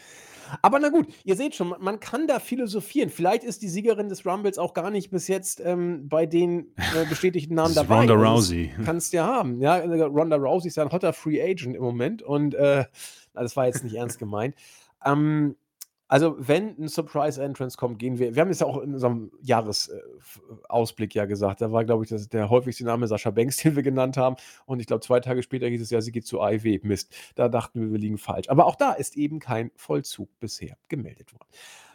Aber 0.61 0.79
na 0.79 0.89
gut, 0.89 1.07
ihr 1.23 1.35
seht 1.35 1.55
schon, 1.55 1.73
man, 1.79 1.99
kann 1.99 2.27
da 2.27 2.39
philosophieren. 2.39 3.09
Vielleicht 3.09 3.43
ist 3.43 3.61
die 3.61 3.69
Siegerin 3.69 4.09
des 4.09 4.25
Rumbles 4.25 4.57
auch 4.57 4.73
gar 4.73 4.89
nicht 4.89 5.11
bis 5.11 5.27
jetzt 5.27 5.61
ähm, 5.63 6.07
bei 6.07 6.25
den 6.25 6.73
äh, 6.95 7.05
bestätigten 7.09 7.55
Namen 7.55 7.73
Das 7.73 7.83
ist 7.83 7.89
dabei. 7.89 8.01
Ronda 8.01 8.13
Also, 8.13 8.53
Rousey. 8.53 8.71
Kannst 8.83 9.13
du 9.13 9.17
ja 9.17 9.27
haben. 9.27 9.61
Ja, 9.61 9.77
äh, 9.77 10.01
Ronda 10.01 10.37
Rousey 10.37 10.67
ist 10.67 10.77
ja 10.77 10.83
ein 10.83 10.91
hotter 10.91 11.13
Free 11.13 11.41
Agent 11.41 11.75
im 11.75 11.83
Moment 11.83 12.21
und 12.21 12.53
äh, 12.55 12.85
das 13.33 13.55
war 13.55 13.67
jetzt 13.67 13.83
nicht 13.83 13.95
ernst 13.95 14.19
gemeint. 14.19 14.55
Ähm, 15.05 15.55
also, 16.11 16.35
wenn 16.37 16.77
ein 16.77 16.89
Surprise 16.89 17.41
Entrance 17.41 17.77
kommt, 17.77 17.97
gehen 17.97 18.19
wir. 18.19 18.35
Wir 18.35 18.41
haben 18.41 18.49
es 18.49 18.59
ja 18.59 18.67
auch 18.67 18.81
in 18.81 18.95
unserem 18.95 19.31
Jahresausblick 19.39 21.15
ja 21.15 21.23
gesagt. 21.23 21.61
Da 21.61 21.71
war, 21.71 21.85
glaube 21.85 22.03
ich, 22.03 22.09
das, 22.09 22.27
der 22.27 22.49
häufigste 22.49 22.83
Name 22.83 23.07
Sascha 23.07 23.31
Banks, 23.31 23.55
den 23.63 23.77
wir 23.77 23.81
genannt 23.81 24.17
haben. 24.17 24.35
Und 24.65 24.81
ich 24.81 24.87
glaube, 24.87 24.99
zwei 24.99 25.21
Tage 25.21 25.41
später 25.41 25.67
hieß 25.67 25.81
es 25.81 25.89
ja, 25.89 26.01
sie 26.01 26.11
geht 26.11 26.27
zu 26.27 26.41
AIW. 26.41 26.81
Mist. 26.83 27.15
Da 27.35 27.47
dachten 27.47 27.79
wir, 27.79 27.91
wir 27.93 27.97
liegen 27.97 28.17
falsch. 28.17 28.49
Aber 28.49 28.65
auch 28.65 28.75
da 28.75 28.91
ist 28.91 29.15
eben 29.15 29.39
kein 29.39 29.71
Vollzug 29.77 30.27
bisher 30.41 30.75
gemeldet 30.89 31.31
worden. 31.31 31.47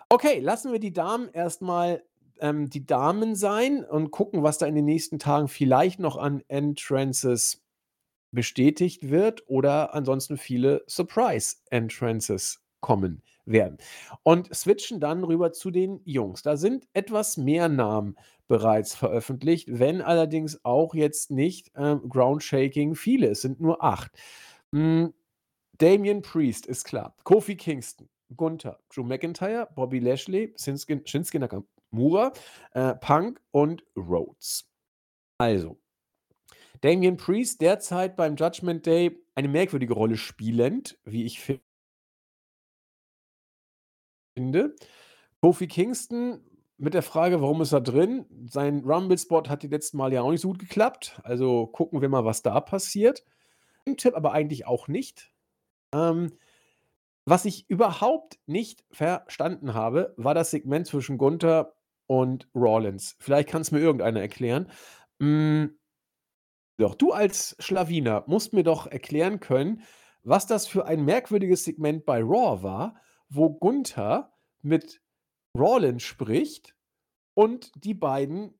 Okay, 0.08 0.40
lassen 0.40 0.72
wir 0.72 0.78
die 0.78 0.94
Damen 0.94 1.28
erstmal 1.28 2.02
ähm, 2.40 2.70
die 2.70 2.86
Damen 2.86 3.34
sein 3.34 3.84
und 3.84 4.12
gucken, 4.12 4.42
was 4.42 4.56
da 4.56 4.64
in 4.64 4.76
den 4.76 4.86
nächsten 4.86 5.18
Tagen 5.18 5.46
vielleicht 5.46 6.00
noch 6.00 6.16
an 6.16 6.42
Entrances 6.48 7.62
bestätigt 8.32 9.10
wird 9.10 9.44
oder 9.46 9.92
ansonsten 9.92 10.38
viele 10.38 10.84
Surprise 10.86 11.56
Entrances 11.68 12.62
kommen 12.80 13.22
werden. 13.46 13.78
Und 14.22 14.54
switchen 14.54 15.00
dann 15.00 15.24
rüber 15.24 15.52
zu 15.52 15.70
den 15.70 16.00
Jungs. 16.04 16.42
Da 16.42 16.56
sind 16.56 16.86
etwas 16.92 17.36
mehr 17.36 17.68
Namen 17.68 18.16
bereits 18.48 18.94
veröffentlicht, 18.94 19.68
wenn 19.70 20.02
allerdings 20.02 20.64
auch 20.64 20.94
jetzt 20.94 21.30
nicht 21.30 21.72
ähm, 21.76 22.08
Groundshaking 22.08 22.94
viele. 22.94 23.28
Es 23.28 23.42
sind 23.42 23.60
nur 23.60 23.82
acht. 23.82 24.12
Mm, 24.72 25.06
Damian 25.78 26.22
Priest 26.22 26.66
ist 26.66 26.84
klar. 26.84 27.16
Kofi 27.24 27.56
Kingston, 27.56 28.08
Gunther, 28.36 28.78
Drew 28.92 29.04
McIntyre, 29.04 29.68
Bobby 29.74 29.98
Lashley, 29.98 30.54
Shinsuke, 30.58 31.02
Shinsuke 31.04 31.38
Nakamura, 31.38 32.32
äh, 32.72 32.94
Punk 32.94 33.40
und 33.50 33.84
Rhodes. 33.96 34.68
Also, 35.38 35.78
Damian 36.80 37.16
Priest 37.16 37.60
derzeit 37.60 38.16
beim 38.16 38.36
Judgment 38.36 38.86
Day 38.86 39.18
eine 39.34 39.48
merkwürdige 39.48 39.94
Rolle 39.94 40.16
spielend, 40.16 40.98
wie 41.04 41.24
ich 41.24 41.40
fi- 41.40 41.60
finde. 44.36 44.76
Kofi 45.40 45.66
Kingston 45.66 46.40
mit 46.78 46.94
der 46.94 47.02
Frage, 47.02 47.40
warum 47.40 47.62
ist 47.62 47.72
er 47.72 47.80
drin? 47.80 48.26
Sein 48.50 48.82
Rumble-Spot 48.84 49.44
hat 49.48 49.62
die 49.62 49.68
letzten 49.68 49.96
Mal 49.96 50.12
ja 50.12 50.22
auch 50.22 50.30
nicht 50.30 50.42
so 50.42 50.48
gut 50.48 50.58
geklappt. 50.58 51.18
Also 51.24 51.66
gucken 51.66 52.02
wir 52.02 52.08
mal, 52.08 52.24
was 52.24 52.42
da 52.42 52.60
passiert. 52.60 53.24
Ein 53.86 53.96
Tipp 53.96 54.14
aber 54.14 54.32
eigentlich 54.32 54.66
auch 54.66 54.88
nicht. 54.88 55.32
Ähm, 55.94 56.32
was 57.24 57.44
ich 57.44 57.68
überhaupt 57.70 58.38
nicht 58.46 58.84
verstanden 58.90 59.74
habe, 59.74 60.14
war 60.16 60.34
das 60.34 60.50
Segment 60.50 60.86
zwischen 60.86 61.16
Gunther 61.16 61.74
und 62.06 62.48
Rollins. 62.54 63.16
Vielleicht 63.18 63.48
kann 63.48 63.62
es 63.62 63.72
mir 63.72 63.80
irgendeiner 63.80 64.20
erklären. 64.20 64.70
Mm, 65.18 65.66
doch, 66.76 66.94
du 66.94 67.12
als 67.12 67.56
Schlawiner 67.58 68.24
musst 68.26 68.52
mir 68.52 68.64
doch 68.64 68.86
erklären 68.86 69.40
können, 69.40 69.82
was 70.24 70.46
das 70.46 70.66
für 70.66 70.84
ein 70.86 71.04
merkwürdiges 71.04 71.64
Segment 71.64 72.04
bei 72.04 72.20
Raw 72.20 72.62
war, 72.62 73.00
wo 73.28 73.50
Gunther 73.50 74.32
mit 74.62 75.00
Rollins 75.56 76.02
spricht 76.02 76.74
und 77.34 77.72
die 77.84 77.94
beiden 77.94 78.54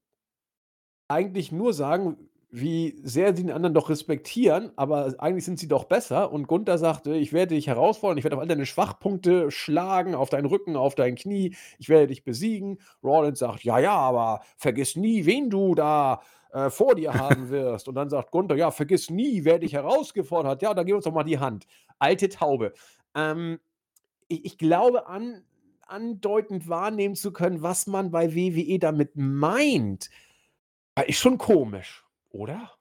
eigentlich 1.08 1.52
nur 1.52 1.72
sagen, 1.72 2.30
wie 2.50 2.98
sehr 3.02 3.36
sie 3.36 3.42
den 3.42 3.52
anderen 3.52 3.74
doch 3.74 3.90
respektieren, 3.90 4.70
aber 4.76 5.14
eigentlich 5.18 5.44
sind 5.44 5.58
sie 5.58 5.68
doch 5.68 5.84
besser. 5.84 6.32
Und 6.32 6.46
Gunther 6.46 6.78
sagt, 6.78 7.06
äh, 7.06 7.16
ich 7.16 7.32
werde 7.32 7.54
dich 7.54 7.66
herausfordern, 7.66 8.18
ich 8.18 8.24
werde 8.24 8.36
auf 8.36 8.42
all 8.42 8.48
deine 8.48 8.66
Schwachpunkte 8.66 9.50
schlagen, 9.50 10.14
auf 10.14 10.30
deinen 10.30 10.46
Rücken, 10.46 10.76
auf 10.76 10.94
dein 10.94 11.16
Knie, 11.16 11.54
ich 11.78 11.88
werde 11.88 12.06
dich 12.06 12.24
besiegen. 12.24 12.78
Rollins 13.02 13.40
sagt, 13.40 13.64
ja, 13.64 13.78
ja, 13.78 13.94
aber 13.94 14.40
vergiss 14.56 14.96
nie, 14.96 15.26
wen 15.26 15.50
du 15.50 15.74
da 15.74 16.22
äh, 16.52 16.70
vor 16.70 16.94
dir 16.94 17.12
haben 17.14 17.50
wirst. 17.50 17.88
Und 17.88 17.94
dann 17.96 18.08
sagt 18.08 18.30
Gunther, 18.30 18.56
ja, 18.56 18.70
vergiss 18.70 19.10
nie, 19.10 19.44
wer 19.44 19.58
dich 19.58 19.74
herausgefordert 19.74 20.52
hat. 20.52 20.62
Ja, 20.62 20.72
dann 20.72 20.86
gib 20.86 20.96
uns 20.96 21.04
doch 21.04 21.12
mal 21.12 21.24
die 21.24 21.38
Hand. 21.38 21.66
Alte 21.98 22.28
Taube. 22.28 22.72
Ähm, 23.14 23.58
ich, 24.28 24.44
ich 24.44 24.58
glaube, 24.58 25.06
an, 25.06 25.42
andeutend 25.86 26.68
wahrnehmen 26.68 27.14
zu 27.14 27.32
können, 27.32 27.62
was 27.62 27.86
man 27.86 28.10
bei 28.10 28.34
WWE 28.34 28.78
damit 28.78 29.16
meint, 29.16 30.10
äh, 30.94 31.08
ist 31.08 31.18
schon 31.18 31.38
komisch, 31.38 32.04
oder? 32.30 32.72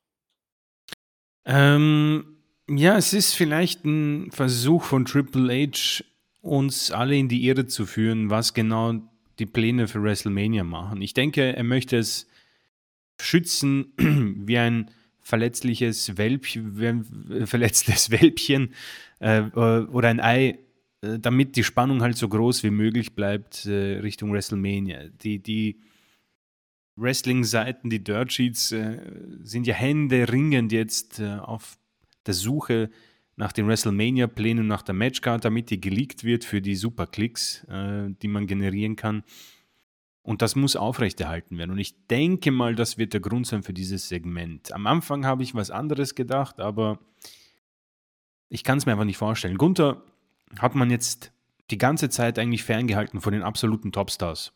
Ähm, 1.45 2.37
ja, 2.67 2.97
es 2.97 3.13
ist 3.13 3.33
vielleicht 3.33 3.85
ein 3.85 4.31
Versuch 4.31 4.83
von 4.83 5.05
Triple 5.05 5.53
H, 5.53 6.03
uns 6.41 6.91
alle 6.91 7.15
in 7.15 7.29
die 7.29 7.45
Irre 7.45 7.67
zu 7.67 7.85
führen, 7.85 8.29
was 8.29 8.53
genau 8.53 8.93
die 9.39 9.45
Pläne 9.45 9.87
für 9.87 10.01
WrestleMania 10.01 10.63
machen. 10.63 11.01
Ich 11.01 11.13
denke, 11.13 11.55
er 11.55 11.63
möchte 11.63 11.97
es 11.97 12.27
schützen 13.19 13.93
wie 14.45 14.57
ein 14.57 14.91
verletzliches 15.21 16.17
wie 16.17 16.87
ein 16.87 17.47
verletztes 17.47 18.11
Welpchen 18.11 18.73
äh, 19.19 19.41
oder 19.41 20.09
ein 20.09 20.19
Ei, 20.19 20.47
äh, 20.47 20.57
damit 21.19 21.55
die 21.55 21.63
Spannung 21.63 22.01
halt 22.01 22.17
so 22.17 22.27
groß 22.27 22.63
wie 22.63 22.69
möglich 22.69 23.15
bleibt 23.15 23.65
äh, 23.65 23.99
Richtung 23.99 24.31
WrestleMania. 24.31 25.09
Die, 25.21 25.39
die 25.39 25.81
Wrestling-Seiten, 26.95 27.89
die 27.89 28.03
Dirt 28.03 28.31
Sheets, 28.31 28.71
äh, 28.71 28.99
sind 29.43 29.67
ja 29.67 29.73
händeringend 29.73 30.71
jetzt 30.71 31.19
äh, 31.19 31.37
auf 31.37 31.77
der 32.25 32.33
Suche 32.33 32.89
nach 33.35 33.51
den 33.51 33.67
WrestleMania-Plänen, 33.67 34.65
nach 34.65 34.81
der 34.81 34.95
Matchcard, 34.95 35.43
damit 35.43 35.69
die 35.69 35.81
geleakt 35.81 36.23
wird 36.23 36.45
für 36.45 36.61
die 36.61 36.75
Superklicks, 36.75 37.65
äh, 37.65 38.09
die 38.21 38.27
man 38.27 38.47
generieren 38.47 38.95
kann. 38.95 39.23
Und 40.21 40.41
das 40.41 40.55
muss 40.55 40.75
aufrechterhalten 40.75 41.57
werden. 41.57 41.71
Und 41.71 41.77
ich 41.77 42.07
denke 42.07 42.49
mal, 42.51 42.75
das 42.75 42.97
wird 42.97 43.13
der 43.13 43.19
Grund 43.19 43.45
sein 43.45 43.61
für 43.61 43.73
dieses 43.73 44.09
Segment. 44.09 44.71
Am 44.71 44.87
Anfang 44.87 45.25
habe 45.25 45.43
ich 45.43 45.53
was 45.53 45.69
anderes 45.69 46.15
gedacht, 46.15 46.59
aber 46.59 46.99
ich 48.49 48.63
kann 48.63 48.77
es 48.77 48.85
mir 48.85 48.93
einfach 48.93 49.05
nicht 49.05 49.17
vorstellen. 49.17 49.57
Gunther 49.57 50.01
hat 50.59 50.75
man 50.75 50.89
jetzt 50.89 51.31
die 51.71 51.77
ganze 51.77 52.09
Zeit 52.09 52.37
eigentlich 52.39 52.63
ferngehalten 52.63 53.21
von 53.21 53.33
den 53.33 53.43
absoluten 53.43 53.91
Topstars. 53.91 54.53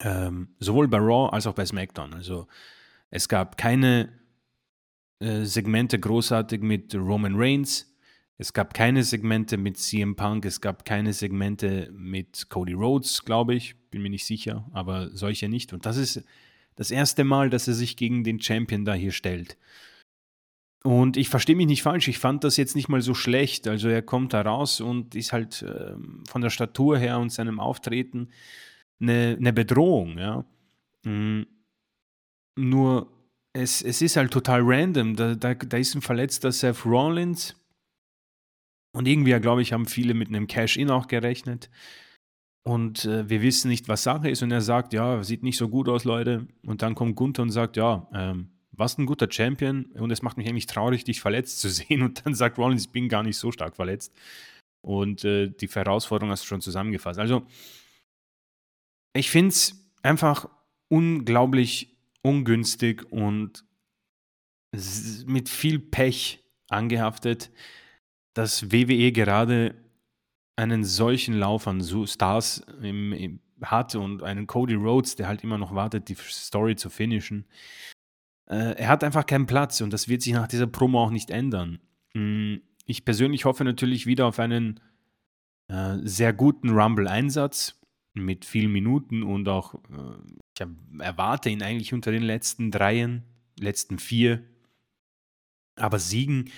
Ähm, 0.00 0.54
sowohl 0.58 0.88
bei 0.88 0.98
Raw 0.98 1.30
als 1.32 1.46
auch 1.46 1.54
bei 1.54 1.64
SmackDown. 1.64 2.14
Also 2.14 2.46
es 3.10 3.28
gab 3.28 3.56
keine 3.56 4.12
äh, 5.20 5.44
Segmente 5.44 5.98
großartig 5.98 6.62
mit 6.62 6.94
Roman 6.94 7.34
Reigns. 7.36 7.94
Es 8.36 8.52
gab 8.52 8.74
keine 8.74 9.04
Segmente 9.04 9.56
mit 9.56 9.78
CM 9.78 10.16
Punk. 10.16 10.44
Es 10.44 10.60
gab 10.60 10.84
keine 10.84 11.12
Segmente 11.12 11.90
mit 11.92 12.48
Cody 12.48 12.72
Rhodes, 12.72 13.24
glaube 13.24 13.54
ich. 13.54 13.76
Bin 13.90 14.02
mir 14.02 14.10
nicht 14.10 14.26
sicher, 14.26 14.68
aber 14.72 15.10
solche 15.16 15.48
nicht. 15.48 15.72
Und 15.72 15.86
das 15.86 15.96
ist 15.96 16.24
das 16.74 16.90
erste 16.90 17.22
Mal, 17.22 17.50
dass 17.50 17.68
er 17.68 17.74
sich 17.74 17.96
gegen 17.96 18.24
den 18.24 18.40
Champion 18.40 18.84
da 18.84 18.94
hier 18.94 19.12
stellt. 19.12 19.56
Und 20.86 21.16
ich 21.16 21.30
verstehe 21.30 21.56
mich 21.56 21.66
nicht 21.66 21.82
falsch, 21.82 22.08
ich 22.08 22.18
fand 22.18 22.44
das 22.44 22.58
jetzt 22.58 22.76
nicht 22.76 22.90
mal 22.90 23.00
so 23.00 23.14
schlecht. 23.14 23.66
Also 23.68 23.88
er 23.88 24.02
kommt 24.02 24.34
da 24.34 24.42
raus 24.42 24.82
und 24.82 25.14
ist 25.14 25.32
halt 25.32 25.64
ähm, 25.66 26.22
von 26.28 26.42
der 26.42 26.50
Statur 26.50 26.98
her 26.98 27.18
und 27.18 27.32
seinem 27.32 27.58
Auftreten 27.58 28.28
eine, 29.00 29.36
eine 29.38 29.52
Bedrohung, 29.52 30.18
ja. 30.18 30.44
Mm, 31.04 31.42
Nur 32.56 33.10
es, 33.54 33.80
es 33.82 34.02
ist 34.02 34.16
halt 34.16 34.30
total 34.30 34.60
random. 34.62 35.16
Da, 35.16 35.34
da, 35.34 35.54
da 35.54 35.76
ist 35.78 35.94
ein 35.94 36.02
verletzter 36.02 36.52
Seth 36.52 36.84
Rollins. 36.84 37.56
Und 38.94 39.08
irgendwie, 39.08 39.38
glaube 39.40 39.62
ich, 39.62 39.72
haben 39.72 39.86
viele 39.86 40.12
mit 40.14 40.28
einem 40.28 40.46
Cash-In 40.46 40.90
auch 40.90 41.06
gerechnet. 41.06 41.70
Und 42.62 43.06
äh, 43.06 43.28
wir 43.28 43.42
wissen 43.42 43.68
nicht, 43.68 43.88
was 43.88 44.02
Sache 44.02 44.28
ist. 44.28 44.42
Und 44.42 44.50
er 44.50 44.60
sagt, 44.60 44.92
ja, 44.92 45.22
sieht 45.24 45.42
nicht 45.42 45.56
so 45.56 45.68
gut 45.68 45.88
aus, 45.88 46.04
Leute. 46.04 46.46
Und 46.64 46.82
dann 46.82 46.94
kommt 46.94 47.16
Gunther 47.16 47.42
und 47.42 47.50
sagt, 47.50 47.76
ja, 47.76 48.06
ähm, 48.14 48.50
was 48.76 48.98
ein 48.98 49.06
guter 49.06 49.30
Champion. 49.30 49.86
Und 49.94 50.10
es 50.10 50.22
macht 50.22 50.36
mich 50.36 50.48
eigentlich 50.48 50.66
traurig, 50.66 51.04
dich 51.04 51.20
verletzt 51.20 51.60
zu 51.60 51.68
sehen. 51.70 52.02
Und 52.02 52.24
dann 52.24 52.34
sagt 52.34 52.58
Rollins, 52.58 52.86
ich 52.86 52.92
bin 52.92 53.08
gar 53.08 53.22
nicht 53.22 53.36
so 53.36 53.52
stark 53.52 53.76
verletzt. 53.76 54.12
Und 54.82 55.24
äh, 55.24 55.48
die 55.48 55.68
Herausforderung 55.68 56.30
hast 56.30 56.42
du 56.42 56.46
schon 56.48 56.60
zusammengefasst. 56.60 57.18
Also, 57.18 57.46
ich 59.14 59.30
finde 59.30 59.48
es 59.48 59.90
einfach 60.02 60.48
unglaublich 60.88 61.94
ungünstig 62.24 63.10
und 63.12 63.64
mit 65.26 65.48
viel 65.48 65.78
Pech 65.78 66.42
angehaftet, 66.68 67.50
dass 68.34 68.72
WWE 68.72 69.12
gerade 69.12 69.76
einen 70.56 70.84
solchen 70.84 71.34
Lauf 71.34 71.68
an 71.68 71.82
Stars 72.06 72.64
im, 72.82 73.12
im, 73.12 73.40
hat 73.62 73.94
und 73.94 74.22
einen 74.22 74.46
Cody 74.46 74.74
Rhodes, 74.74 75.16
der 75.16 75.28
halt 75.28 75.44
immer 75.44 75.58
noch 75.58 75.74
wartet, 75.74 76.08
die 76.08 76.16
Story 76.16 76.76
zu 76.76 76.90
finishen. 76.90 77.46
Äh, 78.46 78.76
er 78.76 78.88
hat 78.88 79.04
einfach 79.04 79.26
keinen 79.26 79.46
Platz 79.46 79.80
und 79.80 79.92
das 79.92 80.08
wird 80.08 80.22
sich 80.22 80.32
nach 80.32 80.48
dieser 80.48 80.66
Promo 80.66 81.02
auch 81.02 81.10
nicht 81.10 81.30
ändern. 81.30 81.78
Mm, 82.14 82.56
ich 82.86 83.04
persönlich 83.04 83.44
hoffe 83.44 83.64
natürlich 83.64 84.06
wieder 84.06 84.26
auf 84.26 84.38
einen 84.38 84.80
äh, 85.68 85.96
sehr 86.02 86.32
guten 86.32 86.70
Rumble-Einsatz 86.70 87.80
mit 88.12 88.44
vielen 88.44 88.70
Minuten 88.72 89.22
und 89.22 89.48
auch, 89.48 89.74
äh, 89.74 90.34
ich 90.54 90.66
erwarte 91.00 91.50
ihn 91.50 91.62
eigentlich 91.62 91.92
unter 91.94 92.12
den 92.12 92.22
letzten 92.22 92.70
dreien, 92.70 93.24
letzten 93.58 93.98
vier. 93.98 94.44
Aber 95.76 95.98
siegen 95.98 96.50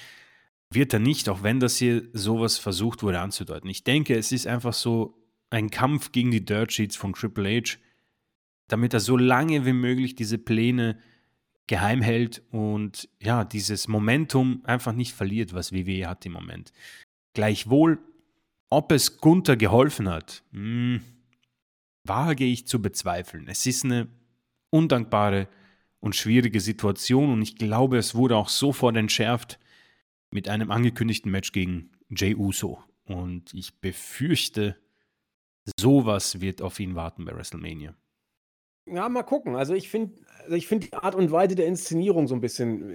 wird 0.71 0.93
er 0.93 0.99
nicht, 0.99 1.29
auch 1.29 1.43
wenn 1.43 1.61
das 1.61 1.77
hier 1.77 2.09
sowas 2.13 2.59
versucht 2.59 3.03
wurde 3.03 3.21
anzudeuten. 3.21 3.71
Ich 3.71 3.85
denke, 3.85 4.17
es 4.17 4.33
ist 4.33 4.47
einfach 4.47 4.75
so 4.75 5.17
ein 5.49 5.71
Kampf 5.71 6.13
gegen 6.13 6.31
die 6.31 6.45
Dirt 6.45 6.73
Sheets 6.73 6.97
von 6.97 7.13
Triple 7.13 7.49
H, 7.49 7.79
damit 8.69 8.93
er 8.93 9.01
so 9.01 9.17
lange 9.17 9.65
wie 9.65 9.73
möglich 9.73 10.17
diese 10.17 10.39
Pläne 10.39 10.99
geheim 11.67 12.01
hält 12.01 12.43
und 12.51 13.09
ja, 13.21 13.45
dieses 13.45 13.89
Momentum 13.89 14.61
einfach 14.65 14.93
nicht 14.93 15.13
verliert, 15.13 15.53
was 15.53 15.73
WWE 15.73 16.09
hat 16.09 16.25
im 16.27 16.33
Moment. 16.33 16.73
Gleichwohl, 17.35 17.99
ob 18.71 18.93
es 18.93 19.19
Gunther 19.19 19.57
geholfen 19.57 20.09
hat, 20.09 20.43
mh, 20.53 20.61
hm, 20.61 21.01
wage 22.05 22.45
ich 22.45 22.67
zu 22.67 22.81
bezweifeln. 22.81 23.49
Es 23.49 23.67
ist 23.67 23.85
eine 23.85 24.09
undankbare 24.71 25.49
und 26.01 26.15
schwierige 26.15 26.61
Situation 26.61 27.33
und 27.33 27.43
ich 27.43 27.57
glaube, 27.57 27.99
es 27.99 28.15
wurde 28.15 28.37
auch 28.37 28.49
sofort 28.49 28.97
entschärft 28.97 29.59
mit 30.31 30.49
einem 30.49 30.71
angekündigten 30.71 31.31
Match 31.31 31.53
gegen 31.53 31.91
Jay 32.11 32.35
Uso. 32.35 32.83
Und 33.05 33.55
ich 33.55 33.81
befürchte, 33.81 34.77
sowas 35.79 36.41
wird 36.41 36.63
auf 36.63 36.79
ihn 36.81 36.95
warten 36.95 37.25
bei 37.25 37.35
WrestleMania. 37.35 37.95
Ja, 38.87 39.09
mal 39.09 39.25
gucken. 39.25 39.57
Also 39.57 39.75
ich 39.75 39.89
finde 39.89 40.17
also 40.47 40.57
ich 40.57 40.67
find 40.67 40.85
die 40.85 40.93
Art 40.95 41.15
und 41.15 41.31
Weise 41.31 41.55
der 41.55 41.67
Inszenierung 41.67 42.27
so 42.27 42.35
ein 42.35 42.41
bisschen 42.41 42.91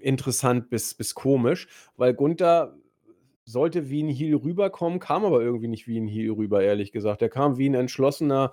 äh, 0.00 0.06
interessant 0.06 0.70
bis, 0.70 0.94
bis 0.94 1.14
komisch, 1.14 1.68
weil 1.96 2.14
Gunther 2.14 2.76
sollte 3.44 3.90
wie 3.90 4.02
ein 4.02 4.08
Heel 4.08 4.36
rüberkommen, 4.36 4.98
kam 4.98 5.24
aber 5.24 5.40
irgendwie 5.40 5.68
nicht 5.68 5.86
wie 5.86 5.98
ein 5.98 6.06
Heel 6.06 6.32
rüber, 6.32 6.62
ehrlich 6.62 6.92
gesagt. 6.92 7.22
Er 7.22 7.30
kam 7.30 7.56
wie 7.56 7.68
ein 7.68 7.74
entschlossener 7.74 8.52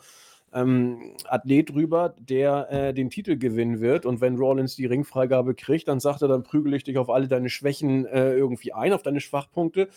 ähm, 0.54 1.18
Athlet 1.26 1.74
rüber, 1.74 2.16
der 2.18 2.72
äh, 2.72 2.94
den 2.94 3.10
Titel 3.10 3.38
gewinnen 3.38 3.82
wird. 3.82 4.06
Und 4.06 4.22
wenn 4.22 4.38
Rollins 4.38 4.76
die 4.76 4.86
Ringfreigabe 4.86 5.54
kriegt, 5.54 5.90
dann 5.90 6.00
sagt 6.00 6.22
er, 6.22 6.30
dann 6.30 6.44
prügel 6.44 6.74
ich 6.74 6.86
dich 6.86 6.98
auf 6.98 7.10
alle 7.10 7.28
deine 7.28 7.50
Schwächen 7.50 8.06
äh, 8.06 8.34
irgendwie 8.34 8.72
ein, 8.72 8.94
auf 8.94 9.04
deine 9.04 9.20
Schwachpunkte 9.20 9.90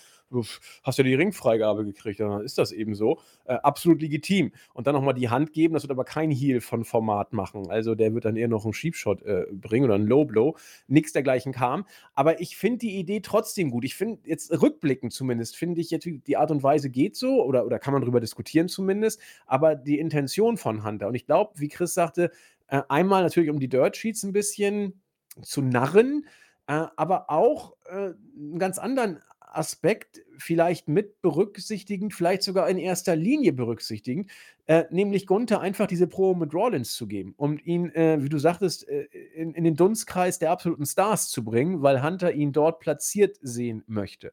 hast 0.83 0.99
ja 0.99 1.05
die 1.05 1.15
Ringfreigabe 1.15 1.85
gekriegt, 1.85 2.21
dann 2.21 2.43
ist 2.43 2.59
das 2.59 2.73
eben 2.73 2.95
so. 2.95 3.21
Äh, 3.45 3.55
absolut 3.55 4.01
legitim. 4.01 4.53
Und 4.75 4.87
dann 4.87 4.95
nochmal 4.95 5.15
die 5.15 5.29
Hand 5.29 5.53
geben, 5.53 5.75
das 5.75 5.83
wird 5.83 5.91
aber 5.91 6.05
kein 6.05 6.31
Heal 6.31 6.61
von 6.61 6.85
Format 6.85 7.33
machen. 7.33 7.71
Also 7.71 7.95
der 7.95 8.15
wird 8.15 8.25
dann 8.25 8.37
eher 8.37 8.49
noch 8.49 8.65
einen 8.65 8.75
Sheepshot 8.75 9.23
äh, 9.23 9.47
bringen 9.53 9.85
oder 9.85 9.95
einen 9.95 10.07
Low 10.07 10.25
Blow. 10.25 10.57
Nichts 10.87 11.13
dergleichen 11.13 11.53
kam. 11.53 11.87
Aber 12.15 12.41
ich 12.41 12.57
finde 12.57 12.79
die 12.79 12.99
Idee 12.99 13.21
trotzdem 13.21 13.71
gut. 13.71 13.85
Ich 13.85 13.95
finde 13.95 14.21
jetzt 14.25 14.51
rückblickend 14.51 15.13
zumindest, 15.13 15.57
finde 15.57 15.81
ich 15.81 15.91
jetzt, 15.91 16.07
die 16.07 16.37
Art 16.37 16.51
und 16.51 16.63
Weise 16.63 16.91
geht 16.91 17.17
so 17.17 17.43
oder, 17.45 17.65
oder 17.65 17.79
kann 17.79 17.93
man 17.93 18.03
darüber 18.03 18.21
diskutieren 18.21 18.69
zumindest. 18.69 19.21
Aber 19.47 19.75
die 19.75 19.99
Intention 19.99 20.57
von 20.57 20.85
Hunter 20.85 21.09
und 21.09 21.15
ich 21.15 21.27
glaube, 21.27 21.53
wie 21.57 21.69
Chris 21.69 21.95
sagte, 21.95 22.31
äh, 22.69 22.83
einmal 22.89 23.23
natürlich 23.23 23.51
um 23.51 23.59
die 23.59 23.69
Dirt 23.69 23.97
Sheets 23.97 24.23
ein 24.23 24.33
bisschen 24.33 25.01
zu 25.43 25.63
narren, 25.63 26.27
äh, 26.67 26.87
aber 26.97 27.31
auch 27.31 27.77
äh, 27.87 28.13
einen 28.37 28.59
ganz 28.59 28.79
anderen 28.79 29.21
Aspekt 29.59 30.23
vielleicht 30.39 30.89
mit 30.89 31.21
berücksichtigend, 31.21 32.15
vielleicht 32.15 32.43
sogar 32.43 32.69
in 32.69 32.79
erster 32.79 33.17
Linie 33.17 33.53
berücksichtigend, 33.53 34.31
äh, 34.67 34.85
nämlich 34.91 35.27
Gunther 35.27 35.61
einfach 35.61 35.87
diese 35.87 36.07
Pro 36.07 36.35
mit 36.35 36.55
Rollins 36.55 36.95
zu 36.95 37.07
geben, 37.07 37.35
um 37.37 37.59
ihn, 37.59 37.91
äh, 37.95 38.23
wie 38.23 38.29
du 38.29 38.39
sagtest, 38.39 38.89
äh, 38.89 39.09
in, 39.35 39.53
in, 39.55 39.65
den 39.65 39.77
Dunstkreis 39.77 40.39
der 40.39 40.51
absoluten 40.51 40.87
Stars 40.87 41.29
zu 41.29 41.45
bringen, 41.45 41.83
weil 41.83 42.03
Hunter 42.03 42.33
ihn 42.33 42.53
dort 42.53 42.81
platziert 42.81 43.37
sehen 43.43 43.83
möchte. 43.87 44.33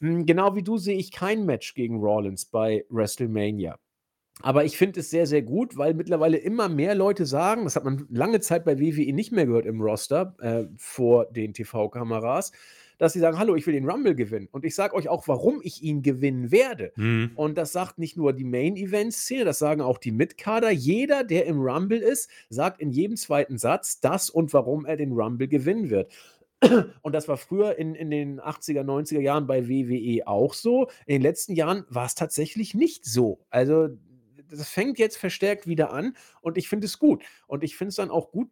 Hm, 0.00 0.26
genau 0.26 0.56
wie 0.56 0.62
du 0.62 0.78
sehe 0.78 0.96
ich 0.96 1.12
kein 1.12 1.44
Match 1.44 1.74
gegen 1.74 2.00
Rollins 2.00 2.46
bei 2.46 2.84
WrestleMania. 2.88 3.78
Aber 4.40 4.64
ich 4.64 4.76
finde 4.76 5.00
es 5.00 5.10
sehr, 5.10 5.26
sehr 5.26 5.42
gut, 5.42 5.76
weil 5.76 5.94
mittlerweile 5.94 6.36
immer 6.36 6.68
mehr 6.68 6.94
Leute 6.94 7.24
sagen, 7.24 7.64
das 7.64 7.76
hat 7.76 7.84
man 7.84 8.06
lange 8.10 8.40
Zeit 8.40 8.64
bei 8.64 8.80
WWE 8.80 9.12
nicht 9.12 9.32
mehr 9.32 9.46
gehört 9.46 9.66
im 9.66 9.80
Roster, 9.80 10.34
äh, 10.40 10.64
vor 10.76 11.26
den 11.26 11.54
TV-Kameras, 11.54 12.50
dass 12.98 13.12
sie 13.12 13.20
sagen, 13.20 13.38
hallo, 13.38 13.54
ich 13.56 13.66
will 13.66 13.74
den 13.74 13.88
Rumble 13.88 14.14
gewinnen. 14.14 14.48
Und 14.52 14.64
ich 14.64 14.74
sage 14.74 14.94
euch 14.94 15.08
auch, 15.08 15.26
warum 15.28 15.60
ich 15.62 15.82
ihn 15.82 16.02
gewinnen 16.02 16.50
werde. 16.50 16.92
Mhm. 16.96 17.32
Und 17.34 17.58
das 17.58 17.72
sagt 17.72 17.98
nicht 17.98 18.16
nur 18.16 18.32
die 18.32 18.44
Main-Event-Szene, 18.44 19.44
das 19.44 19.58
sagen 19.58 19.80
auch 19.80 19.98
die 19.98 20.12
Mitkader. 20.12 20.70
Jeder, 20.70 21.24
der 21.24 21.46
im 21.46 21.60
Rumble 21.60 21.98
ist, 21.98 22.30
sagt 22.48 22.80
in 22.80 22.90
jedem 22.90 23.16
zweiten 23.16 23.58
Satz 23.58 24.00
das 24.00 24.30
und 24.30 24.52
warum 24.52 24.84
er 24.86 24.96
den 24.96 25.12
Rumble 25.12 25.48
gewinnen 25.48 25.90
wird. 25.90 26.12
Und 27.02 27.12
das 27.12 27.28
war 27.28 27.36
früher 27.36 27.76
in, 27.78 27.94
in 27.94 28.10
den 28.10 28.40
80er, 28.40 28.84
90er 28.84 29.20
Jahren 29.20 29.46
bei 29.46 29.68
WWE 29.68 30.26
auch 30.26 30.54
so. 30.54 30.88
In 31.06 31.16
den 31.16 31.22
letzten 31.22 31.54
Jahren 31.54 31.84
war 31.88 32.06
es 32.06 32.14
tatsächlich 32.14 32.74
nicht 32.74 33.04
so. 33.04 33.44
Also 33.50 33.88
das 34.48 34.68
fängt 34.68 34.98
jetzt 34.98 35.16
verstärkt 35.16 35.66
wieder 35.66 35.92
an 35.92 36.16
und 36.40 36.56
ich 36.58 36.68
finde 36.68 36.86
es 36.86 36.98
gut. 36.98 37.22
Und 37.46 37.64
ich 37.64 37.76
finde 37.76 37.90
es 37.90 37.96
dann 37.96 38.10
auch 38.10 38.30
gut, 38.30 38.50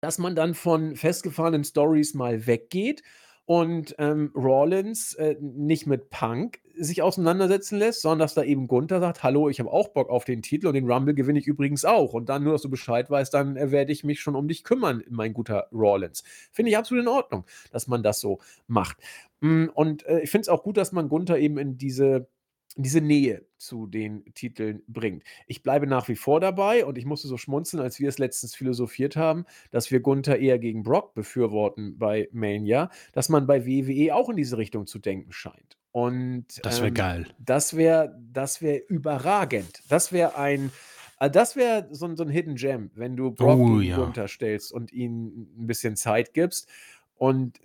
dass 0.00 0.18
man 0.18 0.34
dann 0.34 0.54
von 0.54 0.96
festgefahrenen 0.96 1.64
Stories 1.64 2.14
mal 2.14 2.46
weggeht 2.46 3.02
und 3.46 3.94
ähm, 3.98 4.32
Rawlins 4.34 5.14
äh, 5.14 5.36
nicht 5.40 5.86
mit 5.86 6.10
Punk 6.10 6.60
sich 6.76 7.02
auseinandersetzen 7.02 7.78
lässt, 7.78 8.00
sondern 8.00 8.20
dass 8.20 8.34
da 8.34 8.42
eben 8.42 8.66
Gunther 8.66 9.00
sagt, 9.00 9.22
hallo, 9.22 9.48
ich 9.48 9.60
habe 9.60 9.70
auch 9.70 9.88
Bock 9.88 10.08
auf 10.08 10.24
den 10.24 10.42
Titel 10.42 10.66
und 10.66 10.74
den 10.74 10.90
Rumble 10.90 11.14
gewinne 11.14 11.38
ich 11.38 11.46
übrigens 11.46 11.84
auch. 11.84 12.14
Und 12.14 12.28
dann 12.28 12.42
nur, 12.42 12.52
dass 12.52 12.62
du 12.62 12.70
Bescheid 12.70 13.10
weißt, 13.10 13.32
dann 13.32 13.56
äh, 13.56 13.70
werde 13.70 13.92
ich 13.92 14.02
mich 14.02 14.20
schon 14.20 14.34
um 14.34 14.48
dich 14.48 14.64
kümmern, 14.64 15.04
mein 15.08 15.34
guter 15.34 15.68
Rawlins. 15.72 16.24
Finde 16.52 16.70
ich 16.70 16.78
absolut 16.78 17.04
in 17.04 17.08
Ordnung, 17.08 17.44
dass 17.70 17.86
man 17.86 18.02
das 18.02 18.20
so 18.20 18.40
macht. 18.66 18.96
Mm, 19.40 19.66
und 19.74 20.06
äh, 20.06 20.20
ich 20.20 20.30
finde 20.30 20.42
es 20.42 20.48
auch 20.48 20.62
gut, 20.62 20.76
dass 20.76 20.92
man 20.92 21.08
Gunther 21.08 21.38
eben 21.38 21.58
in 21.58 21.76
diese 21.76 22.28
diese 22.76 23.00
Nähe 23.00 23.46
zu 23.56 23.86
den 23.86 24.24
Titeln 24.34 24.82
bringt. 24.88 25.22
Ich 25.46 25.62
bleibe 25.62 25.86
nach 25.86 26.08
wie 26.08 26.16
vor 26.16 26.40
dabei 26.40 26.84
und 26.84 26.98
ich 26.98 27.04
musste 27.04 27.28
so 27.28 27.36
schmunzeln, 27.36 27.82
als 27.82 28.00
wir 28.00 28.08
es 28.08 28.18
letztens 28.18 28.54
philosophiert 28.54 29.16
haben, 29.16 29.44
dass 29.70 29.90
wir 29.90 30.00
Gunther 30.00 30.38
eher 30.38 30.58
gegen 30.58 30.82
Brock 30.82 31.14
befürworten 31.14 31.98
bei 31.98 32.28
Mania, 32.32 32.90
dass 33.12 33.28
man 33.28 33.46
bei 33.46 33.66
WWE 33.66 34.14
auch 34.14 34.28
in 34.28 34.36
diese 34.36 34.58
Richtung 34.58 34.86
zu 34.86 34.98
denken 34.98 35.32
scheint. 35.32 35.78
Und 35.92 36.46
das 36.64 36.78
wäre 36.78 36.88
ähm, 36.88 36.94
geil. 36.94 37.26
Das 37.38 37.76
wäre 37.76 38.20
das 38.32 38.60
wär 38.60 38.90
überragend. 38.90 39.80
Das 39.88 40.10
wäre 40.10 40.36
ein, 40.36 40.72
äh, 41.20 41.30
das 41.30 41.54
wäre 41.54 41.86
so, 41.92 42.16
so, 42.16 42.24
ein 42.24 42.30
Hidden 42.30 42.56
Gem, 42.56 42.90
wenn 42.96 43.14
du 43.14 43.30
Brock 43.30 43.60
oh, 43.60 43.78
ja. 43.78 44.12
Stellst 44.26 44.72
und 44.72 44.92
ihm 44.92 45.46
ein 45.56 45.68
bisschen 45.68 45.94
Zeit 45.94 46.34
gibst. 46.34 46.68
Und 47.14 47.60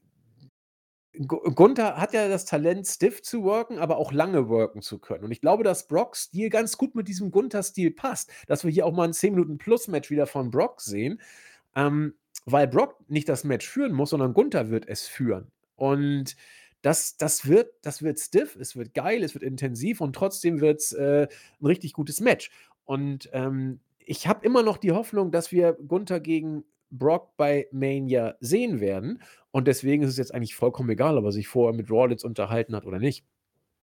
Gunther 1.28 1.98
hat 1.98 2.14
ja 2.14 2.30
das 2.30 2.46
Talent, 2.46 2.88
stiff 2.88 3.22
zu 3.22 3.44
worken, 3.44 3.78
aber 3.78 3.98
auch 3.98 4.14
lange 4.14 4.48
worken 4.48 4.82
zu 4.82 5.00
können. 5.00 5.26
Und 5.26 5.32
ich 5.32 5.42
glaube, 5.42 5.64
dass 5.64 5.88
Brocks 5.88 6.24
Stil 6.24 6.50
ganz 6.50 6.78
gut 6.78 6.96
mit 6.96 7.10
diesem 7.10 7.30
Gunther-Stil 7.32 7.92
passt. 7.92 8.32
Dass 8.48 8.64
wir 8.64 8.72
hier 8.72 8.86
auch 8.86 8.94
mal 8.94 9.04
ein 9.04 9.14
10 9.14 9.34
Minuten 9.34 9.58
Plus-Match 9.58 10.10
wieder 10.10 10.28
von 10.28 10.50
Brock 10.50 10.80
sehen. 10.80 11.20
Ähm, 11.76 12.14
weil 12.46 12.68
Brock 12.68 12.96
nicht 13.10 13.28
das 13.28 13.44
Match 13.44 13.68
führen 13.68 13.92
muss, 13.92 14.12
sondern 14.12 14.34
Gunther 14.34 14.70
wird 14.70 14.88
es 14.88 15.08
führen. 15.08 15.52
Und 15.76 16.38
das, 16.82 17.18
das, 17.18 17.48
wird, 17.48 17.74
das 17.82 18.02
wird 18.02 18.20
stiff, 18.20 18.56
es 18.56 18.78
wird 18.78 18.94
geil, 18.94 19.24
es 19.24 19.34
wird 19.34 19.44
intensiv 19.44 20.00
und 20.00 20.16
trotzdem 20.16 20.62
wird 20.62 20.80
es 20.80 20.94
äh, 20.94 21.28
ein 21.60 21.66
richtig 21.66 21.94
gutes 21.94 22.22
Match. 22.22 22.50
Und 22.86 23.30
ähm, 23.34 23.82
ich 24.00 24.28
habe 24.28 24.46
immer 24.46 24.64
noch 24.64 24.78
die 24.78 24.94
Hoffnung, 24.94 25.32
dass 25.32 25.52
wir 25.52 25.74
Gunther 25.74 26.20
gegen 26.22 26.64
Brock 26.92 27.36
bei 27.38 27.68
Mania 27.72 28.36
sehen 28.40 28.80
werden. 28.80 29.22
Und 29.52 29.68
deswegen 29.68 30.04
ist 30.04 30.10
es 30.10 30.18
jetzt 30.18 30.34
eigentlich 30.34 30.56
vollkommen 30.56 30.90
egal, 30.90 31.18
ob 31.18 31.26
er 31.26 31.32
sich 31.32 31.48
vorher 31.48 31.76
mit 31.76 31.90
Rollins 31.90 32.24
unterhalten 32.24 32.76
hat 32.76 32.86
oder 32.86 33.00
nicht. 33.00 33.26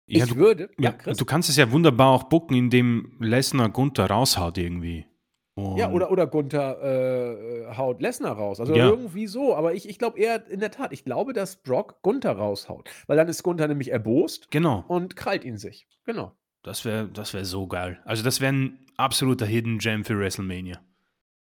Ich 0.07 0.19
ja, 0.19 0.25
du, 0.25 0.35
würde. 0.35 0.69
Ja, 0.77 0.91
Chris? 0.91 1.17
du 1.17 1.25
kannst 1.25 1.49
es 1.49 1.57
ja 1.57 1.71
wunderbar 1.71 2.11
auch 2.11 2.23
bucken, 2.25 2.55
indem 2.55 3.17
Lesnar 3.19 3.69
Gunther 3.69 4.05
raushaut 4.05 4.57
irgendwie. 4.57 5.05
Und 5.55 5.77
ja, 5.77 5.89
oder, 5.89 6.11
oder 6.11 6.27
Gunther 6.27 6.81
äh, 6.83 7.75
haut 7.75 8.01
Lesnar 8.01 8.33
raus. 8.33 8.59
Also 8.59 8.75
ja. 8.75 8.87
irgendwie 8.87 9.25
so. 9.25 9.55
Aber 9.55 9.73
ich, 9.73 9.87
ich 9.87 9.97
glaube 9.97 10.19
eher 10.19 10.45
in 10.49 10.59
der 10.59 10.69
Tat, 10.69 10.91
ich 10.91 11.05
glaube, 11.05 11.33
dass 11.33 11.55
Brock 11.55 12.01
Gunther 12.01 12.33
raushaut. 12.33 12.89
Weil 13.07 13.17
dann 13.17 13.29
ist 13.29 13.41
Gunther 13.41 13.67
nämlich 13.67 13.89
erbost 13.89 14.51
genau. 14.51 14.83
und 14.87 15.15
krallt 15.15 15.45
ihn 15.45 15.57
sich. 15.57 15.87
Genau. 16.03 16.33
Das 16.61 16.83
wäre 16.83 17.07
das 17.07 17.33
wär 17.33 17.45
so 17.45 17.67
geil. 17.67 17.99
Also, 18.05 18.23
das 18.23 18.41
wäre 18.41 18.51
ein 18.51 18.79
absoluter 18.97 19.45
Hidden 19.45 19.77
Gem 19.77 20.03
für 20.03 20.19
WrestleMania. 20.19 20.81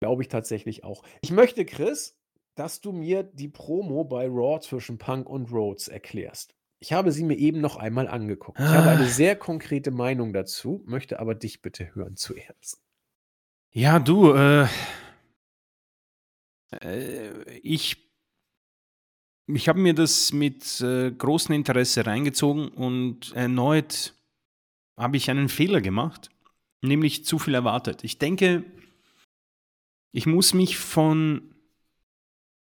Glaube 0.03 0.23
ich 0.23 0.29
tatsächlich 0.29 0.83
auch. 0.83 1.05
Ich 1.21 1.31
möchte, 1.31 1.65
Chris, 1.65 2.19
dass 2.57 2.81
du 2.81 2.91
mir 2.91 3.23
die 3.23 3.47
Promo 3.47 4.03
bei 4.03 4.27
Raw 4.27 4.59
zwischen 4.61 4.99
Punk 4.99 5.31
und 5.31 5.53
Rhodes 5.53 5.87
erklärst. 5.87 6.57
Ich 6.81 6.93
habe 6.93 7.13
sie 7.13 7.23
mir 7.23 7.37
eben 7.39 7.61
noch 7.61 7.77
einmal 7.77 8.09
angeguckt. 8.09 8.59
Ich 8.59 8.67
habe 8.67 8.91
eine 8.91 9.05
ah. 9.05 9.09
sehr 9.09 9.37
konkrete 9.37 9.93
Meinung 9.93 10.33
dazu, 10.33 10.83
möchte 10.87 11.21
aber 11.21 11.37
dich 11.37 11.63
bitte 11.63 11.95
hören 11.95 12.17
zuerst. 12.17 12.83
Ja, 13.71 14.01
du, 14.01 14.33
äh, 14.33 14.67
äh, 16.81 17.59
ich, 17.61 18.11
ich 19.47 19.69
habe 19.69 19.79
mir 19.79 19.95
das 19.95 20.33
mit 20.33 20.81
äh, 20.81 21.13
großem 21.13 21.55
Interesse 21.55 22.07
reingezogen 22.07 22.67
und 22.71 23.33
erneut 23.37 24.17
habe 24.97 25.17
ich 25.17 25.31
einen 25.31 25.49
Fehler 25.49 25.81
gemacht. 25.81 26.29
nämlich 26.85 27.25
zu 27.25 27.39
viel 27.39 27.55
erwartet. 27.55 28.03
Ich 28.03 28.19
denke, 28.19 28.65
ich 30.13 30.27
muss 30.27 30.55
mich 30.55 30.79
von 30.79 31.53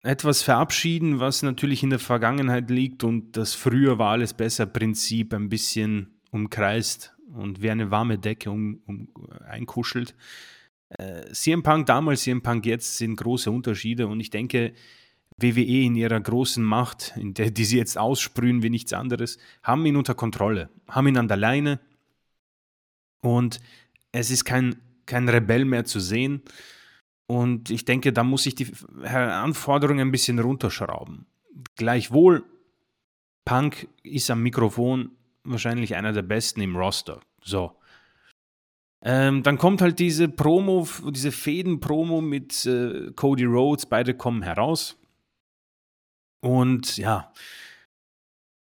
etwas 0.04 0.42
verabschieden, 0.42 1.20
was 1.20 1.44
natürlich 1.44 1.84
in 1.84 1.90
der 1.90 2.00
Vergangenheit 2.00 2.70
liegt 2.70 3.04
und 3.04 3.38
das 3.38 3.54
früher 3.54 4.00
war 4.00 4.12
alles 4.12 4.34
besser 4.34 4.66
Prinzip 4.66 5.34
ein 5.34 5.50
bisschen 5.50 6.20
umkreist 6.32 7.16
und 7.34 7.62
wie 7.62 7.70
eine 7.70 7.92
warme 7.92 8.18
Decke 8.18 8.50
um, 8.50 8.82
um 8.86 9.10
einkuschelt. 9.48 10.16
Äh, 10.90 11.32
CM 11.32 11.64
Punk 11.64 11.86
damals, 11.86 12.22
CM 12.22 12.42
Punk 12.42 12.66
jetzt 12.66 12.98
sind 12.98 13.16
große 13.16 13.52
Unterschiede 13.52 14.08
und 14.08 14.20
ich 14.20 14.30
denke, 14.30 14.74
WWE 15.38 15.84
in 15.84 15.96
ihrer 15.96 16.20
großen 16.20 16.64
Macht, 16.64 17.14
in 17.16 17.34
der, 17.34 17.52
die 17.52 17.66
sie 17.66 17.78
jetzt 17.78 17.98
aussprühen 17.98 18.64
wie 18.64 18.70
nichts 18.70 18.94
anderes, 18.94 19.38
haben 19.64 19.86
ihn 19.86 19.96
unter 19.96 20.14
Kontrolle, 20.14 20.70
haben 20.88 21.08
ihn 21.08 21.18
an 21.18 21.28
der 21.28 21.38
Leine 21.38 21.80
und 23.22 23.60
es 24.12 24.30
ist 24.30 24.46
kein, 24.46 24.76
kein 25.06 25.30
Rebell 25.30 25.66
mehr 25.66 25.86
zu 25.86 26.00
sehen. 26.00 26.42
Und 27.32 27.70
ich 27.70 27.86
denke, 27.86 28.12
da 28.12 28.26
muss 28.26 28.46
ich 28.46 28.56
die 28.56 28.68
Anforderungen 29.06 30.10
ein 30.10 30.12
bisschen 30.12 30.38
runterschrauben. 30.38 31.28
Gleichwohl, 31.78 32.44
Punk 33.46 33.88
ist 34.04 34.30
am 34.30 34.44
Mikrofon 34.44 35.12
wahrscheinlich 35.46 35.96
einer 35.96 36.12
der 36.12 36.24
besten 36.24 36.60
im 36.60 36.76
Roster. 36.76 37.22
So. 37.42 37.72
Ähm, 39.02 39.44
dann 39.44 39.58
kommt 39.58 39.82
halt 39.82 40.00
diese 40.00 40.28
Promo, 40.28 40.86
diese 41.10 41.32
Fäden-Promo 41.32 42.20
mit 42.20 42.66
äh, 42.66 43.12
Cody 43.16 43.46
Rhodes, 43.46 43.86
beide 43.86 44.14
kommen 44.14 44.42
heraus. 44.42 45.00
Und 46.42 46.98
ja, 46.98 47.32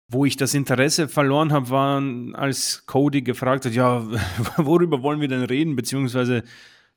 wo 0.08 0.24
ich 0.24 0.36
das 0.36 0.54
Interesse 0.54 1.06
verloren 1.06 1.52
habe, 1.52 1.70
war, 1.70 2.02
als 2.34 2.84
Cody 2.84 3.22
gefragt 3.22 3.64
hat, 3.64 3.74
ja, 3.74 4.04
worüber 4.56 5.04
wollen 5.04 5.20
wir 5.20 5.28
denn 5.28 5.44
reden, 5.44 5.76
beziehungsweise 5.76 6.42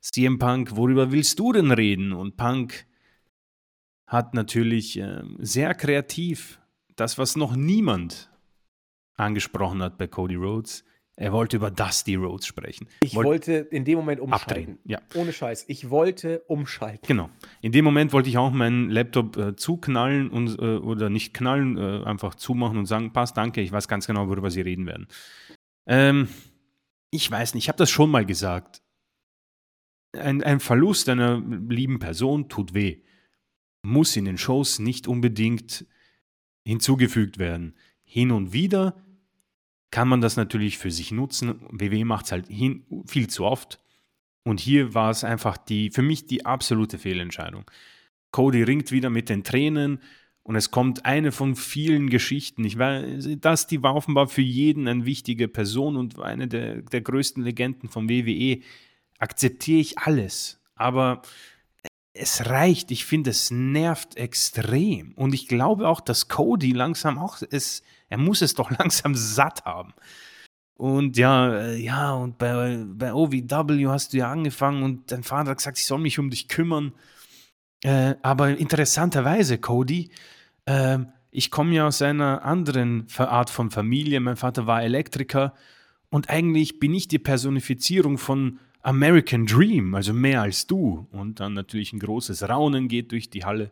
CM 0.00 0.38
Punk, 0.38 0.76
worüber 0.76 1.12
willst 1.12 1.38
du 1.38 1.52
denn 1.52 1.70
reden? 1.70 2.12
Und 2.12 2.36
Punk 2.36 2.86
hat 4.06 4.34
natürlich 4.34 4.98
äh, 4.98 5.22
sehr 5.38 5.74
kreativ 5.74 6.60
das, 6.96 7.18
was 7.18 7.36
noch 7.36 7.54
niemand 7.54 8.30
angesprochen 9.16 9.82
hat 9.82 9.98
bei 9.98 10.06
Cody 10.06 10.34
Rhodes. 10.34 10.84
Er 11.16 11.32
wollte 11.32 11.56
über 11.56 11.70
Dusty 11.70 12.14
Rhodes 12.14 12.46
sprechen. 12.46 12.88
Ich 13.02 13.14
wollte, 13.14 13.28
wollte 13.28 13.52
in 13.70 13.84
dem 13.84 13.98
Moment 13.98 14.20
umschalten. 14.20 14.48
Abdrehen, 14.48 14.78
ja. 14.86 15.00
Ohne 15.14 15.34
Scheiß. 15.34 15.66
Ich 15.68 15.90
wollte 15.90 16.40
umschalten. 16.46 17.06
Genau. 17.06 17.28
In 17.60 17.72
dem 17.72 17.84
Moment 17.84 18.14
wollte 18.14 18.30
ich 18.30 18.38
auch 18.38 18.50
meinen 18.50 18.88
Laptop 18.88 19.36
äh, 19.36 19.54
zuknallen 19.54 20.30
und, 20.30 20.58
äh, 20.58 20.76
oder 20.76 21.10
nicht 21.10 21.34
knallen, 21.34 21.76
äh, 21.76 22.04
einfach 22.04 22.36
zumachen 22.36 22.78
und 22.78 22.86
sagen, 22.86 23.12
passt, 23.12 23.36
danke, 23.36 23.60
ich 23.60 23.70
weiß 23.70 23.86
ganz 23.86 24.06
genau, 24.06 24.28
worüber 24.28 24.50
Sie 24.50 24.62
reden 24.62 24.86
werden. 24.86 25.08
Ähm, 25.86 26.28
ich 27.10 27.30
weiß 27.30 27.52
nicht, 27.52 27.64
ich 27.64 27.68
habe 27.68 27.78
das 27.78 27.90
schon 27.90 28.10
mal 28.10 28.24
gesagt 28.24 28.80
ein, 30.12 30.42
ein 30.42 30.60
Verlust 30.60 31.08
einer 31.08 31.40
lieben 31.40 31.98
Person 31.98 32.48
tut 32.48 32.74
weh. 32.74 32.98
Muss 33.82 34.16
in 34.16 34.24
den 34.24 34.38
Shows 34.38 34.78
nicht 34.78 35.08
unbedingt 35.08 35.86
hinzugefügt 36.64 37.38
werden. 37.38 37.74
Hin 38.04 38.30
und 38.30 38.52
wieder 38.52 39.02
kann 39.90 40.08
man 40.08 40.20
das 40.20 40.36
natürlich 40.36 40.78
für 40.78 40.90
sich 40.90 41.12
nutzen. 41.12 41.60
WWE 41.70 42.04
macht 42.04 42.26
es 42.26 42.32
halt 42.32 42.48
hin, 42.48 42.84
viel 43.06 43.28
zu 43.28 43.44
oft. 43.44 43.80
Und 44.44 44.60
hier 44.60 44.94
war 44.94 45.10
es 45.10 45.24
einfach 45.24 45.56
die, 45.56 45.90
für 45.90 46.02
mich 46.02 46.26
die 46.26 46.46
absolute 46.46 46.98
Fehlentscheidung. 46.98 47.70
Cody 48.30 48.62
ringt 48.62 48.92
wieder 48.92 49.10
mit 49.10 49.28
den 49.28 49.44
Tränen 49.44 50.00
und 50.42 50.56
es 50.56 50.70
kommt 50.70 51.04
eine 51.04 51.32
von 51.32 51.56
vielen 51.56 52.08
Geschichten. 52.08 52.64
Ich 52.64 52.78
weiß, 52.78 53.28
das 53.40 53.66
die 53.66 53.82
war 53.82 53.94
offenbar 53.94 54.28
für 54.28 54.42
jeden 54.42 54.88
eine 54.88 55.04
wichtige 55.04 55.48
Person 55.48 55.96
und 55.96 56.18
eine 56.20 56.48
der, 56.48 56.82
der 56.82 57.00
größten 57.00 57.42
Legenden 57.42 57.88
von 57.88 58.08
WWE 58.08 58.62
akzeptiere 59.20 59.80
ich 59.80 59.98
alles. 59.98 60.60
Aber 60.74 61.22
es 62.12 62.46
reicht. 62.46 62.90
Ich 62.90 63.04
finde, 63.04 63.30
es 63.30 63.50
nervt 63.50 64.16
extrem. 64.16 65.12
Und 65.14 65.34
ich 65.34 65.46
glaube 65.46 65.88
auch, 65.88 66.00
dass 66.00 66.28
Cody 66.28 66.72
langsam 66.72 67.18
auch 67.18 67.38
es, 67.50 67.82
er 68.08 68.18
muss 68.18 68.42
es 68.42 68.54
doch 68.54 68.70
langsam 68.78 69.14
satt 69.14 69.64
haben. 69.64 69.94
Und 70.74 71.18
ja, 71.18 71.54
äh, 71.54 71.76
ja, 71.76 72.14
und 72.14 72.38
bei, 72.38 72.82
bei 72.86 73.12
OVW 73.12 73.86
hast 73.88 74.12
du 74.12 74.18
ja 74.18 74.32
angefangen 74.32 74.82
und 74.82 75.12
dein 75.12 75.22
Vater 75.22 75.50
hat 75.50 75.58
gesagt, 75.58 75.78
ich 75.78 75.84
soll 75.84 75.98
mich 75.98 76.18
um 76.18 76.30
dich 76.30 76.48
kümmern. 76.48 76.92
Äh, 77.82 78.14
aber 78.22 78.56
interessanterweise, 78.56 79.58
Cody, 79.58 80.10
äh, 80.64 80.98
ich 81.30 81.50
komme 81.50 81.74
ja 81.74 81.86
aus 81.86 82.00
einer 82.00 82.44
anderen 82.44 83.06
Art 83.18 83.50
von 83.50 83.70
Familie. 83.70 84.20
Mein 84.20 84.36
Vater 84.36 84.66
war 84.66 84.82
Elektriker 84.82 85.54
und 86.08 86.30
eigentlich 86.30 86.80
bin 86.80 86.94
ich 86.94 87.08
die 87.08 87.18
Personifizierung 87.18 88.16
von 88.16 88.58
American 88.82 89.46
Dream, 89.46 89.94
also 89.94 90.12
mehr 90.12 90.42
als 90.42 90.66
du. 90.66 91.06
Und 91.12 91.40
dann 91.40 91.54
natürlich 91.54 91.92
ein 91.92 91.98
großes 91.98 92.48
Raunen 92.48 92.88
geht 92.88 93.12
durch 93.12 93.30
die 93.30 93.44
Halle. 93.44 93.70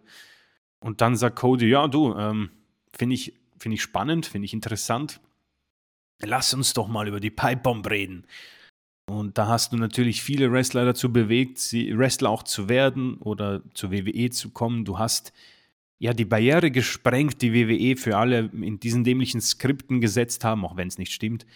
Und 0.80 1.00
dann 1.00 1.16
sagt 1.16 1.36
Cody, 1.36 1.66
ja, 1.66 1.88
du, 1.88 2.14
ähm, 2.14 2.50
finde 2.96 3.14
ich, 3.14 3.34
find 3.58 3.74
ich 3.74 3.82
spannend, 3.82 4.26
finde 4.26 4.46
ich 4.46 4.52
interessant. 4.52 5.20
Lass 6.20 6.52
uns 6.54 6.72
doch 6.72 6.88
mal 6.88 7.08
über 7.08 7.20
die 7.20 7.30
Pipebomb 7.30 7.88
reden. 7.88 8.26
Und 9.08 9.38
da 9.38 9.48
hast 9.48 9.72
du 9.72 9.76
natürlich 9.76 10.22
viele 10.22 10.52
Wrestler 10.52 10.84
dazu 10.84 11.12
bewegt, 11.12 11.58
sie 11.58 11.96
Wrestler 11.96 12.28
auch 12.28 12.42
zu 12.42 12.68
werden 12.68 13.16
oder 13.16 13.62
zur 13.72 13.90
WWE 13.90 14.28
zu 14.30 14.50
kommen. 14.50 14.84
Du 14.84 14.98
hast 14.98 15.32
ja 15.98 16.12
die 16.12 16.26
Barriere 16.26 16.70
gesprengt, 16.70 17.40
die 17.40 17.54
WWE 17.54 17.96
für 17.96 18.18
alle 18.18 18.50
in 18.52 18.78
diesen 18.78 19.04
dämlichen 19.04 19.40
Skripten 19.40 20.00
gesetzt 20.00 20.44
haben, 20.44 20.64
auch 20.64 20.76
wenn 20.76 20.88
es 20.88 20.98
nicht 20.98 21.12
stimmt. 21.12 21.46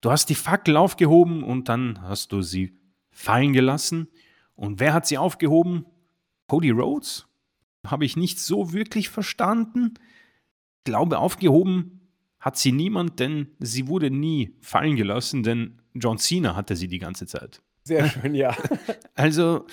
Du 0.00 0.10
hast 0.10 0.30
die 0.30 0.34
Fackel 0.34 0.76
aufgehoben 0.76 1.42
und 1.42 1.68
dann 1.68 2.00
hast 2.02 2.32
du 2.32 2.40
sie 2.40 2.72
fallen 3.14 3.54
gelassen. 3.54 4.08
Und 4.56 4.80
wer 4.80 4.92
hat 4.92 5.06
sie 5.06 5.16
aufgehoben? 5.16 5.86
Cody 6.48 6.70
Rhodes? 6.70 7.26
Habe 7.86 8.04
ich 8.04 8.16
nicht 8.16 8.38
so 8.38 8.72
wirklich 8.72 9.08
verstanden. 9.08 9.94
Ich 10.78 10.84
glaube, 10.84 11.18
aufgehoben 11.18 12.00
hat 12.40 12.58
sie 12.58 12.72
niemand, 12.72 13.20
denn 13.20 13.48
sie 13.58 13.88
wurde 13.88 14.10
nie 14.10 14.54
fallen 14.60 14.96
gelassen, 14.96 15.42
denn 15.42 15.80
John 15.94 16.18
Cena 16.18 16.56
hatte 16.56 16.76
sie 16.76 16.88
die 16.88 16.98
ganze 16.98 17.26
Zeit. 17.26 17.62
Sehr 17.84 18.06
schön, 18.08 18.34
ja. 18.34 18.54
Also, 19.14 19.66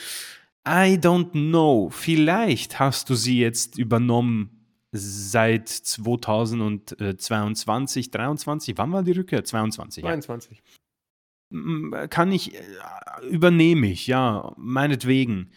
I 0.65 0.97
don't 0.97 1.31
know. 1.31 1.89
Vielleicht 1.89 2.79
hast 2.79 3.09
du 3.09 3.15
sie 3.15 3.39
jetzt 3.39 3.77
übernommen 3.77 4.65
seit 4.91 5.67
2022, 5.67 8.11
23. 8.11 8.77
Wann 8.77 8.91
war 8.91 9.03
die 9.03 9.13
Rückkehr? 9.13 9.43
22. 9.43 10.03
22. 10.03 10.57
Ja 10.57 10.63
kann 12.09 12.31
ich, 12.31 12.55
äh, 12.55 12.59
übernehme 13.29 13.87
ich, 13.87 14.07
ja, 14.07 14.53
meinetwegen. 14.57 15.51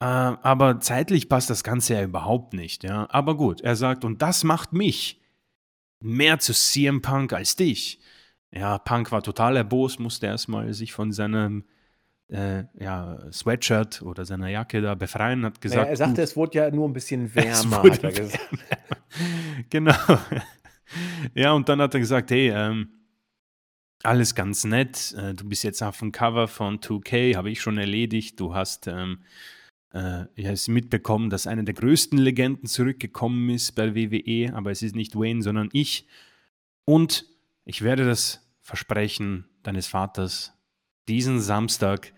Äh, 0.00 0.04
aber 0.04 0.80
zeitlich 0.80 1.28
passt 1.28 1.50
das 1.50 1.64
Ganze 1.64 1.94
ja 1.94 2.02
überhaupt 2.02 2.52
nicht, 2.52 2.84
ja. 2.84 3.06
Aber 3.10 3.36
gut, 3.36 3.60
er 3.60 3.76
sagt, 3.76 4.04
und 4.04 4.22
das 4.22 4.44
macht 4.44 4.72
mich 4.72 5.20
mehr 6.00 6.38
zu 6.38 6.52
CM 6.52 7.02
Punk 7.02 7.32
als 7.32 7.56
dich. 7.56 8.00
Ja, 8.52 8.78
Punk 8.78 9.10
war 9.10 9.22
total 9.22 9.56
erbost, 9.56 9.98
musste 9.98 10.26
erstmal 10.26 10.72
sich 10.74 10.92
von 10.92 11.10
seinem 11.12 11.64
äh, 12.28 12.64
ja, 12.78 13.18
Sweatshirt 13.32 14.02
oder 14.02 14.24
seiner 14.24 14.48
Jacke 14.48 14.80
da 14.80 14.94
befreien, 14.94 15.44
hat 15.44 15.60
gesagt. 15.60 15.82
Naja, 15.82 15.90
er 15.90 15.96
sagte, 15.96 16.22
es 16.22 16.36
wurde 16.36 16.58
ja 16.58 16.70
nur 16.70 16.88
ein 16.88 16.92
bisschen 16.92 17.34
wärmer, 17.34 17.82
hat 17.82 18.04
er 18.04 18.12
gesagt. 18.12 18.48
genau. 19.70 19.94
ja, 21.34 21.52
und 21.52 21.68
dann 21.68 21.80
hat 21.80 21.94
er 21.94 22.00
gesagt, 22.00 22.30
hey, 22.30 22.50
ähm, 22.50 22.88
alles 24.06 24.34
ganz 24.34 24.64
nett. 24.64 25.14
Äh, 25.18 25.34
du 25.34 25.48
bist 25.48 25.64
jetzt 25.64 25.82
auf 25.82 25.98
dem 25.98 26.12
Cover 26.12 26.48
von 26.48 26.80
2K, 26.80 27.36
habe 27.36 27.50
ich 27.50 27.60
schon 27.60 27.78
erledigt. 27.78 28.38
Du 28.40 28.54
hast 28.54 28.86
ähm, 28.86 29.20
äh, 29.94 30.26
hast 30.44 30.68
mitbekommen, 30.68 31.30
dass 31.30 31.46
eine 31.46 31.64
der 31.64 31.74
größten 31.74 32.18
Legenden 32.18 32.66
zurückgekommen 32.66 33.48
ist 33.50 33.72
bei 33.72 33.94
WWE, 33.94 34.52
aber 34.54 34.70
es 34.70 34.82
ist 34.82 34.96
nicht 34.96 35.14
Wayne, 35.14 35.42
sondern 35.42 35.68
ich. 35.72 36.06
Und 36.84 37.26
ich 37.64 37.82
werde 37.82 38.04
das 38.04 38.46
Versprechen 38.60 39.46
deines 39.62 39.86
Vaters 39.86 40.52
diesen 41.08 41.40
Samstag 41.40 42.12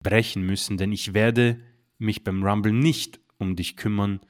brechen 0.00 0.42
müssen, 0.44 0.76
denn 0.76 0.92
ich 0.92 1.12
werde 1.12 1.60
mich 1.98 2.24
beim 2.24 2.42
Rumble 2.42 2.72
nicht 2.72 3.20
um 3.38 3.56
dich 3.56 3.76
kümmern, 3.76 4.20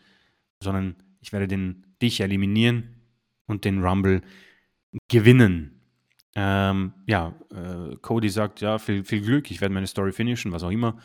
sondern 0.62 0.96
ich 1.20 1.32
werde 1.32 1.48
den, 1.48 1.86
dich 2.02 2.20
eliminieren 2.20 2.96
und 3.46 3.64
den 3.64 3.82
Rumble 3.82 4.22
gewinnen. 5.08 5.77
Ähm, 6.40 6.92
ja, 7.08 7.34
äh, 7.50 7.96
Cody 7.96 8.28
sagt, 8.28 8.60
ja, 8.60 8.78
viel, 8.78 9.02
viel 9.02 9.22
Glück, 9.22 9.50
ich 9.50 9.60
werde 9.60 9.74
meine 9.74 9.88
Story 9.88 10.12
finishen, 10.12 10.52
was 10.52 10.62
auch 10.62 10.70
immer. 10.70 10.96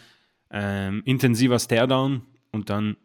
Ähm, 0.51 1.01
intensiver 1.05 1.57
Staredown 1.57 2.21
und 2.51 2.69
dann 2.69 2.97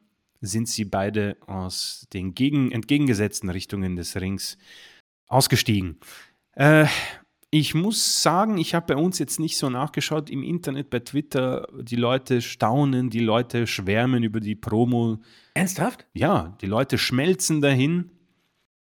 sind 0.42 0.68
sie 0.68 0.84
beide 0.84 1.38
aus 1.46 2.06
den 2.12 2.34
gegen, 2.34 2.70
entgegengesetzten 2.70 3.48
Richtungen 3.48 3.96
des 3.96 4.14
Rings 4.14 4.58
ausgestiegen. 5.26 6.00
Äh, 6.52 6.84
ich 7.48 7.74
muss 7.74 8.22
sagen, 8.22 8.58
ich 8.58 8.74
habe 8.74 8.94
bei 8.94 9.00
uns 9.00 9.18
jetzt 9.18 9.40
nicht 9.40 9.56
so 9.56 9.70
nachgeschaut 9.70 10.28
im 10.28 10.42
Internet, 10.42 10.90
bei 10.90 10.98
Twitter. 10.98 11.66
Die 11.80 11.96
Leute 11.96 12.42
staunen, 12.42 13.08
die 13.08 13.20
Leute 13.20 13.66
schwärmen 13.66 14.22
über 14.22 14.40
die 14.40 14.54
Promo. 14.54 15.16
Ernsthaft? 15.54 16.06
Ja, 16.12 16.58
die 16.60 16.66
Leute 16.66 16.98
schmelzen 16.98 17.62
dahin. 17.62 18.10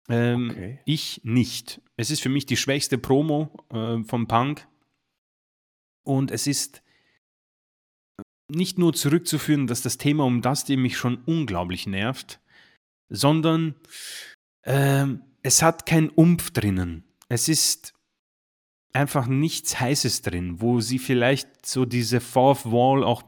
Ähm, 0.08 0.48
okay. 0.50 0.78
Ich 0.86 1.20
nicht. 1.24 1.82
Es 1.96 2.10
ist 2.10 2.20
für 2.20 2.28
mich 2.28 2.46
die 2.46 2.56
schwächste 2.56 2.98
Promo 2.98 3.50
äh, 3.70 4.02
vom 4.04 4.26
Punk. 4.26 4.66
Und 6.04 6.30
es 6.30 6.46
ist 6.46 6.82
nicht 8.48 8.78
nur 8.78 8.92
zurückzuführen, 8.92 9.66
dass 9.66 9.82
das 9.82 9.96
Thema 9.98 10.24
um 10.24 10.42
das 10.42 10.64
Ding 10.64 10.82
mich 10.82 10.96
schon 10.96 11.22
unglaublich 11.24 11.86
nervt, 11.86 12.40
sondern 13.08 13.74
ähm, 14.64 15.22
es 15.42 15.62
hat 15.62 15.86
kein 15.86 16.10
Umf 16.10 16.50
drinnen. 16.50 17.04
Es 17.28 17.48
ist 17.48 17.94
einfach 18.92 19.26
nichts 19.26 19.80
Heißes 19.80 20.22
drin, 20.22 20.60
wo 20.60 20.80
sie 20.80 20.98
vielleicht 20.98 21.66
so 21.66 21.84
diese 21.84 22.20
Fourth 22.20 22.64
Wall 22.66 23.02
auch 23.02 23.24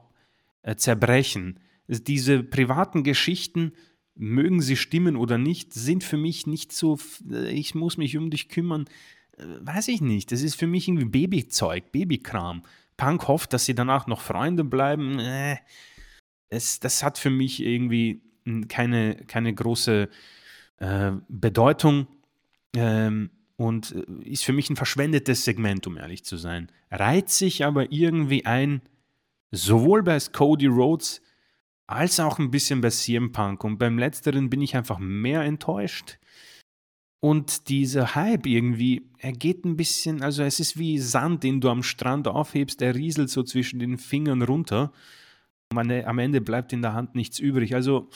äh, 0.63 0.77
zerbrechen. 0.77 1.61
Diese 1.89 2.43
privaten 2.43 3.05
Geschichten, 3.05 3.73
mögen 4.17 4.61
sie 4.61 4.77
stimmen 4.77 5.17
oder 5.17 5.39
nicht, 5.39 5.73
sind 5.75 6.03
für 6.03 6.17
mich 6.17 6.47
nicht 6.47 6.73
so, 6.73 6.99
äh, 7.31 7.51
ich 7.51 7.75
muss 7.75 7.97
mich 7.97 8.17
um 8.17 8.31
dich 8.31 8.49
kümmern, 8.49 8.87
äh, 9.37 9.45
weiß 9.61 9.89
ich 9.89 10.01
nicht. 10.01 10.33
Das 10.33 10.43
ist 10.43 10.57
für 10.57 10.67
mich 10.67 10.89
irgendwie 10.89 11.07
Babyzeug, 11.07 11.93
Babykram. 11.93 12.63
Punk 12.97 13.29
hofft, 13.29 13.53
dass 13.53 13.67
sie 13.67 13.75
danach 13.75 14.07
noch 14.07 14.21
Freunde 14.21 14.65
bleiben. 14.65 15.19
Äh, 15.19 15.57
es, 16.49 16.81
das 16.81 17.03
hat 17.03 17.19
für 17.19 17.31
mich 17.31 17.63
irgendwie 17.63 18.23
keine, 18.69 19.17
keine 19.27 19.53
große 19.53 20.09
äh, 20.79 21.13
Bedeutung 21.29 22.07
ähm, 22.75 23.31
und 23.57 23.91
ist 23.91 24.45
für 24.45 24.53
mich 24.53 24.71
ein 24.71 24.77
verschwendetes 24.77 25.45
Segment, 25.45 25.87
um 25.87 25.97
ehrlich 25.97 26.25
zu 26.25 26.37
sein. 26.37 26.71
Reiht 26.91 27.31
sich 27.31 27.65
aber 27.65 27.93
irgendwie 27.93 28.47
ein, 28.47 28.83
sowohl 29.51 30.03
bei 30.03 30.19
Cody 30.19 30.67
Rhodes 30.67 31.23
als 31.87 32.21
auch 32.21 32.39
ein 32.39 32.51
bisschen 32.51 32.81
bei 32.81 32.91
CM 32.91 33.33
Punk. 33.33 33.65
Und 33.65 33.79
beim 33.79 33.99
letzteren 33.99 34.51
bin 34.51 34.61
ich 34.63 34.77
einfach 34.77 34.99
mehr 34.99 35.43
enttäuscht. 35.43 36.19
Und 37.21 37.69
dieser 37.69 38.15
Hype 38.15 38.47
irgendwie, 38.47 39.11
er 39.19 39.33
geht 39.33 39.65
ein 39.65 39.77
bisschen, 39.77 40.23
also 40.23 40.43
es 40.43 40.61
ist 40.61 40.79
wie 40.79 40.99
Sand, 40.99 41.43
den 41.43 41.61
du 41.61 41.71
am 41.71 41.83
Strand 41.83 42.29
aufhebst, 42.29 42.81
der 42.81 42.95
rieselt 42.95 43.31
so 43.31 43.43
zwischen 43.43 43.79
den 43.79 43.99
Fingern 43.99 44.43
runter. 44.43 44.93
Und 45.73 45.91
am 45.91 46.19
Ende 46.19 46.41
bleibt 46.41 46.73
in 46.73 46.83
der 46.83 46.93
Hand 46.93 47.15
nichts 47.15 47.39
übrig. 47.39 47.75
Also 47.75 48.09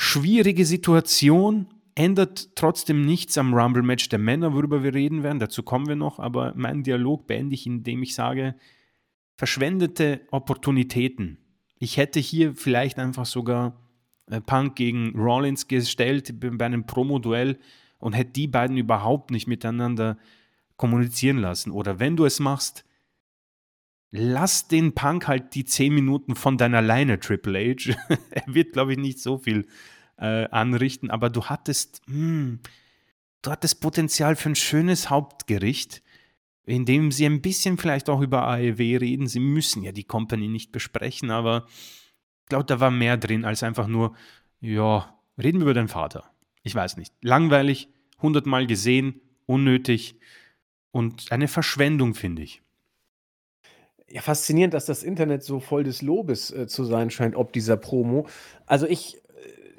schwierige 0.00 0.64
Situation, 0.64 1.68
ändert 1.94 2.56
trotzdem 2.56 3.04
nichts 3.04 3.38
am 3.38 3.54
Rumble-Match 3.54 4.08
der 4.08 4.18
Männer, 4.18 4.52
worüber 4.52 4.82
wir 4.82 4.94
reden 4.94 5.22
werden. 5.22 5.38
Dazu 5.38 5.62
kommen 5.62 5.86
wir 5.86 5.96
noch, 5.96 6.18
aber 6.18 6.54
meinen 6.56 6.82
Dialog 6.82 7.26
beende 7.26 7.54
ich, 7.54 7.66
indem 7.66 8.02
ich 8.02 8.14
sage, 8.14 8.56
verschwendete 9.36 10.22
Opportunitäten. 10.30 11.43
Ich 11.84 11.98
hätte 11.98 12.18
hier 12.18 12.54
vielleicht 12.54 12.98
einfach 12.98 13.26
sogar 13.26 13.78
äh, 14.30 14.40
Punk 14.40 14.74
gegen 14.74 15.12
Rollins 15.20 15.68
gestellt 15.68 16.32
bei 16.40 16.64
einem 16.64 16.86
Promo-Duell 16.86 17.58
und 17.98 18.14
hätte 18.14 18.32
die 18.32 18.46
beiden 18.46 18.78
überhaupt 18.78 19.30
nicht 19.30 19.46
miteinander 19.46 20.16
kommunizieren 20.78 21.36
lassen. 21.36 21.72
Oder 21.72 22.00
wenn 22.00 22.16
du 22.16 22.24
es 22.24 22.40
machst, 22.40 22.86
lass 24.10 24.66
den 24.66 24.94
Punk 24.94 25.28
halt 25.28 25.54
die 25.54 25.66
10 25.66 25.92
Minuten 25.92 26.36
von 26.36 26.56
deiner 26.56 26.80
Leine, 26.80 27.20
Triple 27.20 27.74
H. 27.76 27.94
er 28.30 28.54
wird, 28.54 28.72
glaube 28.72 28.92
ich, 28.92 28.98
nicht 28.98 29.18
so 29.20 29.36
viel 29.36 29.66
äh, 30.16 30.48
anrichten, 30.48 31.10
aber 31.10 31.28
du 31.28 31.44
hattest, 31.44 32.00
mh, 32.06 32.14
hm, 32.14 32.60
du 33.42 33.50
hattest 33.50 33.82
Potenzial 33.82 34.36
für 34.36 34.48
ein 34.48 34.56
schönes 34.56 35.10
Hauptgericht, 35.10 36.02
in 36.66 36.84
dem 36.84 37.12
sie 37.12 37.26
ein 37.26 37.42
bisschen 37.42 37.76
vielleicht 37.78 38.08
auch 38.08 38.20
über 38.20 38.46
AEW 38.48 38.96
reden. 38.96 39.26
Sie 39.26 39.40
müssen 39.40 39.82
ja 39.82 39.92
die 39.92 40.04
Company 40.04 40.48
nicht 40.48 40.72
besprechen, 40.72 41.30
aber 41.30 41.66
ich 42.42 42.48
glaube, 42.48 42.64
da 42.64 42.80
war 42.80 42.90
mehr 42.90 43.16
drin 43.16 43.44
als 43.44 43.62
einfach 43.62 43.86
nur, 43.86 44.14
ja, 44.60 45.18
reden 45.38 45.58
wir 45.58 45.64
über 45.64 45.74
deinen 45.74 45.88
Vater. 45.88 46.30
Ich 46.62 46.74
weiß 46.74 46.96
nicht. 46.96 47.12
Langweilig, 47.22 47.88
hundertmal 48.20 48.66
gesehen, 48.66 49.20
unnötig 49.46 50.18
und 50.90 51.30
eine 51.30 51.48
Verschwendung, 51.48 52.14
finde 52.14 52.42
ich. 52.42 52.62
Ja, 54.08 54.22
faszinierend, 54.22 54.74
dass 54.74 54.86
das 54.86 55.02
Internet 55.02 55.42
so 55.42 55.60
voll 55.60 55.84
des 55.84 56.02
Lobes 56.02 56.50
äh, 56.50 56.66
zu 56.66 56.84
sein 56.84 57.10
scheint, 57.10 57.34
ob 57.34 57.52
dieser 57.52 57.76
Promo. 57.76 58.26
Also 58.64 58.86
ich, 58.86 59.16
äh, 59.16 59.20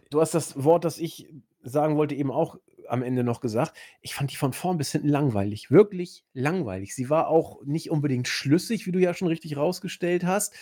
du 0.09 0.19
hast 0.19 0.33
das 0.33 0.63
Wort, 0.63 0.83
das 0.83 0.99
ich 0.99 1.27
sagen 1.63 1.95
wollte, 1.95 2.15
eben 2.15 2.31
auch 2.31 2.57
am 2.89 3.03
Ende 3.03 3.23
noch 3.23 3.41
gesagt. 3.41 3.75
Ich 4.01 4.13
fand 4.13 4.31
die 4.31 4.35
von 4.35 4.53
vorn 4.53 4.77
bis 4.77 4.91
hinten 4.91 5.09
langweilig. 5.09 5.71
Wirklich 5.71 6.23
langweilig. 6.33 6.95
Sie 6.95 7.09
war 7.09 7.27
auch 7.27 7.63
nicht 7.65 7.91
unbedingt 7.91 8.27
schlüssig, 8.27 8.85
wie 8.85 8.91
du 8.91 8.99
ja 8.99 9.13
schon 9.13 9.27
richtig 9.27 9.57
rausgestellt 9.57 10.25
hast. 10.25 10.53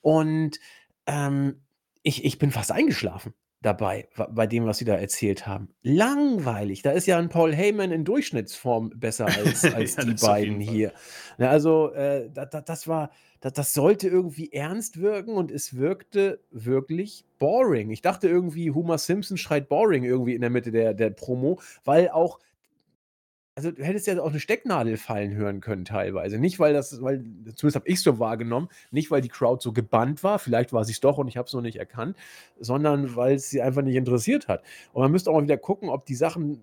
Und 0.00 0.58
ähm, 1.06 1.62
ich, 2.02 2.24
ich 2.24 2.38
bin 2.38 2.50
fast 2.50 2.72
eingeschlafen 2.72 3.34
dabei, 3.62 4.08
bei 4.30 4.46
dem, 4.46 4.66
was 4.66 4.78
sie 4.78 4.84
da 4.84 4.94
erzählt 4.94 5.46
haben. 5.46 5.74
Langweilig. 5.82 6.82
Da 6.82 6.92
ist 6.92 7.06
ja 7.06 7.18
ein 7.18 7.28
Paul 7.28 7.54
Heyman 7.54 7.90
in 7.90 8.04
Durchschnittsform 8.04 8.90
besser 8.94 9.26
als, 9.26 9.64
als 9.74 9.96
ja, 9.96 10.04
die 10.04 10.14
beiden 10.14 10.60
hier. 10.60 10.92
Also, 11.38 11.92
äh, 11.92 12.30
da, 12.32 12.46
da, 12.46 12.60
das 12.60 12.86
war, 12.86 13.10
da, 13.40 13.50
das 13.50 13.74
sollte 13.74 14.08
irgendwie 14.08 14.52
ernst 14.52 15.00
wirken 15.00 15.34
und 15.34 15.50
es 15.50 15.76
wirkte 15.76 16.40
wirklich 16.50 17.24
boring. 17.38 17.90
Ich 17.90 18.02
dachte 18.02 18.28
irgendwie, 18.28 18.70
Homer 18.70 18.98
Simpson 18.98 19.36
schreit 19.36 19.68
boring 19.68 20.04
irgendwie 20.04 20.34
in 20.34 20.40
der 20.40 20.50
Mitte 20.50 20.70
der, 20.70 20.94
der 20.94 21.10
Promo, 21.10 21.60
weil 21.84 22.08
auch 22.08 22.38
also, 23.58 23.70
du 23.70 23.82
hättest 23.82 24.06
ja 24.06 24.20
auch 24.20 24.28
eine 24.28 24.38
Stecknadel 24.38 24.98
fallen 24.98 25.34
hören 25.34 25.62
können 25.62 25.86
teilweise. 25.86 26.38
Nicht, 26.38 26.58
weil 26.58 26.74
das 26.74 27.00
weil 27.00 27.24
zumindest 27.54 27.76
habe 27.76 27.88
ich 27.88 28.02
so 28.02 28.18
wahrgenommen, 28.18 28.68
nicht, 28.90 29.10
weil 29.10 29.22
die 29.22 29.30
Crowd 29.30 29.62
so 29.62 29.72
gebannt 29.72 30.22
war, 30.22 30.38
vielleicht 30.38 30.74
war 30.74 30.84
sie 30.84 30.92
es 30.92 31.00
doch 31.00 31.16
und 31.16 31.26
ich 31.26 31.38
habe 31.38 31.46
es 31.46 31.54
noch 31.54 31.62
nicht 31.62 31.78
erkannt, 31.78 32.18
sondern 32.60 33.16
weil 33.16 33.36
es 33.36 33.48
sie 33.48 33.62
einfach 33.62 33.80
nicht 33.80 33.96
interessiert 33.96 34.46
hat. 34.46 34.62
Und 34.92 35.00
man 35.00 35.10
müsste 35.10 35.30
auch 35.30 35.34
mal 35.34 35.42
wieder 35.42 35.56
gucken, 35.56 35.88
ob 35.88 36.04
die 36.04 36.14
Sachen 36.14 36.60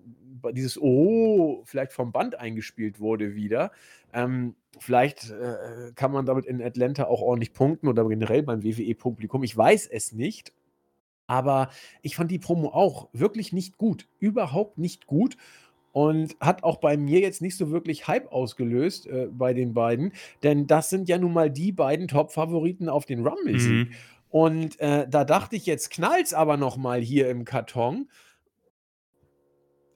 dieses 0.52 0.80
„Oh“ 0.80 1.62
vielleicht 1.64 1.92
vom 1.92 2.12
Band 2.12 2.38
eingespielt 2.38 3.00
wurde 3.00 3.34
wieder. 3.34 3.72
Ähm, 4.12 4.54
vielleicht, 4.78 5.30
äh, 5.30 5.92
kann 5.94 6.12
man 6.12 6.26
damit 6.26 6.46
in 6.46 6.62
Atlanta 6.62 7.04
auch 7.04 7.22
ordentlich 7.22 7.52
punkten 7.52 7.88
oder 7.88 8.06
generell 8.08 8.42
beim 8.42 8.62
WWE-Publikum. 8.62 9.42
Ich 9.42 9.56
weiß 9.56 9.86
es 9.86 10.12
nicht. 10.12 10.52
Aber 11.26 11.70
ich 12.02 12.16
fand 12.16 12.30
die 12.30 12.38
Promo 12.38 12.68
auch 12.68 13.08
wirklich 13.12 13.52
nicht 13.52 13.78
gut, 13.78 14.06
überhaupt 14.18 14.76
nicht 14.76 15.06
gut 15.06 15.36
und 15.92 16.36
hat 16.40 16.64
auch 16.64 16.78
bei 16.78 16.96
mir 16.96 17.20
jetzt 17.20 17.40
nicht 17.40 17.56
so 17.56 17.70
wirklich 17.70 18.08
Hype 18.08 18.30
ausgelöst 18.30 19.06
äh, 19.06 19.28
bei 19.30 19.54
den 19.54 19.72
beiden, 19.72 20.12
denn 20.42 20.66
das 20.66 20.90
sind 20.90 21.08
ja 21.08 21.16
nun 21.18 21.32
mal 21.32 21.50
die 21.50 21.72
beiden 21.72 22.08
Top-Favoriten 22.08 22.88
auf 22.88 23.06
den 23.06 23.26
Rumble-Sieg. 23.26 23.88
Mhm. 23.88 23.94
Und 24.28 24.80
äh, 24.80 25.06
da 25.08 25.24
dachte 25.24 25.54
ich, 25.54 25.64
jetzt 25.64 25.90
knallt's 25.90 26.34
aber 26.34 26.56
noch 26.56 26.76
mal 26.76 27.00
hier 27.00 27.30
im 27.30 27.44
Karton 27.44 28.08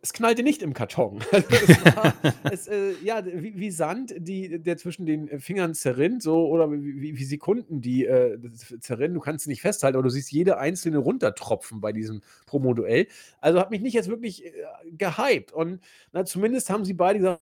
es 0.09 0.15
knallte 0.15 0.43
nicht 0.43 0.63
im 0.63 0.73
Karton. 0.73 1.23
Also 1.33 1.85
war, 1.97 2.15
es, 2.51 2.67
äh, 2.67 2.93
ja, 3.03 3.25
wie, 3.25 3.59
wie, 3.59 3.71
Sand, 3.71 4.15
die, 4.17 4.59
der 4.59 4.77
zwischen 4.79 5.05
den 5.05 5.39
Fingern 5.41 5.75
zerrinnt, 5.75 6.23
so 6.23 6.49
oder 6.49 6.71
wie, 6.73 7.17
wie 7.19 7.25
Sekunden, 7.25 7.81
die 7.83 8.07
äh, 8.07 8.39
zerrinnen. 8.81 9.15
Du 9.15 9.21
kannst 9.21 9.45
sie 9.45 9.51
nicht 9.51 9.61
festhalten, 9.61 9.97
aber 9.97 10.05
du 10.05 10.11
siehst 10.11 10.33
jede 10.33 10.59
einzelne 10.59 10.99
runtertropfen 10.99 11.81
bei 11.81 11.93
diesem 11.93 12.23
Promo-Duell. 12.47 13.07
Also 13.41 13.61
hat 13.61 13.71
mich 13.71 13.83
nicht 13.83 13.95
jetzt 13.95 14.09
wirklich 14.09 14.47
äh, 14.47 14.53
gehypt. 14.93 15.53
Und 15.53 15.81
na, 16.13 16.25
zumindest 16.25 16.71
haben 16.71 16.85
sie 16.85 16.95
beide 16.95 17.19
gesagt, 17.19 17.43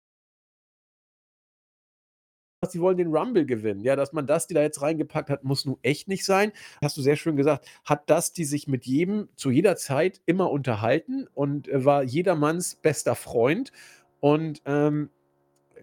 sie 2.70 2.80
wollen 2.80 2.96
den 2.96 3.14
Rumble 3.14 3.44
gewinnen. 3.44 3.80
Ja, 3.80 3.96
dass 3.96 4.12
man 4.12 4.26
das, 4.26 4.46
die 4.46 4.54
da 4.54 4.62
jetzt 4.62 4.82
reingepackt 4.82 5.30
hat, 5.30 5.42
muss 5.42 5.64
nun 5.64 5.78
echt 5.82 6.08
nicht 6.08 6.24
sein. 6.24 6.52
Hast 6.80 6.96
du 6.96 7.02
sehr 7.02 7.16
schön 7.16 7.36
gesagt. 7.36 7.66
Hat 7.84 8.08
das, 8.08 8.32
die 8.32 8.44
sich 8.44 8.68
mit 8.68 8.86
jedem 8.86 9.28
zu 9.36 9.50
jeder 9.50 9.76
Zeit 9.76 10.20
immer 10.26 10.50
unterhalten 10.50 11.26
und 11.34 11.68
äh, 11.68 11.84
war 11.84 12.02
jedermanns 12.04 12.76
bester 12.76 13.14
Freund 13.16 13.72
und 14.20 14.62
ähm, 14.64 15.10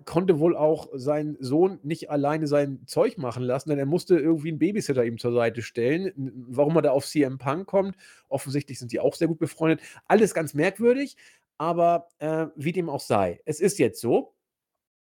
konnte 0.05 0.39
wohl 0.39 0.55
auch 0.55 0.87
seinen 0.93 1.35
Sohn 1.41 1.79
nicht 1.83 2.09
alleine 2.09 2.47
sein 2.47 2.79
Zeug 2.85 3.17
machen 3.17 3.43
lassen, 3.43 3.69
denn 3.69 3.79
er 3.79 3.85
musste 3.85 4.17
irgendwie 4.17 4.49
einen 4.49 4.59
Babysitter 4.59 5.03
ihm 5.03 5.17
zur 5.17 5.33
Seite 5.33 5.61
stellen. 5.61 6.13
Warum 6.47 6.77
er 6.77 6.81
da 6.81 6.91
auf 6.91 7.05
CM 7.05 7.37
Punk 7.37 7.67
kommt, 7.67 7.97
offensichtlich 8.29 8.79
sind 8.79 8.93
die 8.93 9.01
auch 9.01 9.15
sehr 9.15 9.27
gut 9.27 9.39
befreundet. 9.39 9.81
Alles 10.07 10.33
ganz 10.33 10.53
merkwürdig, 10.53 11.17
aber 11.57 12.07
äh, 12.19 12.47
wie 12.55 12.71
dem 12.71 12.89
auch 12.89 13.01
sei. 13.01 13.41
Es 13.43 13.59
ist 13.59 13.79
jetzt 13.79 13.99
so. 13.99 14.33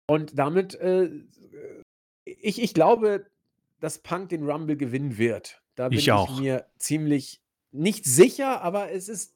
Und 0.06 0.38
damit, 0.38 0.74
äh, 0.76 1.10
ich, 2.24 2.60
ich 2.60 2.74
glaube, 2.74 3.26
dass 3.80 3.98
Punk 3.98 4.28
den 4.28 4.48
Rumble 4.48 4.76
gewinnen 4.76 5.18
wird. 5.18 5.62
Da 5.74 5.88
bin 5.88 5.98
ich, 5.98 6.08
ich 6.08 6.38
mir 6.38 6.66
ziemlich 6.78 7.40
nicht 7.72 8.04
sicher, 8.04 8.62
aber 8.62 8.92
es 8.92 9.08
ist, 9.08 9.34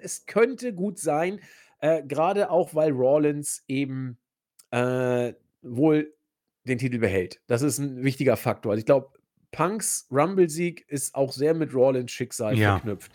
es 0.00 0.26
könnte 0.26 0.72
gut 0.72 0.98
sein, 0.98 1.40
äh, 1.80 2.02
gerade 2.02 2.50
auch, 2.50 2.74
weil 2.74 2.92
Rawlins 2.92 3.64
eben 3.68 4.18
äh, 4.70 5.34
wohl 5.62 6.14
den 6.64 6.78
Titel 6.78 6.98
behält. 6.98 7.40
Das 7.46 7.62
ist 7.62 7.78
ein 7.78 8.04
wichtiger 8.04 8.36
Faktor. 8.36 8.72
Also 8.72 8.80
ich 8.80 8.86
glaube, 8.86 9.10
Punks 9.50 10.06
Rumble-Sieg 10.10 10.86
ist 10.88 11.14
auch 11.14 11.32
sehr 11.32 11.54
mit 11.54 11.74
Rawlins 11.74 12.12
Schicksal 12.12 12.56
ja. 12.56 12.72
verknüpft. 12.72 13.12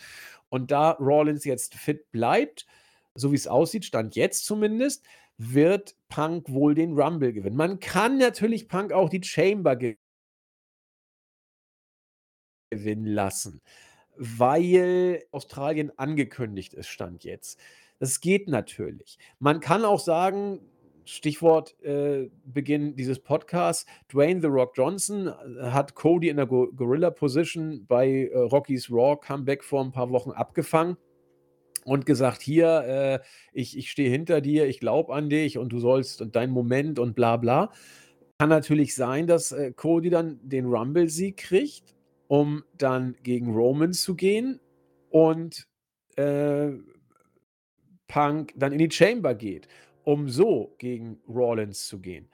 Und 0.50 0.72
da 0.72 0.91
Rawlins 1.00 1.45
jetzt 1.45 1.76
fit 1.76 2.12
bleibt, 2.12 2.66
so 3.16 3.32
wie 3.32 3.36
es 3.36 3.48
aussieht, 3.48 3.86
stand 3.86 4.16
jetzt 4.16 4.45
zumindest, 4.45 5.06
wird 5.38 5.95
Punk 6.10 6.49
wohl 6.49 6.76
den 6.76 6.93
Rumble 6.99 7.34
gewinnen. 7.34 7.55
Man 7.55 7.80
kann 7.80 8.18
natürlich 8.18 8.68
Punk 8.68 8.91
auch 8.91 9.10
die 9.10 9.23
Chamber 9.23 9.76
gewinnen 12.72 13.05
lassen, 13.05 13.61
weil 14.15 15.23
Australien 15.31 15.91
angekündigt 15.97 16.73
ist, 16.73 16.88
stand 16.88 17.23
jetzt. 17.23 17.60
Das 17.99 18.19
geht 18.22 18.47
natürlich. 18.47 19.18
Man 19.39 19.60
kann 19.60 19.85
auch 19.85 19.99
sagen, 19.99 20.60
Stichwort 21.05 21.80
äh, 21.84 22.30
Beginn 22.45 22.95
dieses 22.95 23.19
Podcasts. 23.19 23.85
Dwayne 24.11 24.41
The 24.41 24.47
Rock 24.47 24.73
Johnson 24.76 25.27
äh, 25.27 25.72
hat 25.72 25.95
Cody 25.95 26.30
in 26.30 26.38
der 26.38 26.45
Go 26.45 26.72
Gorilla 26.73 27.11
Position 27.11 27.85
bei 27.85 28.30
äh, 28.31 28.38
Rockies 28.38 28.89
Raw 28.89 29.18
Comeback 29.18 29.64
vor 29.64 29.84
ein 29.84 29.91
paar 29.91 30.10
Wochen 30.11 30.31
abgefangen 30.31 30.97
und 31.85 32.05
gesagt, 32.05 32.41
hier, 32.41 32.68
äh, 32.85 33.19
ich, 33.51 33.77
ich 33.77 33.91
stehe 33.91 34.10
hinter 34.10 34.41
dir, 34.41 34.68
ich 34.68 34.80
glaube 34.80 35.14
an 35.14 35.30
dich 35.30 35.57
und 35.57 35.69
du 35.69 35.80
sollst 35.80 36.22
und 36.22 36.35
dein 36.35 36.49
Moment 36.49 36.99
und 36.99 37.15
bla 37.15 37.38
bla. 37.38 37.72
Kann 38.39 38.49
natürlich 38.49 38.95
sein, 38.95 39.27
dass 39.27 39.51
äh, 39.51 39.72
Cody 39.72 40.10
dann 40.10 40.39
den 40.43 40.65
Rumble-Sieg 40.65 41.38
kriegt, 41.38 41.95
um 42.27 42.64
dann 42.77 43.15
gegen 43.23 43.53
Roman 43.53 43.93
zu 43.93 44.15
gehen 44.15 44.60
und 45.10 45.68
äh, 46.15 46.72
Punk 48.07 48.53
dann 48.55 48.72
in 48.72 48.80
die 48.80 48.91
Chamber 48.91 49.35
geht, 49.35 49.68
um 50.03 50.30
so 50.30 50.76
gegen 50.77 51.19
Rollins 51.27 51.88
zu 51.88 51.99
gehen. 51.99 52.30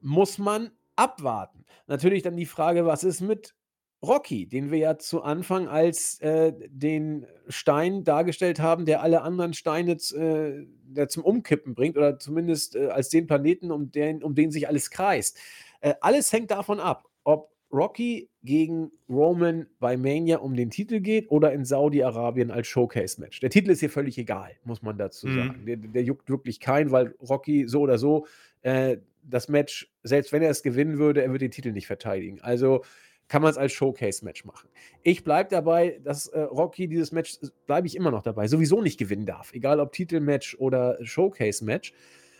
Muss 0.00 0.38
man 0.38 0.70
abwarten. 0.96 1.64
Natürlich 1.86 2.22
dann 2.22 2.36
die 2.36 2.46
Frage, 2.46 2.86
was 2.86 3.04
ist 3.04 3.20
mit 3.20 3.54
Rocky, 4.02 4.46
den 4.46 4.70
wir 4.70 4.78
ja 4.78 4.98
zu 4.98 5.22
Anfang 5.22 5.66
als 5.66 6.20
äh, 6.20 6.52
den 6.68 7.26
Stein 7.48 8.04
dargestellt 8.04 8.60
haben, 8.60 8.86
der 8.86 9.02
alle 9.02 9.22
anderen 9.22 9.54
Steine 9.54 9.92
äh, 9.92 10.66
der 10.84 11.08
zum 11.08 11.24
Umkippen 11.24 11.74
bringt 11.74 11.96
oder 11.96 12.18
zumindest 12.18 12.76
äh, 12.76 12.86
als 12.86 13.08
den 13.08 13.26
Planeten, 13.26 13.72
um 13.72 13.90
den, 13.90 14.22
um 14.22 14.34
den 14.34 14.52
sich 14.52 14.68
alles 14.68 14.90
kreist. 14.90 15.38
Äh, 15.80 15.94
alles 16.00 16.32
hängt 16.32 16.50
davon 16.52 16.78
ab, 16.78 17.08
ob 17.24 17.50
Rocky 17.72 18.30
gegen 18.42 18.92
Roman 19.08 19.66
bei 19.78 19.96
Mania 19.96 20.38
um 20.38 20.54
den 20.54 20.70
Titel 20.70 21.00
geht 21.00 21.30
oder 21.30 21.52
in 21.52 21.64
Saudi-Arabien 21.64 22.50
als 22.50 22.66
Showcase-Match. 22.68 23.40
Der 23.40 23.50
Titel 23.50 23.70
ist 23.70 23.80
hier 23.80 23.90
völlig 23.90 24.16
egal, 24.16 24.52
muss 24.64 24.80
man 24.80 24.96
dazu 24.96 25.26
mhm. 25.26 25.36
sagen. 25.36 25.66
Der, 25.66 25.76
der, 25.76 26.02
juckt 26.02 26.30
wirklich 26.30 26.60
keinen, 26.60 26.92
weil 26.92 27.14
Rocky 27.20 27.68
so 27.68 27.80
oder 27.80 27.98
so 27.98 28.26
äh, 28.62 28.98
das 29.22 29.48
Match, 29.48 29.92
selbst 30.02 30.32
wenn 30.32 30.42
er 30.42 30.50
es 30.50 30.62
gewinnen 30.62 30.98
würde, 30.98 31.22
er 31.22 31.30
würde 31.30 31.44
den 31.44 31.50
Titel 31.50 31.72
nicht 31.72 31.86
verteidigen. 31.86 32.40
Also 32.40 32.84
kann 33.28 33.42
man 33.42 33.50
es 33.50 33.58
als 33.58 33.72
Showcase-Match 33.72 34.44
machen. 34.44 34.68
Ich 35.02 35.22
bleibe 35.22 35.50
dabei, 35.50 36.00
dass 36.02 36.28
äh, 36.28 36.40
Rocky 36.40 36.88
dieses 36.88 37.12
Match, 37.12 37.38
bleibe 37.66 37.86
ich 37.86 37.94
immer 37.94 38.10
noch 38.10 38.22
dabei, 38.22 38.48
sowieso 38.48 38.80
nicht 38.80 38.98
gewinnen 38.98 39.26
darf. 39.26 39.52
Egal 39.52 39.80
ob 39.80 39.92
Titelmatch 39.92 40.56
oder 40.58 40.98
Showcase-Match. 41.04 41.92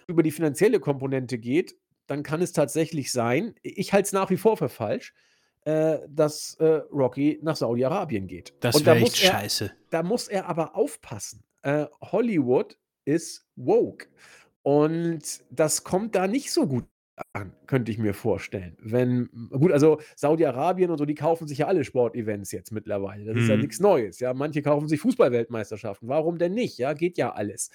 Über 0.06 0.22
die 0.22 0.30
finanzielle 0.30 0.80
Komponente 0.80 1.38
geht, 1.38 1.76
dann 2.06 2.22
kann 2.22 2.40
es 2.40 2.52
tatsächlich 2.52 3.12
sein, 3.12 3.54
ich 3.62 3.92
halte 3.92 4.06
es 4.06 4.12
nach 4.12 4.30
wie 4.30 4.38
vor 4.38 4.56
für 4.56 4.70
falsch, 4.70 5.12
äh, 5.64 5.98
dass 6.08 6.54
äh, 6.54 6.80
Rocky 6.90 7.38
nach 7.42 7.56
Saudi-Arabien 7.56 8.26
geht. 8.26 8.54
Das 8.60 8.76
wäre 8.76 8.98
da 8.98 9.04
echt 9.04 9.22
er, 9.22 9.32
scheiße. 9.32 9.72
Da 9.90 10.02
muss 10.02 10.28
er 10.28 10.48
aber 10.48 10.74
aufpassen. 10.74 11.44
Äh, 11.60 11.84
Hollywood 12.00 12.78
ist 13.04 13.46
woke. 13.56 14.06
Und 14.62 15.44
das 15.50 15.84
kommt 15.84 16.14
da 16.14 16.26
nicht 16.26 16.52
so 16.52 16.66
gut 16.66 16.86
an, 17.32 17.52
könnte 17.66 17.90
ich 17.90 17.98
mir 17.98 18.14
vorstellen. 18.14 18.76
Wenn, 18.80 19.28
gut, 19.50 19.72
also 19.72 20.00
Saudi-Arabien 20.16 20.90
und 20.90 20.98
so, 20.98 21.04
die 21.04 21.14
kaufen 21.14 21.48
sich 21.48 21.58
ja 21.58 21.66
alle 21.66 21.84
Sportevents 21.84 22.52
jetzt 22.52 22.72
mittlerweile. 22.72 23.24
Das 23.24 23.42
ist 23.42 23.48
ja 23.48 23.56
mhm. 23.56 23.62
nichts 23.62 23.80
Neues. 23.80 24.20
Ja, 24.20 24.34
manche 24.34 24.62
kaufen 24.62 24.88
sich 24.88 25.00
Fußballweltmeisterschaften. 25.00 26.08
Warum 26.08 26.38
denn 26.38 26.54
nicht? 26.54 26.78
Ja, 26.78 26.92
geht 26.92 27.18
ja 27.18 27.32
alles. 27.32 27.70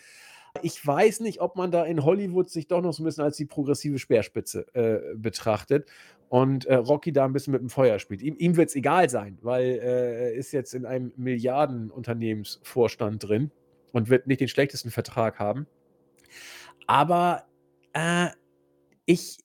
Ich 0.61 0.85
weiß 0.85 1.21
nicht, 1.21 1.41
ob 1.41 1.55
man 1.55 1.71
da 1.71 1.83
in 1.83 2.05
Hollywood 2.05 2.49
sich 2.49 2.67
doch 2.67 2.81
noch 2.81 2.93
so 2.93 3.01
ein 3.01 3.05
bisschen 3.05 3.23
als 3.23 3.37
die 3.37 3.45
progressive 3.45 3.97
Speerspitze 3.97 4.67
äh, 4.75 5.15
betrachtet 5.15 5.89
und 6.29 6.65
äh, 6.65 6.75
Rocky 6.75 7.11
da 7.11 7.25
ein 7.25 7.33
bisschen 7.33 7.53
mit 7.53 7.61
dem 7.61 7.69
Feuer 7.69 7.97
spielt. 7.97 8.21
Ihm, 8.21 8.35
ihm 8.37 8.55
wird 8.55 8.69
es 8.69 8.75
egal 8.75 9.09
sein, 9.09 9.39
weil 9.41 9.63
äh, 9.63 10.25
er 10.25 10.33
ist 10.33 10.51
jetzt 10.51 10.75
in 10.75 10.85
einem 10.85 11.11
Milliardenunternehmensvorstand 11.15 13.27
drin 13.27 13.49
und 13.93 14.09
wird 14.09 14.27
nicht 14.27 14.41
den 14.41 14.47
schlechtesten 14.47 14.91
Vertrag 14.91 15.39
haben. 15.39 15.65
Aber 16.85 17.45
äh, 17.93 18.27
ich, 19.05 19.37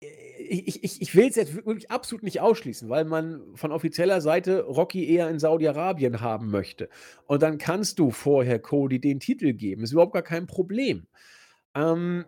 ich, 0.00 0.84
ich, 0.84 1.02
ich 1.02 1.14
will 1.14 1.28
es 1.28 1.36
jetzt 1.36 1.54
wirklich 1.54 1.90
absolut 1.90 2.22
nicht 2.22 2.40
ausschließen, 2.40 2.88
weil 2.88 3.04
man 3.04 3.42
von 3.54 3.72
offizieller 3.72 4.20
Seite 4.20 4.62
Rocky 4.62 5.08
eher 5.08 5.28
in 5.30 5.38
Saudi-Arabien 5.38 6.20
haben 6.20 6.50
möchte. 6.50 6.88
Und 7.26 7.42
dann 7.42 7.58
kannst 7.58 7.98
du 7.98 8.10
vorher 8.10 8.58
Cody 8.58 9.00
den 9.00 9.20
Titel 9.20 9.52
geben. 9.52 9.82
Ist 9.82 9.92
überhaupt 9.92 10.12
gar 10.14 10.22
kein 10.22 10.46
Problem. 10.46 11.06
Ähm, 11.74 12.24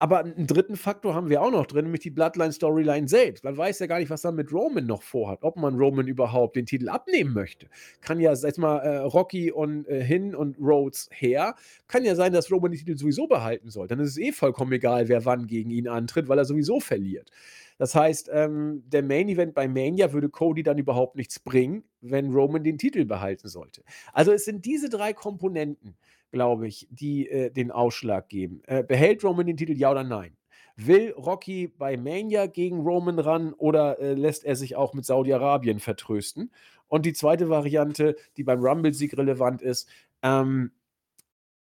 aber 0.00 0.20
einen 0.20 0.46
dritten 0.46 0.76
Faktor 0.76 1.14
haben 1.14 1.28
wir 1.28 1.42
auch 1.42 1.50
noch 1.50 1.66
drin, 1.66 1.84
nämlich 1.84 2.02
die 2.02 2.10
Bloodline-Storyline 2.10 3.08
selbst. 3.08 3.44
Man 3.44 3.56
weiß 3.56 3.78
ja 3.78 3.86
gar 3.86 3.98
nicht, 3.98 4.10
was 4.10 4.24
man 4.24 4.34
mit 4.34 4.52
Roman 4.52 4.86
noch 4.86 5.02
vorhat, 5.02 5.42
ob 5.42 5.56
man 5.56 5.76
Roman 5.76 6.06
überhaupt 6.06 6.56
den 6.56 6.66
Titel 6.66 6.88
abnehmen 6.88 7.32
möchte. 7.34 7.68
Kann 8.00 8.20
ja, 8.20 8.34
sag 8.36 8.58
mal, 8.58 8.78
äh, 8.78 8.98
Rocky 8.98 9.52
und 9.52 9.88
äh, 9.88 10.02
hin 10.02 10.34
und 10.34 10.58
Rhodes 10.58 11.08
her. 11.12 11.54
Kann 11.88 12.04
ja 12.04 12.14
sein, 12.14 12.32
dass 12.32 12.50
Roman 12.50 12.72
den 12.72 12.78
Titel 12.78 12.96
sowieso 12.96 13.26
behalten 13.26 13.70
soll. 13.70 13.88
Dann 13.88 14.00
ist 14.00 14.10
es 14.10 14.18
eh 14.18 14.32
vollkommen 14.32 14.72
egal, 14.72 15.08
wer 15.08 15.24
wann 15.24 15.46
gegen 15.46 15.70
ihn 15.70 15.88
antritt, 15.88 16.28
weil 16.28 16.38
er 16.38 16.44
sowieso 16.44 16.80
verliert. 16.80 17.30
Das 17.78 17.94
heißt, 17.94 18.30
ähm, 18.32 18.84
der 18.86 19.02
Main 19.02 19.28
Event 19.28 19.54
bei 19.54 19.66
Mania 19.66 20.12
würde 20.12 20.28
Cody 20.28 20.62
dann 20.62 20.78
überhaupt 20.78 21.16
nichts 21.16 21.40
bringen, 21.40 21.84
wenn 22.00 22.32
Roman 22.32 22.62
den 22.62 22.78
Titel 22.78 23.04
behalten 23.04 23.48
sollte. 23.48 23.82
Also 24.12 24.32
es 24.32 24.44
sind 24.44 24.64
diese 24.64 24.88
drei 24.88 25.12
Komponenten 25.12 25.96
glaube 26.34 26.66
ich, 26.66 26.88
die 26.90 27.28
äh, 27.28 27.50
den 27.50 27.70
Ausschlag 27.70 28.28
geben. 28.28 28.60
Äh, 28.66 28.82
behält 28.82 29.24
Roman 29.24 29.46
den 29.46 29.56
Titel, 29.56 29.72
ja 29.72 29.92
oder 29.92 30.04
nein? 30.04 30.36
Will 30.76 31.12
Rocky 31.12 31.68
bei 31.68 31.96
Mania 31.96 32.46
gegen 32.46 32.80
Roman 32.80 33.20
ran 33.20 33.52
oder 33.52 34.00
äh, 34.00 34.14
lässt 34.14 34.44
er 34.44 34.56
sich 34.56 34.74
auch 34.74 34.92
mit 34.92 35.04
Saudi-Arabien 35.04 35.78
vertrösten? 35.78 36.50
Und 36.88 37.06
die 37.06 37.12
zweite 37.12 37.48
Variante, 37.48 38.16
die 38.36 38.42
beim 38.42 38.60
Rumble-Sieg 38.60 39.16
relevant 39.16 39.62
ist, 39.62 39.88
ähm, 40.22 40.72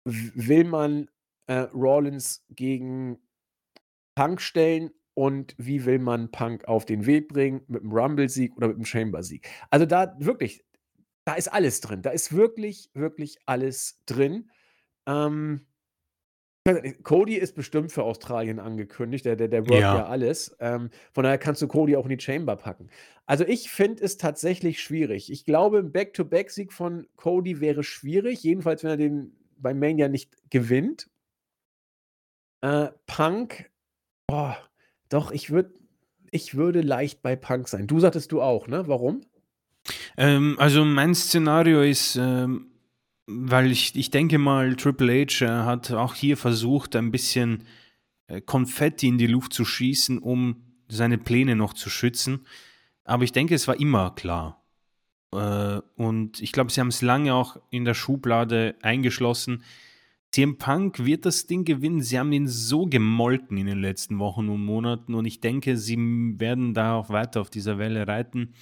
will 0.05 0.65
man 0.65 1.11
äh, 1.49 1.67
Rollins 1.75 2.45
gegen 2.51 3.19
Punk 4.15 4.41
stellen 4.41 4.93
und 5.15 5.55
wie 5.59 5.85
will 5.85 5.99
man 5.99 6.31
Punk 6.31 6.67
auf 6.67 6.85
den 6.85 7.07
Weg 7.07 7.29
bringen? 7.29 7.63
Mit 7.67 7.83
dem 7.83 7.93
Rumble-Sieg 7.93 8.57
oder 8.57 8.69
mit 8.69 8.77
dem 8.77 8.85
Chamber-Sieg? 8.85 9.49
Also 9.71 9.87
da 9.87 10.15
wirklich, 10.21 10.65
da 11.25 11.35
ist 11.35 11.49
alles 11.49 11.81
drin. 11.81 12.03
Da 12.03 12.11
ist 12.11 12.35
wirklich, 12.35 12.91
wirklich 12.95 13.39
alles 13.47 14.03
drin. 14.07 14.51
Ähm, 15.07 15.67
Cody 17.03 17.35
ist 17.35 17.57
bestimmt 17.57 17.91
für 17.91 18.05
Australien 18.05 18.61
angekündigt. 18.61 19.25
Der, 19.25 19.35
der, 19.35 19.49
der 19.49 19.69
workt 19.69 19.81
ja, 19.81 19.97
ja 19.97 20.07
alles. 20.07 20.57
Ähm, 20.61 20.91
von 21.13 21.25
daher 21.25 21.39
kannst 21.39 21.61
du 21.61 21.67
Cody 21.67 21.97
auch 21.97 22.05
in 22.07 22.17
die 22.17 22.23
Chamber 22.23 22.57
packen. 22.57 22.89
Also 23.27 23.45
ich 23.45 23.71
finde 23.71 24.05
es 24.05 24.17
tatsächlich 24.17 24.81
schwierig. 24.81 25.31
Ich 25.33 25.45
glaube, 25.45 25.79
ein 25.79 25.91
Back-to-Back-Sieg 25.91 26.73
von 26.73 27.09
Cody 27.17 27.61
wäre 27.61 27.83
schwierig. 27.83 28.43
Jedenfalls, 28.45 28.85
wenn 28.85 28.91
er 28.91 28.97
den 28.97 29.37
beim 29.57 29.79
Mania 29.79 30.09
nicht 30.09 30.51
gewinnt. 30.51 31.09
Äh, 32.61 32.91
Punk, 33.07 33.71
oh, 34.31 34.53
doch, 35.09 35.33
ich 35.33 35.51
würde 35.51 35.75
ich 36.31 36.55
würde 36.55 36.81
leicht 36.81 37.23
bei 37.23 37.37
Punk 37.37 37.69
sein. 37.69 37.87
Du 37.87 38.01
sagtest 38.01 38.33
du 38.33 38.41
auch, 38.41 38.67
ne? 38.67 38.89
Warum? 38.89 39.21
Ähm, 40.17 40.57
also 40.59 40.85
mein 40.85 41.15
Szenario 41.15 41.83
ist, 41.83 42.17
ähm, 42.17 42.67
weil 43.27 43.71
ich, 43.71 43.97
ich 43.97 44.11
denke 44.11 44.39
mal, 44.39 44.77
Triple 44.77 45.27
H 45.27 45.45
äh, 45.45 45.65
hat 45.65 45.93
auch 45.93 46.15
hier 46.15 46.37
versucht, 46.37 46.97
ein 46.97 47.11
bisschen 47.11 47.65
äh, 48.27 48.41
Konfetti 48.41 49.09
in 49.09 49.19
die 49.19 49.27
Luft 49.27 49.53
zu 49.53 49.65
schießen, 49.65 50.19
um 50.19 50.63
seine 50.89 51.19
Pläne 51.19 51.57
noch 51.57 51.75
zu 51.75 51.91
schützen. 51.91 52.47
Aber 53.05 53.25
ich 53.25 53.33
denke, 53.33 53.55
es 53.55 53.67
war 53.69 53.79
immer 53.79 54.15
klar. 54.15 54.63
Äh, 55.33 55.81
und 55.97 56.41
ich 56.41 56.53
glaube, 56.53 56.71
sie 56.71 56.81
haben 56.81 56.89
es 56.89 57.03
lange 57.03 57.35
auch 57.35 57.57
in 57.71 57.85
der 57.85 57.95
Schublade 57.95 58.77
eingeschlossen. 58.83 59.63
CM 60.31 60.57
Punk 60.57 61.05
wird 61.05 61.27
das 61.27 61.47
Ding 61.47 61.65
gewinnen. 61.65 62.01
Sie 62.01 62.19
haben 62.19 62.33
ihn 62.33 62.49
so 62.49 62.87
gemolken 62.87 63.59
in 63.59 63.67
den 63.67 63.81
letzten 63.81 64.19
Wochen 64.19 64.49
und 64.49 64.65
Monaten 64.65 65.15
und 65.15 65.27
ich 65.27 65.41
denke, 65.41 65.77
sie 65.77 65.97
werden 66.39 66.73
da 66.73 66.95
auch 66.95 67.11
weiter 67.11 67.43
auf 67.43 67.51
dieser 67.51 67.77
Welle 67.79 68.09
reiten. 68.09 68.55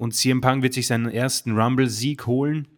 Und 0.00 0.14
CM 0.14 0.40
Punk 0.40 0.62
wird 0.62 0.72
sich 0.72 0.86
seinen 0.86 1.10
ersten 1.10 1.52
Rumble-Sieg 1.52 2.26
holen. 2.26 2.68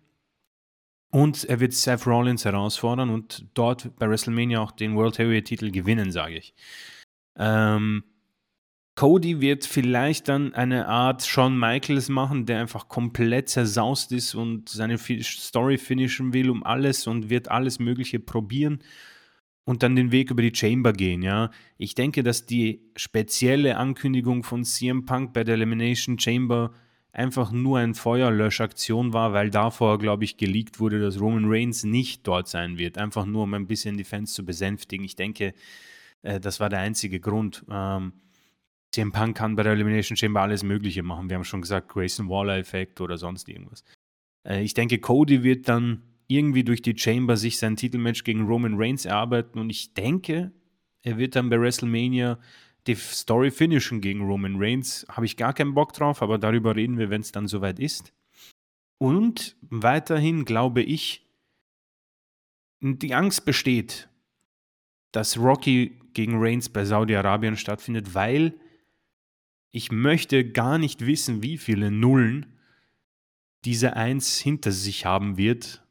Und 1.12 1.44
er 1.44 1.60
wird 1.60 1.72
Seth 1.72 2.04
Rollins 2.04 2.44
herausfordern 2.44 3.10
und 3.10 3.46
dort 3.54 3.96
bei 3.96 4.10
WrestleMania 4.10 4.58
auch 4.60 4.72
den 4.72 4.96
World 4.96 5.18
Heavyweight-Titel 5.18 5.70
gewinnen, 5.70 6.10
sage 6.10 6.38
ich. 6.38 6.52
Ähm, 7.38 8.02
Cody 8.96 9.40
wird 9.40 9.66
vielleicht 9.66 10.26
dann 10.26 10.52
eine 10.54 10.88
Art 10.88 11.22
Shawn 11.22 11.56
Michaels 11.56 12.08
machen, 12.08 12.44
der 12.44 12.58
einfach 12.58 12.88
komplett 12.88 13.50
zersaust 13.50 14.10
ist 14.10 14.34
und 14.34 14.68
seine 14.68 14.98
Story 14.98 15.78
finishen 15.78 16.32
will 16.32 16.50
um 16.50 16.64
alles 16.64 17.06
und 17.06 17.30
wird 17.30 17.46
alles 17.48 17.78
Mögliche 17.78 18.18
probieren 18.18 18.82
und 19.62 19.84
dann 19.84 19.94
den 19.94 20.10
Weg 20.10 20.32
über 20.32 20.42
die 20.42 20.54
Chamber 20.54 20.92
gehen, 20.92 21.22
ja. 21.22 21.52
Ich 21.78 21.94
denke, 21.94 22.24
dass 22.24 22.46
die 22.46 22.90
spezielle 22.96 23.76
Ankündigung 23.76 24.42
von 24.42 24.64
CM 24.64 25.06
Punk 25.06 25.32
bei 25.32 25.44
der 25.44 25.54
Elimination 25.54 26.18
Chamber 26.18 26.72
einfach 27.12 27.52
nur 27.52 27.78
eine 27.78 27.94
Feuerlöschaktion 27.94 29.12
war, 29.12 29.32
weil 29.32 29.50
davor, 29.50 29.98
glaube 29.98 30.24
ich, 30.24 30.38
geleakt 30.38 30.80
wurde, 30.80 31.00
dass 31.00 31.20
Roman 31.20 31.44
Reigns 31.46 31.84
nicht 31.84 32.26
dort 32.26 32.48
sein 32.48 32.78
wird. 32.78 32.98
Einfach 32.98 33.26
nur, 33.26 33.44
um 33.44 33.54
ein 33.54 33.66
bisschen 33.66 33.96
die 33.96 34.04
Fans 34.04 34.32
zu 34.32 34.44
besänftigen. 34.44 35.04
Ich 35.04 35.16
denke, 35.16 35.54
äh, 36.22 36.40
das 36.40 36.58
war 36.58 36.70
der 36.70 36.80
einzige 36.80 37.20
Grund. 37.20 37.64
Ähm, 37.70 38.14
CM 38.92 39.12
Punk 39.12 39.36
kann 39.36 39.56
bei 39.56 39.62
der 39.62 39.72
Elimination 39.72 40.16
Chamber 40.16 40.40
alles 40.40 40.62
Mögliche 40.62 41.02
machen. 41.02 41.28
Wir 41.28 41.36
haben 41.36 41.44
schon 41.44 41.62
gesagt, 41.62 41.88
Grayson 41.88 42.28
Waller-Effekt 42.28 43.00
oder 43.00 43.18
sonst 43.18 43.48
irgendwas. 43.48 43.84
Äh, 44.46 44.62
ich 44.62 44.74
denke, 44.74 44.98
Cody 44.98 45.42
wird 45.42 45.68
dann 45.68 46.02
irgendwie 46.28 46.64
durch 46.64 46.80
die 46.80 46.96
Chamber 46.96 47.36
sich 47.36 47.58
sein 47.58 47.76
Titelmatch 47.76 48.24
gegen 48.24 48.46
Roman 48.46 48.74
Reigns 48.76 49.04
erarbeiten 49.04 49.58
und 49.58 49.68
ich 49.68 49.92
denke, 49.92 50.52
er 51.02 51.18
wird 51.18 51.36
dann 51.36 51.50
bei 51.50 51.60
WrestleMania 51.60 52.38
die 52.86 52.94
Story 52.94 53.50
finishen 53.50 54.00
gegen 54.00 54.22
Roman 54.22 54.56
Reigns. 54.56 55.06
Habe 55.08 55.26
ich 55.26 55.36
gar 55.36 55.52
keinen 55.52 55.74
Bock 55.74 55.92
drauf, 55.92 56.22
aber 56.22 56.38
darüber 56.38 56.76
reden 56.76 56.98
wir, 56.98 57.10
wenn 57.10 57.20
es 57.20 57.32
dann 57.32 57.46
soweit 57.46 57.78
ist. 57.78 58.12
Und 58.98 59.56
weiterhin 59.62 60.44
glaube 60.44 60.82
ich, 60.82 61.26
die 62.80 63.14
Angst 63.14 63.44
besteht, 63.44 64.08
dass 65.12 65.38
Rocky 65.38 65.98
gegen 66.14 66.42
Reigns 66.42 66.68
bei 66.68 66.84
Saudi-Arabien 66.84 67.56
stattfindet, 67.56 68.14
weil 68.14 68.54
ich 69.70 69.90
möchte 69.90 70.50
gar 70.50 70.78
nicht 70.78 71.06
wissen, 71.06 71.42
wie 71.42 71.58
viele 71.58 71.90
Nullen 71.90 72.46
diese 73.64 73.96
Eins 73.96 74.38
hinter 74.38 74.72
sich 74.72 75.06
haben 75.06 75.36
wird, 75.36 75.82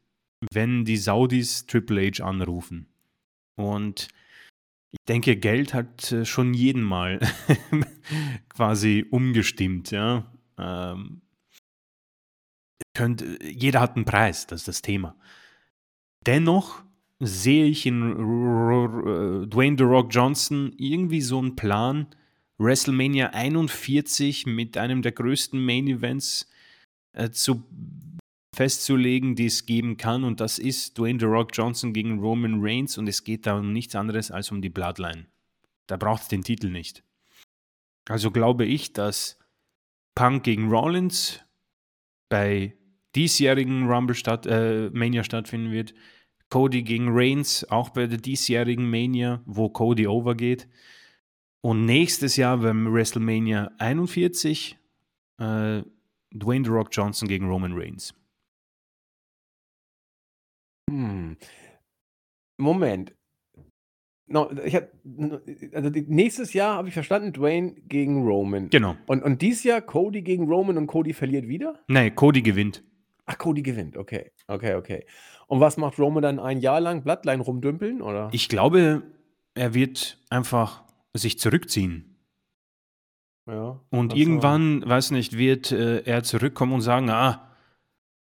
wenn 0.52 0.84
die 0.84 0.96
Saudis 0.96 1.66
Triple 1.66 2.10
H 2.10 2.24
anrufen. 2.24 2.86
Und 3.56 4.08
ich 4.92 5.04
denke, 5.08 5.36
Geld 5.36 5.74
hat 5.74 6.12
äh, 6.12 6.24
schon 6.24 6.54
jeden 6.54 6.82
Mal 6.82 7.18
quasi 8.48 9.06
umgestimmt, 9.10 9.90
ja. 9.90 10.30
Ähm, 10.58 11.22
könnt, 12.94 13.24
jeder 13.42 13.80
hat 13.80 13.96
einen 13.96 14.04
Preis, 14.04 14.46
das 14.46 14.60
ist 14.60 14.68
das 14.68 14.82
Thema. 14.82 15.16
Dennoch 16.26 16.84
sehe 17.18 17.64
ich 17.66 17.86
in 17.86 18.02
R 18.02 19.46
Dwayne 19.46 19.76
The 19.78 19.84
Rock 19.84 20.08
Johnson 20.10 20.72
irgendwie 20.76 21.20
so 21.20 21.38
einen 21.38 21.56
Plan, 21.56 22.06
WrestleMania 22.58 23.30
41 23.30 24.46
mit 24.46 24.76
einem 24.76 25.02
der 25.02 25.12
größten 25.12 25.64
Main 25.64 25.88
Events 25.88 26.50
äh, 27.12 27.30
zu 27.30 27.64
festzulegen, 28.54 29.34
die 29.34 29.46
es 29.46 29.66
geben 29.66 29.96
kann. 29.96 30.24
Und 30.24 30.40
das 30.40 30.58
ist 30.58 30.98
Dwayne 30.98 31.18
The 31.18 31.26
Rock 31.26 31.50
Johnson 31.52 31.92
gegen 31.92 32.18
Roman 32.20 32.60
Reigns. 32.60 32.98
Und 32.98 33.08
es 33.08 33.24
geht 33.24 33.46
da 33.46 33.58
um 33.58 33.72
nichts 33.72 33.94
anderes 33.94 34.30
als 34.30 34.50
um 34.50 34.60
die 34.60 34.70
Bloodline. 34.70 35.26
Da 35.86 35.96
braucht 35.96 36.22
es 36.22 36.28
den 36.28 36.42
Titel 36.42 36.70
nicht. 36.70 37.02
Also 38.08 38.30
glaube 38.30 38.64
ich, 38.64 38.92
dass 38.92 39.38
Punk 40.14 40.44
gegen 40.44 40.70
Rollins 40.70 41.40
bei 42.28 42.76
diesjährigen 43.14 43.88
Rumble 43.90 44.14
statt, 44.14 44.46
äh, 44.46 44.90
Mania 44.90 45.24
stattfinden 45.24 45.70
wird. 45.70 45.94
Cody 46.50 46.82
gegen 46.82 47.08
Reigns, 47.10 47.64
auch 47.70 47.90
bei 47.90 48.06
der 48.06 48.18
diesjährigen 48.18 48.88
Mania, 48.88 49.42
wo 49.46 49.70
Cody 49.70 50.06
overgeht. 50.06 50.68
Und 51.62 51.86
nächstes 51.86 52.36
Jahr 52.36 52.58
beim 52.58 52.92
WrestleMania 52.92 53.70
41 53.78 54.76
äh, 55.38 55.82
Dwayne 56.34 56.64
The 56.64 56.70
Rock 56.70 56.88
Johnson 56.92 57.28
gegen 57.28 57.48
Roman 57.48 57.72
Reigns. 57.72 58.14
Hm. 60.92 61.36
Moment. 62.58 63.14
No, 64.26 64.50
ich 64.64 64.76
hab, 64.76 64.88
also 65.74 65.90
nächstes 65.90 66.52
Jahr 66.52 66.76
habe 66.76 66.88
ich 66.88 66.94
verstanden, 66.94 67.32
Dwayne 67.32 67.74
gegen 67.88 68.24
Roman. 68.24 68.70
Genau. 68.70 68.96
Und, 69.06 69.22
und 69.22 69.42
dieses 69.42 69.64
Jahr 69.64 69.80
Cody 69.80 70.22
gegen 70.22 70.48
Roman 70.48 70.78
und 70.78 70.86
Cody 70.86 71.12
verliert 71.12 71.48
wieder? 71.48 71.80
Nein, 71.88 72.14
Cody 72.14 72.40
gewinnt. 72.42 72.84
Ach, 73.24 73.36
Cody 73.38 73.62
gewinnt, 73.62 73.96
okay. 73.96 74.30
Okay, 74.46 74.74
okay. 74.74 75.06
Und 75.48 75.60
was 75.60 75.76
macht 75.76 75.98
Roman 75.98 76.22
dann 76.22 76.38
ein 76.38 76.60
Jahr 76.60 76.80
lang? 76.80 77.02
Bloodline 77.02 77.42
rumdümpeln? 77.42 78.00
Oder? 78.00 78.28
Ich 78.32 78.48
glaube, 78.48 79.02
er 79.54 79.74
wird 79.74 80.18
einfach 80.30 80.84
sich 81.14 81.38
zurückziehen. 81.38 82.16
Ja. 83.46 83.80
Und 83.90 84.14
irgendwann, 84.14 84.86
weiß 84.86 85.10
nicht, 85.10 85.36
wird 85.36 85.72
äh, 85.72 86.02
er 86.02 86.22
zurückkommen 86.22 86.74
und 86.74 86.80
sagen, 86.80 87.10
ah, 87.10 87.51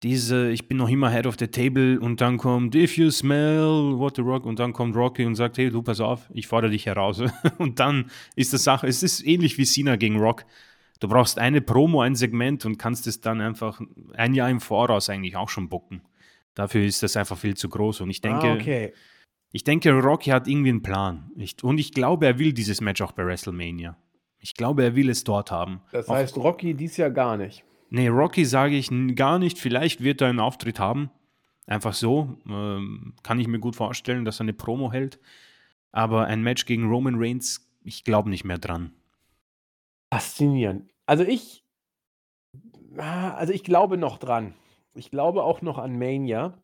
diese, 0.03 0.51
ich 0.51 0.67
bin 0.67 0.79
noch 0.79 0.89
immer 0.89 1.11
Head 1.11 1.27
of 1.27 1.37
the 1.39 1.49
Table 1.49 2.01
und 2.01 2.21
dann 2.21 2.39
kommt 2.39 2.75
If 2.75 2.97
you 2.97 3.11
smell 3.11 3.99
what 3.99 4.17
the 4.17 4.23
rock 4.23 4.47
und 4.47 4.59
dann 4.59 4.73
kommt 4.73 4.97
Rocky 4.97 5.27
und 5.27 5.35
sagt, 5.35 5.59
hey, 5.59 5.71
du 5.71 5.83
pass 5.83 6.01
auf, 6.01 6.29
ich 6.33 6.47
fordere 6.47 6.71
dich 6.71 6.87
heraus. 6.87 7.23
und 7.59 7.81
dann 7.81 8.11
ist 8.35 8.53
das 8.53 8.65
Sache, 8.65 8.87
es 8.87 9.03
ist 9.03 9.27
ähnlich 9.27 9.59
wie 9.59 9.65
Cena 9.65 9.97
gegen 9.97 10.19
Rock. 10.19 10.47
Du 11.01 11.09
brauchst 11.09 11.39
eine 11.39 11.61
Promo, 11.61 12.01
ein 12.01 12.15
Segment 12.15 12.65
und 12.65 12.79
kannst 12.79 13.07
es 13.07 13.21
dann 13.21 13.41
einfach 13.41 13.81
ein 14.15 14.35
Jahr 14.35 14.51
im 14.51 14.61
Voraus 14.61 15.11
eigentlich 15.11 15.37
auch 15.37 15.49
schon 15.49 15.69
bucken. 15.69 16.03
Dafür 16.55 16.85
ist 16.85 17.03
das 17.03 17.17
einfach 17.17 17.39
viel 17.39 17.57
zu 17.57 17.69
groß 17.69 18.01
und 18.01 18.11
ich 18.11 18.21
denke, 18.21 18.49
ah, 18.49 18.55
okay. 18.55 18.93
ich 19.53 19.65
denke, 19.65 19.93
Rocky 19.93 20.31
hat 20.31 20.49
irgendwie 20.49 20.71
einen 20.71 20.83
Plan. 20.83 21.31
Ich, 21.37 21.63
und 21.63 21.79
ich 21.79 21.93
glaube, 21.93 22.27
er 22.27 22.39
will 22.39 22.53
dieses 22.53 22.81
Match 22.81 23.03
auch 23.03 23.13
bei 23.13 23.25
WrestleMania. 23.25 23.97
Ich 24.39 24.55
glaube, 24.55 24.83
er 24.83 24.97
will 24.97 25.11
es 25.11 25.25
dort 25.25 25.51
haben. 25.51 25.83
Das 25.93 26.09
heißt, 26.09 26.39
Rocky 26.39 26.75
dies 26.75 26.97
Jahr 26.97 27.11
gar 27.11 27.37
nicht. 27.37 27.65
Nee, 27.91 28.09
Rocky 28.09 28.45
sage 28.45 28.77
ich 28.77 28.91
gar 29.17 29.39
nicht. 29.39 29.59
Vielleicht 29.59 30.03
wird 30.03 30.21
er 30.21 30.29
einen 30.29 30.41
Auftritt 30.41 30.79
haben. 30.79 31.11
Einfach 31.67 31.93
so. 31.93 32.39
Ähm, 32.49 33.15
kann 33.23 33.39
ich 33.41 33.49
mir 33.49 33.59
gut 33.59 33.77
vorstellen, 33.77 34.25
dass 34.25 34.41
er 34.41 34.45
eine 34.45 34.53
Promo 34.53 34.93
hält. 34.93 35.19
Aber 35.93 36.27
ein 36.27 36.43
Match 36.43 36.67
gegen 36.67 36.89
Roman 36.89 37.17
Reigns, 37.17 37.69
ich 37.83 38.05
glaube 38.05 38.31
nicht 38.31 38.45
mehr 38.45 38.59
dran. 38.59 38.93
Faszinierend. 40.13 40.89
Also 41.07 41.25
ich, 41.25 41.65
ah, 42.97 43.33
also 43.33 43.53
ich 43.53 43.65
glaube 43.65 43.97
noch 43.97 44.19
dran. 44.19 44.55
Ich 44.95 45.11
glaube 45.11 45.43
auch 45.43 45.63
noch 45.63 45.79
an 45.79 45.99
Mania. 45.99 46.55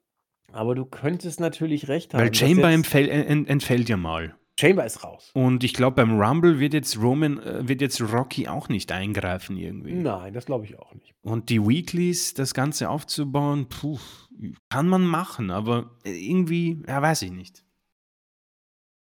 Aber 0.53 0.77
du 0.77 0.85
könntest 0.85 1.41
natürlich 1.41 1.89
recht 1.89 2.15
haben. 2.15 2.21
Weil 2.21 2.35
Chamber 2.35 2.71
entfällt, 2.71 3.11
entfällt 3.11 3.89
ja 3.89 3.97
mal. 3.97 4.37
Chamber 4.59 4.87
ist 4.87 5.05
raus. 5.05 5.31
Und 5.35 5.65
ich 5.65 5.75
glaube, 5.75 5.97
beim 5.97 6.19
Rumble 6.19 6.59
wird 6.59 6.73
jetzt 6.73 6.99
Roman, 6.99 7.39
äh, 7.41 7.69
wird 7.69 7.83
jetzt 7.83 8.01
Rocky 8.01 8.49
auch 8.49 8.69
nicht 8.69 8.91
eingreifen 8.91 9.57
irgendwie. 9.57 9.93
Nein, 9.93 10.33
das 10.33 10.47
glaube 10.47 10.65
ich 10.65 10.79
auch 10.79 10.95
nicht. 10.95 11.15
Und 11.23 11.51
die 11.51 11.61
Weeklies, 11.61 12.33
das 12.33 12.55
Ganze 12.55 12.89
aufzubauen, 12.89 13.69
puh, 13.69 13.99
kann 14.71 14.89
man 14.89 15.05
machen, 15.05 15.51
aber 15.51 15.91
irgendwie, 16.05 16.83
ja, 16.89 17.03
weiß 17.03 17.23
ich 17.23 17.33
nicht. 17.33 17.65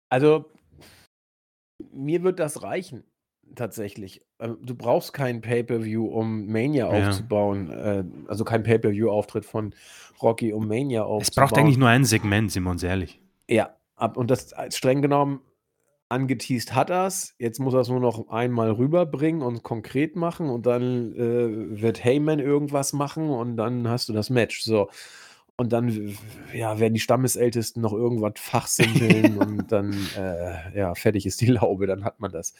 Also, 0.10 0.45
mir 1.94 2.24
wird 2.24 2.40
das 2.40 2.61
reichen, 2.61 3.03
tatsächlich. 3.56 4.22
Ähm, 4.40 4.57
du 4.61 4.76
brauchst 4.76 5.14
kein 5.14 5.40
Pay-Per-View, 5.40 6.06
um 6.06 6.48
Mania 6.48 6.91
ja. 6.94 7.07
aufzubauen. 7.07 7.70
Äh, 7.70 8.03
also 8.28 8.44
kein 8.44 8.64
Pay-Per-View-Auftritt 8.64 9.45
von 9.45 9.74
Rocky, 10.22 10.52
um 10.52 10.68
Mania 10.68 11.03
aufzubauen. 11.03 11.22
Es 11.22 11.32
braucht 11.32 11.57
eigentlich 11.57 11.78
nur 11.78 11.90
ein 11.90 12.03
Segment, 12.03 12.52
sind 12.52 12.64
wir 12.64 12.72
uns 12.72 12.84
ehrlich. 12.84 13.22
Ja, 13.48 13.78
Ab, 14.00 14.18
und 14.18 14.32
das 14.32 14.54
streng 14.70 15.02
genommen 15.02 15.42
angeteased 16.10 16.74
hat 16.74 16.90
er 16.90 17.06
es. 17.06 17.36
Jetzt 17.38 17.60
muss 17.60 17.74
er 17.74 17.82
es 17.82 17.88
nur 17.88 18.00
noch 18.00 18.30
einmal 18.30 18.72
rüberbringen 18.72 19.44
und 19.44 19.64
konkret 19.64 20.16
machen 20.16 20.50
und 20.50 20.66
dann 20.66 21.14
äh, 21.16 21.82
wird 21.82 22.04
Heyman 22.04 22.40
irgendwas 22.40 22.94
machen 22.94 23.30
und 23.30 23.58
dann 23.58 23.88
hast 23.88 24.10
du 24.10 24.14
das 24.14 24.30
Match. 24.30 24.62
So. 24.64 24.90
Und 25.56 25.72
dann 25.72 26.18
ja, 26.54 26.80
werden 26.80 26.96
die 26.96 27.00
Stammesältesten 27.00 27.82
noch 27.82 27.94
irgendwas 27.94 28.34
fachsimpeln 28.38 29.38
und 29.40 29.72
dann 29.72 29.94
äh, 30.18 30.78
ja, 30.78 30.96
fertig 30.96 31.26
ist 31.26 31.42
die 31.42 31.48
Laube, 31.48 31.86
dann 31.86 32.04
hat 32.04 32.20
man 32.20 32.32
das 32.32 32.54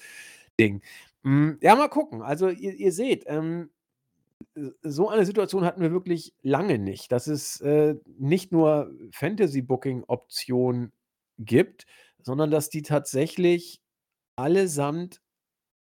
Ding. 0.60 0.82
Hm, 1.24 1.58
ja, 1.62 1.76
mal 1.76 1.90
gucken. 1.90 2.22
Also 2.22 2.50
ihr, 2.50 2.76
ihr 2.76 2.92
seht, 2.92 3.26
ähm, 3.28 3.72
so 4.84 5.10
eine 5.10 5.26
Situation 5.26 5.66
hatten 5.66 5.82
wir 5.82 5.92
wirklich 5.92 6.34
lange 6.42 6.78
nicht, 6.78 7.12
dass 7.12 7.28
es 7.28 7.60
äh, 7.62 7.96
nicht 8.18 8.52
nur 8.52 8.92
Fantasy-Booking-Optionen 9.12 10.92
gibt, 11.40 11.86
sondern 12.22 12.52
dass 12.52 12.70
die 12.70 12.82
tatsächlich 12.82 13.82
allesamt 14.36 15.22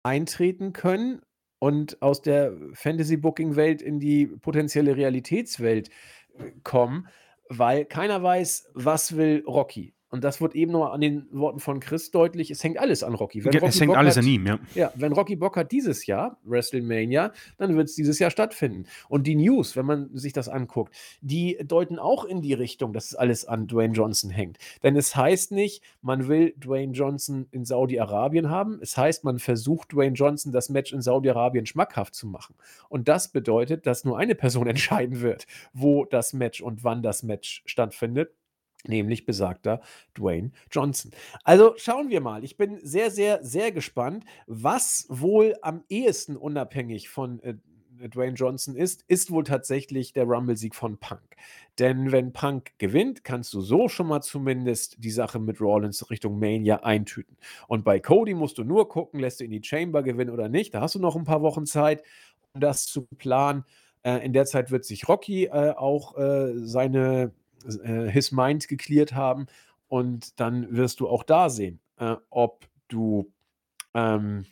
eintreten 0.03 0.73
können 0.73 1.21
und 1.59 2.01
aus 2.01 2.21
der 2.21 2.53
Fantasy-Booking-Welt 2.73 3.81
in 3.81 3.99
die 3.99 4.27
potenzielle 4.27 4.95
Realitätswelt 4.95 5.89
äh, 6.37 6.51
kommen, 6.63 7.07
weil 7.49 7.85
keiner 7.85 8.23
weiß, 8.23 8.69
was 8.73 9.17
will 9.17 9.43
Rocky. 9.45 9.93
Und 10.09 10.23
das 10.23 10.41
wird 10.41 10.55
eben 10.55 10.71
nur 10.71 10.91
an 10.91 11.01
den 11.01 11.27
Worten 11.31 11.59
von 11.59 11.79
Chris 11.79 12.09
deutlich. 12.09 12.49
Es 12.49 12.63
hängt 12.63 12.79
alles 12.79 13.03
an 13.03 13.13
Rocky. 13.13 13.45
Wenn 13.45 13.53
Rocky 13.53 13.65
es 13.67 13.79
hängt 13.79 13.89
Bock 13.89 13.97
alles 13.97 14.17
hat, 14.17 14.23
an 14.23 14.29
ihm, 14.29 14.47
ja. 14.47 14.59
Ja, 14.73 14.91
wenn 14.95 15.13
Rocky 15.13 15.35
Bock 15.35 15.55
hat 15.55 15.71
dieses 15.71 16.07
Jahr, 16.07 16.39
WrestleMania, 16.43 17.31
dann 17.57 17.75
wird 17.75 17.89
es 17.89 17.95
dieses 17.95 18.17
Jahr 18.17 18.31
stattfinden. 18.31 18.85
Und 19.07 19.27
die 19.27 19.35
News, 19.35 19.75
wenn 19.75 19.85
man 19.85 20.09
sich 20.17 20.33
das 20.33 20.49
anguckt, 20.49 20.95
die 21.21 21.59
deuten 21.63 21.99
auch 21.99 22.25
in 22.25 22.41
die 22.41 22.53
Richtung, 22.53 22.91
dass 22.91 23.05
es 23.05 23.15
alles 23.15 23.45
an 23.45 23.67
Dwayne 23.67 23.93
Johnson 23.93 24.31
hängt. 24.31 24.57
Denn 24.81 24.95
es 24.95 25.15
heißt 25.15 25.51
nicht, 25.51 25.83
man 26.01 26.27
will 26.27 26.53
Dwayne 26.57 26.93
Johnson 26.93 27.47
in 27.51 27.63
Saudi-Arabien 27.63 28.49
haben. 28.49 28.79
Es 28.81 28.97
heißt, 28.97 29.23
man 29.23 29.37
versucht 29.37 29.93
Dwayne 29.93 30.15
Johnson 30.15 30.51
das 30.51 30.69
Match 30.69 30.91
in 30.91 31.01
Saudi-Arabien 31.01 31.67
schmackhaft 31.67 32.15
zu 32.15 32.25
machen. 32.25 32.55
Und 32.89 33.07
das 33.07 33.27
bedeutet, 33.27 33.85
dass 33.85 34.05
nur 34.05 34.17
eine 34.17 34.33
Person 34.33 34.67
entscheiden 34.67 35.21
wird, 35.21 35.45
wo 35.73 36.05
das 36.05 36.33
Match 36.33 36.61
und 36.61 36.83
wann 36.83 37.03
das 37.03 37.21
Match 37.21 37.61
stattfindet 37.65 38.31
nämlich 38.87 39.25
besagter 39.25 39.81
Dwayne 40.17 40.51
Johnson. 40.71 41.11
Also 41.43 41.73
schauen 41.77 42.09
wir 42.09 42.21
mal. 42.21 42.43
Ich 42.43 42.57
bin 42.57 42.79
sehr, 42.81 43.11
sehr, 43.11 43.43
sehr 43.43 43.71
gespannt, 43.71 44.25
was 44.47 45.05
wohl 45.09 45.55
am 45.61 45.83
ehesten 45.89 46.37
unabhängig 46.37 47.09
von 47.09 47.41
äh, 47.43 47.55
Dwayne 48.07 48.35
Johnson 48.35 48.75
ist, 48.75 49.03
ist 49.07 49.31
wohl 49.31 49.43
tatsächlich 49.43 50.13
der 50.13 50.23
Rumble-Sieg 50.23 50.73
von 50.73 50.97
Punk. 50.97 51.35
Denn 51.79 52.11
wenn 52.11 52.31
Punk 52.31 52.71
gewinnt, 52.77 53.23
kannst 53.23 53.53
du 53.53 53.61
so 53.61 53.89
schon 53.89 54.07
mal 54.07 54.21
zumindest 54.21 55.03
die 55.03 55.11
Sache 55.11 55.39
mit 55.39 55.59
Rollins 55.59 56.09
Richtung 56.09 56.39
Mania 56.39 56.77
eintüten. 56.83 57.37
Und 57.67 57.83
bei 57.83 57.99
Cody 57.99 58.33
musst 58.33 58.57
du 58.57 58.63
nur 58.63 58.87
gucken, 58.87 59.19
lässt 59.19 59.41
du 59.41 59.43
in 59.43 59.51
die 59.51 59.63
Chamber 59.63 60.03
gewinnen 60.03 60.31
oder 60.31 60.47
nicht. 60.47 60.73
Da 60.73 60.81
hast 60.81 60.95
du 60.95 60.99
noch 60.99 61.15
ein 61.15 61.25
paar 61.25 61.41
Wochen 61.41 61.65
Zeit, 61.65 62.03
um 62.53 62.61
das 62.61 62.85
zu 62.85 63.05
planen. 63.17 63.65
Äh, 64.03 64.25
in 64.25 64.33
der 64.33 64.45
Zeit 64.45 64.71
wird 64.71 64.85
sich 64.85 65.07
Rocky 65.07 65.45
äh, 65.45 65.73
auch 65.75 66.17
äh, 66.17 66.53
seine 66.65 67.33
äh, 67.65 68.09
His 68.09 68.31
Mind 68.31 68.67
geklärt 68.67 69.13
haben 69.13 69.47
und 69.87 70.39
dann 70.39 70.75
wirst 70.75 70.99
du 70.99 71.07
auch 71.07 71.23
da 71.23 71.49
sehen, 71.49 71.79
äh, 71.97 72.15
ob 72.29 72.67
du 72.87 73.31
ähm, 73.93 74.45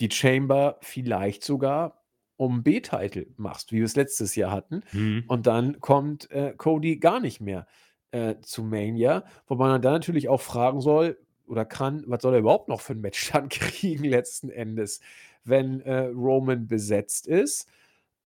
die 0.00 0.10
Chamber 0.10 0.78
vielleicht 0.80 1.44
sogar 1.44 2.02
um 2.36 2.62
B-Title 2.62 3.26
machst, 3.36 3.72
wie 3.72 3.78
wir 3.78 3.84
es 3.84 3.96
letztes 3.96 4.36
Jahr 4.36 4.50
hatten. 4.50 4.82
Mhm. 4.92 5.24
Und 5.26 5.46
dann 5.46 5.80
kommt 5.80 6.30
äh, 6.30 6.52
Cody 6.56 6.98
gar 6.98 7.20
nicht 7.20 7.40
mehr 7.40 7.66
äh, 8.10 8.36
zu 8.42 8.62
Mania, 8.62 9.24
wo 9.46 9.54
man 9.54 9.80
dann 9.80 9.94
natürlich 9.94 10.28
auch 10.28 10.40
fragen 10.40 10.80
soll 10.80 11.18
oder 11.46 11.64
kann, 11.64 12.04
was 12.06 12.22
soll 12.22 12.34
er 12.34 12.40
überhaupt 12.40 12.68
noch 12.68 12.80
für 12.80 12.92
ein 12.92 13.00
Match 13.00 13.32
dann 13.32 13.48
kriegen 13.48 14.04
letzten 14.04 14.50
Endes, 14.50 15.00
wenn 15.44 15.80
äh, 15.82 16.06
Roman 16.06 16.66
besetzt 16.66 17.26
ist, 17.26 17.68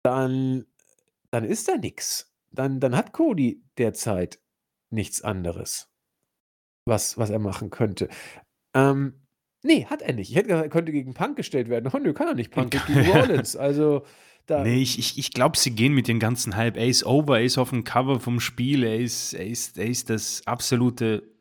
dann, 0.01 0.65
dann 1.31 1.43
ist 1.43 1.67
da 1.67 1.77
nichts. 1.77 2.31
Dann, 2.51 2.79
dann 2.79 2.95
hat 2.95 3.13
Cody 3.13 3.63
derzeit 3.77 4.39
nichts 4.89 5.21
anderes, 5.21 5.89
was, 6.85 7.17
was 7.17 7.29
er 7.29 7.39
machen 7.39 7.69
könnte. 7.69 8.09
Ähm, 8.73 9.13
nee, 9.63 9.85
hat 9.85 10.01
er 10.01 10.13
nicht. 10.13 10.29
Ich 10.31 10.35
hätte 10.35 10.47
gesagt, 10.49 10.65
er 10.65 10.69
könnte 10.69 10.91
gegen 10.91 11.13
Punk 11.13 11.35
gestellt 11.37 11.69
werden. 11.69 11.91
Oh, 11.93 11.97
nö, 11.99 12.13
kann 12.13 12.27
er 12.27 12.33
nicht. 12.35 12.51
Punk 12.51 12.71
gegen 12.87 13.09
Rollins. 13.11 13.55
Also, 13.55 14.03
da, 14.47 14.63
Nee, 14.63 14.81
ich, 14.81 14.97
ich, 14.97 15.19
ich 15.19 15.31
glaube, 15.31 15.57
sie 15.57 15.71
gehen 15.71 15.93
mit 15.93 16.07
den 16.07 16.17
ganzen 16.19 16.55
Hype. 16.55 16.75
Er 16.75 16.87
ist 16.87 17.03
over, 17.05 17.37
er 17.37 17.45
ist 17.45 17.59
auf 17.59 17.69
dem 17.69 17.83
Cover 17.83 18.19
vom 18.19 18.39
Spiel, 18.39 18.83
er 18.83 18.97
ist, 18.97 19.33
er 19.33 19.45
ist, 19.45 19.77
er 19.77 19.85
ist 19.85 20.09
das 20.09 20.41
absolute, 20.47 21.31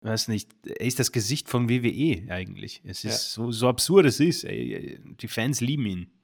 weiß 0.00 0.28
nicht, 0.28 0.50
er 0.66 0.86
ist 0.86 0.98
das 0.98 1.12
Gesicht 1.12 1.50
von 1.50 1.68
WWE 1.68 2.30
eigentlich. 2.32 2.80
Es 2.84 3.04
ist 3.04 3.04
Ja. 3.04 3.44
so, 3.44 3.50
so 3.52 3.68
absurd 3.68 4.06
es 4.06 4.18
ist. 4.18 4.44
Die 4.44 5.28
Fans 5.28 5.60
lieben 5.60 5.84
ihn. 5.84 6.17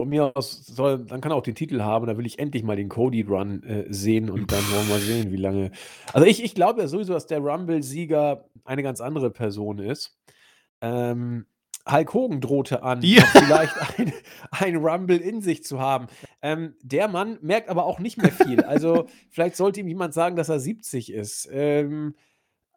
Von 0.00 0.08
mir 0.08 0.30
aus 0.36 0.64
soll, 0.64 1.04
dann 1.04 1.20
kann 1.20 1.32
er 1.32 1.36
auch 1.36 1.42
den 1.42 1.56
Titel 1.56 1.82
haben. 1.82 2.06
Da 2.06 2.16
will 2.16 2.24
ich 2.26 2.38
endlich 2.38 2.62
mal 2.62 2.76
den 2.76 2.88
Cody-Run 2.88 3.62
äh, 3.64 3.84
sehen 3.92 4.30
und 4.30 4.52
dann 4.52 4.62
wollen 4.70 4.88
wir 4.88 4.98
sehen, 4.98 5.32
wie 5.32 5.36
lange. 5.36 5.72
Also, 6.12 6.24
ich, 6.26 6.42
ich 6.44 6.54
glaube 6.54 6.80
ja 6.80 6.86
sowieso, 6.88 7.12
dass 7.12 7.26
der 7.26 7.40
Rumble-Sieger 7.40 8.44
eine 8.64 8.82
ganz 8.84 9.00
andere 9.00 9.30
Person 9.30 9.78
ist. 9.80 10.16
Ähm, 10.80 11.46
Hulk 11.90 12.14
Hogan 12.14 12.40
drohte 12.40 12.82
an, 12.84 13.00
Ja. 13.02 13.24
vielleicht 13.24 13.74
ein, 13.98 14.12
ein 14.52 14.76
Rumble 14.76 15.16
in 15.16 15.40
sich 15.40 15.64
zu 15.64 15.80
haben. 15.80 16.06
Ähm, 16.42 16.76
der 16.82 17.08
Mann 17.08 17.38
merkt 17.40 17.68
aber 17.68 17.84
auch 17.84 17.98
nicht 17.98 18.18
mehr 18.22 18.30
viel. 18.30 18.60
Also, 18.60 19.06
vielleicht 19.30 19.56
sollte 19.56 19.80
ihm 19.80 19.88
jemand 19.88 20.14
sagen, 20.14 20.36
dass 20.36 20.48
er 20.48 20.60
70 20.60 21.12
ist. 21.12 21.48
Ähm, 21.50 22.14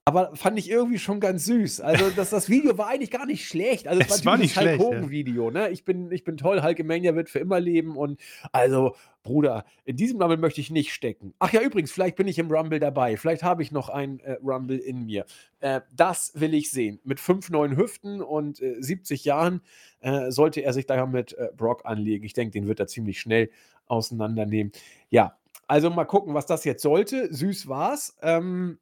aber 0.04 0.36
fand 0.36 0.58
ich 0.58 0.70
irgendwie 0.70 0.98
schon 0.98 1.20
ganz 1.20 1.46
süß. 1.46 1.82
Also, 1.82 2.10
das, 2.10 2.32
das 2.32 2.50
Video 2.50 2.78
war 2.78 2.88
eigentlich 2.88 3.12
gar 3.12 3.28
nicht 3.28 3.48
schlecht. 3.48 3.88
Also, 3.88 4.02
Es 4.02 4.26
war 4.26 4.36
nicht 4.36 4.54
schlecht. 4.54 4.80
Hulk 4.80 4.96
Hogan-Video. 4.96 5.52
Ne? 5.52 5.70
Ich, 5.70 5.86
bin, 5.86 6.12
ich 6.12 6.24
bin 6.24 6.38
toll, 6.38 6.64
Hulkamania 6.64 7.16
wird 7.16 7.30
für 7.30 7.38
immer 7.38 7.60
leben. 7.60 7.96
Und 7.98 8.20
also, 8.52 8.96
Bruder, 9.22 9.64
in 9.86 9.98
diesem 9.98 10.20
Rumble 10.20 10.38
möchte 10.38 10.60
ich 10.60 10.72
nicht 10.72 10.92
stecken. 10.92 11.36
Ach 11.38 11.54
ja, 11.54 11.62
übrigens, 11.62 11.92
vielleicht 11.92 12.16
bin 12.16 12.28
ich 12.28 12.40
im 12.40 12.50
Rumble 12.50 12.80
dabei. 12.80 13.16
Vielleicht 13.16 13.44
habe 13.44 13.62
ich 13.62 13.72
noch 13.72 13.90
ein 13.90 14.20
äh, 14.22 14.38
Rumble 14.44 14.80
in 14.80 15.06
mir. 15.06 15.26
Äh, 15.60 15.82
das 15.96 16.32
will 16.34 16.56
ich 16.56 16.72
sehen. 16.72 17.00
Mit 17.04 17.20
fünf 17.20 17.52
neuen 17.52 17.78
Hüften 17.78 18.22
und 18.22 18.60
äh, 18.60 18.78
70 18.80 19.24
Jahren 19.24 19.62
äh, 20.00 20.32
sollte 20.32 20.62
er 20.62 20.74
sich 20.74 20.88
daher 20.88 21.06
mit 21.06 21.34
äh, 21.34 21.50
Brock 21.56 21.86
anlegen. 21.86 22.26
Ich 22.26 22.34
denke, 22.34 22.54
den 22.54 22.68
wird 22.68 22.80
er 22.80 22.88
ziemlich 22.88 23.20
schnell 23.20 23.52
auseinandernehmen. 23.86 24.72
Ja, 25.12 25.38
also 25.68 25.92
mal 25.92 26.06
gucken, 26.06 26.34
was 26.34 26.48
das 26.48 26.66
jetzt 26.66 26.82
sollte. 26.82 27.32
Süß 27.32 27.68
war's. 27.68 28.18
Ähm, 28.24 28.80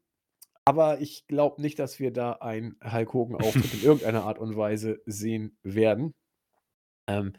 aber 0.69 1.01
ich 1.01 1.25
glaube 1.25 1.63
nicht, 1.63 1.79
dass 1.79 1.99
wir 1.99 2.13
da 2.13 2.33
einen 2.33 2.75
Hulk 2.83 3.11
Hogan-Auftritt 3.11 3.73
in 3.73 3.81
irgendeiner 3.83 4.23
Art 4.23 4.37
und 4.37 4.55
Weise 4.55 5.01
sehen 5.07 5.57
werden. 5.63 6.13
Ähm, 7.07 7.33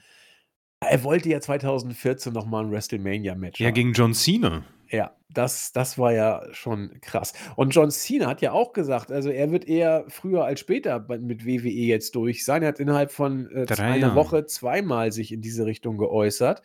er 0.81 1.05
wollte 1.05 1.29
ja 1.29 1.41
2014 1.41 2.33
noch 2.33 2.45
mal 2.45 2.65
ein 2.65 2.73
WrestleMania-Match 2.73 3.61
Ja, 3.61 3.69
haben. 3.69 3.75
gegen 3.75 3.93
John 3.93 4.15
Cena. 4.15 4.65
Ja, 4.89 5.15
das, 5.29 5.71
das 5.71 5.97
war 5.97 6.13
ja 6.13 6.43
schon 6.51 7.01
krass. 7.03 7.35
Und 7.55 7.73
John 7.73 7.93
Cena 7.93 8.27
hat 8.27 8.43
ja 8.43 8.51
auch 8.51 8.73
gesagt, 8.73 9.13
also 9.13 9.31
er 9.31 9.53
wird 9.53 9.69
eher 9.69 10.07
früher 10.09 10.45
als 10.45 10.59
später 10.59 11.07
mit 11.21 11.47
WWE 11.47 11.69
jetzt 11.69 12.17
durch 12.17 12.45
sein. 12.45 12.63
Er 12.63 12.69
hat 12.71 12.81
innerhalb 12.81 13.13
von 13.13 13.49
äh, 13.53 13.73
einer. 13.81 14.17
Woche 14.17 14.47
zweimal 14.47 15.13
sich 15.13 15.31
in 15.31 15.41
diese 15.41 15.67
Richtung 15.67 15.99
geäußert. 15.99 16.63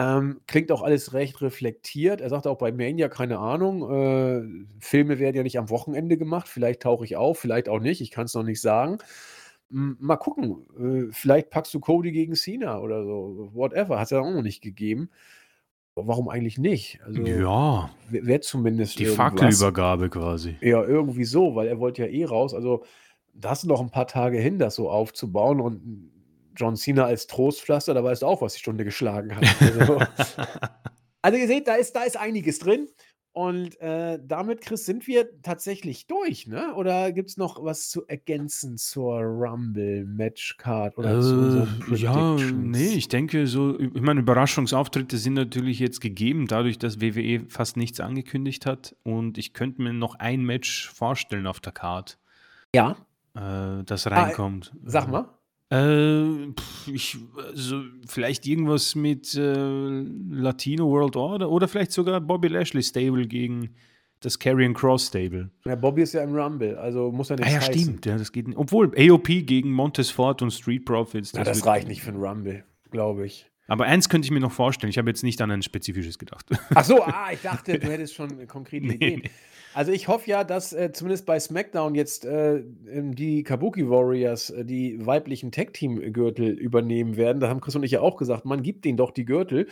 Ähm, 0.00 0.40
klingt 0.46 0.72
auch 0.72 0.80
alles 0.80 1.12
recht 1.12 1.42
reflektiert. 1.42 2.22
Er 2.22 2.30
sagt 2.30 2.46
auch 2.46 2.56
bei 2.56 2.72
Mania, 2.72 3.10
keine 3.10 3.38
Ahnung, 3.38 3.82
äh, 3.90 4.66
Filme 4.78 5.18
werden 5.18 5.36
ja 5.36 5.42
nicht 5.42 5.58
am 5.58 5.68
Wochenende 5.68 6.16
gemacht. 6.16 6.48
Vielleicht 6.48 6.80
tauche 6.80 7.04
ich 7.04 7.16
auf, 7.16 7.38
vielleicht 7.38 7.68
auch 7.68 7.80
nicht. 7.80 8.00
Ich 8.00 8.10
kann 8.10 8.24
es 8.24 8.32
noch 8.32 8.42
nicht 8.42 8.62
sagen. 8.62 8.96
M, 9.70 9.98
Mal 10.00 10.16
gucken. 10.16 10.64
Äh, 11.10 11.12
vielleicht 11.12 11.50
packst 11.50 11.74
du 11.74 11.80
Cody 11.80 12.12
gegen 12.12 12.34
Cena 12.34 12.78
oder 12.80 13.04
so. 13.04 13.50
Whatever. 13.52 13.98
Hat 13.98 14.04
es 14.04 14.10
ja 14.10 14.20
auch 14.20 14.30
noch 14.30 14.40
nicht 14.40 14.62
gegeben. 14.62 15.10
Warum 15.96 16.30
eigentlich 16.30 16.56
nicht? 16.56 16.98
Also, 17.04 17.20
Ja, 17.20 17.90
Wäre 18.08 18.40
zumindest 18.40 18.98
die. 18.98 19.04
Fackelübergabe 19.04 20.08
quasi. 20.08 20.56
Ja, 20.62 20.82
irgendwie 20.82 21.24
so, 21.24 21.54
weil 21.56 21.66
er 21.66 21.78
wollte 21.78 22.06
ja 22.06 22.08
eh 22.08 22.24
raus. 22.24 22.54
Also, 22.54 22.84
da 23.34 23.50
hast 23.50 23.64
du 23.64 23.68
noch 23.68 23.82
ein 23.82 23.90
paar 23.90 24.06
Tage 24.06 24.38
hin, 24.38 24.58
das 24.58 24.76
so 24.76 24.88
aufzubauen. 24.88 25.60
Und 25.60 26.10
John 26.56 26.76
Cena 26.76 27.04
als 27.04 27.26
Trostpflaster, 27.26 27.94
da 27.94 28.02
weißt 28.04 28.22
du 28.22 28.26
auch, 28.26 28.42
was 28.42 28.54
die 28.54 28.60
Stunde 28.60 28.84
geschlagen 28.84 29.34
hat. 29.36 29.44
Also, 29.60 30.00
also 31.22 31.38
ihr 31.38 31.46
seht, 31.46 31.68
da 31.68 31.74
ist, 31.74 31.94
da 31.96 32.02
ist 32.02 32.16
einiges 32.16 32.58
drin. 32.58 32.88
Und 33.32 33.80
äh, 33.80 34.18
damit, 34.20 34.60
Chris, 34.60 34.84
sind 34.86 35.06
wir 35.06 35.40
tatsächlich 35.42 36.08
durch, 36.08 36.48
ne? 36.48 36.74
Oder 36.74 37.12
gibt 37.12 37.30
es 37.30 37.36
noch 37.36 37.62
was 37.62 37.88
zu 37.88 38.04
ergänzen 38.08 38.76
zur 38.76 39.20
Rumble-Matchcard 39.20 40.98
oder 40.98 41.20
zu 41.20 41.68
Äh, 41.92 41.94
ja, 41.94 42.12
Predictions? 42.34 42.52
nee, 42.52 42.88
ich 42.94 43.06
denke 43.06 43.46
so, 43.46 43.78
ich 43.78 44.00
meine, 44.00 44.20
Überraschungsauftritte 44.20 45.16
sind 45.16 45.34
natürlich 45.34 45.78
jetzt 45.78 46.00
gegeben, 46.00 46.46
dadurch, 46.48 46.78
dass 46.78 47.00
WWE 47.00 47.44
fast 47.48 47.76
nichts 47.76 48.00
angekündigt 48.00 48.66
hat. 48.66 48.96
Und 49.04 49.38
ich 49.38 49.52
könnte 49.52 49.82
mir 49.82 49.92
noch 49.92 50.16
ein 50.16 50.42
Match 50.42 50.90
vorstellen 50.90 51.46
auf 51.46 51.60
der 51.60 51.72
Card, 51.72 52.18
Ja, 52.74 52.96
äh, 53.36 53.84
das 53.84 54.06
Ah, 54.08 54.10
reinkommt. 54.24 54.72
sag 54.84 55.08
mal. 55.08 55.28
Äh, 55.70 56.48
ich, 56.92 57.16
also 57.36 57.82
vielleicht 58.06 58.46
irgendwas 58.46 58.94
mit 58.94 59.34
äh, 59.34 60.02
Latino 60.30 60.90
World 60.90 61.16
Order 61.16 61.48
oder 61.50 61.68
vielleicht 61.68 61.92
sogar 61.92 62.20
Bobby 62.20 62.48
Lashley 62.48 62.82
Stable 62.82 63.26
gegen 63.26 63.70
das 64.20 64.38
Karrion 64.38 64.74
Cross 64.74 65.06
Stable. 65.06 65.50
Ja, 65.64 65.76
Bobby 65.76 66.02
ist 66.02 66.12
ja 66.12 66.22
im 66.22 66.34
Rumble, 66.34 66.76
also 66.76 67.10
muss 67.10 67.30
er 67.30 67.36
Ah 67.36 67.40
nichts 67.40 67.52
ja, 67.54 67.60
heißen. 67.60 67.82
stimmt. 67.82 68.06
Ja, 68.06 68.18
das 68.18 68.32
geht 68.32 68.48
nicht. 68.48 68.58
Obwohl 68.58 68.92
AOP 68.96 69.28
gegen 69.46 69.70
Montez 69.72 70.10
Ford 70.10 70.42
und 70.42 70.50
Street 70.50 70.84
Profits. 70.84 71.32
Ja, 71.32 71.44
das 71.44 71.64
reicht 71.64 71.88
nicht 71.88 72.02
für 72.02 72.10
einen 72.10 72.22
Rumble, 72.22 72.64
glaube 72.90 73.26
ich. 73.26 73.46
Aber 73.68 73.84
eins 73.84 74.08
könnte 74.08 74.26
ich 74.26 74.32
mir 74.32 74.40
noch 74.40 74.50
vorstellen. 74.50 74.90
Ich 74.90 74.98
habe 74.98 75.08
jetzt 75.08 75.22
nicht 75.22 75.40
an 75.40 75.52
ein 75.52 75.62
spezifisches 75.62 76.18
gedacht. 76.18 76.44
Ach 76.74 76.84
so, 76.84 77.02
ah, 77.04 77.28
ich 77.32 77.40
dachte, 77.40 77.78
du 77.78 77.86
hättest 77.86 78.14
schon 78.14 78.46
konkrete 78.48 78.88
Nee, 78.88 78.94
Ideen. 78.94 79.22
Also 79.74 79.92
ich 79.92 80.08
hoffe 80.08 80.28
ja, 80.28 80.44
dass 80.44 80.72
äh, 80.72 80.92
zumindest 80.92 81.26
bei 81.26 81.38
SmackDown 81.38 81.94
jetzt 81.94 82.24
äh, 82.24 82.56
ähm, 82.88 83.14
die 83.14 83.42
Kabuki 83.42 83.88
Warriors 83.88 84.50
äh, 84.50 84.64
die 84.64 85.04
weiblichen 85.04 85.52
Tag-Team-Gürtel 85.52 86.48
übernehmen 86.48 87.16
werden. 87.16 87.40
Da 87.40 87.48
haben 87.48 87.60
Chris 87.60 87.76
und 87.76 87.84
ich 87.84 87.92
ja 87.92 88.00
auch 88.00 88.16
gesagt, 88.16 88.44
man 88.44 88.62
gibt 88.62 88.84
denen 88.84 88.96
doch 88.96 89.10
die 89.10 89.24
Gürtel. 89.24 89.68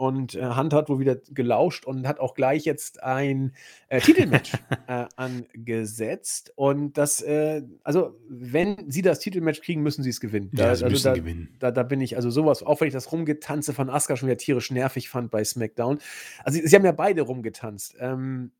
Und 0.00 0.34
äh, 0.34 0.56
Hunt 0.56 0.72
hat 0.72 0.88
wohl 0.88 0.98
wieder 0.98 1.16
gelauscht 1.28 1.84
und 1.84 2.08
hat 2.08 2.20
auch 2.20 2.32
gleich 2.32 2.64
jetzt 2.64 3.02
ein 3.02 3.52
äh, 3.90 4.00
Titelmatch 4.00 4.52
äh, 4.86 5.04
angesetzt. 5.16 6.54
Und 6.56 6.96
das, 6.96 7.20
äh, 7.20 7.64
also 7.84 8.18
wenn 8.26 8.90
sie 8.90 9.02
das 9.02 9.18
Titelmatch 9.18 9.60
kriegen, 9.60 9.82
müssen 9.82 10.02
sie 10.02 10.08
es 10.08 10.20
gewinnen. 10.20 10.48
Ja, 10.54 10.74
sie 10.74 10.84
also 10.84 10.86
müssen 10.86 11.04
da, 11.04 11.12
gewinnen. 11.12 11.54
Da, 11.58 11.70
da 11.70 11.82
bin 11.82 12.00
ich 12.00 12.16
also 12.16 12.30
sowas, 12.30 12.62
auch 12.62 12.80
wenn 12.80 12.88
ich 12.88 12.94
das 12.94 13.12
Rumgetanze 13.12 13.74
von 13.74 13.90
Asuka 13.90 14.16
schon 14.16 14.28
wieder 14.30 14.38
tierisch 14.38 14.70
nervig 14.70 15.10
fand 15.10 15.30
bei 15.30 15.44
SmackDown. 15.44 15.98
Also 16.44 16.58
sie, 16.58 16.66
sie 16.66 16.76
haben 16.76 16.86
ja 16.86 16.92
beide 16.92 17.20
rumgetanzt. 17.20 17.96
Ähm, 18.00 18.52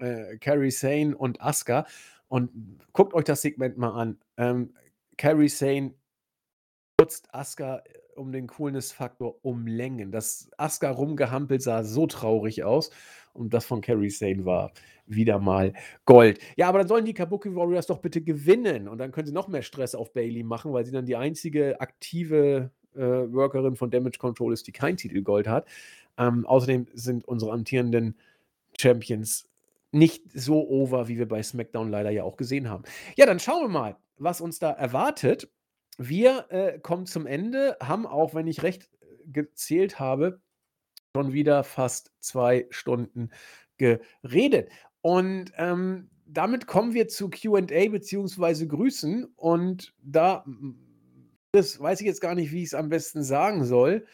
äh, 0.00 0.36
Carrie 0.38 0.70
Sane 0.70 1.16
und 1.16 1.40
Asuka. 1.40 1.86
Und 2.28 2.50
guckt 2.92 3.14
euch 3.14 3.24
das 3.24 3.42
Segment 3.42 3.78
mal 3.78 3.90
an. 3.90 4.18
Ähm, 4.36 4.74
Carrie 5.16 5.48
Sane 5.48 5.94
nutzt 7.00 7.32
Asuka 7.32 7.82
um 8.16 8.32
den 8.32 8.46
Coolness-Faktor 8.46 9.36
um 9.42 9.66
Längen. 9.66 10.10
Das 10.10 10.50
Asuka 10.56 10.90
rumgehampelt 10.90 11.62
sah 11.62 11.84
so 11.84 12.06
traurig 12.06 12.64
aus. 12.64 12.90
Und 13.32 13.52
das 13.52 13.66
von 13.66 13.82
Carrie 13.82 14.10
Sane 14.10 14.44
war 14.44 14.72
wieder 15.06 15.38
mal 15.38 15.74
Gold. 16.04 16.40
Ja, 16.56 16.68
aber 16.68 16.78
dann 16.78 16.88
sollen 16.88 17.04
die 17.04 17.14
Kabuki 17.14 17.54
Warriors 17.54 17.86
doch 17.86 17.98
bitte 17.98 18.22
gewinnen. 18.22 18.88
Und 18.88 18.98
dann 18.98 19.12
können 19.12 19.26
sie 19.26 19.32
noch 19.32 19.48
mehr 19.48 19.62
Stress 19.62 19.94
auf 19.94 20.12
Bailey 20.12 20.42
machen, 20.42 20.72
weil 20.72 20.84
sie 20.84 20.92
dann 20.92 21.06
die 21.06 21.16
einzige 21.16 21.80
aktive 21.80 22.70
äh, 22.94 23.00
Workerin 23.00 23.76
von 23.76 23.90
Damage 23.90 24.18
Control 24.18 24.52
ist, 24.52 24.66
die 24.66 24.72
kein 24.72 24.96
Titelgold 24.96 25.46
hat. 25.46 25.66
Ähm, 26.18 26.46
außerdem 26.46 26.86
sind 26.94 27.26
unsere 27.26 27.52
amtierenden 27.52 28.16
Champions 28.80 29.48
nicht 29.96 30.24
so 30.34 30.68
over, 30.68 31.08
wie 31.08 31.18
wir 31.18 31.28
bei 31.28 31.42
SmackDown 31.42 31.90
leider 31.90 32.10
ja 32.10 32.24
auch 32.24 32.36
gesehen 32.36 32.68
haben. 32.68 32.84
Ja, 33.16 33.26
dann 33.26 33.40
schauen 33.40 33.62
wir 33.62 33.68
mal, 33.68 33.96
was 34.16 34.40
uns 34.40 34.58
da 34.58 34.70
erwartet. 34.70 35.50
Wir 35.98 36.46
äh, 36.50 36.78
kommen 36.78 37.06
zum 37.06 37.26
Ende, 37.26 37.76
haben 37.80 38.06
auch, 38.06 38.34
wenn 38.34 38.46
ich 38.46 38.62
recht 38.62 38.90
äh, 39.00 39.06
gezählt 39.26 39.98
habe, 39.98 40.40
schon 41.16 41.32
wieder 41.32 41.64
fast 41.64 42.12
zwei 42.20 42.66
Stunden 42.70 43.30
geredet. 43.78 44.70
Und 45.00 45.52
ähm, 45.56 46.10
damit 46.26 46.66
kommen 46.66 46.92
wir 46.92 47.08
zu 47.08 47.30
QA 47.30 47.60
beziehungsweise 47.88 48.66
Grüßen. 48.66 49.24
Und 49.36 49.94
da, 50.02 50.44
mm, 50.46 50.74
das 51.52 51.80
weiß 51.80 52.00
ich 52.00 52.06
jetzt 52.06 52.20
gar 52.20 52.34
nicht, 52.34 52.52
wie 52.52 52.60
ich 52.60 52.66
es 52.66 52.74
am 52.74 52.90
besten 52.90 53.22
sagen 53.22 53.64
soll. 53.64 54.06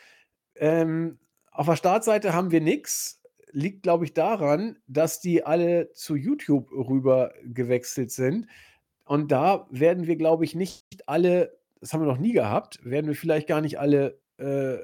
Ähm, 0.54 1.18
auf 1.50 1.66
der 1.66 1.76
Startseite 1.76 2.32
haben 2.32 2.50
wir 2.50 2.60
nichts. 2.60 3.21
Liegt, 3.52 3.82
glaube 3.82 4.04
ich, 4.04 4.14
daran, 4.14 4.78
dass 4.86 5.20
die 5.20 5.44
alle 5.44 5.92
zu 5.92 6.16
YouTube 6.16 6.70
rüber 6.72 7.32
gewechselt 7.44 8.10
sind. 8.10 8.46
Und 9.04 9.30
da 9.30 9.66
werden 9.70 10.06
wir, 10.06 10.16
glaube 10.16 10.44
ich, 10.44 10.54
nicht 10.54 10.84
alle 11.06 11.52
das 11.82 11.92
haben 11.92 12.00
wir 12.00 12.06
noch 12.06 12.18
nie 12.18 12.32
gehabt, 12.32 12.78
werden 12.84 13.08
wir 13.08 13.16
vielleicht 13.16 13.48
gar 13.48 13.60
nicht 13.60 13.78
alle, 13.78 14.18
äh, 14.38 14.76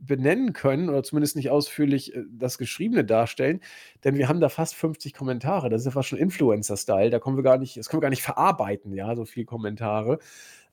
benennen 0.00 0.52
können 0.52 0.88
oder 0.88 1.02
zumindest 1.02 1.36
nicht 1.36 1.50
ausführlich, 1.50 2.14
äh, 2.14 2.24
das 2.30 2.58
Geschriebene 2.58 3.04
darstellen, 3.04 3.60
denn 4.04 4.16
wir 4.16 4.28
haben 4.28 4.40
da 4.40 4.48
fast 4.48 4.74
50 4.74 5.14
Kommentare. 5.14 5.70
Das 5.70 5.82
ist 5.82 5.86
ja 5.86 5.90
fast 5.92 6.08
schon 6.08 6.18
Influencer-Style. 6.18 7.10
Da 7.10 7.18
kommen 7.18 7.36
wir 7.36 7.44
gar 7.44 7.58
nicht 7.58 7.76
das 7.76 7.88
können 7.88 8.00
wir 8.00 8.06
gar 8.06 8.10
nicht 8.10 8.22
verarbeiten, 8.22 8.92
ja, 8.92 9.14
so 9.14 9.24
viel 9.24 9.44
Kommentare. 9.44 10.18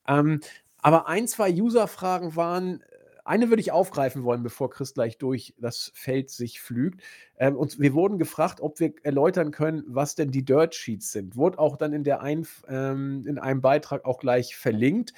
Ähm, 0.08 0.42
aber 0.82 1.08
ein, 1.08 1.28
zwei 1.28 1.52
User-Fragen 1.52 2.36
waren 2.36 2.84
eine 3.26 3.49
würde 3.49 3.61
ich 3.61 3.72
aufgreifen 3.72 4.23
wollen, 4.23 4.43
bevor 4.43 4.69
Chris 4.69 4.93
gleich 4.93 5.18
durch 5.18 5.56
das 5.57 5.91
Feld 5.95 6.30
sich 6.30 6.61
flügt. 6.61 7.02
Ähm, 7.38 7.57
und 7.57 7.80
wir 7.80 7.93
wurden 7.93 8.19
gefragt, 8.19 8.61
ob 8.61 8.80
wir 8.80 8.93
erläutern 9.03 9.52
können, 9.52 9.84
was 9.88 10.15
denn 10.15 10.30
die 10.30 10.45
Dirt 10.45 10.76
Sheets 10.76 11.11
sind. 11.11 11.35
Wurde 11.35 11.60
auch 11.60 11.76
dann 11.76 11.91
in, 11.91 12.03
der 12.03 12.22
ein, 12.22 12.47
ähm, 12.69 13.26
in 13.27 13.39
einem 13.39 13.61
Beitrag 13.61 14.06
auch 14.06 14.19
gleich 14.19 14.56
verlinkt. 14.56 15.14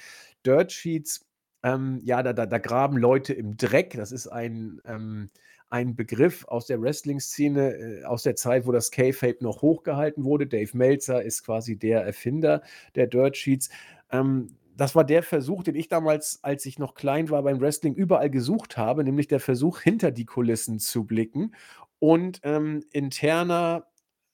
Dirt 0.46 0.72
Sheets, 0.72 1.28
ähm, 1.64 2.00
ja, 2.02 2.24
da, 2.24 2.32
da, 2.32 2.46
da, 2.46 2.58
graben 2.60 2.98
Leute 2.98 3.34
im 3.34 3.58
Dreck. 3.58 3.94
Das 3.98 4.14
ist 4.14 4.28
ein, 4.28 4.82
ähm, 4.86 5.30
ein 5.70 5.96
Begriff 5.98 6.46
aus 6.48 6.66
der 6.66 6.82
Wrestling-Szene, 6.82 7.74
äh, 7.74 8.04
aus 8.06 8.24
der 8.24 8.38
Zeit, 8.38 8.66
wo 8.66 8.72
das 8.72 8.90
K-Fape 8.90 9.44
noch 9.44 9.62
hochgehalten 9.62 10.24
wurde. 10.24 10.48
Dave 10.48 10.78
Meltzer 10.78 11.22
ist 11.24 11.44
quasi 11.44 11.78
der 11.78 12.04
Erfinder 12.06 12.62
der 12.96 13.08
Dirt 13.08 13.36
Sheets. 13.36 13.70
Ähm, 14.12 14.48
das 14.78 14.96
war 14.96 15.04
der 15.04 15.24
Versuch, 15.24 15.64
den 15.64 15.76
ich 15.76 15.88
damals, 15.90 16.40
als 16.44 16.66
ich 16.66 16.80
noch 16.80 16.94
klein 16.94 17.30
war 17.30 17.44
beim 17.44 17.60
Wrestling, 17.60 17.96
überall 17.96 18.30
gesucht 18.30 18.78
habe, 18.78 19.04
nämlich 19.04 19.28
der 19.28 19.40
Versuch, 19.40 19.82
hinter 19.82 20.12
die 20.12 20.26
Kulissen 20.26 20.80
zu 20.80 21.04
blicken 21.06 21.56
und 22.00 22.40
ähm, 22.44 22.84
interner 22.92 23.88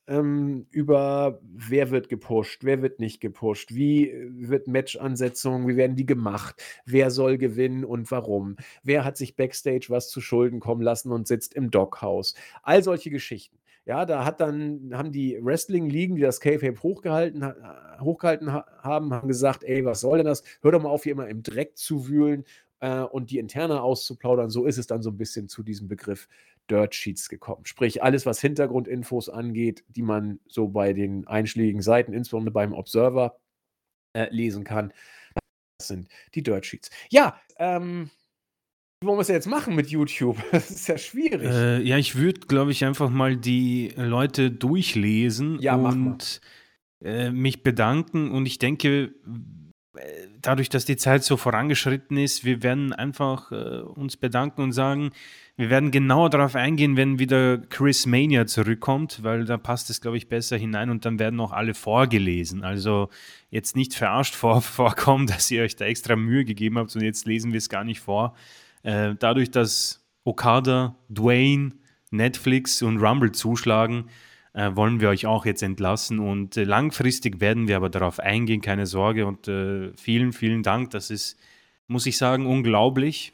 ähm, 0.07 0.67
über 0.69 1.39
wer 1.43 1.91
wird 1.91 2.09
gepusht, 2.09 2.63
wer 2.63 2.81
wird 2.81 2.99
nicht 2.99 3.21
gepusht, 3.21 3.73
wie 3.73 4.09
äh, 4.09 4.29
wird 4.33 4.67
Matchansetzung, 4.67 5.67
wie 5.67 5.77
werden 5.77 5.95
die 5.95 6.05
gemacht, 6.05 6.61
wer 6.85 7.09
soll 7.09 7.37
gewinnen 7.37 7.85
und 7.85 8.11
warum, 8.11 8.57
wer 8.83 9.05
hat 9.05 9.15
sich 9.17 9.35
backstage 9.37 9.85
was 9.89 10.09
zu 10.09 10.19
Schulden 10.19 10.59
kommen 10.59 10.81
lassen 10.81 11.11
und 11.11 11.27
sitzt 11.27 11.53
im 11.53 11.71
Dockhaus. 11.71 12.35
All 12.63 12.83
solche 12.83 13.09
Geschichten. 13.09 13.57
Ja, 13.85 14.05
da 14.05 14.23
hat 14.23 14.39
dann, 14.39 14.91
haben 14.93 15.11
die 15.11 15.37
Wrestling-Ligen, 15.41 16.15
die 16.15 16.21
das 16.21 16.39
K-Fape 16.39 16.81
hochgehalten, 16.81 17.53
hochgehalten 17.99 18.53
haben, 18.53 19.13
haben 19.13 19.27
gesagt, 19.27 19.63
ey, 19.65 19.83
was 19.83 19.99
soll 19.99 20.19
denn 20.19 20.27
das? 20.27 20.43
Hör 20.61 20.71
doch 20.71 20.81
mal 20.81 20.89
auf, 20.89 21.03
hier 21.03 21.11
immer 21.11 21.27
im 21.27 21.43
Dreck 21.43 21.77
zu 21.77 22.07
wühlen 22.07 22.45
äh, 22.79 23.01
und 23.01 23.29
die 23.29 23.39
Interna 23.39 23.81
auszuplaudern. 23.81 24.49
So 24.49 24.65
ist 24.65 24.77
es 24.77 24.87
dann 24.87 25.01
so 25.01 25.09
ein 25.09 25.17
bisschen 25.17 25.49
zu 25.49 25.63
diesem 25.63 25.89
Begriff 25.89 26.29
Dirt 26.69 26.95
Sheets 26.95 27.27
gekommen. 27.27 27.65
Sprich, 27.65 28.01
alles, 28.01 28.25
was 28.25 28.39
Hintergrundinfos 28.39 29.27
angeht, 29.27 29.83
die 29.89 30.01
man 30.01 30.39
so 30.47 30.69
bei 30.69 30.93
den 30.93 31.27
einschlägigen 31.27 31.81
Seiten, 31.81 32.13
insbesondere 32.13 32.53
beim 32.53 32.73
Observer, 32.73 33.37
äh, 34.13 34.27
lesen 34.29 34.63
kann, 34.63 34.93
das 35.77 35.87
sind 35.89 36.07
die 36.35 36.43
Dirt 36.43 36.65
Sheets. 36.65 36.89
Ja, 37.09 37.39
ähm, 37.57 38.09
wollen 39.05 39.17
wir 39.17 39.21
es 39.21 39.27
jetzt 39.27 39.47
machen 39.47 39.75
mit 39.75 39.89
YouTube? 39.89 40.37
Das 40.51 40.69
ist 40.69 40.87
ja 40.87 40.97
schwierig. 40.97 41.49
Äh, 41.49 41.81
ja, 41.81 41.97
ich 41.97 42.15
würde, 42.15 42.41
glaube 42.41 42.71
ich, 42.71 42.85
einfach 42.85 43.09
mal 43.09 43.35
die 43.35 43.93
Leute 43.95 44.51
durchlesen 44.51 45.59
ja, 45.59 45.75
und 45.75 46.41
äh, 47.03 47.31
mich 47.31 47.63
bedanken. 47.63 48.31
Und 48.31 48.45
ich 48.45 48.59
denke, 48.59 49.13
äh, 49.95 50.27
dadurch, 50.41 50.69
dass 50.69 50.85
die 50.85 50.97
Zeit 50.97 51.23
so 51.23 51.37
vorangeschritten 51.37 52.17
ist, 52.17 52.43
wir 52.45 52.63
werden 52.63 52.93
einfach 52.93 53.51
äh, 53.51 53.81
uns 53.81 54.17
bedanken 54.17 54.61
und 54.61 54.71
sagen, 54.71 55.11
wir 55.55 55.69
werden 55.69 55.91
genauer 55.91 56.31
darauf 56.31 56.55
eingehen, 56.55 56.97
wenn 56.97 57.19
wieder 57.19 57.59
Chris 57.59 58.07
Mania 58.07 58.47
zurückkommt, 58.47 59.21
weil 59.21 59.45
da 59.45 59.57
passt 59.57 59.91
es, 59.91 60.01
glaube 60.01 60.17
ich, 60.17 60.27
besser 60.27 60.57
hinein 60.57 60.89
und 60.89 61.05
dann 61.05 61.19
werden 61.19 61.39
auch 61.39 61.51
alle 61.51 61.75
vorgelesen. 61.75 62.63
Also 62.63 63.09
jetzt 63.51 63.75
nicht 63.75 63.93
verarscht 63.93 64.33
vor, 64.33 64.61
vorkommen, 64.63 65.27
dass 65.27 65.51
ihr 65.51 65.61
euch 65.61 65.75
da 65.75 65.85
extra 65.85 66.15
Mühe 66.15 66.43
gegeben 66.43 66.79
habt 66.79 66.95
und 66.95 67.03
jetzt 67.03 67.27
lesen 67.27 67.51
wir 67.51 67.59
es 67.59 67.69
gar 67.69 67.83
nicht 67.83 67.99
vor. 67.99 68.35
Äh, 68.83 69.15
dadurch, 69.17 69.51
dass 69.51 70.05
Okada, 70.23 70.95
Dwayne, 71.09 71.71
Netflix 72.11 72.81
und 72.81 72.97
Rumble 72.97 73.31
zuschlagen, 73.31 74.09
äh, 74.53 74.75
wollen 74.75 75.01
wir 75.01 75.09
euch 75.09 75.25
auch 75.25 75.45
jetzt 75.45 75.63
entlassen. 75.63 76.19
Und 76.19 76.57
äh, 76.57 76.63
langfristig 76.63 77.41
werden 77.41 77.67
wir 77.67 77.75
aber 77.75 77.89
darauf 77.89 78.19
eingehen, 78.19 78.61
keine 78.61 78.85
Sorge. 78.85 79.25
Und 79.25 79.47
äh, 79.47 79.91
vielen, 79.97 80.31
vielen 80.31 80.63
Dank. 80.63 80.91
Das 80.91 81.09
ist, 81.09 81.37
muss 81.87 82.05
ich 82.05 82.17
sagen, 82.17 82.45
unglaublich. 82.45 83.33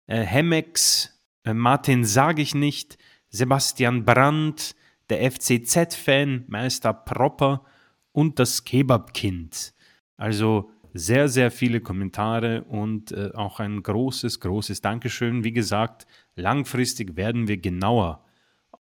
äh, 0.06 0.20
Hemex, 0.20 1.18
äh, 1.44 1.54
Martin 1.54 2.04
sage 2.04 2.42
ich 2.42 2.54
nicht, 2.54 2.98
Sebastian 3.30 4.04
Brandt, 4.04 4.76
der 5.08 5.22
FCZ-Fan, 5.30 6.44
Meister 6.48 6.92
Propper 6.92 7.64
und 8.12 8.38
das 8.38 8.64
Kebabkind. 8.64 9.72
Also 10.18 10.70
sehr, 10.92 11.28
sehr 11.28 11.50
viele 11.50 11.80
Kommentare 11.80 12.64
und 12.64 13.12
äh, 13.12 13.30
auch 13.34 13.60
ein 13.60 13.82
großes, 13.82 14.40
großes 14.40 14.80
Dankeschön. 14.82 15.44
Wie 15.44 15.52
gesagt, 15.52 16.06
langfristig 16.34 17.16
werden 17.16 17.48
wir 17.48 17.56
genauer 17.56 18.24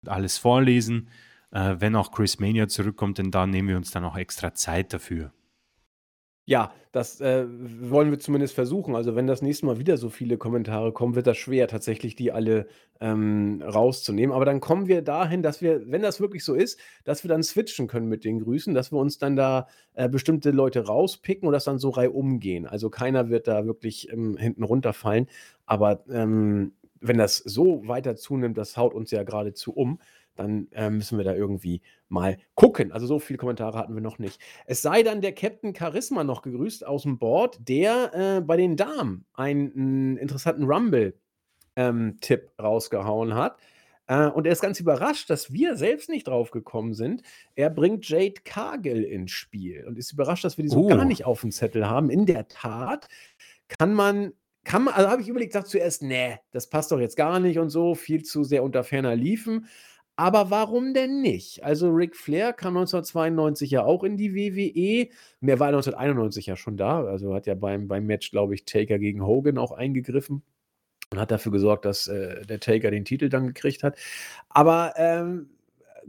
alles 0.07 0.39
vorlesen, 0.39 1.09
äh, 1.51 1.77
wenn 1.79 1.97
auch 1.97 2.13
Chris 2.13 2.39
Mania 2.39 2.69
zurückkommt, 2.69 3.19
denn 3.19 3.31
da 3.31 3.47
nehmen 3.47 3.69
wir 3.69 3.77
uns 3.77 3.91
dann 3.91 4.05
auch 4.05 4.17
extra 4.17 4.55
Zeit 4.55 4.93
dafür. 4.93 5.33
Ja, 6.47 6.73
das, 6.93 7.21
äh, 7.23 7.47
wollen 7.49 8.11
wir 8.11 8.19
zumindest 8.19 8.55
versuchen. 8.55 8.95
Also, 8.95 9.17
wenn 9.17 9.27
das 9.27 9.41
nächste 9.41 9.65
Mal 9.65 9.79
wieder 9.79 9.97
so 9.97 10.11
viele 10.11 10.37
Kommentare 10.37 10.93
kommen, 10.93 11.15
wird 11.15 11.27
das 11.27 11.39
schwer, 11.39 11.69
tatsächlich 11.69 12.17
die 12.17 12.33
alle, 12.33 12.67
ähm, 13.01 13.63
rauszunehmen. 13.65 14.35
Aber 14.35 14.45
dann 14.45 14.61
kommen 14.61 14.87
wir 14.87 15.01
dahin, 15.01 15.43
dass 15.43 15.63
wir, 15.63 15.91
wenn 15.91 16.03
das 16.03 16.21
wirklich 16.21 16.45
so 16.45 16.53
ist, 16.55 16.79
dass 17.05 17.25
wir 17.25 17.31
dann 17.31 17.43
switchen 17.43 17.87
können 17.87 18.09
mit 18.09 18.25
den 18.25 18.41
Grüßen, 18.41 18.75
dass 18.75 18.93
wir 18.93 18.99
uns 18.99 19.17
dann 19.17 19.37
da, 19.37 19.69
äh, 19.95 20.07
bestimmte 20.09 20.51
Leute 20.51 20.85
rauspicken 20.87 21.47
und 21.49 21.53
das 21.55 21.65
dann 21.65 21.79
so 21.79 21.89
reihum 21.89 22.41
gehen. 22.41 22.67
Also, 22.67 22.91
keiner 22.91 23.31
wird 23.31 23.49
da 23.49 23.65
wirklich, 23.65 24.13
ähm, 24.13 24.37
hinten 24.37 24.65
runterfallen. 24.65 25.29
Aber, 25.65 26.05
ähm, 26.11 26.75
wenn 27.01 27.19
das 27.19 27.37
so 27.39 27.87
weiter 27.87 28.17
zunimmt, 28.17 28.57
das 28.59 28.77
haut 28.77 28.95
uns 28.95 29.11
ja 29.11 29.23
geradezu 29.25 29.73
um 29.75 29.99
dann 30.37 30.69
äh, 30.73 30.91
müssen 30.91 31.19
wir 31.19 31.25
da 31.25 31.35
irgendwie 31.35 31.83
mal 32.09 32.39
gucken. 32.55 32.93
Also 32.93 33.07
so 33.07 33.19
viele 33.19 33.39
Kommentare 33.39 33.79
hatten 33.79 33.95
wir 33.95 34.03
noch 34.03 34.19
nicht. 34.19 34.41
Es 34.67 34.83
sei 34.83 35.03
dann 35.03 35.21
der 35.21 35.35
Captain 35.35 35.75
Charisma 35.75 36.25
noch 36.25 36.43
gegrüßt 36.43 36.87
aus 36.87 37.03
dem 37.03 37.19
Board, 37.19 37.59
der 37.69 38.39
äh, 38.39 38.41
bei 38.41 38.57
den 38.57 38.77
Damen 38.77 39.27
einen 39.35 40.17
interessanten 40.17 40.65
Rumble-Tipp 40.65 41.21
ähm, 41.77 42.19
rausgehauen 42.61 43.35
hat. 43.35 43.59
Äh, 44.07 44.27
und 44.29 44.47
er 44.47 44.53
ist 44.53 44.61
ganz 44.63 44.81
überrascht, 44.81 45.31
dass 45.31 45.53
wir 45.53 45.77
selbst 45.77 46.09
nicht 46.11 46.29
drauf 46.29 46.51
gekommen 46.51 46.95
sind. 46.95 47.23
Er 47.55 47.71
bringt 47.71 48.09
Jade 48.09 48.43
Cargill 48.45 49.03
ins 49.05 49.33
Spiel 49.33 49.85
und 49.87 49.99
ist 49.99 50.13
überrascht, 50.13 50.45
dass 50.45 50.59
wir 50.59 50.63
die 50.65 50.71
so 50.71 50.85
gar 50.85 51.05
Oh. 51.05 51.07
nicht 51.07 51.25
auf 51.25 51.41
dem 51.41 51.51
Zettel 51.53 51.89
haben. 51.89 52.11
In 52.11 52.27
der 52.27 52.49
Tat 52.49 53.09
kann 53.69 53.95
man 53.95 54.33
kann 54.65 54.85
man 54.85 54.95
also 54.95 55.11
habe 55.11 55.21
ich 55.23 55.29
überlegt, 55.29 55.53
sage 55.53 55.67
zuerst: 55.67 56.03
„Ne, 56.03 56.41
das 56.53 56.71
passt 56.71 56.91
doch 56.93 56.99
jetzt 57.01 57.17
gar 57.17 57.39
nicht 57.41 57.59
und 57.59 57.69
so, 57.71 57.95
viel 57.95 58.23
zu 58.25 58.45
sehr 58.45 58.63
unter 58.65 58.83
ferner 58.85 59.15
Liefen.“ 59.17 59.67
Aber 60.17 60.51
warum 60.51 60.95
denn 60.95 61.23
nicht? 61.23 61.65
Also, 61.65 61.91
Ric 61.91 62.15
Flair 62.15 62.53
kam 62.53 62.77
1992 62.77 63.71
ja 63.71 63.85
auch 63.85 64.05
in 64.05 64.17
die 64.17 64.35
WWE. 64.35 65.09
Und 65.41 65.49
er 65.49 65.59
war 65.59 65.69
1991 65.69 66.47
ja 66.47 66.57
schon 66.57 66.77
da. 66.77 67.05
Also, 67.05 67.35
hat 67.35 67.47
ja 67.47 67.55
beim 67.55 67.89
beim 67.89 68.07
Match, 68.07 68.31
glaube 68.31 68.55
ich, 68.55 68.65
Taker 68.65 68.99
gegen 68.99 69.27
Hogan 69.27 69.59
auch 69.59 69.73
eingegriffen 69.73 70.43
und 71.11 71.19
hat 71.21 71.31
dafür 71.31 71.53
gesorgt, 71.53 71.85
dass, 71.85 72.07
äh, 72.09 72.43
der 72.47 72.61
Taker 72.61 72.91
den 72.91 73.05
Titel 73.05 73.29
dann 73.29 73.47
gekriegt 73.49 73.83
hat. 73.83 73.97
Aber, 74.49 74.95
ähm, 74.97 75.51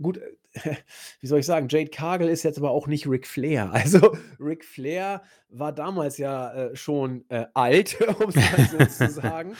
gut, 0.01 0.19
wie 1.21 1.27
soll 1.27 1.39
ich 1.39 1.45
sagen, 1.45 1.67
Jade 1.69 1.89
Cargill 1.89 2.29
ist 2.29 2.43
jetzt 2.43 2.57
aber 2.57 2.71
auch 2.71 2.87
nicht 2.87 3.07
Ric 3.07 3.27
Flair. 3.27 3.69
Also, 3.73 4.17
Ric 4.39 4.65
Flair 4.65 5.23
war 5.49 5.71
damals 5.71 6.17
ja, 6.17 6.53
äh, 6.53 6.75
schon, 6.75 7.25
äh, 7.29 7.45
alt, 7.53 7.99
um's 8.19 8.35
mal 8.35 8.67
so 8.71 9.05
zu 9.05 9.11
sagen. 9.11 9.55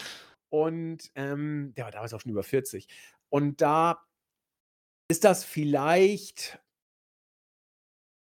Und, 0.49 1.11
ähm, 1.15 1.73
der 1.76 1.85
war 1.85 1.91
damals 1.91 2.13
auch 2.13 2.22
schon 2.22 2.31
über 2.31 2.43
40. 2.43 2.88
Und 3.30 3.61
da 3.61 3.99
ist 5.10 5.23
das 5.23 5.44
vielleicht 5.44 6.60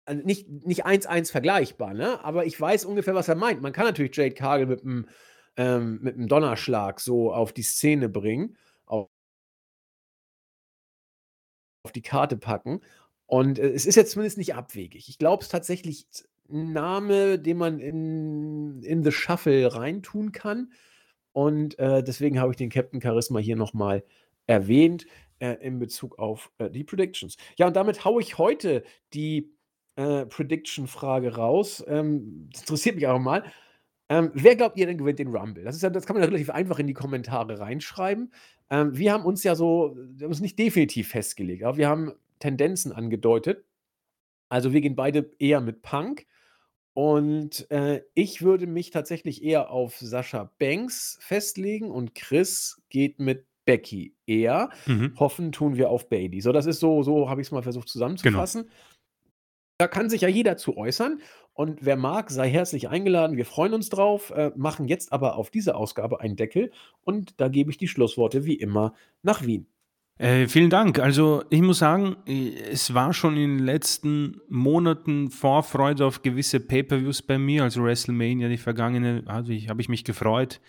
also, 0.07 0.21
nicht 0.23 0.47
nicht 0.65 0.85
1:1 0.85 1.31
vergleichbar, 1.31 1.93
ne? 1.93 2.23
Aber 2.23 2.45
ich 2.45 2.59
weiß 2.59 2.85
ungefähr, 2.85 3.15
was 3.15 3.27
er 3.27 3.35
meint. 3.35 3.61
Man 3.61 3.73
kann 3.73 3.85
natürlich 3.85 4.15
Jade 4.15 4.35
Cargill 4.35 4.67
mit 4.67 4.83
'm 4.83 5.07
ähm, 5.57 6.27
Donnerschlag 6.27 6.99
so 6.99 7.33
auf 7.33 7.53
die 7.53 7.63
Szene 7.63 8.07
bringen, 8.09 8.55
au 8.85 9.09
auf 11.85 11.91
die 11.91 12.01
Karte 12.01 12.35
packen. 12.35 12.81
Und, 13.27 13.59
äh, 13.59 13.69
es 13.69 13.85
ist 13.85 13.95
jetzt 13.95 14.11
zumindest 14.11 14.37
nicht 14.37 14.55
abwegig. 14.55 15.07
Ich 15.07 15.17
glaube, 15.19 15.41
es 15.41 15.47
ist 15.47 15.51
tatsächlich 15.51 16.07
'n 16.49 16.73
Name, 16.73 17.39
den 17.39 17.57
man 17.57 17.79
in 17.79 18.81
in 18.83 19.03
the 19.03 19.11
Shuffle 19.11 19.73
reintun 19.75 20.31
kann. 20.31 20.71
Und, 21.33 21.77
äh, 21.79 22.03
deswegen 22.03 22.39
habe 22.39 22.51
ich 22.51 22.57
den 22.57 22.69
Captain 22.71 23.01
Charisma 23.01 23.39
hier 23.39 23.55
noch 23.55 23.73
mal 23.73 24.03
erwähnt, 24.47 25.05
äh, 25.39 25.53
in 25.61 25.79
Bezug 25.79 26.19
auf, 26.19 26.51
äh, 26.57 26.69
die 26.69 26.83
Predictions. 26.83 27.37
Ja, 27.57 27.67
und 27.67 27.75
damit 27.75 28.05
haue 28.05 28.21
ich 28.21 28.37
heute 28.37 28.83
die, 29.13 29.51
äh, 29.95 30.25
Prediction-Frage 30.25 31.35
raus. 31.35 31.83
Ähm, 31.87 32.49
das 32.51 32.61
interessiert 32.61 32.95
mich 32.95 33.07
einfach 33.07 33.19
mal. 33.21 33.43
Ähm, 34.09 34.31
wer 34.33 34.55
glaubt 34.55 34.77
ihr 34.77 34.85
denn 34.85 34.97
gewinnt 34.97 35.19
den 35.19 35.35
Rumble? 35.35 35.63
Das 35.63 35.75
ist 35.75 35.81
ja 35.81 35.89
das 35.89 36.05
kann 36.05 36.15
man 36.15 36.23
ja 36.23 36.27
relativ 36.27 36.49
einfach 36.51 36.79
in 36.79 36.87
die 36.87 36.93
Kommentare 36.93 37.59
reinschreiben. 37.59 38.31
Ähm, 38.69 38.95
wir 38.97 39.13
haben 39.13 39.25
uns 39.25 39.43
ja 39.43 39.55
so 39.55 39.95
wir 39.97 40.25
haben 40.25 40.31
uns 40.31 40.41
nicht 40.41 40.59
definitiv 40.59 41.09
festgelegt, 41.09 41.63
aber 41.63 41.77
wir 41.77 41.89
haben 41.89 42.13
Tendenzen 42.39 42.91
angedeutet. 42.91 43.65
Also, 44.49 44.73
wir 44.73 44.81
gehen 44.81 44.95
beide 44.95 45.31
eher 45.39 45.61
mit 45.61 45.81
Punk. 45.81 46.27
Und, 46.93 47.69
äh, 47.71 48.03
ich 48.13 48.41
würde 48.41 48.67
mich 48.67 48.89
tatsächlich 48.91 49.43
eher 49.43 49.69
auf 49.71 49.97
Sascha 49.97 50.51
Banks 50.59 51.17
festlegen 51.21 51.91
und 51.91 52.15
Chris 52.15 52.81
geht 52.89 53.19
mit 53.19 53.45
Becky 53.65 54.13
eher. 54.25 54.69
Mhm. 54.85 55.13
Hoffen 55.19 55.51
tun 55.51 55.75
wir 55.75 55.89
auf 55.89 56.07
Bayley. 56.09 56.41
So, 56.41 56.51
das 56.51 56.65
ist 56.65 56.79
so 56.79 57.03
so 57.03 57.29
habe 57.29 57.41
ich's 57.41 57.51
mal 57.51 57.63
versucht 57.63 57.87
Genau. 57.87 57.91
zusammenzufassen. 57.93 58.69
Da 59.77 59.87
kann 59.87 60.09
sich 60.09 60.21
ja 60.21 60.29
jeder 60.29 60.55
zu 60.55 60.77
äußern 60.77 61.19
und 61.53 61.85
wer 61.85 61.97
mag, 61.97 62.31
sei 62.31 62.49
herzlich 62.49 62.87
eingeladen. 62.87 63.35
Wir 63.35 63.45
freuen 63.45 63.73
uns 63.73 63.89
drauf, 63.89 64.31
äh, 64.31 64.51
machen 64.55 64.87
jetzt 64.87 65.11
aber 65.11 65.35
auf 65.35 65.49
diese 65.49 65.75
Ausgabe 65.75 66.21
einen 66.21 66.37
Deckel 66.37 66.71
und 67.03 67.41
da 67.41 67.49
gebe 67.49 67.71
ich 67.71 67.77
die 67.77 67.89
Schlussworte 67.89 68.45
wie 68.45 68.55
immer 68.55 68.93
nach 69.21 69.45
Wien. 69.45 69.67
Äh, 70.17 70.47
vielen 70.47 70.69
Dank. 70.69 70.99
Also, 70.99 71.43
ich 71.49 71.61
muss 71.61 71.79
sagen, 71.79 72.15
es 72.25 72.93
war 72.93 73.13
schon 73.13 73.35
in 73.35 73.57
den 73.57 73.65
letzten 73.65 74.39
Monaten 74.47 75.29
Vorfreude 75.29 76.05
auf 76.05 76.21
gewisse 76.21 76.61
Pay-per-Views 76.61 77.23
bei 77.23 77.37
mir, 77.37 77.63
also 77.63 77.83
WrestleMania, 77.83 78.47
die 78.47 78.55
vergangene, 78.57 79.23
also 79.25 79.51
ich 79.51 79.67
habe 79.67 79.81
ich 79.81 79.89
mich 79.89 80.05
gefreut. 80.05 80.61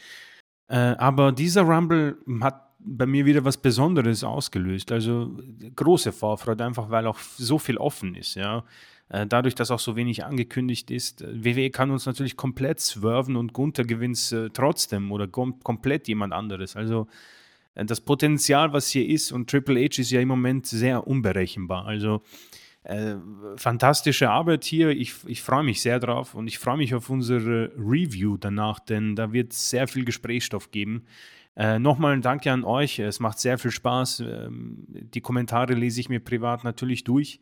Äh, 0.68 0.97
aber 0.98 1.31
dieser 1.31 1.62
Rumble 1.62 2.18
hat 2.40 2.66
bei 2.87 3.07
mir 3.07 3.27
wieder 3.27 3.45
was 3.45 3.57
Besonderes 3.57 4.23
ausgelöst. 4.23 4.93
Also, 4.93 5.37
große 5.75 6.13
Vorfreude, 6.13 6.65
einfach 6.65 6.89
weil 6.91 7.07
auch 7.07 7.19
so 7.19 7.59
viel 7.59 7.77
offen 7.77 8.15
ist, 8.15 8.37
ja. 8.37 8.65
Äh, 9.09 9.27
dadurch, 9.27 9.55
dass 9.55 9.71
auch 9.71 9.79
so 9.79 9.95
wenig 9.97 10.25
angekündigt 10.25 10.91
ist. 10.91 11.23
WWE 11.23 11.71
kann 11.71 11.91
uns 11.91 12.07
natürlich 12.07 12.37
komplett 12.37 12.81
swerven 12.81 13.37
und 13.37 13.53
Gunther 13.53 13.85
gewinnt's, 13.85 14.33
äh, 14.33 14.51
trotzdem 14.51 15.13
oder 15.13 15.29
kom 15.29 15.61
komplett 15.61 16.09
jemand 16.09 16.33
anderes. 16.33 16.77
Also, 16.77 17.07
äh, 17.75 17.85
das 17.85 18.01
Potenzial, 18.01 18.73
was 18.73 18.89
hier 18.89 19.07
ist 19.09 19.33
und 19.33 19.51
Triple 19.51 19.81
H 19.81 20.01
ist 20.01 20.11
ja 20.11 20.21
im 20.21 20.29
Moment 20.29 20.67
sehr 20.67 21.07
unberechenbar. 21.07 21.87
Also, 21.87 22.23
äh, 22.85 23.17
fantastische 23.57 24.31
Arbeit 24.31 24.65
hier. 24.65 24.91
Ich 24.91 25.15
ich 25.27 25.43
freue 25.43 25.65
mich 25.65 25.83
sehr 25.83 25.99
drauf 25.99 26.35
und 26.35 26.47
ich 26.47 26.59
freue 26.59 26.77
mich 26.77 26.95
auf 26.95 27.11
unsere 27.11 27.73
Review 27.77 28.37
danach, 28.37 28.79
denn 28.81 29.17
da 29.17 29.33
wird's 29.33 29.71
sehr 29.71 29.89
viel 29.89 30.05
Gesprächsstoff 30.05 30.71
geben. 30.71 31.05
Äh, 31.57 31.78
noch 31.78 31.99
mal 31.99 32.12
'n 32.15 32.20
Danke 32.23 32.53
an 32.53 32.65
euch. 32.65 32.99
Es 32.99 33.19
macht 33.19 33.39
sehr 33.39 33.57
viel 33.59 33.70
Spaß. 33.70 34.20
Ähm, 34.20 34.85
die 34.89 35.23
Kommentare 35.23 35.73
lese 35.74 36.01
ich 36.01 36.09
mir 36.11 36.20
privat 36.20 36.65
natürlich 36.65 37.03
durch 37.05 37.41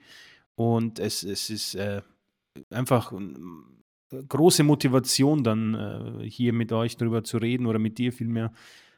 und 0.54 1.00
es 1.00 1.24
es 1.24 1.50
ist, 1.50 1.74
äh, 1.74 2.02
einfach 2.70 3.12
'n 3.12 3.64
große 4.28 4.64
Motivation 4.64 5.44
dann, 5.44 5.74
äh, 6.22 6.30
hier 6.30 6.52
mit 6.52 6.72
euch 6.72 6.96
drüber 6.96 7.24
zu 7.24 7.38
reden 7.38 7.66
oder 7.66 7.78
mit 7.80 7.98
dir 7.98 8.12
vielmehr. 8.12 8.52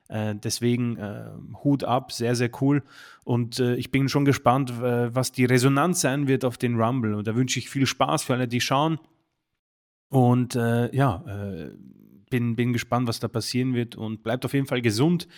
Äh, 0.09 0.34
deswegen, 0.36 0.97
äh, 0.98 1.30
Hut 1.64 1.84
ab, 1.84 2.12
sehr, 2.12 2.36
sehr 2.36 2.51
cool. 2.62 2.82
Und, 3.24 3.60
äh, 3.60 3.76
ich 3.76 3.90
bin 3.93 4.09
schon 4.10 4.24
gespannt, 4.26 4.72
was 4.80 5.32
die 5.32 5.44
Resonanz 5.47 6.01
sein 6.02 6.28
wird 6.28 6.44
auf 6.47 6.59
den 6.59 6.80
Rumble. 6.80 7.14
Und 7.14 7.26
da 7.28 7.36
wünsche 7.36 7.59
ich 7.60 7.70
viel 7.70 7.86
Spaß 7.86 8.24
für 8.24 8.34
alle, 8.34 8.48
die 8.48 8.60
schauen. 8.62 8.98
Und, 10.12 10.55
äh, 10.55 10.94
ja, 10.94 11.24
äh, 11.26 11.70
bin 12.31 12.57
bin 12.57 12.73
gespannt, 12.73 13.09
was 13.09 13.20
da 13.20 13.28
passieren 13.28 13.74
wird 13.74 13.97
und 13.97 14.23
bleibt 14.23 14.44
auf 14.44 14.55
jeden 14.55 14.66
Fall 14.66 14.82
gesund. 14.82 15.28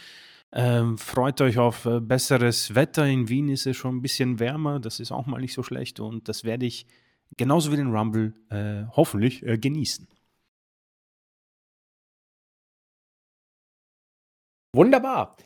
Ähm, 0.53 0.99
freut 0.99 1.41
euch 1.43 1.59
auf, 1.59 1.87
äh, 1.87 2.01
besseres 2.01 2.75
Wetter. 2.75 3.07
In 3.07 3.29
Wien 3.29 3.49
ist 3.49 3.67
es 3.67 3.77
schon 3.77 3.97
'n 3.99 4.03
bisschen 4.03 4.41
wärmer. 4.41 4.81
Das 4.81 5.01
ist 5.01 5.13
auch 5.13 5.27
mal 5.27 5.41
nicht 5.41 5.55
so 5.55 5.63
schlecht 5.63 6.01
und 6.01 6.29
das 6.29 6.45
werde 6.45 6.67
ich 6.67 6.87
genauso 7.37 7.73
wie 7.73 7.77
den 7.77 7.95
Rumble, 7.95 8.35
äh, 8.51 8.85
hoffentlich, 8.97 9.45
äh, 9.47 9.59
genießen. 9.59 10.09
Wunderbar. 14.75 15.37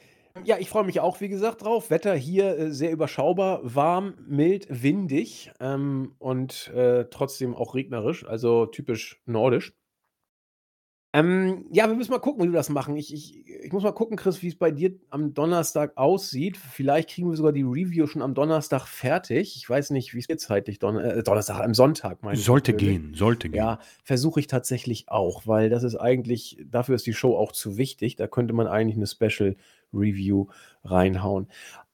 Ja, 0.45 0.59
ich 0.59 0.69
freue 0.69 0.85
mich 0.85 0.99
auch, 1.01 1.21
wie 1.21 1.29
gesagt, 1.29 1.63
drauf. 1.63 1.91
Wetter 1.91 2.15
hier, 2.15 2.59
äh, 2.59 2.71
sehr 2.73 2.91
überschaubar, 2.91 3.61
warm, 3.63 4.15
mild, 4.27 4.67
windig, 4.71 5.51
ähm, 5.61 6.15
und, 6.19 6.69
äh, 6.75 7.05
trotzdem 7.11 7.55
auch 7.55 7.75
regnerisch, 7.75 8.25
also 8.27 8.67
typisch 8.67 9.21
nordisch. 9.27 9.73
Ähm, 11.15 11.67
ja, 11.71 11.87
wir 11.89 11.95
müssen 11.95 12.11
mal 12.11 12.21
gucken, 12.21 12.43
wie 12.43 12.49
wir 12.49 12.57
das 12.57 12.71
machen. 12.71 12.97
Ich 12.97 13.13
ich 13.13 13.47
ich 13.47 13.71
muss 13.71 13.83
mal 13.83 13.93
gucken, 13.93 14.17
Chris, 14.17 14.41
wie's 14.43 14.57
bei 14.57 14.71
dir 14.71 14.93
am 15.11 15.35
Donnerstag 15.35 15.93
aussieht. 15.97 16.57
Vielleicht 16.57 17.11
kriegen 17.11 17.29
wir 17.29 17.37
sogar 17.37 17.53
die 17.53 17.63
Review 17.63 18.07
schon 18.07 18.23
am 18.23 18.33
Donnerstag 18.35 18.87
fertig. 18.87 19.55
Ich 19.57 19.69
weiß 19.69 19.91
nicht, 19.91 20.15
wie's 20.15 20.27
dir 20.27 20.39
zeitlich 20.39 20.79
Donn 20.79 20.97
äh, 20.97 21.23
Donnerstag, 21.23 21.61
am 21.61 21.75
Sonntag 21.75 22.23
meine 22.23 22.39
ich 22.39 22.45
Sollte 22.45 22.73
natürlich. 22.73 22.95
gehen, 22.95 23.15
sollte 23.15 23.51
gehen. 23.51 23.59
Ja, 23.59 23.79
versuche 24.05 24.41
ich 24.41 24.47
tatsächlich 24.47 25.11
auch, 25.11 25.47
weil 25.47 25.69
das 25.69 25.83
ist 25.83 25.97
eigentlich 25.97 26.57
dafür 26.65 26.95
ist 26.95 27.07
die 27.07 27.13
Show 27.13 27.37
auch 27.37 27.53
zu 27.53 27.77
wichtig. 27.77 28.17
Da 28.17 28.27
könnte 28.27 28.55
man 28.55 28.67
eigentlich 28.67 28.97
'ne 28.97 29.07
Special 29.07 29.57
Review 29.93 30.47
reinhauen. 30.83 31.47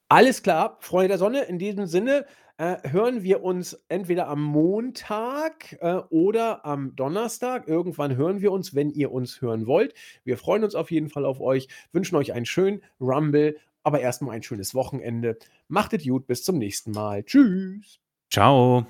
Alles 0.07 0.43
klar, 0.43 0.77
Freunde 0.79 1.09
der 1.09 1.17
Sonne, 1.17 1.41
in 1.43 1.59
diesem 1.59 1.85
Sinne, 1.87 2.25
äh, 2.59 2.89
hören 2.89 3.23
wir 3.23 3.41
uns 3.41 3.81
entweder 3.87 4.27
am 4.27 4.43
Montag, 4.43 5.77
äh, 5.79 6.01
oder 6.09 6.65
am 6.65 6.93
Donnerstag. 6.93 7.69
Irgendwann 7.69 8.17
hören 8.17 8.41
wir 8.41 8.51
uns, 8.51 8.75
wenn 8.75 8.89
ihr 8.89 9.13
uns 9.13 9.41
hören 9.41 9.65
wollt. 9.65 9.93
Wir 10.25 10.37
freuen 10.37 10.65
uns 10.65 10.75
auf 10.75 10.91
jeden 10.91 11.09
Fall 11.09 11.23
auf 11.23 11.39
euch, 11.39 11.69
wünschen 11.93 12.17
euch 12.17 12.33
einen 12.33 12.45
schönen 12.45 12.81
Rumble, 12.99 13.57
aber 13.83 14.01
erst 14.01 14.21
mal 14.21 14.33
ein 14.33 14.43
schönes 14.43 14.75
Wochenende. 14.75 15.37
Macht 15.69 15.93
es 15.93 16.03
gut, 16.03 16.27
bis 16.27 16.43
zum 16.43 16.57
nächsten 16.57 16.91
Mal. 16.91 17.23
Tschüss. 17.23 17.99
Tschau. 18.29 18.85